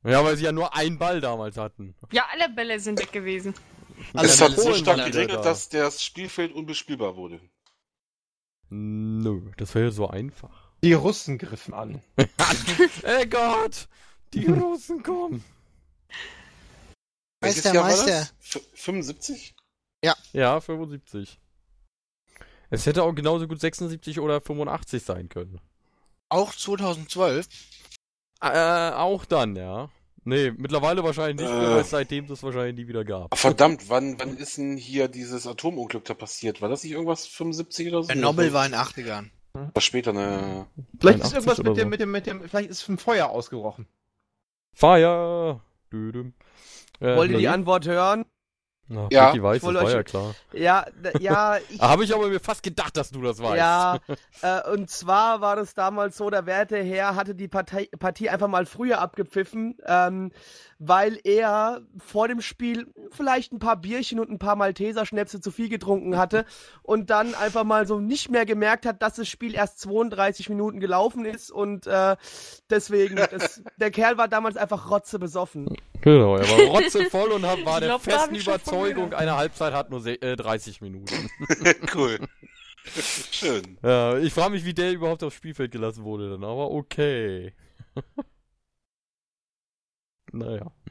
Ja, 0.03 0.23
weil 0.23 0.37
sie 0.37 0.45
ja 0.45 0.51
nur 0.51 0.75
einen 0.75 0.99
Ball 0.99 1.19
damals 1.19 1.57
hatten. 1.57 1.95
Ja, 2.11 2.25
alle 2.31 2.49
Bälle 2.49 2.79
sind 2.79 2.99
weg 2.99 3.11
gewesen. 3.11 3.55
Alle 4.13 4.27
es 4.27 4.39
hat 4.39 4.51
so 4.51 4.73
stark 4.73 4.97
geregnet, 4.97 5.37
da. 5.37 5.41
dass 5.41 5.69
das 5.69 6.03
Spielfeld 6.03 6.53
unbespielbar 6.53 7.15
wurde. 7.15 7.39
Nö, 8.69 9.51
das 9.57 9.73
wäre 9.73 9.91
so 9.91 10.07
einfach. 10.07 10.69
Die 10.83 10.93
Russen 10.93 11.37
griffen 11.37 11.73
an. 11.73 12.01
Ey 13.03 13.25
Gott! 13.27 13.87
Die 14.33 14.45
Russen 14.45 15.01
kommen! 15.01 15.43
Meister, 17.45 17.73
Jahr 17.73 17.83
war 17.83 17.91
Meister. 17.91 18.11
das? 18.11 18.33
F 18.41 18.61
75? 18.73 19.55
Ja, 20.33 20.59
75. 20.59 21.39
Es 22.69 22.85
hätte 22.85 23.03
auch 23.03 23.13
genauso 23.13 23.47
gut 23.47 23.59
76 23.59 24.19
oder 24.19 24.41
85 24.41 25.03
sein 25.03 25.29
können. 25.29 25.59
Auch 26.29 26.53
2012. 26.53 27.47
Äh, 28.41 28.91
auch 28.91 29.25
dann, 29.25 29.55
ja. 29.55 29.89
Nee, 30.23 30.51
mittlerweile 30.57 31.03
wahrscheinlich 31.03 31.47
nicht 31.47 31.55
Äh. 31.55 31.69
weil 31.69 31.81
es 31.81 31.91
seitdem 31.91 32.27
das 32.27 32.41
wahrscheinlich 32.43 32.75
nie 32.75 32.87
wieder 32.87 33.05
gab. 33.05 33.27
Ach, 33.31 33.37
verdammt, 33.37 33.89
wann, 33.89 34.19
wann 34.19 34.37
ist 34.37 34.57
denn 34.57 34.75
hier 34.75 35.07
dieses 35.07 35.45
Atomunglück 35.45 36.03
da 36.05 36.15
passiert? 36.15 36.61
War 36.61 36.69
das 36.69 36.83
nicht 36.83 36.93
irgendwas 36.93 37.27
75 37.27 37.87
oder 37.89 38.03
so? 38.03 38.09
Tschernobyl 38.09 38.51
war 38.51 38.65
in 38.65 38.71
den 38.71 38.81
80ern. 38.81 39.29
war 39.53 39.81
später, 39.81 40.13
ne? 40.13 40.65
Vielleicht 40.99 41.19
ist 41.19 41.33
81 41.33 41.35
irgendwas 41.35 41.57
mit 41.59 41.77
dem, 41.77 41.83
so. 41.83 41.89
mit 41.89 41.99
dem, 41.99 42.11
mit 42.11 42.25
dem, 42.25 42.49
vielleicht 42.49 42.69
ist 42.71 42.89
ein 42.89 42.97
Feuer 42.97 43.29
ausgebrochen. 43.29 43.87
Fire! 44.73 45.61
Düdüm. 45.93 46.33
Äh, 46.99 47.15
Wollt 47.15 47.31
ihr 47.31 47.37
die. 47.37 47.47
Antwort 47.47 47.87
hören? 47.87 48.25
Na, 48.87 49.07
Ja, 49.11 49.27
Becky 49.27 49.41
weiß, 49.41 49.63
ich 49.63 49.73
das 49.73 49.83
war 49.83 49.91
ja 49.91 50.03
klar. 50.03 50.35
Ja, 50.53 50.85
ja, 51.19 51.57
ich, 51.69 51.81
Habe 51.81 52.03
ich 52.03 52.13
aber 52.13 52.27
mir 52.27 52.39
fast 52.39 52.61
gedacht, 52.61 52.95
dass 52.97 53.09
du 53.09 53.21
das 53.21 53.41
weißt. 53.41 53.57
Ja, 53.57 53.97
äh, 54.41 54.69
und 54.71 54.91
zwar 54.91 55.41
war 55.41 55.55
das 55.55 55.73
damals 55.73 56.17
so, 56.17 56.29
der 56.29 56.45
werte 56.45 56.77
Herr 56.77 57.15
hatte 57.15 57.33
die 57.33 57.47
Partei, 57.47 57.89
Partie 57.97 58.29
einfach 58.29 58.47
mal 58.47 58.67
früher 58.67 58.99
abgepfiffen, 58.99 59.77
ähm, 59.85 60.31
weil 60.77 61.19
er 61.23 61.81
vor 61.97 62.27
dem 62.27 62.41
Spiel 62.41 62.87
vielleicht 63.11 63.53
ein 63.53 63.59
paar 63.59 63.77
Bierchen 63.77 64.19
und 64.19 64.29
ein 64.29 64.39
paar 64.39 64.55
Malteser-Schnäpse 64.55 65.39
zu 65.39 65.51
viel 65.51 65.69
getrunken 65.69 66.17
hatte 66.17 66.45
und 66.83 67.09
dann 67.09 67.33
einfach 67.35 67.63
mal 67.63 67.87
so 67.87 67.99
nicht 67.99 68.29
mehr 68.29 68.45
gemerkt 68.45 68.85
hat, 68.85 69.01
dass 69.01 69.15
das 69.15 69.27
Spiel 69.27 69.55
erst 69.55 69.79
32 69.79 70.49
Minuten 70.49 70.79
gelaufen 70.79 71.25
ist 71.25 71.51
und 71.51 71.87
äh, 71.87 72.15
deswegen, 72.69 73.15
das, 73.31 73.63
der 73.77 73.91
Kerl 73.91 74.17
war 74.17 74.27
damals 74.27 74.57
einfach 74.57 74.91
rotze 74.91 75.19
besoffen. 75.19 75.67
Genau, 76.01 76.35
er 76.35 76.47
war 76.49 76.59
rotzevoll 76.81 77.31
und 77.31 77.45
hat, 77.45 77.65
war 77.65 77.75
Ich 77.75 77.79
der 77.79 77.89
glaub, 77.89 78.05
hab 78.05 78.11
festen 78.11 78.35
Überzeugung, 78.35 79.13
eine 79.13 79.37
Halbzeit 79.37 79.73
hat 79.73 79.89
nur 79.89 80.05
äh, 80.05 80.35
30 80.35 80.81
Minuten. 80.81 81.29
cool. 81.95 82.19
Schön. 83.31 83.77
ja, 83.81 84.17
ich 84.17 84.31
frage 84.31 84.51
mich, 84.51 84.65
wie 84.65 84.73
der 84.73 84.91
überhaupt 84.91 85.23
aufs 85.23 85.35
Spielfeld 85.35 85.71
gelassen 85.71 86.03
wurde 86.03 86.29
dann, 86.29 86.43
aber 86.43 86.69
okay. 86.69 87.53
Naja. 90.31 90.71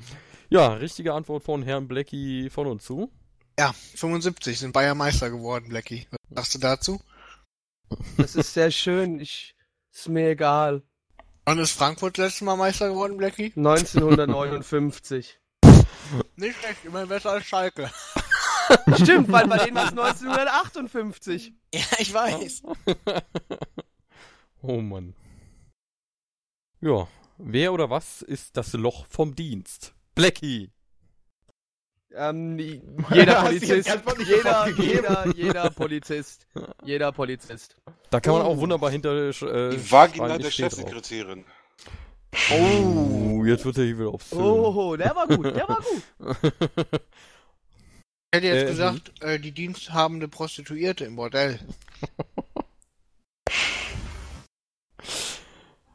Ja, 0.50 0.74
richtige 0.74 1.14
Antwort 1.14 1.42
von 1.42 1.62
Herrn 1.62 1.88
Blackie 1.88 2.48
von 2.50 2.66
uns 2.66 2.84
zu. 2.84 3.10
Ja, 3.58 3.72
75 3.72 4.58
sind 4.58 4.72
Bayern 4.72 4.96
Meister 4.96 5.30
geworden, 5.30 5.68
Blackie. 5.68 6.06
Was 6.10 6.20
sagst 6.36 6.54
du 6.54 6.58
dazu? 6.58 7.00
Das 8.18 8.36
ist 8.36 8.52
sehr 8.52 8.70
schön, 8.70 9.18
ich, 9.18 9.56
ist 9.92 10.08
mir 10.08 10.30
egal. 10.30 10.82
Wann 11.46 11.58
ist 11.58 11.72
Frankfurt 11.72 12.18
letztes 12.18 12.42
Mal 12.42 12.56
Meister 12.56 12.88
geworden, 12.88 13.16
Blackie? 13.16 13.52
1959. 13.56 15.40
Nicht 16.36 16.58
schlecht, 16.58 16.84
immer 16.84 17.06
besser 17.06 17.32
als 17.32 17.46
Schalke. 17.46 17.90
Stimmt, 18.96 19.32
weil 19.32 19.48
bei 19.48 19.58
denen 19.58 19.76
war 19.76 19.86
es 19.86 19.90
1958. 19.90 21.52
Ja, 21.74 21.80
ich 21.98 22.14
weiß. 22.14 22.62
oh 24.62 24.80
Mann. 24.80 25.14
Ja, 26.80 27.08
wer 27.38 27.72
oder 27.72 27.90
was 27.90 28.22
ist 28.22 28.56
das 28.56 28.72
Loch 28.74 29.06
vom 29.08 29.34
Dienst? 29.34 29.94
Blackie. 30.14 30.70
Ähm, 32.14 32.58
jeder 33.12 33.42
Polizist, 33.42 33.88
jeder, 34.26 34.68
jeder, 34.78 35.26
jeder 35.34 35.70
Polizist, 35.70 36.46
jeder 36.84 37.10
Polizist. 37.12 37.76
Da 38.10 38.20
kann 38.20 38.34
man 38.34 38.42
Oh. 38.42 38.50
auch 38.50 38.56
wunderbar 38.58 38.90
hinter 38.90 39.12
äh, 39.28 39.70
Die 39.70 39.90
Vagina 39.90 40.38
der. 40.38 40.50
Chefsekretärin. 40.50 41.44
Oh, 42.52 43.44
jetzt 43.44 43.64
wird 43.64 43.78
er 43.78 43.84
hier 43.84 43.98
wieder 43.98 44.08
aufs 44.10 44.32
Oh, 44.32 44.96
der 44.96 45.14
war 45.14 45.26
gut, 45.28 45.46
der 45.46 45.68
war 45.68 45.80
gut. 45.82 46.02
Ich 48.32 48.40
hätte 48.40 48.46
jetzt 48.48 48.62
Äh, 48.64 48.66
gesagt, 48.70 49.22
äh, 49.22 49.38
die 49.38 49.52
diensthabende 49.52 50.26
Prostituierte 50.28 51.04
im 51.04 51.14
Bordell. 51.16 51.60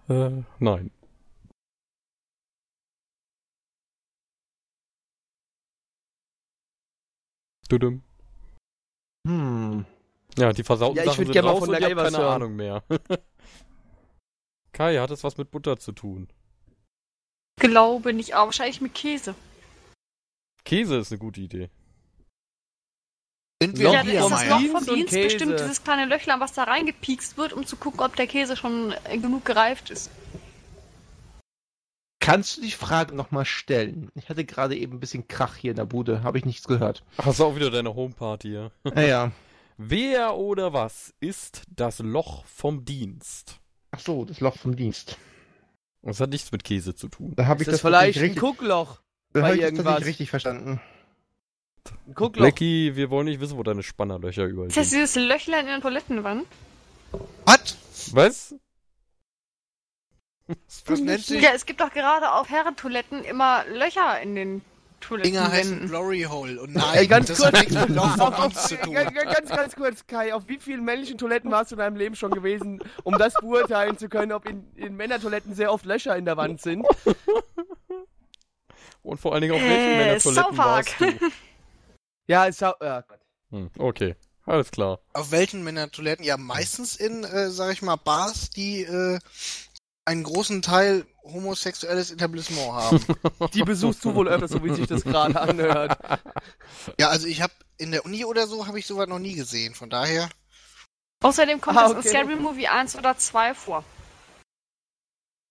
äh, 0.09 0.31
nein. 0.59 0.91
Tudum. 7.69 8.01
Hm. 9.27 9.85
Ja, 10.37 10.53
die 10.53 10.63
versauten 10.63 10.97
Ja, 10.97 11.03
ich 11.03 11.09
Sachen 11.11 11.25
sind 11.25 11.33
gerne 11.33 11.49
raus 11.49 11.59
von 11.59 11.69
und 11.69 11.71
der 11.73 11.79
ich 11.79 11.85
hab 11.85 11.91
Guy 11.93 12.03
was 12.03 12.13
keine 12.13 12.23
hören. 12.23 12.35
Ahnung 12.35 12.55
mehr. 12.55 12.83
Kai, 14.73 14.97
hat 14.97 15.11
es 15.11 15.23
was 15.23 15.37
mit 15.37 15.51
Butter 15.51 15.77
zu 15.77 15.91
tun? 15.91 16.27
Glaube 17.59 18.13
nicht, 18.13 18.33
aber 18.35 18.45
wahrscheinlich 18.47 18.81
mit 18.81 18.93
Käse. 18.93 19.35
Käse 20.63 20.97
ist 20.97 21.11
eine 21.11 21.19
gute 21.19 21.41
Idee. 21.41 21.69
Sind 23.61 23.77
wir 23.77 23.91
Ja, 23.91 24.01
hier 24.03 24.21
ist 24.21 24.29
das? 24.29 24.47
Loch 24.47 24.61
vom 24.67 24.75
und 24.75 24.89
Dienst 24.89 25.13
Käse. 25.13 25.23
bestimmt 25.27 25.59
dieses 25.59 25.83
kleine 25.83 26.05
Löchlein, 26.05 26.39
was 26.39 26.53
da 26.53 26.63
reingepiekst 26.63 27.37
wird, 27.37 27.51
um 27.51 27.65
zu 27.65 27.75
gucken, 27.75 27.99
ob 27.99 28.15
der 28.15 28.27
Käse 28.27 28.55
schon 28.55 28.93
äh, 29.03 29.17
genug 29.17 29.43
gereift 29.43 29.89
ist. 29.89 30.09
Kannst 32.29 32.57
du 32.57 32.61
die 32.61 32.69
Frage 32.69 33.15
nochmal 33.15 33.43
stellen? 33.45 34.11
Ich 34.13 34.29
hatte 34.29 34.45
gerade 34.45 34.77
eben 34.77 34.97
ein 34.97 34.99
bisschen 34.99 35.27
Krach 35.27 35.55
hier 35.55 35.71
in 35.71 35.77
der 35.77 35.85
Bude, 35.85 36.21
habe 36.21 36.37
ich 36.37 36.45
nichts 36.45 36.67
gehört. 36.67 37.03
Hast 37.17 37.39
du 37.39 37.45
auch 37.45 37.55
wieder 37.55 37.71
deine 37.71 37.95
Homeparty 37.95 38.49
hier? 38.49 38.71
Naja. 38.83 39.31
Wer 39.77 40.35
oder 40.35 40.71
was 40.71 41.11
ist 41.21 41.63
das 41.75 41.97
Loch 41.97 42.45
vom 42.45 42.85
Dienst? 42.85 43.59
Ach 43.89 43.99
so, 43.99 44.25
das 44.25 44.41
Loch 44.41 44.57
vom 44.57 44.75
Dienst. 44.75 45.17
Das 46.03 46.19
hat 46.19 46.29
nichts 46.29 46.51
mit 46.51 46.63
Käse 46.63 46.93
zu 46.93 47.07
tun. 47.07 47.33
Da 47.35 47.47
habe 47.47 47.63
ich 47.63 47.67
Ist 47.67 47.73
das 47.73 47.81
das 47.81 47.89
vielleicht 47.89 48.19
ein 48.19 48.21
richtig, 48.25 48.39
Guckloch? 48.41 49.01
da 49.33 49.41
bei 49.41 49.47
hab 49.47 49.55
ich 49.55 49.61
das 49.61 49.69
irgendwas? 49.71 49.85
tatsächlich 49.85 50.07
richtig 50.11 50.29
verstanden. 50.29 50.81
Ein 52.05 52.13
Guckloch. 52.13 52.43
Blackie, 52.43 52.95
wir 52.95 53.09
wollen 53.09 53.25
nicht 53.25 53.39
wissen, 53.39 53.57
wo 53.57 53.63
deine 53.63 53.81
Spannerlöcher 53.81 54.45
überall 54.45 54.67
Ist 54.67 54.77
das 54.77 54.91
sind. 54.91 54.99
dieses 54.99 55.15
Löchlein 55.15 55.61
in 55.61 55.71
der 55.71 55.81
Toilettenwand? 55.81 56.45
Was? 58.11 58.53
Was? 60.49 60.83
Das 60.83 60.99
nennt 60.99 61.23
sich 61.23 61.41
Ja, 61.41 61.51
es 61.53 61.65
gibt 61.65 61.79
doch 61.79 61.91
gerade 61.91 62.31
auf 62.31 62.49
Herrentoiletten 62.49 63.23
immer 63.23 63.63
Löcher 63.71 64.19
in 64.21 64.35
den 64.35 64.61
Dinger 65.23 65.49
heißen. 65.51 65.87
Glory 65.87 66.23
Hole. 66.23 66.59
Und 66.59 66.75
Ey, 66.75 66.81
nein, 66.81 67.07
ganz 67.07 67.27
das 67.27 67.37
kurz. 67.39 67.47
hat 67.47 67.59
nichts 67.59 67.73
mit 67.73 67.89
Loch 67.89 68.17
vom 68.17 68.53
zu 68.53 68.77
tun. 68.77 68.93
ganz, 68.93 69.13
ganz, 69.13 69.49
ganz 69.49 69.75
kurz, 69.75 70.07
Kai, 70.07 70.33
auf 70.33 70.47
wie 70.47 70.57
vielen 70.57 70.83
männlichen 70.83 71.17
Toiletten 71.17 71.49
warst 71.51 71.71
du 71.71 71.75
in 71.75 71.79
deinem 71.79 71.95
Leben 71.95 72.15
schon 72.15 72.31
gewesen, 72.31 72.81
um 73.03 73.17
das 73.17 73.33
beurteilen 73.35 73.97
zu 73.97 74.09
können, 74.09 74.31
ob 74.33 74.45
in, 74.47 74.65
in 74.75 74.95
Männertoiletten 74.95 75.53
sehr 75.55 75.71
oft 75.71 75.85
Löcher 75.85 76.17
in 76.17 76.25
der 76.25 76.35
Wand 76.35 76.61
sind? 76.61 76.85
Und 79.01 79.19
vor 79.21 79.33
allen 79.33 79.41
Dingen 79.41 79.53
auf 79.53 79.61
welchen 79.61 79.91
Äh, 79.91 79.97
Männertoiletten 79.97 80.57
warst 80.57 80.95
du? 80.99 81.05
Ja, 82.27 82.45
ist. 82.45 82.61
Ja. 82.61 83.03
Hm, 83.51 83.71
okay, 83.77 84.15
alles 84.45 84.69
klar. 84.69 84.99
Auf 85.13 85.31
welchen 85.31 85.63
Männertoiletten? 85.63 86.25
Ja, 86.25 86.37
meistens 86.37 86.95
in, 86.95 87.23
äh, 87.23 87.49
sag 87.49 87.71
ich 87.71 87.81
mal, 87.81 87.95
Bars, 87.95 88.49
die 88.49 88.83
äh, 88.83 89.19
einen 90.09 90.23
großen 90.23 90.63
Teil 90.63 91.05
homosexuelles 91.23 92.09
Etablissement 92.09 92.71
haben. 92.71 92.99
Die 93.53 93.61
besuchst 93.61 94.03
du 94.03 94.15
wohl 94.15 94.27
öfters, 94.27 94.49
so 94.49 94.63
wie 94.63 94.73
sich 94.73 94.87
das 94.87 95.03
gerade 95.03 95.39
anhört. 95.39 95.99
ja, 96.99 97.09
also 97.09 97.27
ich 97.27 97.43
habe 97.43 97.53
in 97.77 97.91
der 97.91 98.03
Uni 98.05 98.25
oder 98.25 98.47
so 98.47 98.65
habe 98.65 98.79
ich 98.79 98.87
sowas 98.87 99.07
noch 99.07 99.19
nie 99.19 99.35
gesehen. 99.35 99.75
Von 99.75 99.91
daher. 99.91 100.27
Außerdem 101.23 101.61
kommt 101.61 101.77
Ah, 101.77 101.83
das 101.83 101.91
in 101.91 101.97
okay. 101.99 102.09
Scary 102.09 102.35
Movie 102.37 102.67
1 102.67 102.95
oder 102.95 103.17
2 103.17 103.53
vor. 103.53 103.83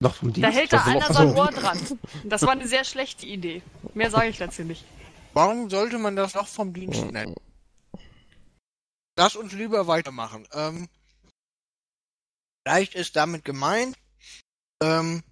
Loch 0.03 0.17
vom 0.17 0.33
Dienst? 0.33 0.49
Da 0.49 0.53
hält 0.53 0.73
da 0.73 0.83
einer 0.85 1.13
sein. 1.13 1.37
Ohr 1.37 1.53
dran. 1.53 1.79
Das 2.25 2.43
war 2.43 2.51
eine 2.51 2.67
sehr 2.67 2.83
schlechte 2.83 3.27
Idee. 3.27 3.63
Mehr 3.95 4.11
sage 4.11 4.29
ich 4.29 4.39
dazu 4.39 4.63
nicht. 4.63 4.85
Warum 5.35 5.71
sollte 5.71 5.99
man 5.99 6.17
das 6.17 6.35
Loch 6.35 6.49
vom 6.49 6.73
Dienst 6.73 7.05
nennen? 7.13 7.37
Lass 9.17 9.37
uns 9.37 9.53
lieber 9.53 9.87
weitermachen. 9.87 10.49
Ähm, 10.53 10.89
vielleicht 12.67 12.97
ist 12.97 13.15
damit 13.15 13.45
gemeint 13.45 13.97
ähm, 14.83 15.23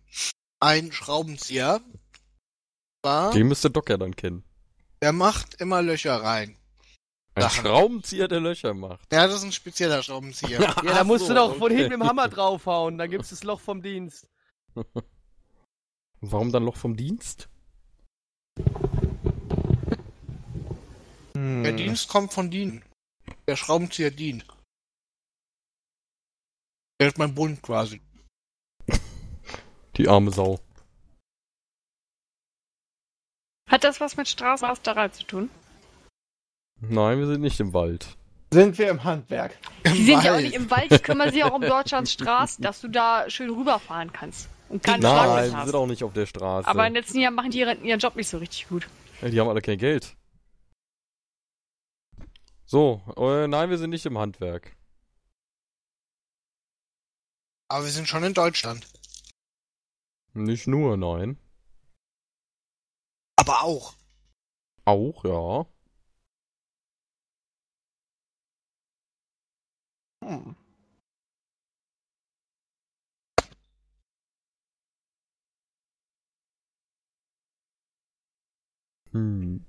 ein 0.61 0.93
Schraubenzieher. 0.93 1.81
War, 3.03 3.33
Den 3.33 3.49
müsste 3.49 3.71
Doc 3.71 3.89
ja 3.89 3.97
dann 3.97 4.17
kennen. 4.17 4.45
der 5.03 5.13
macht 5.13 5.61
immer 5.61 5.83
Löcher 5.83 6.23
rein. 6.23 6.57
Ein 7.35 7.43
Sachen. 7.43 7.67
Schraubenzieher, 7.67 8.29
der 8.29 8.41
Löcher 8.41 8.73
macht. 8.73 9.13
Ja, 9.13 9.27
das 9.27 9.37
ist 9.37 9.45
ein 9.45 9.53
spezieller 9.53 10.03
Schraubenzieher. 10.03 10.59
Ja, 10.85 10.95
da 10.95 11.05
musst 11.05 11.27
so, 11.27 11.29
du 11.29 11.35
doch 11.35 11.57
von 11.57 11.65
okay. 11.65 11.77
hinten 11.77 11.91
mit 11.91 12.01
dem 12.01 12.09
Hammer 12.09 12.29
draufhauen, 12.29 12.99
dann 12.99 13.11
gibt's 13.11 13.31
das 13.31 13.45
Loch 13.45 13.61
vom 13.61 13.83
Dienst. 13.83 14.29
Warum 16.21 16.51
dann 16.51 16.65
Loch 16.65 16.77
vom 16.77 16.97
Dienst? 16.97 17.49
Hm. 21.37 21.63
Der 21.63 21.73
Dienst 21.73 22.09
kommt 22.09 22.33
von 22.33 22.51
dienen. 22.51 22.83
Der 23.47 23.57
Schraubenzieher 23.57 24.11
dient. 24.11 24.47
Der 26.99 27.09
ist 27.09 27.19
mein 27.19 27.35
Bund 27.35 27.61
quasi. 27.63 28.01
Die 29.97 30.09
arme 30.09 30.31
Sau. 30.31 30.59
Hat 33.69 33.83
das 33.83 34.01
was 34.01 34.17
mit 34.17 34.29
Straßenrasterei 34.29 35.09
zu 35.09 35.25
tun? 35.25 35.51
Nein, 36.81 37.19
wir 37.19 37.27
sind 37.27 37.41
nicht 37.41 37.59
im 37.61 37.73
Wald. 37.73 38.17
Sind 38.53 38.79
wir 38.79 38.91
im 38.91 39.03
Handwerk? 39.03 39.57
Die 39.85 40.05
sind 40.05 40.23
ja 40.23 40.37
auch 40.37 40.41
nicht 40.41 40.55
im 40.55 40.71
Wald, 40.71 40.91
die 40.91 40.99
kümmern 40.99 41.33
sich 41.33 41.43
auch 41.43 41.53
um 41.53 41.63
Deutschlands 41.63 42.13
Straßen, 42.13 42.63
dass 42.63 42.81
du 42.81 42.89
da 42.89 43.29
schön 43.29 43.51
rüberfahren 43.51 44.13
kannst. 44.13 44.49
Und 44.69 44.83
keinen 44.83 45.03
Nein, 45.03 45.53
wir 45.53 45.65
sind 45.65 45.75
auch 45.75 45.87
nicht 45.87 46.05
auf 46.05 46.13
der 46.13 46.27
Straße. 46.27 46.69
Aber 46.69 46.87
in 46.87 46.93
den 46.93 47.03
letzten 47.03 47.21
Jahren 47.21 47.35
machen 47.35 47.51
die 47.51 47.61
ihren, 47.61 47.85
ihren 47.85 47.99
Job 47.99 48.17
nicht 48.17 48.29
so 48.29 48.39
richtig 48.39 48.69
gut. 48.69 48.89
Ja, 49.23 49.29
Die 49.29 49.41
haben 49.41 49.49
alle 49.49 49.63
kein 49.63 49.79
Geld. 49.79 50.17
So, 52.67 53.01
äh, 53.17 53.47
nein, 53.47 53.71
wir 53.71 53.79
sind 53.79 53.91
nicht 53.91 54.07
im 54.07 54.19
Handwerk. 54.19 54.77
Aber 57.69 57.85
wir 57.85 57.93
sind 57.93 58.09
schon 58.09 58.25
in 58.25 58.35
Deutschland. 58.35 58.87
Nicht 60.37 60.67
nur, 60.67 60.97
nein. 60.99 61.39
Aber 63.37 63.63
auch. 63.63 63.95
Auch, 64.85 65.25
ja. 65.25 65.67
Hm. 70.23 70.57
Hm. 79.13 79.65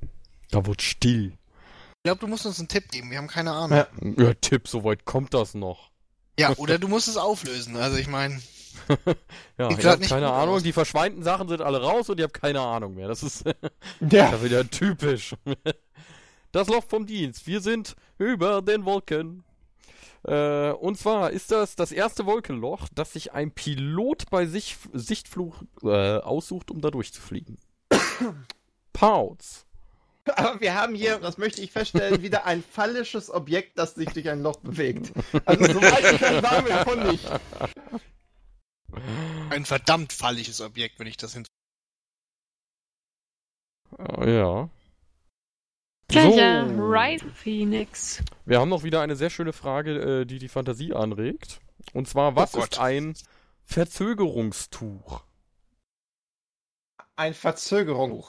Da 0.51 0.65
wird 0.65 0.81
still. 0.81 1.29
Ich 1.29 2.03
glaube, 2.03 2.19
du 2.19 2.27
musst 2.27 2.45
uns 2.45 2.59
einen 2.59 2.67
Tipp 2.67 2.89
geben. 2.89 3.09
Wir 3.09 3.19
haben 3.19 3.27
keine 3.27 3.53
Ahnung. 3.53 3.77
Ja. 3.77 3.87
Ja, 4.17 4.33
Tipp, 4.33 4.67
so 4.67 4.83
weit 4.83 5.05
kommt 5.05 5.33
das 5.33 5.53
noch. 5.53 5.91
Ja, 6.37 6.53
oder 6.57 6.77
du 6.77 6.89
musst 6.89 7.07
es 7.07 7.15
auflösen. 7.15 7.77
Also 7.77 7.97
ich 7.97 8.07
meine, 8.07 8.41
Ja, 9.57 9.69
ich 9.69 9.77
grad 9.77 9.93
hab 9.93 9.99
nicht 9.99 10.09
keine 10.09 10.31
Ahnung, 10.31 10.55
aus. 10.55 10.63
die 10.63 10.73
verschweinten 10.73 11.23
Sachen 11.23 11.47
sind 11.49 11.61
alle 11.61 11.81
raus 11.81 12.09
und 12.09 12.19
ich 12.19 12.23
habe 12.23 12.33
keine 12.33 12.61
Ahnung 12.61 12.95
mehr. 12.95 13.07
Das 13.07 13.23
ist 13.23 13.43
Ja. 14.11 14.43
wieder 14.43 14.69
typisch. 14.69 15.35
Das 16.53 16.69
Loch 16.69 16.85
vom 16.87 17.05
Dienst. 17.05 17.45
Wir 17.45 17.59
sind 17.59 17.95
über 18.17 18.61
den 18.61 18.85
Wolken. 18.85 19.43
Äh, 20.23 20.71
und 20.71 20.97
zwar 20.97 21.29
ist 21.31 21.51
das 21.51 21.75
das 21.75 21.91
erste 21.91 22.25
Wolkenloch, 22.25 22.87
das 22.95 23.13
sich 23.13 23.33
ein 23.33 23.51
Pilot 23.51 24.29
bei 24.31 24.45
sich 24.45 24.77
Sichtflug 24.93 25.55
äh, 25.83 26.17
aussucht, 26.17 26.71
um 26.71 26.79
da 26.81 26.89
durchzufliegen. 26.89 27.57
Pauz. 28.93 29.65
Aber 30.35 30.59
wir 30.59 30.73
haben 30.73 30.95
hier, 30.95 31.19
das 31.19 31.37
möchte 31.37 31.61
ich 31.61 31.71
feststellen, 31.71 32.21
wieder 32.21 32.45
ein 32.45 32.63
phallisches 32.63 33.29
Objekt, 33.29 33.77
das 33.77 33.95
sich 33.95 34.09
durch 34.09 34.29
ein 34.29 34.41
Loch 34.41 34.57
bewegt. 34.57 35.11
Also 35.45 35.65
soweit 35.65 36.13
ich 36.13 36.19
kann, 36.19 36.41
sagen 36.41 36.65
wir 36.67 36.73
davon 36.75 37.07
nicht. 37.07 37.29
Ein 39.49 39.65
verdammt 39.65 40.13
falliges 40.13 40.61
Objekt, 40.61 40.99
wenn 40.99 41.07
ich 41.07 41.17
das 41.17 41.33
hin. 41.33 41.45
Äh, 43.97 44.35
ja. 44.35 44.69
Ja, 46.11 46.21
So. 46.23 46.37
ja, 46.37 46.63
Rise 46.63 47.29
Phoenix. 47.31 48.23
Wir 48.45 48.59
haben 48.59 48.69
noch 48.69 48.83
wieder 48.83 49.01
eine 49.01 49.15
sehr 49.15 49.29
schöne 49.29 49.51
Frage, 49.53 50.21
äh, 50.21 50.25
die 50.25 50.39
die 50.39 50.47
Fantasie 50.47 50.93
anregt. 50.93 51.59
Und 51.93 52.07
zwar, 52.07 52.35
was 52.35 52.55
Oh 52.55 52.59
ist 52.59 52.79
ein 52.79 53.13
Verzögerungstuch? 53.65 55.23
Ein 57.17 57.33
Verzögerung. 57.33 58.25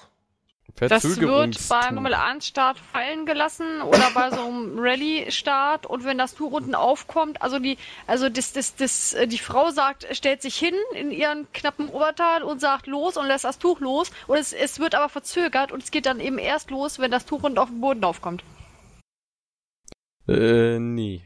Das 0.81 1.05
wird 1.05 1.69
beim 1.69 1.95
Formel 1.95 2.15
1 2.15 2.47
Start 2.47 2.79
fallen 2.79 3.27
gelassen 3.27 3.83
oder 3.83 4.11
bei 4.15 4.31
so 4.31 4.43
einem 4.43 4.79
Rallye 4.79 5.31
Start 5.31 5.87
und 5.87 6.05
wenn 6.05 6.19
das 6.19 6.35
Tuch 6.35 6.53
unten 6.53 6.75
aufkommt, 6.75 7.43
also 7.43 7.59
die, 7.59 7.79
also 8.07 8.29
das, 8.29 8.53
das, 8.53 8.77
das, 8.77 9.17
die 9.27 9.39
Frau 9.39 9.71
sagt, 9.71 10.07
stellt 10.17 10.43
sich 10.43 10.57
hin 10.57 10.75
in 10.95 11.11
ihren 11.11 11.51
knappen 11.53 11.89
Oberteil 11.89 12.43
und 12.43 12.61
sagt 12.61 12.87
los 12.87 13.17
und 13.17 13.27
lässt 13.27 13.45
das 13.45 13.59
Tuch 13.59 13.81
los 13.81 14.11
und 14.27 14.37
es, 14.37 14.53
es 14.53 14.79
wird 14.79 14.95
aber 14.95 15.09
verzögert 15.09 15.73
und 15.73 15.83
es 15.83 15.91
geht 15.91 16.07
dann 16.07 16.21
eben 16.21 16.39
erst 16.39 16.71
los, 16.71 16.99
wenn 16.99 17.11
das 17.11 17.27
Tuch 17.27 17.43
unten 17.43 17.59
auf 17.59 17.69
den 17.69 17.81
Boden 17.81 18.05
aufkommt. 18.05 18.45
Äh, 20.29 20.79
nee. 20.79 21.23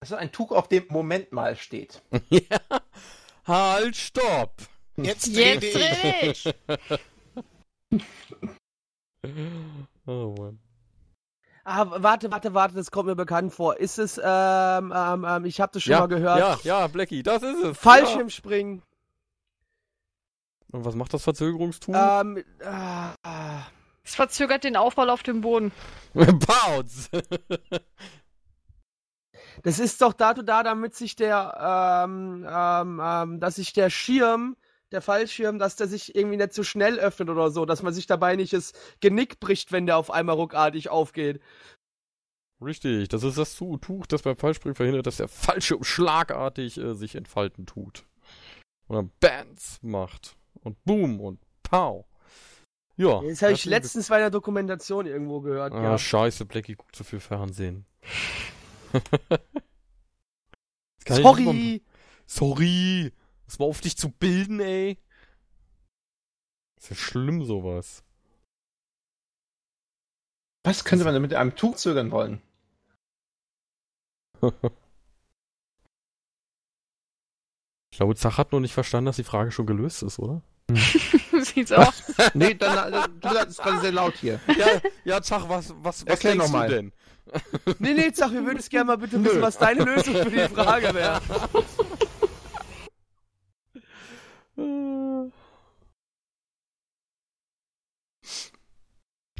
Also 0.00 0.16
ein 0.16 0.30
Tuch, 0.30 0.52
auf 0.52 0.68
dem 0.68 0.86
Moment 0.88 1.32
mal 1.32 1.56
steht. 1.56 2.02
ja, 2.28 2.60
Halt, 3.46 3.96
stopp! 3.96 4.52
Jetzt 4.98 5.28
Jetzt 5.28 5.36
rede 5.36 5.66
ich. 5.66 5.76
rede 5.76 6.30
ich. 6.32 6.54
Oh 10.06 10.34
Mann. 10.38 10.58
Ah, 11.64 11.84
warte, 12.02 12.30
warte, 12.30 12.54
warte, 12.54 12.74
das 12.76 12.90
kommt 12.90 13.08
mir 13.08 13.16
bekannt 13.16 13.52
vor. 13.52 13.76
Ist 13.76 13.98
es, 13.98 14.16
ähm, 14.16 14.92
ähm, 14.96 15.26
ähm 15.28 15.44
ich 15.44 15.60
habe 15.60 15.70
das 15.74 15.82
schon 15.82 15.90
ja, 15.92 16.00
mal 16.00 16.06
gehört. 16.06 16.38
Ja, 16.38 16.58
ja, 16.62 16.86
Blackie, 16.86 17.22
das 17.22 17.42
ist 17.42 17.62
es. 17.62 17.78
Fallschirmspringen. 17.78 18.76
Ja. 18.76 18.82
Und 20.78 20.86
was 20.86 20.94
macht 20.94 21.12
das 21.12 21.24
Verzögerungstool? 21.24 21.94
Ähm, 21.94 22.44
ah, 22.64 23.12
ah. 23.22 23.66
Es 24.02 24.14
verzögert 24.14 24.64
den 24.64 24.76
Aufprall 24.76 25.10
auf 25.10 25.22
dem 25.22 25.42
Boden. 25.42 25.72
Bounce! 26.14 27.10
das 29.62 29.78
ist 29.78 30.00
doch 30.00 30.14
dazu 30.14 30.42
da, 30.42 30.62
damit 30.62 30.94
sich 30.94 31.16
der, 31.16 32.04
ähm, 32.06 32.46
ähm, 32.48 33.00
ähm, 33.04 33.40
dass 33.40 33.56
sich 33.56 33.74
der 33.74 33.90
Schirm, 33.90 34.56
der 34.92 35.02
Fallschirm, 35.02 35.58
dass 35.58 35.76
der 35.76 35.88
sich 35.88 36.14
irgendwie 36.14 36.36
nicht 36.36 36.52
zu 36.52 36.64
schnell 36.64 36.98
öffnet 36.98 37.28
oder 37.28 37.50
so, 37.50 37.66
dass 37.66 37.82
man 37.82 37.92
sich 37.92 38.06
dabei 38.06 38.36
nicht 38.36 38.52
das 38.52 38.72
Genick 39.00 39.40
bricht, 39.40 39.72
wenn 39.72 39.86
der 39.86 39.98
auf 39.98 40.10
einmal 40.10 40.36
ruckartig 40.36 40.88
aufgeht. 40.88 41.40
Richtig, 42.60 43.08
das 43.08 43.22
ist 43.22 43.38
das 43.38 43.54
Tu- 43.54 43.76
Tuch, 43.76 44.06
das 44.06 44.22
beim 44.22 44.36
Fallspringen 44.36 44.74
verhindert, 44.74 45.06
dass 45.06 45.18
der 45.18 45.28
Fallschirm 45.28 45.84
schlagartig 45.84 46.78
äh, 46.78 46.94
sich 46.94 47.14
entfalten 47.14 47.66
tut. 47.66 48.04
Und 48.88 48.96
dann 48.96 49.10
Bands 49.20 49.78
macht. 49.82 50.36
Und 50.60 50.82
Boom 50.84 51.20
und 51.20 51.38
Pow. 51.62 52.04
Ja. 52.96 53.20
Das 53.22 53.42
habe 53.42 53.52
ich 53.52 53.64
letztens 53.64 54.08
bei 54.08 54.16
einer 54.16 54.30
Dokumentation 54.30 55.06
irgendwo 55.06 55.40
gehört. 55.40 55.72
Ah, 55.72 55.82
ja. 55.82 55.98
scheiße, 55.98 56.46
Blackie 56.46 56.74
guckt 56.74 56.96
zu 56.96 57.04
viel 57.04 57.20
Fernsehen. 57.20 57.84
Sorry. 61.06 61.82
Sorry. 62.26 63.12
Das 63.48 63.58
war 63.58 63.66
auf 63.66 63.80
dich 63.80 63.96
zu 63.96 64.10
bilden, 64.10 64.60
ey. 64.60 64.98
Ist 66.78 66.90
ja 66.90 66.96
schlimm, 66.96 67.44
sowas. 67.44 68.04
Was 70.64 70.84
könnte 70.84 71.04
man 71.06 71.14
denn 71.14 71.22
mit 71.22 71.32
einem 71.32 71.56
Tuch 71.56 71.76
zögern 71.76 72.10
wollen? 72.10 72.42
Ich 77.90 77.96
glaube, 77.96 78.14
Zach 78.16 78.36
hat 78.36 78.52
nur 78.52 78.60
nicht 78.60 78.74
verstanden, 78.74 79.06
dass 79.06 79.16
die 79.16 79.24
Frage 79.24 79.50
schon 79.50 79.66
gelöst 79.66 80.02
ist, 80.02 80.18
oder? 80.18 80.42
Sieht's 81.40 81.72
aus. 81.72 82.04
Nee, 82.34 82.54
dann, 82.54 82.92
äh, 82.92 83.08
du 83.20 83.28
sagst, 83.30 83.58
gerade 83.58 83.80
sehr 83.80 83.92
laut 83.92 84.14
hier. 84.16 84.40
Ja, 84.58 84.66
ja, 85.04 85.22
Zach, 85.22 85.48
was, 85.48 85.70
was, 85.82 86.02
was 86.02 86.02
Erklär 86.02 86.32
denkst 86.34 86.46
noch 86.46 86.52
mal. 86.52 86.68
du 86.68 86.74
denn? 86.74 86.92
Nee, 87.78 87.94
nee, 87.94 88.10
sag, 88.12 88.32
wir 88.32 88.44
würden 88.44 88.58
es 88.58 88.68
gerne 88.68 88.84
mal 88.86 88.98
bitte 88.98 89.22
wissen, 89.24 89.40
was 89.40 89.56
deine 89.56 89.84
Lösung 89.84 90.14
für 90.16 90.30
die 90.30 90.48
Frage 90.54 90.92
wäre. 90.94 91.20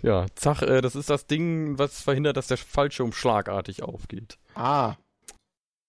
Ja, 0.02 0.26
Zach, 0.34 0.62
äh, 0.62 0.80
das 0.80 0.94
ist 0.94 1.10
das 1.10 1.26
Ding, 1.26 1.78
was 1.78 2.02
verhindert, 2.02 2.36
dass 2.36 2.46
der 2.46 2.56
Fallschirm 2.56 3.12
schlagartig 3.12 3.82
aufgeht. 3.82 4.38
Ah, 4.54 4.96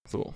So. 0.08 0.34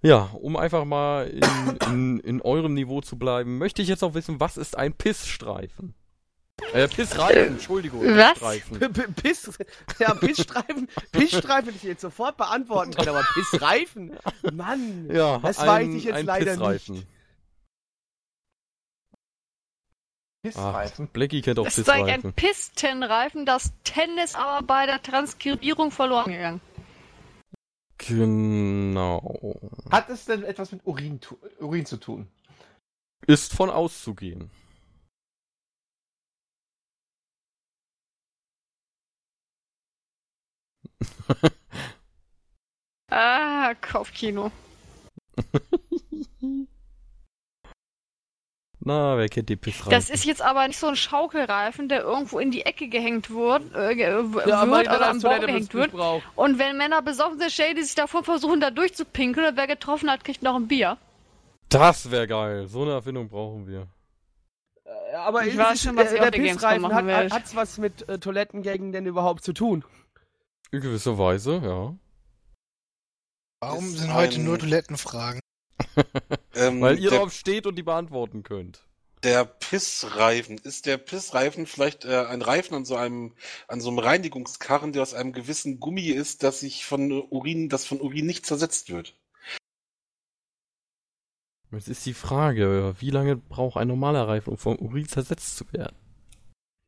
Ja, 0.00 0.30
um 0.40 0.56
einfach 0.56 0.84
mal 0.84 1.26
in, 1.26 1.76
in, 1.92 2.20
in 2.20 2.40
eurem 2.40 2.74
Niveau 2.74 3.00
zu 3.00 3.18
bleiben, 3.18 3.58
möchte 3.58 3.82
ich 3.82 3.88
jetzt 3.88 4.02
noch 4.02 4.14
wissen, 4.14 4.38
was 4.38 4.56
ist 4.56 4.78
ein 4.78 4.94
Pissstreifen? 4.94 5.94
Äh, 6.72 6.88
Pissreifen, 6.88 7.54
Entschuldigung. 7.54 8.02
was? 8.04 8.36
Streifen. 8.36 8.78
P- 8.78 8.88
P- 8.88 9.12
Piss, 9.22 9.50
ja, 9.98 10.12
Pissstreifen, 10.14 10.88
Pissstreifen 11.12 11.64
hätte 11.66 11.76
ich 11.76 11.82
jetzt 11.84 12.02
sofort 12.02 12.36
beantworten 12.36 12.92
können, 12.92 13.08
aber 13.08 13.24
Pissreifen? 13.34 14.16
Mann. 14.52 15.08
Ja, 15.10 15.38
Das 15.38 15.58
ein, 15.60 15.66
weiß 15.66 15.94
ich 15.94 16.04
jetzt 16.04 16.24
leider 16.24 16.52
Pissreifen. 16.52 16.94
nicht. 16.96 17.06
Pissreifen. 20.42 21.08
Blackie 21.08 21.42
kennt 21.42 21.58
auch 21.58 21.64
Das 21.64 21.78
ist 21.78 21.88
eigentlich 21.88 22.06
Pissreifen. 22.06 22.30
ein 22.30 22.34
Pistenreifen, 22.34 23.46
das 23.46 23.72
Tennis 23.84 24.34
aber 24.34 24.64
bei 24.66 24.86
der 24.86 25.02
Transkribierung 25.02 25.90
verloren 25.90 26.32
gegangen. 26.32 26.60
Genau. 27.98 29.58
Hat 29.90 30.08
es 30.10 30.24
denn 30.26 30.44
etwas 30.44 30.70
mit 30.72 30.82
Urin, 30.86 31.18
Urin 31.58 31.84
zu 31.86 31.96
tun? 31.96 32.28
Ist 33.26 33.52
von 33.54 33.70
auszugehen. 33.70 34.50
Ah, 43.10 43.72
Kopfkino. 43.80 44.50
Na, 48.80 49.16
wer 49.18 49.28
kennt 49.28 49.48
die 49.48 49.56
Pissreifen? 49.56 49.90
Das 49.90 50.08
ist 50.08 50.24
jetzt 50.24 50.40
aber 50.40 50.66
nicht 50.68 50.78
so 50.78 50.86
ein 50.86 50.96
Schaukelreifen, 50.96 51.88
der 51.88 52.02
irgendwo 52.02 52.38
in 52.38 52.50
die 52.50 52.64
Ecke 52.64 52.88
gehängt 52.88 53.30
wird, 53.30 53.74
äh, 53.74 53.96
w- 53.96 54.48
Ja, 54.48 54.60
aber 54.60 54.78
wird 54.78 54.88
oder 54.88 55.08
am 55.08 55.20
Baum 55.20 55.40
gehängt 55.40 55.74
wird. 55.74 55.90
braucht. 55.92 56.22
Und 56.36 56.58
wenn 56.58 56.76
Männer 56.76 57.02
besoffen 57.02 57.38
sind, 57.38 57.50
stellen 57.50 57.76
die 57.76 57.82
sich 57.82 57.94
davor 57.96 58.22
versuchen, 58.24 58.60
da 58.60 58.70
durchzupinkeln 58.70 59.48
und 59.48 59.56
wer 59.56 59.66
getroffen 59.66 60.10
hat, 60.10 60.22
kriegt 60.24 60.42
noch 60.42 60.54
ein 60.54 60.68
Bier. 60.68 60.96
Das 61.70 62.10
wäre 62.10 62.26
geil. 62.28 62.66
So 62.68 62.82
eine 62.82 62.92
Erfindung 62.92 63.28
brauchen 63.28 63.66
wir. 63.66 63.88
Äh, 64.84 65.14
Aber 65.16 65.42
Ich 65.44 65.54
ist 65.54 65.58
weiß 65.58 65.74
es- 65.74 65.82
schon, 65.82 65.96
was 65.96 66.12
äh, 66.12 66.20
der 66.20 66.30
Pissreifen 66.30 66.82
machen 66.82 66.94
hat, 66.94 67.06
werdet. 67.06 67.32
hat's 67.32 67.56
was 67.56 67.78
mit 67.78 68.08
äh, 68.08 68.18
Toilettengängen 68.18 68.92
denn 68.92 69.06
überhaupt 69.06 69.42
zu 69.44 69.52
tun? 69.52 69.84
In 70.70 70.80
gewisser 70.80 71.16
Weise, 71.18 71.60
ja. 71.64 71.96
Warum 73.60 73.96
sind 73.96 74.12
heute 74.12 74.36
ein- 74.36 74.44
nur 74.44 74.58
Toilettenfragen? 74.58 75.40
Ähm, 76.54 76.80
Weil 76.80 76.98
ihr 76.98 77.10
der, 77.10 77.20
drauf 77.20 77.32
steht 77.32 77.66
und 77.66 77.76
die 77.76 77.82
beantworten 77.84 78.42
könnt. 78.42 78.84
der 79.22 79.44
Pissreifen, 79.44 80.58
ist 80.58 80.86
der 80.86 80.98
Pissreifen 80.98 81.66
vielleicht 81.66 82.04
äh, 82.04 82.24
ein 82.26 82.42
Reifen 82.42 82.74
an 82.74 82.84
so 82.84 82.96
einem, 82.96 83.34
an 83.68 83.80
so 83.80 83.90
einem 83.90 84.00
Reinigungskarren, 84.00 84.92
der 84.92 85.02
aus 85.02 85.14
einem 85.14 85.32
gewissen 85.32 85.78
Gummi 85.78 86.08
ist, 86.08 86.42
dass 86.42 86.60
sich 86.60 86.84
von 86.84 87.12
Urin, 87.12 87.68
das 87.68 87.84
von 87.86 88.00
Urin 88.00 88.26
nicht 88.26 88.44
zersetzt 88.44 88.90
wird? 88.90 89.14
Jetzt 91.70 91.88
ist 91.88 92.04
die 92.06 92.14
Frage, 92.14 92.96
wie 92.98 93.10
lange 93.10 93.36
braucht 93.36 93.76
ein 93.76 93.88
normaler 93.88 94.26
Reifen, 94.26 94.50
um 94.50 94.58
vom 94.58 94.76
Urin 94.76 95.06
zersetzt 95.06 95.56
zu 95.56 95.70
werden? 95.72 95.96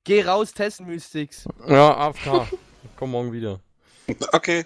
Geh 0.04 0.22
raus, 0.24 0.52
testen 0.52 0.86
Mystics. 0.86 1.46
Ja, 1.68 1.96
AFK. 1.96 2.48
Komm 2.96 3.10
morgen 3.12 3.32
wieder. 3.32 3.60
Okay. 4.32 4.64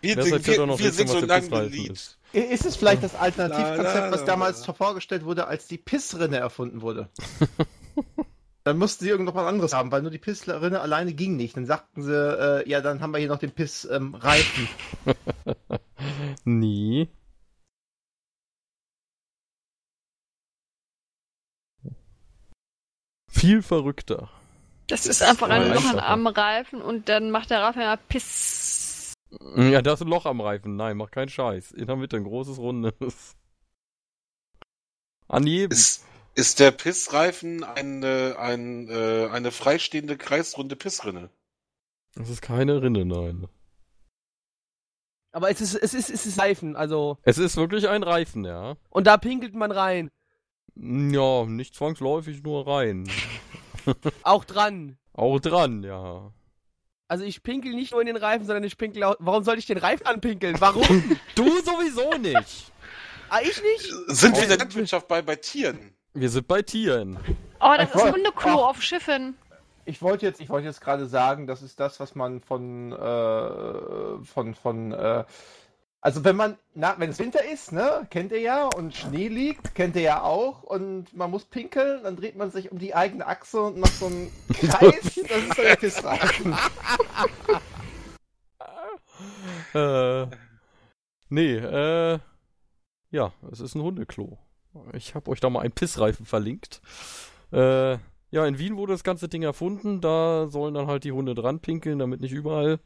Wir, 0.00 0.16
doch 0.16 0.24
wir, 0.24 0.66
noch 0.66 0.78
wir 0.78 0.98
was 0.98 1.10
so 1.10 1.20
der 1.20 1.28
lang 1.28 1.42
Pissreifen 1.42 1.70
beliebt. 1.70 1.90
ist? 1.90 2.18
Ist 2.32 2.64
es 2.64 2.76
vielleicht 2.76 3.02
das 3.02 3.14
Alternativkonzept, 3.14 4.12
was 4.12 4.24
damals 4.24 4.64
vorgestellt 4.64 5.24
wurde, 5.24 5.46
als 5.46 5.66
die 5.66 5.78
Pissrinne 5.78 6.38
erfunden 6.38 6.80
wurde? 6.80 7.08
dann 8.64 8.78
mussten 8.78 9.04
sie 9.04 9.10
irgendwas 9.10 9.34
anderes 9.36 9.72
haben, 9.72 9.90
weil 9.90 10.02
nur 10.02 10.10
die 10.10 10.18
Pissrinne 10.18 10.80
alleine 10.80 11.12
ging 11.12 11.36
nicht. 11.36 11.56
Dann 11.56 11.66
sagten 11.66 12.02
sie, 12.02 12.14
äh, 12.14 12.68
ja, 12.68 12.80
dann 12.80 13.00
haben 13.00 13.12
wir 13.12 13.18
hier 13.18 13.28
noch 13.28 13.38
den 13.38 13.52
Pissreifen. 13.52 13.96
Ähm, 13.96 14.14
Reifen. 14.14 14.68
Nee. 16.44 17.08
Viel 23.28 23.62
verrückter. 23.62 24.30
Das 24.90 25.06
ist 25.06 25.22
einfach 25.22 25.48
ein 25.48 25.72
Loch 25.72 25.94
am 25.94 26.26
Reifen 26.26 26.82
und 26.82 27.08
dann 27.08 27.30
macht 27.30 27.50
der 27.50 27.62
Reifen 27.62 27.82
ja 27.82 27.96
Piss. 27.96 29.14
Ja, 29.56 29.82
da 29.82 29.92
ist 29.92 30.02
ein 30.02 30.08
Loch 30.08 30.26
am 30.26 30.40
Reifen. 30.40 30.74
Nein, 30.74 30.96
mach 30.96 31.12
keinen 31.12 31.28
Scheiß. 31.28 31.70
In 31.70 31.86
der 31.86 31.94
Mitte 31.94 32.16
ein 32.16 32.24
großes, 32.24 32.58
rundes. 32.58 33.36
An 35.28 35.46
jedem. 35.46 35.70
Ist, 35.70 36.04
ist 36.34 36.58
der 36.58 36.72
Pissreifen 36.72 37.62
eine, 37.62 38.34
ein, 38.38 38.88
äh, 38.88 39.28
eine 39.30 39.52
freistehende 39.52 40.16
kreisrunde 40.16 40.74
Pissrinne? 40.74 41.30
Das 42.16 42.28
ist 42.28 42.42
keine 42.42 42.82
Rinne, 42.82 43.04
nein. 43.04 43.46
Aber 45.30 45.50
es 45.50 45.60
ist, 45.60 45.76
es 45.76 45.94
ist, 45.94 46.10
es 46.10 46.26
ist 46.26 46.40
Reifen, 46.40 46.74
also. 46.74 47.18
Es 47.22 47.38
ist 47.38 47.56
wirklich 47.56 47.88
ein 47.88 48.02
Reifen, 48.02 48.44
ja. 48.44 48.76
Und 48.88 49.06
da 49.06 49.16
pinkelt 49.16 49.54
man 49.54 49.70
rein. 49.70 50.10
Ja, 50.74 51.46
nicht 51.46 51.76
zwangsläufig 51.76 52.42
nur 52.42 52.66
rein. 52.66 53.08
Auch 54.22 54.44
dran. 54.44 54.96
Auch 55.12 55.38
dran, 55.40 55.82
ja. 55.82 56.32
Also 57.08 57.24
ich 57.24 57.42
pinkel 57.42 57.74
nicht 57.74 57.90
nur 57.90 58.00
in 58.00 58.06
den 58.06 58.16
Reifen, 58.16 58.46
sondern 58.46 58.62
ich 58.62 58.78
pinkel 58.78 59.02
auch. 59.02 59.16
Warum 59.18 59.42
soll 59.42 59.58
ich 59.58 59.66
den 59.66 59.78
Reifen 59.78 60.06
anpinkeln? 60.06 60.60
Warum? 60.60 60.82
Du 61.34 61.44
sowieso 61.62 62.16
nicht. 62.18 62.70
ah, 63.28 63.40
ich 63.42 63.60
nicht? 63.60 63.92
Sind 64.06 64.36
wir 64.36 64.44
in 64.44 64.48
der 64.48 64.58
Landwirtschaft 64.58 65.08
bei, 65.08 65.20
bei 65.20 65.34
Tieren? 65.34 65.92
Wir 66.14 66.28
sind 66.30 66.46
bei 66.46 66.62
Tieren. 66.62 67.18
Oh, 67.60 67.74
das 67.76 67.88
Ich 67.88 67.94
ist 67.96 68.12
Hundeklo 68.12 68.64
Ach. 68.64 68.70
auf 68.70 68.82
Schiffen. 68.82 69.36
Ich 69.86 70.00
wollte 70.02 70.24
jetzt, 70.24 70.40
ich 70.40 70.48
wollte 70.48 70.68
jetzt 70.68 70.80
gerade 70.80 71.06
sagen, 71.06 71.48
das 71.48 71.62
ist 71.62 71.80
das, 71.80 71.98
was 71.98 72.14
man 72.14 72.40
von, 72.40 72.92
äh, 72.92 74.24
von, 74.24 74.54
von, 74.54 74.92
äh, 74.92 75.24
also 76.00 76.24
wenn 76.24 76.36
man, 76.36 76.56
na, 76.74 76.94
wenn 76.98 77.10
es 77.10 77.18
Winter 77.18 77.44
ist, 77.44 77.72
ne, 77.72 78.06
kennt 78.10 78.32
ihr 78.32 78.40
ja, 78.40 78.68
und 78.76 78.94
Schnee 78.94 79.28
liegt, 79.28 79.74
kennt 79.74 79.96
ihr 79.96 80.02
ja 80.02 80.22
auch, 80.22 80.62
und 80.62 81.14
man 81.16 81.30
muss 81.30 81.44
pinkeln, 81.44 82.02
dann 82.02 82.16
dreht 82.16 82.36
man 82.36 82.50
sich 82.50 82.72
um 82.72 82.78
die 82.78 82.94
eigene 82.94 83.26
Achse 83.26 83.60
und 83.60 83.78
macht 83.78 83.94
so 83.94 84.06
einen 84.06 84.32
Kreis, 84.52 85.00
das 85.02 85.16
ist 85.16 85.30
dann 85.58 85.64
der 85.66 85.76
Pissreifen. 85.76 86.56
Äh, 89.74 90.26
Nee, 91.30 91.54
äh. 91.56 92.18
Ja, 93.12 93.32
es 93.50 93.60
ist 93.60 93.74
ein 93.74 93.82
Hundeklo. 93.82 94.38
Ich 94.92 95.14
habe 95.14 95.30
euch 95.30 95.40
da 95.40 95.48
mal 95.48 95.60
einen 95.60 95.72
Pissreifen 95.72 96.26
verlinkt. 96.26 96.80
Äh, 97.52 97.98
ja, 98.32 98.46
in 98.46 98.58
Wien 98.58 98.76
wurde 98.76 98.92
das 98.92 99.04
ganze 99.04 99.28
Ding 99.28 99.42
erfunden. 99.42 100.00
Da 100.00 100.48
sollen 100.48 100.74
dann 100.74 100.86
halt 100.88 101.04
die 101.04 101.12
Hunde 101.12 101.34
dran 101.34 101.60
pinkeln, 101.60 101.98
damit 102.00 102.20
nicht 102.20 102.32
überall 102.32 102.80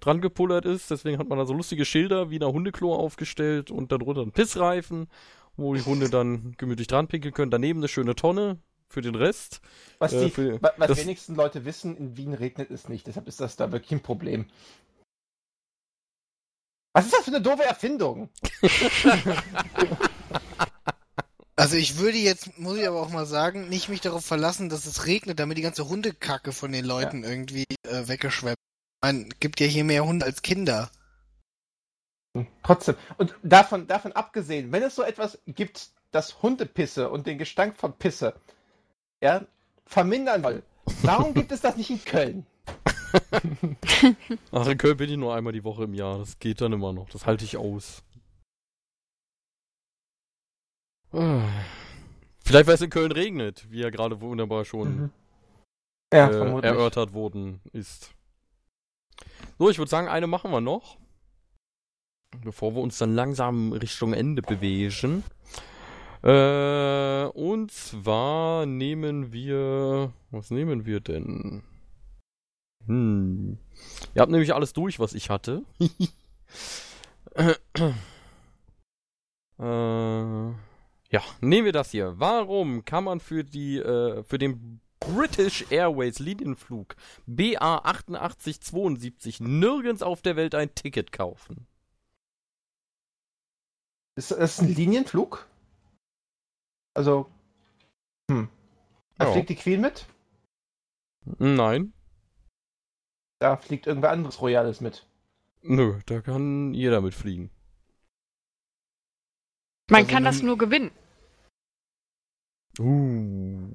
dran 0.00 0.20
gepullert 0.20 0.64
ist. 0.64 0.90
Deswegen 0.90 1.18
hat 1.18 1.28
man 1.28 1.38
da 1.38 1.44
so 1.46 1.52
lustige 1.54 1.84
Schilder 1.84 2.30
wie 2.30 2.38
ein 2.40 2.46
Hundeklo 2.52 2.94
aufgestellt 2.94 3.70
und 3.70 3.92
darunter 3.92 4.22
ein 4.22 4.32
Pissreifen, 4.32 5.08
wo 5.56 5.74
die 5.74 5.82
Hunde 5.82 6.08
dann 6.10 6.54
gemütlich 6.58 6.86
dran 6.86 7.08
pinkeln 7.08 7.34
können. 7.34 7.50
Daneben 7.50 7.80
eine 7.80 7.88
schöne 7.88 8.14
Tonne 8.14 8.58
für 8.88 9.00
den 9.00 9.14
Rest. 9.14 9.60
Was, 9.98 10.12
Äh, 10.12 10.24
die, 10.26 10.30
für- 10.30 10.62
wa- 10.62 10.72
was 10.76 10.88
das- 10.88 10.98
wenigsten 10.98 11.34
Leute 11.34 11.64
wissen, 11.64 11.96
in 11.96 12.16
Wien 12.16 12.34
regnet 12.34 12.70
es 12.70 12.88
nicht. 12.88 13.06
Deshalb 13.06 13.26
ist 13.28 13.40
das 13.40 13.56
da 13.56 13.72
wirklich 13.72 13.92
ein 13.92 14.02
Problem. 14.02 14.46
Was 16.94 17.04
ist 17.06 17.14
das 17.14 17.24
für 17.24 17.30
eine 17.30 17.42
doofe 17.42 17.64
Erfindung? 17.64 18.30
Also 21.58 21.76
ich 21.76 21.96
würde 21.96 22.18
jetzt, 22.18 22.58
muss 22.58 22.76
ich 22.76 22.86
aber 22.86 23.00
auch 23.00 23.08
mal 23.08 23.24
sagen, 23.24 23.70
nicht 23.70 23.88
mich 23.88 24.02
darauf 24.02 24.22
verlassen, 24.24 24.68
dass 24.68 24.84
es 24.84 25.06
regnet, 25.06 25.40
damit 25.40 25.56
die 25.56 25.62
ganze 25.62 25.88
Hundekacke 25.88 26.52
von 26.52 26.70
den 26.70 26.84
Leuten 26.84 27.24
irgendwie 27.24 27.64
äh, 27.88 28.06
weggeschwemmt. 28.08 28.58
Man 29.02 29.28
gibt 29.40 29.60
ja 29.60 29.66
hier 29.66 29.84
mehr 29.84 30.04
Hunde 30.04 30.26
als 30.26 30.42
Kinder. 30.42 30.90
Trotzdem. 32.62 32.96
Und 33.16 33.34
davon, 33.42 33.86
davon 33.86 34.12
abgesehen, 34.12 34.72
wenn 34.72 34.82
es 34.82 34.94
so 34.94 35.02
etwas 35.02 35.38
gibt, 35.46 35.90
das 36.10 36.42
Hundepisse 36.42 37.10
und 37.10 37.26
den 37.26 37.38
Gestank 37.38 37.76
von 37.76 37.92
Pisse 37.94 38.34
ja, 39.22 39.46
vermindern 39.86 40.44
will, 40.44 40.62
warum 41.02 41.34
gibt 41.34 41.52
es 41.52 41.60
das 41.60 41.76
nicht 41.76 41.90
in 41.90 42.04
Köln? 42.04 42.46
Ach, 44.52 44.66
in 44.68 44.78
Köln 44.78 44.96
bin 44.96 45.10
ich 45.10 45.16
nur 45.16 45.34
einmal 45.34 45.52
die 45.52 45.64
Woche 45.64 45.84
im 45.84 45.94
Jahr. 45.94 46.18
Das 46.18 46.38
geht 46.38 46.60
dann 46.60 46.72
immer 46.72 46.92
noch. 46.92 47.08
Das 47.10 47.26
halte 47.26 47.44
ich 47.44 47.56
aus. 47.56 48.02
Vielleicht, 51.10 52.66
weil 52.66 52.74
es 52.74 52.80
in 52.82 52.90
Köln 52.90 53.12
regnet, 53.12 53.70
wie 53.70 53.80
ja 53.80 53.90
gerade 53.90 54.20
wunderbar 54.20 54.64
schon 54.64 54.96
Mhm. 54.96 55.10
Ja, 56.12 56.28
äh, 56.28 56.60
erörtert 56.60 57.14
worden 57.14 57.60
ist. 57.72 58.15
So, 59.58 59.70
ich 59.70 59.78
würde 59.78 59.90
sagen, 59.90 60.08
eine 60.08 60.26
machen 60.26 60.50
wir 60.50 60.60
noch. 60.60 60.98
Bevor 62.44 62.74
wir 62.74 62.82
uns 62.82 62.98
dann 62.98 63.14
langsam 63.14 63.72
Richtung 63.72 64.12
Ende 64.12 64.42
bewegen. 64.42 65.24
Äh, 66.22 67.24
und 67.26 67.70
zwar 67.70 68.66
nehmen 68.66 69.32
wir. 69.32 70.12
Was 70.30 70.50
nehmen 70.50 70.84
wir 70.84 71.00
denn? 71.00 71.62
Hm. 72.86 73.58
Ihr 74.14 74.22
habt 74.22 74.30
nämlich 74.32 74.54
alles 74.54 74.72
durch, 74.72 74.98
was 74.98 75.12
ich 75.14 75.30
hatte. 75.30 75.62
äh, 77.34 77.54
ja, 79.58 81.22
nehmen 81.40 81.64
wir 81.64 81.72
das 81.72 81.90
hier. 81.90 82.14
Warum 82.18 82.84
kann 82.84 83.04
man 83.04 83.20
für 83.20 83.44
die, 83.44 83.78
äh, 83.78 84.22
für 84.24 84.38
den 84.38 84.80
British 85.00 85.70
Airways 85.70 86.18
Linienflug 86.18 86.96
BA 87.26 87.78
8872 87.84 89.40
nirgends 89.40 90.02
auf 90.02 90.22
der 90.22 90.36
Welt 90.36 90.54
ein 90.54 90.74
Ticket 90.74 91.12
kaufen? 91.12 91.66
Ist 94.16 94.30
das 94.30 94.58
ein 94.60 94.68
Linienflug? 94.74 95.46
Also. 96.94 97.30
Hm. 98.30 98.48
Da 99.18 99.26
Ja. 99.26 99.32
fliegt 99.32 99.50
die 99.50 99.56
Queen 99.56 99.80
mit? 99.80 100.06
Nein. 101.38 101.92
Da 103.38 103.56
fliegt 103.58 103.86
irgendwer 103.86 104.10
anderes 104.10 104.40
Royales 104.40 104.80
mit. 104.80 105.06
Nö, 105.62 106.00
da 106.06 106.20
kann 106.22 106.72
jeder 106.72 107.00
mitfliegen. 107.02 107.50
Man 109.90 110.02
Also 110.02 110.12
kann 110.12 110.24
das 110.24 110.42
nur 110.42 110.56
gewinnen. 110.56 110.90
Uh. 112.78 113.65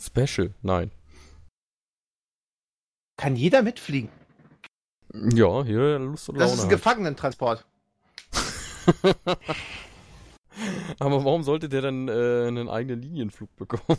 Special. 0.00 0.54
Nein. 0.62 0.90
Kann 3.16 3.36
jeder 3.36 3.62
mitfliegen? 3.62 4.08
Ja, 5.12 5.62
hier 5.64 5.98
Lust 5.98 6.28
und 6.28 6.38
Das 6.38 6.50
Laune. 6.50 6.54
ist 6.54 6.60
ein 6.60 6.64
hat. 6.64 6.70
Gefangenentransport. 6.70 7.66
Aber 10.98 11.24
warum 11.24 11.42
sollte 11.42 11.68
der 11.68 11.82
dann 11.82 12.08
äh, 12.08 12.46
einen 12.46 12.68
eigenen 12.68 13.02
Linienflug 13.02 13.54
bekommen? 13.56 13.98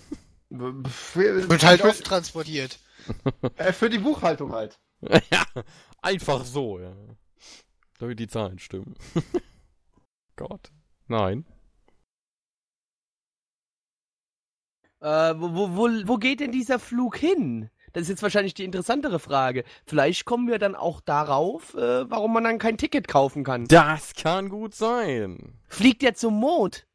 Für, 0.89 1.49
Wird 1.49 1.63
halt 1.63 1.81
für, 1.81 1.89
oft 1.89 2.03
transportiert. 2.03 2.79
äh, 3.55 3.71
für 3.71 3.89
die 3.89 3.99
Buchhaltung 3.99 4.51
halt. 4.51 4.79
ja, 5.31 5.43
einfach 6.01 6.43
so, 6.45 6.79
ja. 6.79 6.93
Damit 7.99 8.19
die 8.19 8.27
Zahlen 8.27 8.59
stimmen. 8.59 8.95
Gott. 10.35 10.71
Nein. 11.07 11.45
Äh, 15.01 15.33
wo, 15.37 15.75
wo, 15.75 15.89
wo, 16.05 16.17
geht 16.17 16.41
denn 16.41 16.51
dieser 16.51 16.77
Flug 16.77 17.17
hin? 17.17 17.69
Das 17.93 18.03
ist 18.03 18.09
jetzt 18.09 18.23
wahrscheinlich 18.23 18.53
die 18.53 18.63
interessantere 18.63 19.19
Frage. 19.19 19.63
Vielleicht 19.85 20.25
kommen 20.25 20.47
wir 20.47 20.59
dann 20.59 20.75
auch 20.75 21.01
darauf, 21.01 21.73
äh, 21.73 22.09
warum 22.09 22.33
man 22.33 22.43
dann 22.43 22.59
kein 22.59 22.77
Ticket 22.77 23.07
kaufen 23.07 23.43
kann. 23.43 23.65
Das 23.65 24.13
kann 24.13 24.49
gut 24.49 24.75
sein. 24.75 25.59
Fliegt 25.67 26.03
der 26.03 26.13
zum 26.13 26.39
Mond? 26.39 26.85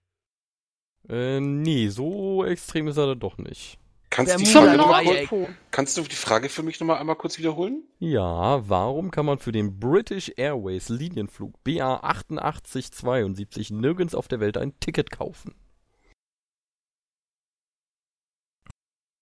Äh, 1.08 1.40
nee, 1.40 1.88
so 1.88 2.44
extrem 2.44 2.88
ist 2.88 2.96
er 2.96 3.08
dann 3.08 3.20
doch 3.20 3.38
nicht. 3.38 3.78
Kannst, 4.08 4.38
die 4.38 4.46
Frage 4.46 4.76
noch 4.76 4.88
mal 4.88 5.04
kurz, 5.26 5.50
kannst 5.72 5.96
du 5.96 6.02
die 6.02 6.14
Frage 6.14 6.48
für 6.48 6.62
mich 6.62 6.78
nochmal 6.78 6.98
einmal 6.98 7.16
kurz 7.16 7.38
wiederholen? 7.38 7.82
Ja, 7.98 8.66
warum 8.68 9.10
kann 9.10 9.26
man 9.26 9.38
für 9.38 9.52
den 9.52 9.80
British 9.80 10.32
Airways 10.36 10.88
Linienflug 10.88 11.52
BA 11.64 11.96
8872 12.02 13.72
nirgends 13.72 14.14
auf 14.14 14.28
der 14.28 14.38
Welt 14.40 14.56
ein 14.56 14.78
Ticket 14.78 15.10
kaufen? 15.10 15.54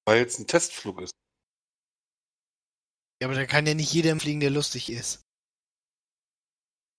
Weil 0.06 0.24
es 0.24 0.38
ein 0.38 0.46
Testflug 0.46 1.00
ist. 1.00 1.12
Ja, 3.20 3.28
aber 3.28 3.34
da 3.34 3.46
kann 3.46 3.66
ja 3.66 3.74
nicht 3.74 3.92
jeder 3.92 4.18
fliegen, 4.18 4.40
der 4.40 4.50
lustig 4.50 4.90
ist. 4.90 5.22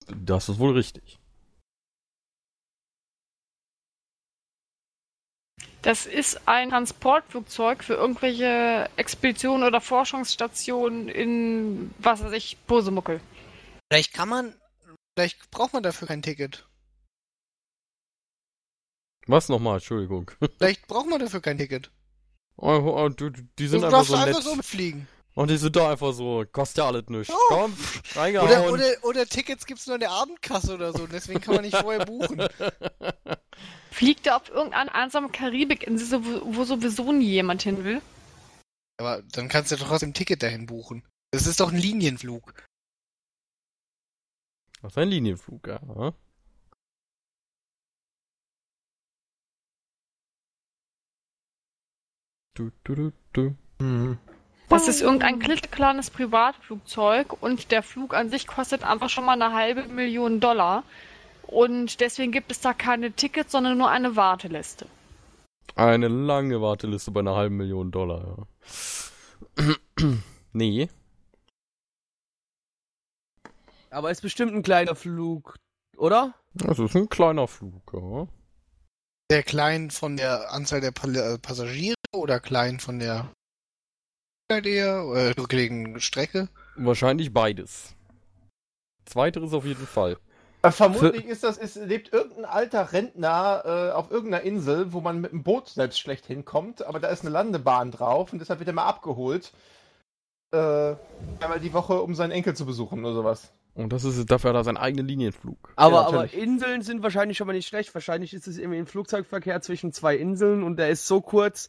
Das 0.08 0.50
ist 0.50 0.60
wohl 0.60 0.74
richtig. 0.74 1.20
Das 5.82 6.08
ist 6.08 6.48
ein 6.48 6.72
Transportflugzeug 6.72 7.84
für 7.84 7.94
irgendwelche 7.94 8.90
Expeditionen 8.96 9.68
oder 9.68 9.82
Forschungsstationen 9.82 11.10
in, 11.10 11.94
was 12.00 12.24
weiß 12.24 12.32
ich, 12.34 12.58
Posemuckel. 12.66 13.22
Vielleicht 13.92 14.12
kann 14.14 14.30
man, 14.30 14.60
vielleicht 15.16 15.52
braucht 15.52 15.74
man 15.74 15.84
dafür 15.84 16.08
kein 16.08 16.24
Ticket. 16.24 16.68
Was 19.28 19.48
nochmal? 19.48 19.76
Entschuldigung. 19.76 20.32
Vielleicht 20.58 20.88
braucht 20.88 21.10
man 21.10 21.20
dafür 21.20 21.42
kein 21.42 21.58
Ticket. 21.58 21.92
Oh, 22.58 22.70
oh, 22.70 23.10
du- 23.10 23.30
du- 23.32 23.42
die 23.60 23.68
sind 23.68 23.82
du 23.82 23.88
einfach 23.88 24.00
darfst 24.00 24.12
so 24.12 24.16
einfach 24.18 24.34
nett. 24.36 24.44
so 24.44 24.56
mitfliegen. 24.56 25.08
Und 25.34 25.50
die 25.50 25.58
sind 25.58 25.76
da 25.76 25.92
einfach 25.92 26.14
so, 26.14 26.46
kostet 26.50 26.78
ja 26.78 26.88
alles 26.88 27.04
nichts. 27.10 27.28
Ja. 27.28 27.36
Komm, 27.50 27.76
reingehauen. 28.16 28.50
Oder, 28.50 28.72
oder, 28.72 28.86
oder 29.04 29.26
Tickets 29.26 29.66
gibt's 29.66 29.86
nur 29.86 29.96
in 29.96 30.00
der 30.00 30.12
Abendkasse 30.12 30.74
oder 30.76 30.94
so, 30.94 31.08
deswegen 31.08 31.42
kann 31.42 31.56
man 31.56 31.66
nicht 31.66 31.76
vorher 31.76 32.06
buchen. 32.06 32.42
Fliegt 33.92 34.28
er 34.28 34.38
auf 34.38 34.50
irgendeine 34.50 34.94
einsame 34.96 35.28
Karibikinsel, 35.30 36.24
wo, 36.26 36.56
wo 36.58 36.64
sowieso 36.64 37.12
nie 37.12 37.26
jemand 37.28 37.62
hin 37.64 37.84
will? 37.84 38.02
Aber 38.98 39.22
dann 39.34 39.50
kannst 39.50 39.72
du 39.72 39.76
doch 39.76 39.88
trotzdem 39.90 40.12
ein 40.12 40.14
Ticket 40.14 40.42
dahin 40.42 40.66
buchen. 40.68 41.04
Das 41.32 41.48
ist 41.48 41.60
doch 41.60 41.70
ein 41.74 41.78
Linienflug. 41.78 42.54
Das 44.82 44.94
ist 44.94 44.98
ein 44.98 45.10
Linienflug, 45.10 45.68
ja. 45.68 46.14
Du, 52.56 52.72
du, 52.86 52.96
du, 52.96 53.12
du. 53.34 53.56
Mhm. 53.80 54.18
Das 54.70 54.88
ist 54.88 55.02
irgendein 55.02 55.40
klitzekleines 55.40 56.10
Privatflugzeug 56.10 57.42
und 57.44 57.70
der 57.72 57.84
Flug 57.84 58.14
an 58.14 58.30
sich 58.30 58.48
kostet 58.48 58.84
einfach 58.84 59.10
schon 59.10 59.26
mal 59.26 59.34
eine 59.34 59.54
halbe 59.54 59.84
Million 59.90 60.40
Dollar. 60.40 60.84
Und 61.44 62.00
deswegen 62.00 62.32
gibt 62.32 62.52
es 62.52 62.62
da 62.62 62.74
keine 62.74 63.12
Tickets, 63.12 63.52
sondern 63.52 63.78
nur 63.78 63.90
eine 63.90 64.16
Warteliste. 64.16 64.88
Eine 65.76 66.08
lange 66.08 66.62
Warteliste 66.62 67.12
bei 67.12 67.20
einer 67.20 67.36
halben 67.36 67.58
Million 67.58 67.92
Dollar, 67.92 68.48
ja. 69.58 69.76
nee. 70.54 70.90
Aber 73.92 74.12
ist 74.12 74.22
bestimmt 74.22 74.54
ein 74.54 74.64
kleiner 74.64 74.96
Flug, 74.96 75.56
oder? 75.98 76.34
Das 76.54 76.80
ist 76.80 76.96
ein 76.96 77.10
kleiner 77.10 77.48
Flug, 77.50 77.92
ja. 77.94 78.28
Der 79.32 79.42
klein 79.42 79.90
von 79.90 80.18
der 80.18 80.52
Anzahl 80.54 80.82
der 80.82 80.92
äh, 80.92 81.38
Passagiere 81.40 81.96
oder 82.14 82.40
klein 82.40 82.80
von 82.80 83.00
der 83.00 83.32
äh, 84.50 85.34
zurückgelegenen 85.34 86.00
Strecke? 86.00 86.48
Wahrscheinlich 86.76 87.34
beides. 87.34 87.96
Zweiteres 89.06 89.54
auf 89.54 89.66
jeden 89.66 89.88
Fall. 89.88 90.18
Äh, 90.62 90.70
Vermutlich 90.70 91.26
ist 91.26 91.44
das, 91.44 91.58
ist, 91.58 91.76
lebt 91.76 92.14
irgendein 92.14 92.46
alter 92.46 92.94
Rentner 92.94 93.64
äh, 93.66 93.92
auf 93.94 94.12
irgendeiner 94.12 94.44
Insel, 94.44 94.94
wo 94.94 95.02
man 95.02 95.22
mit 95.22 95.32
dem 95.32 95.42
Boot 95.42 95.70
selbst 95.70 96.00
schlecht 96.00 96.28
hinkommt, 96.28 96.86
aber 96.86 97.00
da 97.00 97.08
ist 97.08 97.22
eine 97.22 97.32
Landebahn 97.32 97.90
drauf 97.90 98.32
und 98.32 98.40
deshalb 98.40 98.60
wird 98.60 98.70
er 98.70 98.74
mal 98.74 98.86
abgeholt. 98.86 99.54
Äh, 100.52 100.96
einmal 101.40 101.60
die 101.60 101.74
Woche, 101.74 102.00
um 102.00 102.14
seinen 102.14 102.32
Enkel 102.32 102.56
zu 102.56 102.68
besuchen 102.68 103.04
oder 103.04 103.16
sowas. 103.16 103.52
Und 103.76 103.92
das 103.92 104.06
ist 104.06 104.32
dafür 104.32 104.52
hat 104.52 104.56
er 104.56 104.64
seinen 104.64 104.78
eigenen 104.78 105.06
Linienflug. 105.06 105.74
Aber, 105.76 105.96
Ja, 105.96 106.08
aber. 106.08 106.34
Inseln 106.34 106.82
sind 106.82 107.04
wahrscheinlich 107.04 107.38
schon 107.38 107.46
mal 107.46 107.54
nicht 107.54 107.68
schlecht. 107.68 107.94
Wahrscheinlich 107.94 108.34
ist 108.34 108.48
es 108.48 108.58
irgendwie 108.58 108.80
ein 108.80 108.88
Flugzeugverkehr 108.88 109.62
zwischen 109.62 109.92
zwei 109.92 110.16
Inseln 110.16 110.64
und 110.64 110.78
der 110.78 110.90
ist 110.90 111.06
so 111.06 111.20
kurz, 111.20 111.68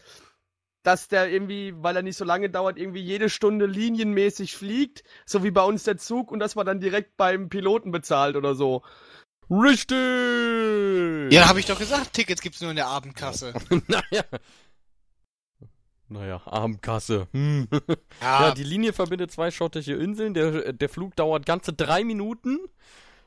dass 0.84 1.08
der 1.08 1.28
irgendwie, 1.28 1.74
weil 1.76 1.96
er 1.96 2.02
nicht 2.02 2.16
so 2.16 2.24
lange 2.24 2.48
dauert, 2.48 2.78
irgendwie 2.78 3.00
jede 3.00 3.28
Stunde 3.28 3.66
linienmäßig 3.66 4.56
fliegt, 4.56 5.02
so 5.26 5.42
wie 5.42 5.50
bei 5.50 5.62
uns 5.62 5.82
der 5.82 5.96
Zug 5.96 6.30
und 6.30 6.38
dass 6.38 6.54
man 6.54 6.64
dann 6.64 6.78
direkt 6.78 7.16
beim 7.16 7.48
Piloten 7.48 7.90
bezahlt 7.90 8.36
oder 8.36 8.54
so. 8.54 8.82
Richtig! 9.50 9.96
Ja, 11.32 11.42
da 11.42 11.48
habe 11.48 11.58
ich 11.58 11.66
doch 11.66 11.78
gesagt, 11.78 12.12
Tickets 12.12 12.40
gibt's 12.40 12.60
nur 12.60 12.70
in 12.70 12.76
der 12.76 12.86
Abendkasse. 12.86 13.52
naja. 13.88 14.22
Naja, 16.08 16.40
Abendkasse. 16.46 17.26
Hm. 17.32 17.68
Ja, 18.20 18.54
die 18.54 18.64
Linie 18.64 18.92
verbindet 18.92 19.30
zwei 19.32 19.50
schottische 19.50 19.94
Inseln. 19.94 20.34
Der, 20.34 20.72
der 20.72 20.88
Flug 20.88 21.14
dauert 21.16 21.46
ganze 21.46 21.72
drei 21.72 22.04
Minuten 22.04 22.58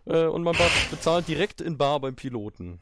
äh, 0.05 0.25
und 0.25 0.43
man 0.43 0.55
be- 0.55 0.69
bezahlt 0.89 1.27
direkt 1.27 1.61
in 1.61 1.77
Bar 1.77 1.99
beim 1.99 2.15
Piloten. 2.15 2.79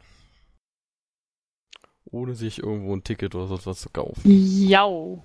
Ohne 2.12 2.36
sich 2.36 2.60
irgendwo 2.60 2.96
ein 2.96 3.04
Ticket 3.04 3.36
oder 3.36 3.48
sonst 3.48 3.66
was 3.68 3.82
zu 3.82 3.90
kaufen. 3.90 4.22
Jau. 4.26 5.24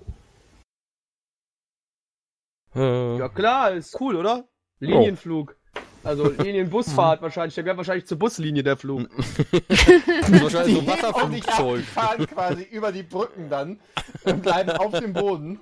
Äh, 2.75 3.17
Ja 3.17 3.29
klar, 3.29 3.71
ist 3.71 3.99
cool, 4.01 4.15
oder? 4.15 4.47
Linienflug. 4.79 5.55
Also 6.03 6.29
Linienbusfahrt 6.29 7.21
wahrscheinlich. 7.21 7.55
Der 7.55 7.63
gehört 7.63 7.77
wahrscheinlich 7.77 8.05
zur 8.05 8.19
Buslinie 8.19 8.63
der 8.63 8.75
Flug. 8.77 9.09
das 9.17 9.29
ist 10.29 10.43
wahrscheinlich 10.43 10.75
so 10.75 10.87
Wasserflugzeug. 10.87 11.77
die 11.79 11.83
fahren 11.83 12.27
quasi 12.27 12.63
über 12.63 12.91
die 12.91 13.03
Brücken 13.03 13.49
dann 13.49 13.79
und 14.25 14.41
bleiben 14.41 14.71
auf 14.71 14.91
dem 14.99 15.13
Boden. 15.13 15.59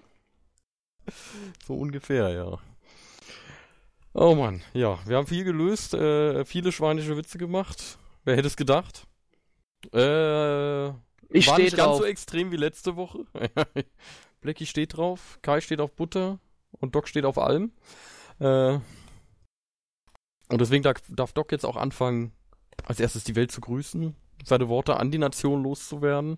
So 1.65 1.75
ungefähr, 1.75 2.29
ja. 2.29 2.57
Oh 4.13 4.35
Mann, 4.35 4.61
ja, 4.73 4.99
wir 5.05 5.17
haben 5.17 5.27
viel 5.27 5.43
gelöst, 5.43 5.93
äh, 5.93 6.43
viele 6.45 6.71
schweinische 6.71 7.15
Witze 7.17 7.37
gemacht. 7.37 7.97
Wer 8.25 8.35
hätte 8.35 8.47
es 8.47 8.57
gedacht? 8.57 9.07
Äh, 9.93 10.87
Ich 11.29 11.47
war 11.47 11.57
nicht 11.57 11.75
ganz 11.77 11.89
drauf. 11.89 11.97
so 11.99 12.05
extrem 12.05 12.51
wie 12.51 12.57
letzte 12.57 12.95
Woche. 12.95 13.25
Blackie 14.41 14.65
steht 14.65 14.97
drauf, 14.97 15.39
Kai 15.41 15.61
steht 15.61 15.79
auf 15.79 15.93
Butter 15.93 16.39
und 16.71 16.93
Doc 16.95 17.07
steht 17.07 17.25
auf 17.25 17.37
Alm. 17.37 17.71
Äh, 18.39 18.79
und 20.51 20.59
deswegen 20.59 20.83
darf, 20.83 20.97
darf 21.07 21.31
Doc 21.33 21.51
jetzt 21.51 21.65
auch 21.65 21.77
anfangen, 21.77 22.33
als 22.83 22.99
erstes 22.99 23.23
die 23.23 23.35
Welt 23.35 23.51
zu 23.51 23.61
grüßen, 23.61 24.15
seine 24.43 24.67
Worte 24.67 24.97
an 24.97 25.11
die 25.11 25.17
Nation 25.17 25.63
loszuwerden 25.63 26.37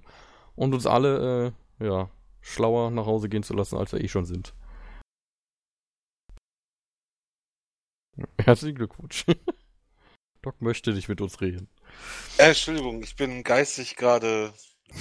und 0.56 0.74
uns 0.74 0.86
alle, 0.86 1.54
äh, 1.80 1.86
ja, 1.86 2.10
schlauer 2.42 2.92
nach 2.92 3.06
Hause 3.06 3.30
gehen 3.30 3.44
zu 3.44 3.54
lassen, 3.54 3.78
als 3.78 3.92
wir 3.92 4.02
eh 4.02 4.08
schon 4.08 4.26
sind. 4.26 4.54
Herzlichen 8.38 8.76
Glückwunsch. 8.76 9.26
Doc 10.44 10.62
möchte 10.62 10.94
nicht 10.94 11.10
mit 11.10 11.22
uns 11.22 11.42
reden. 11.42 11.68
Äh, 12.38 12.50
Entschuldigung, 12.50 13.02
ich 13.02 13.16
bin 13.16 13.44
geistig 13.44 13.96
gerade 13.96 14.54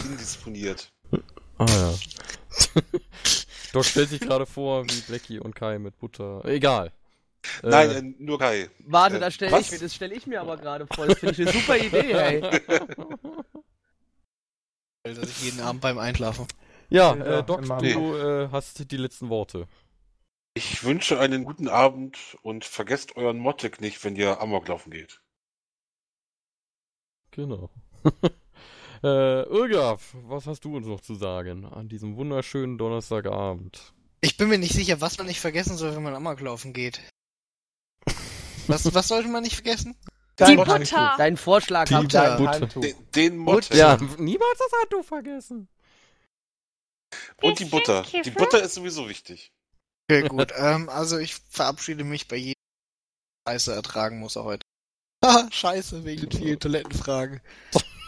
indisponiert. 0.08 0.90
Ah 1.58 1.66
ja. 1.66 1.94
Doc 3.72 3.84
stellt 3.84 4.08
sich 4.08 4.20
gerade 4.20 4.46
vor, 4.46 4.84
wie 4.84 5.00
Blackie 5.00 5.40
und 5.40 5.54
Kai 5.54 5.78
mit 5.78 5.98
Butter. 5.98 6.44
Egal. 6.44 6.92
Äh, 7.62 7.68
Nein, 7.68 7.90
äh, 7.90 8.02
nur 8.22 8.38
Kai. 8.38 8.68
Warte, 8.80 9.16
Äh, 9.16 9.20
das 9.20 9.34
stelle 9.34 9.60
ich 9.60 9.70
mir, 9.70 9.78
das 9.78 9.94
stelle 9.94 10.14
ich 10.14 10.26
mir 10.26 10.40
aber 10.40 10.56
gerade 10.56 10.86
vor. 10.86 11.06
Das 11.06 11.18
finde 11.18 11.34
ich 11.34 11.40
eine 11.40 11.52
super 11.52 11.76
Idee, 11.76 12.14
hey. 12.14 12.40
Dass 15.04 15.28
ich 15.28 15.42
jeden 15.42 15.60
Abend 15.60 15.80
beim 15.80 15.98
Einschlafen. 15.98 16.46
Ja, 16.88 17.14
Ja, 17.16 17.38
äh, 17.38 17.44
Doc, 17.44 17.62
du 17.62 18.16
äh, 18.16 18.48
hast 18.52 18.90
die 18.90 18.96
letzten 18.96 19.28
Worte. 19.28 19.66
Ich 20.54 20.84
wünsche 20.84 21.18
einen 21.18 21.44
guten 21.44 21.68
Abend 21.68 22.36
und 22.42 22.64
vergesst 22.64 23.16
euren 23.16 23.38
Mottek 23.38 23.80
nicht, 23.80 24.04
wenn 24.04 24.16
ihr 24.16 24.40
Amok 24.40 24.68
laufen 24.68 24.90
geht. 24.90 25.22
Genau. 27.30 27.70
äh, 29.02 29.42
Irgaf, 29.44 30.14
was 30.24 30.46
hast 30.46 30.64
du 30.66 30.76
uns 30.76 30.86
noch 30.86 31.00
zu 31.00 31.14
sagen 31.14 31.64
an 31.64 31.88
diesem 31.88 32.16
wunderschönen 32.16 32.76
Donnerstagabend? 32.76 33.94
Ich 34.20 34.36
bin 34.36 34.48
mir 34.50 34.58
nicht 34.58 34.74
sicher, 34.74 35.00
was 35.00 35.16
man 35.16 35.26
nicht 35.26 35.40
vergessen 35.40 35.76
soll, 35.78 35.96
wenn 35.96 36.02
man 36.02 36.14
Amok 36.14 36.40
laufen 36.40 36.74
geht. 36.74 37.00
Was, 38.66 38.94
was 38.94 39.08
sollte 39.08 39.28
man 39.28 39.42
nicht 39.42 39.54
vergessen? 39.56 39.96
Die 40.38 40.44
Dein 40.44 40.56
Butter. 40.56 40.72
Handtuch. 40.74 41.16
Dein 41.18 41.36
Vorschlag 41.36 41.88
Die 41.88 41.94
Butter. 41.94 42.38
Handtuch. 42.38 42.80
Den, 42.80 42.94
den 43.14 43.36
Mottek. 43.36 43.76
Ja, 43.76 43.98
niemals 44.18 44.58
das 44.58 44.80
Handtuch 44.80 45.04
vergessen. 45.04 45.68
Und 47.42 47.58
die 47.58 47.66
Butter. 47.66 48.04
Die 48.24 48.30
Butter 48.30 48.62
ist 48.62 48.74
sowieso 48.74 49.08
wichtig. 49.08 49.52
Okay, 50.10 50.26
gut. 50.28 50.52
ähm, 50.56 50.88
also 50.88 51.18
ich 51.18 51.36
verabschiede 51.50 52.04
mich 52.04 52.28
bei 52.28 52.36
jedem 52.36 52.62
Scheiße 53.48 53.74
ertragen 53.74 54.20
muss 54.20 54.36
er 54.36 54.44
heute. 54.44 54.66
Scheiße, 55.50 56.04
wegen 56.04 56.28
den 56.28 56.38
vielen 56.38 56.58
Toilettenfragen. 56.58 57.40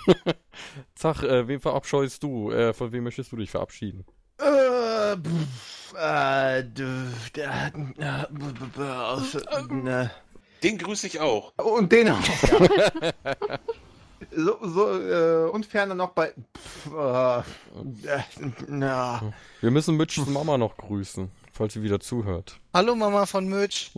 Sag, 0.98 1.22
äh, 1.22 1.48
wen 1.48 1.60
verabscheust 1.60 2.22
du? 2.22 2.50
Äh, 2.50 2.72
von 2.72 2.92
wem 2.92 3.04
möchtest 3.04 3.32
du 3.32 3.36
dich 3.36 3.50
verabschieden? 3.50 4.04
Äh, 4.38 5.16
pff, 5.16 5.94
äh, 5.94 6.62
Den 10.64 10.78
grüße 10.78 11.06
ich 11.06 11.20
auch. 11.20 11.52
Und 11.58 11.92
den 11.92 12.08
auch. 12.10 12.20
Ja. 14.30 14.38
so, 14.44 14.58
so 14.62 15.00
äh, 15.00 15.50
und 15.50 15.66
ferner 15.66 15.94
noch 15.94 16.10
bei. 16.12 16.32
Pff, 16.56 16.90
äh, 16.92 17.38
äh, 18.08 18.22
na. 18.66 19.34
Wir 19.60 19.70
müssen 19.70 19.96
Mitchs 19.96 20.26
Mama 20.26 20.56
noch 20.56 20.78
grüßen, 20.78 21.30
falls 21.52 21.74
sie 21.74 21.82
wieder 21.82 22.00
zuhört. 22.00 22.58
Hallo 22.72 22.94
Mama 22.94 23.26
von 23.26 23.46
Mitch. 23.46 23.90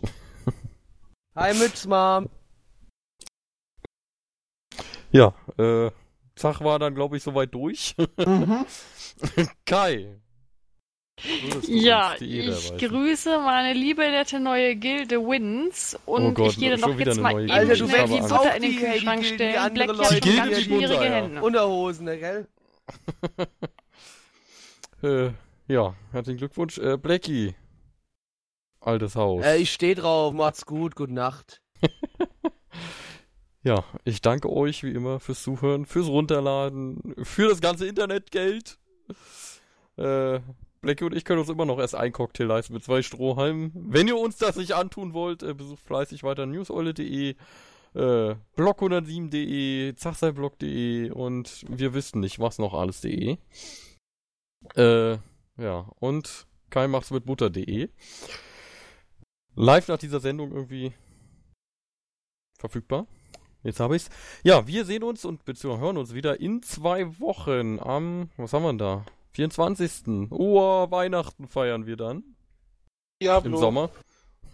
Hi 1.35 1.53
Mützmam. 1.53 2.27
Ja, 5.11 5.33
äh, 5.57 5.89
Zach 6.35 6.61
war 6.61 6.77
dann, 6.79 6.93
glaube 6.93 7.15
ich, 7.15 7.23
soweit 7.23 7.53
durch. 7.53 7.95
Mhm. 8.17 8.65
Kai. 9.65 10.19
Ja, 11.67 12.13
die 12.19 12.39
ich 12.41 12.47
erweisen? 12.47 12.77
grüße 12.77 13.39
meine 13.39 13.73
liebe 13.73 14.01
nette 14.03 14.39
neue 14.39 14.75
Gilde 14.75 15.17
Wins 15.19 15.97
und 16.05 16.23
Oh 16.25 16.31
Gott, 16.31 16.51
ich 16.51 16.59
gehe 16.59 16.71
dann 16.71 16.81
doch 16.81 16.95
wieder 16.97 17.11
jetzt 17.11 17.19
mal 17.21 17.41
eben. 17.41 17.49
Alter, 17.51 17.75
du 17.75 17.87
schnell 17.87 18.07
die 18.07 18.19
Butter 18.19 18.55
in 18.55 18.61
den 18.61 18.71
die- 18.71 18.77
Kühlschrank 18.77 19.21
die- 19.23 19.27
die 19.29 19.33
stellen. 19.35 19.55
andere 19.57 19.85
Black 19.85 19.89
hat 19.89 20.11
Leute, 20.11 20.21
die 20.21 20.35
ganz 20.35 20.41
Gilde, 20.49 20.55
die 20.57 20.63
schwierige 20.63 20.87
Butter, 20.89 21.05
ja. 21.05 21.11
Hände. 21.15 21.41
Unterhosen, 21.41 22.05
ne, 22.05 22.17
gell? 22.19 22.47
Äh, 25.03 25.29
ja, 25.67 25.95
herzlichen 26.11 26.37
Glückwunsch. 26.39 26.79
Äh, 26.79 26.97
Blackie. 26.97 27.53
Altes 28.79 29.15
Haus. 29.15 29.45
Äh, 29.45 29.57
ich 29.57 29.71
steh 29.71 29.93
drauf. 29.93 30.33
Macht's 30.33 30.65
gut. 30.65 30.95
Gute 30.95 31.13
Nacht. 31.13 31.61
Ja, 33.63 33.83
ich 34.05 34.21
danke 34.21 34.49
euch 34.49 34.83
wie 34.83 34.91
immer 34.91 35.19
fürs 35.19 35.43
Zuhören, 35.43 35.85
fürs 35.85 36.07
Runterladen, 36.07 37.15
für 37.23 37.49
das 37.49 37.59
ganze 37.59 37.85
Internetgeld. 37.85 38.77
Äh, 39.97 40.39
Blackie 40.81 41.05
und 41.05 41.15
ich 41.15 41.25
können 41.25 41.39
uns 41.39 41.49
immer 41.49 41.65
noch 41.65 41.79
erst 41.79 41.95
ein 41.95 42.11
Cocktail 42.11 42.45
leisten 42.45 42.73
mit 42.73 42.83
zwei 42.83 43.01
Strohhalmen. 43.01 43.71
Wenn 43.73 44.07
ihr 44.07 44.17
uns 44.17 44.37
das 44.37 44.55
nicht 44.55 44.73
antun 44.73 45.13
wollt, 45.13 45.43
äh, 45.43 45.53
besucht 45.53 45.81
fleißig 45.81 46.23
weiter 46.23 46.45
newseule.de, 46.45 47.35
äh, 47.95 48.35
blog107.de, 48.55 49.95
zachseiblog.de 49.95 51.11
und 51.11 51.65
wir 51.69 51.93
wissen 51.93 52.19
nicht, 52.19 52.39
was 52.39 52.59
noch 52.59 52.73
alles.de. 52.73 53.37
Äh, 54.75 55.17
ja, 55.57 55.89
und 55.99 56.47
Kai 56.69 56.87
macht's 56.87 57.11
mit 57.11 57.25
butter.de. 57.25 57.89
Live 59.55 59.87
nach 59.87 59.97
dieser 59.97 60.19
Sendung 60.19 60.51
irgendwie 60.51 60.93
verfügbar. 62.59 63.07
Jetzt 63.63 63.79
habe 63.79 63.95
ich's. 63.95 64.09
Ja, 64.43 64.67
wir 64.67 64.85
sehen 64.85 65.03
uns 65.03 65.25
und 65.25 65.45
beziehungsweise 65.45 65.83
hören 65.83 65.97
uns 65.97 66.13
wieder 66.13 66.39
in 66.39 66.61
zwei 66.61 67.19
Wochen 67.19 67.79
am, 67.79 68.29
was 68.37 68.53
haben 68.53 68.63
wir 68.63 68.69
denn 68.69 68.77
da? 68.77 69.05
24. 69.47 70.31
Oh, 70.31 70.89
Weihnachten 70.89 71.47
feiern 71.47 71.85
wir 71.85 71.95
dann. 71.95 72.23
Diablo. 73.21 73.51
Im 73.51 73.57
Sommer. 73.57 73.89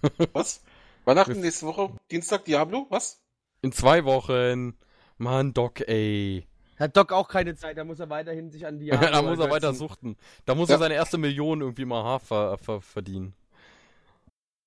Was? 0.34 0.62
Weihnachten 1.06 1.40
nächste 1.40 1.68
Woche? 1.68 1.96
Dienstag 2.12 2.44
Diablo? 2.44 2.88
Was? 2.90 3.22
In 3.62 3.72
zwei 3.72 4.04
Wochen. 4.04 4.78
Mann, 5.18 5.54
Doc, 5.54 5.88
ey. 5.88 6.46
Hat 6.78 6.98
Doc 6.98 7.14
auch 7.14 7.30
keine 7.30 7.56
Zeit. 7.56 7.78
Da 7.78 7.86
muss 7.86 8.02
er 8.02 8.10
weiterhin 8.10 8.52
sich 8.52 8.66
an 8.66 8.78
die 8.78 8.88
da 8.90 9.22
muss 9.22 9.40
er 9.40 9.50
weiter 9.50 9.74
suchten. 9.74 10.18
Da 10.44 10.54
muss 10.54 10.68
Ja. 10.68 10.76
er 10.76 10.80
seine 10.80 10.96
erste 10.96 11.18
Million 11.18 11.62
irgendwie 11.62 11.86
mal 11.86 12.04
Haar 12.04 12.20
ver 12.20 12.58
ver 12.58 12.82
verdienen. 12.82 13.34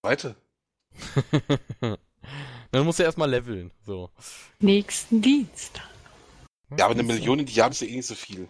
Weite. 0.01 0.35
Dann 2.71 2.87
muss 2.87 2.99
er 2.99 3.05
erstmal 3.05 3.29
leveln. 3.29 3.71
So. 3.85 4.09
Nächsten 4.61 5.21
Dienstag. 5.21 5.85
Ja, 6.79 6.87
aber 6.87 6.95
eine 6.95 7.03
Million 7.03 7.39
in 7.41 7.47
Diablo 7.47 7.73
ist 7.73 7.83
ja 7.83 7.89
eh 7.89 7.97
nicht 7.97 8.07
so 8.07 8.15
viel. 8.15 8.49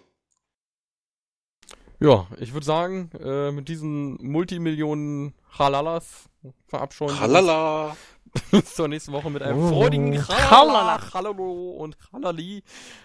Ja, 1.98 2.26
ich 2.38 2.52
würde 2.52 2.66
sagen, 2.66 3.10
äh, 3.22 3.50
mit 3.52 3.68
diesen 3.68 4.16
Multimillionen 4.22 5.34
Halalas 5.58 6.28
verabscheuen 6.66 7.18
Halala. 7.18 7.96
Bis 8.50 8.74
zur 8.74 8.88
nächsten 8.88 9.12
Woche 9.12 9.30
mit 9.30 9.42
einem 9.42 9.58
oh. 9.58 9.68
freudigen 9.68 10.28
Halala, 10.28 11.00
Halalo 11.14 11.70
und 11.70 11.96
Halali. 12.12 12.62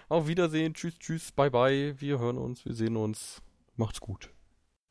Auf 0.08 0.26
Wiedersehen. 0.26 0.74
Tschüss, 0.74 0.98
tschüss, 0.98 1.32
bye, 1.32 1.50
bye. 1.50 1.94
Wir 1.98 2.18
hören 2.18 2.36
uns, 2.36 2.64
wir 2.66 2.74
sehen 2.74 2.96
uns. 2.96 3.40
Macht's 3.76 4.00
gut. 4.00 4.28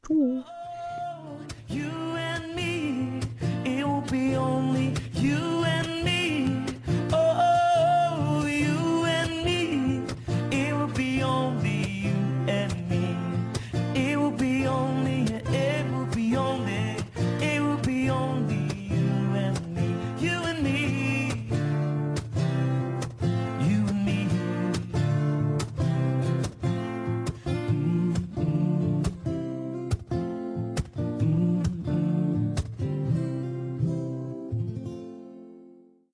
Tschüss. 0.03 0.43
Oh, 0.43 1.73
you 1.73 1.89
and 2.17 2.55
me, 2.55 3.19
it 3.63 3.85
will 3.85 4.01
be 4.09 4.35
only 4.35 4.93
you. 5.13 5.60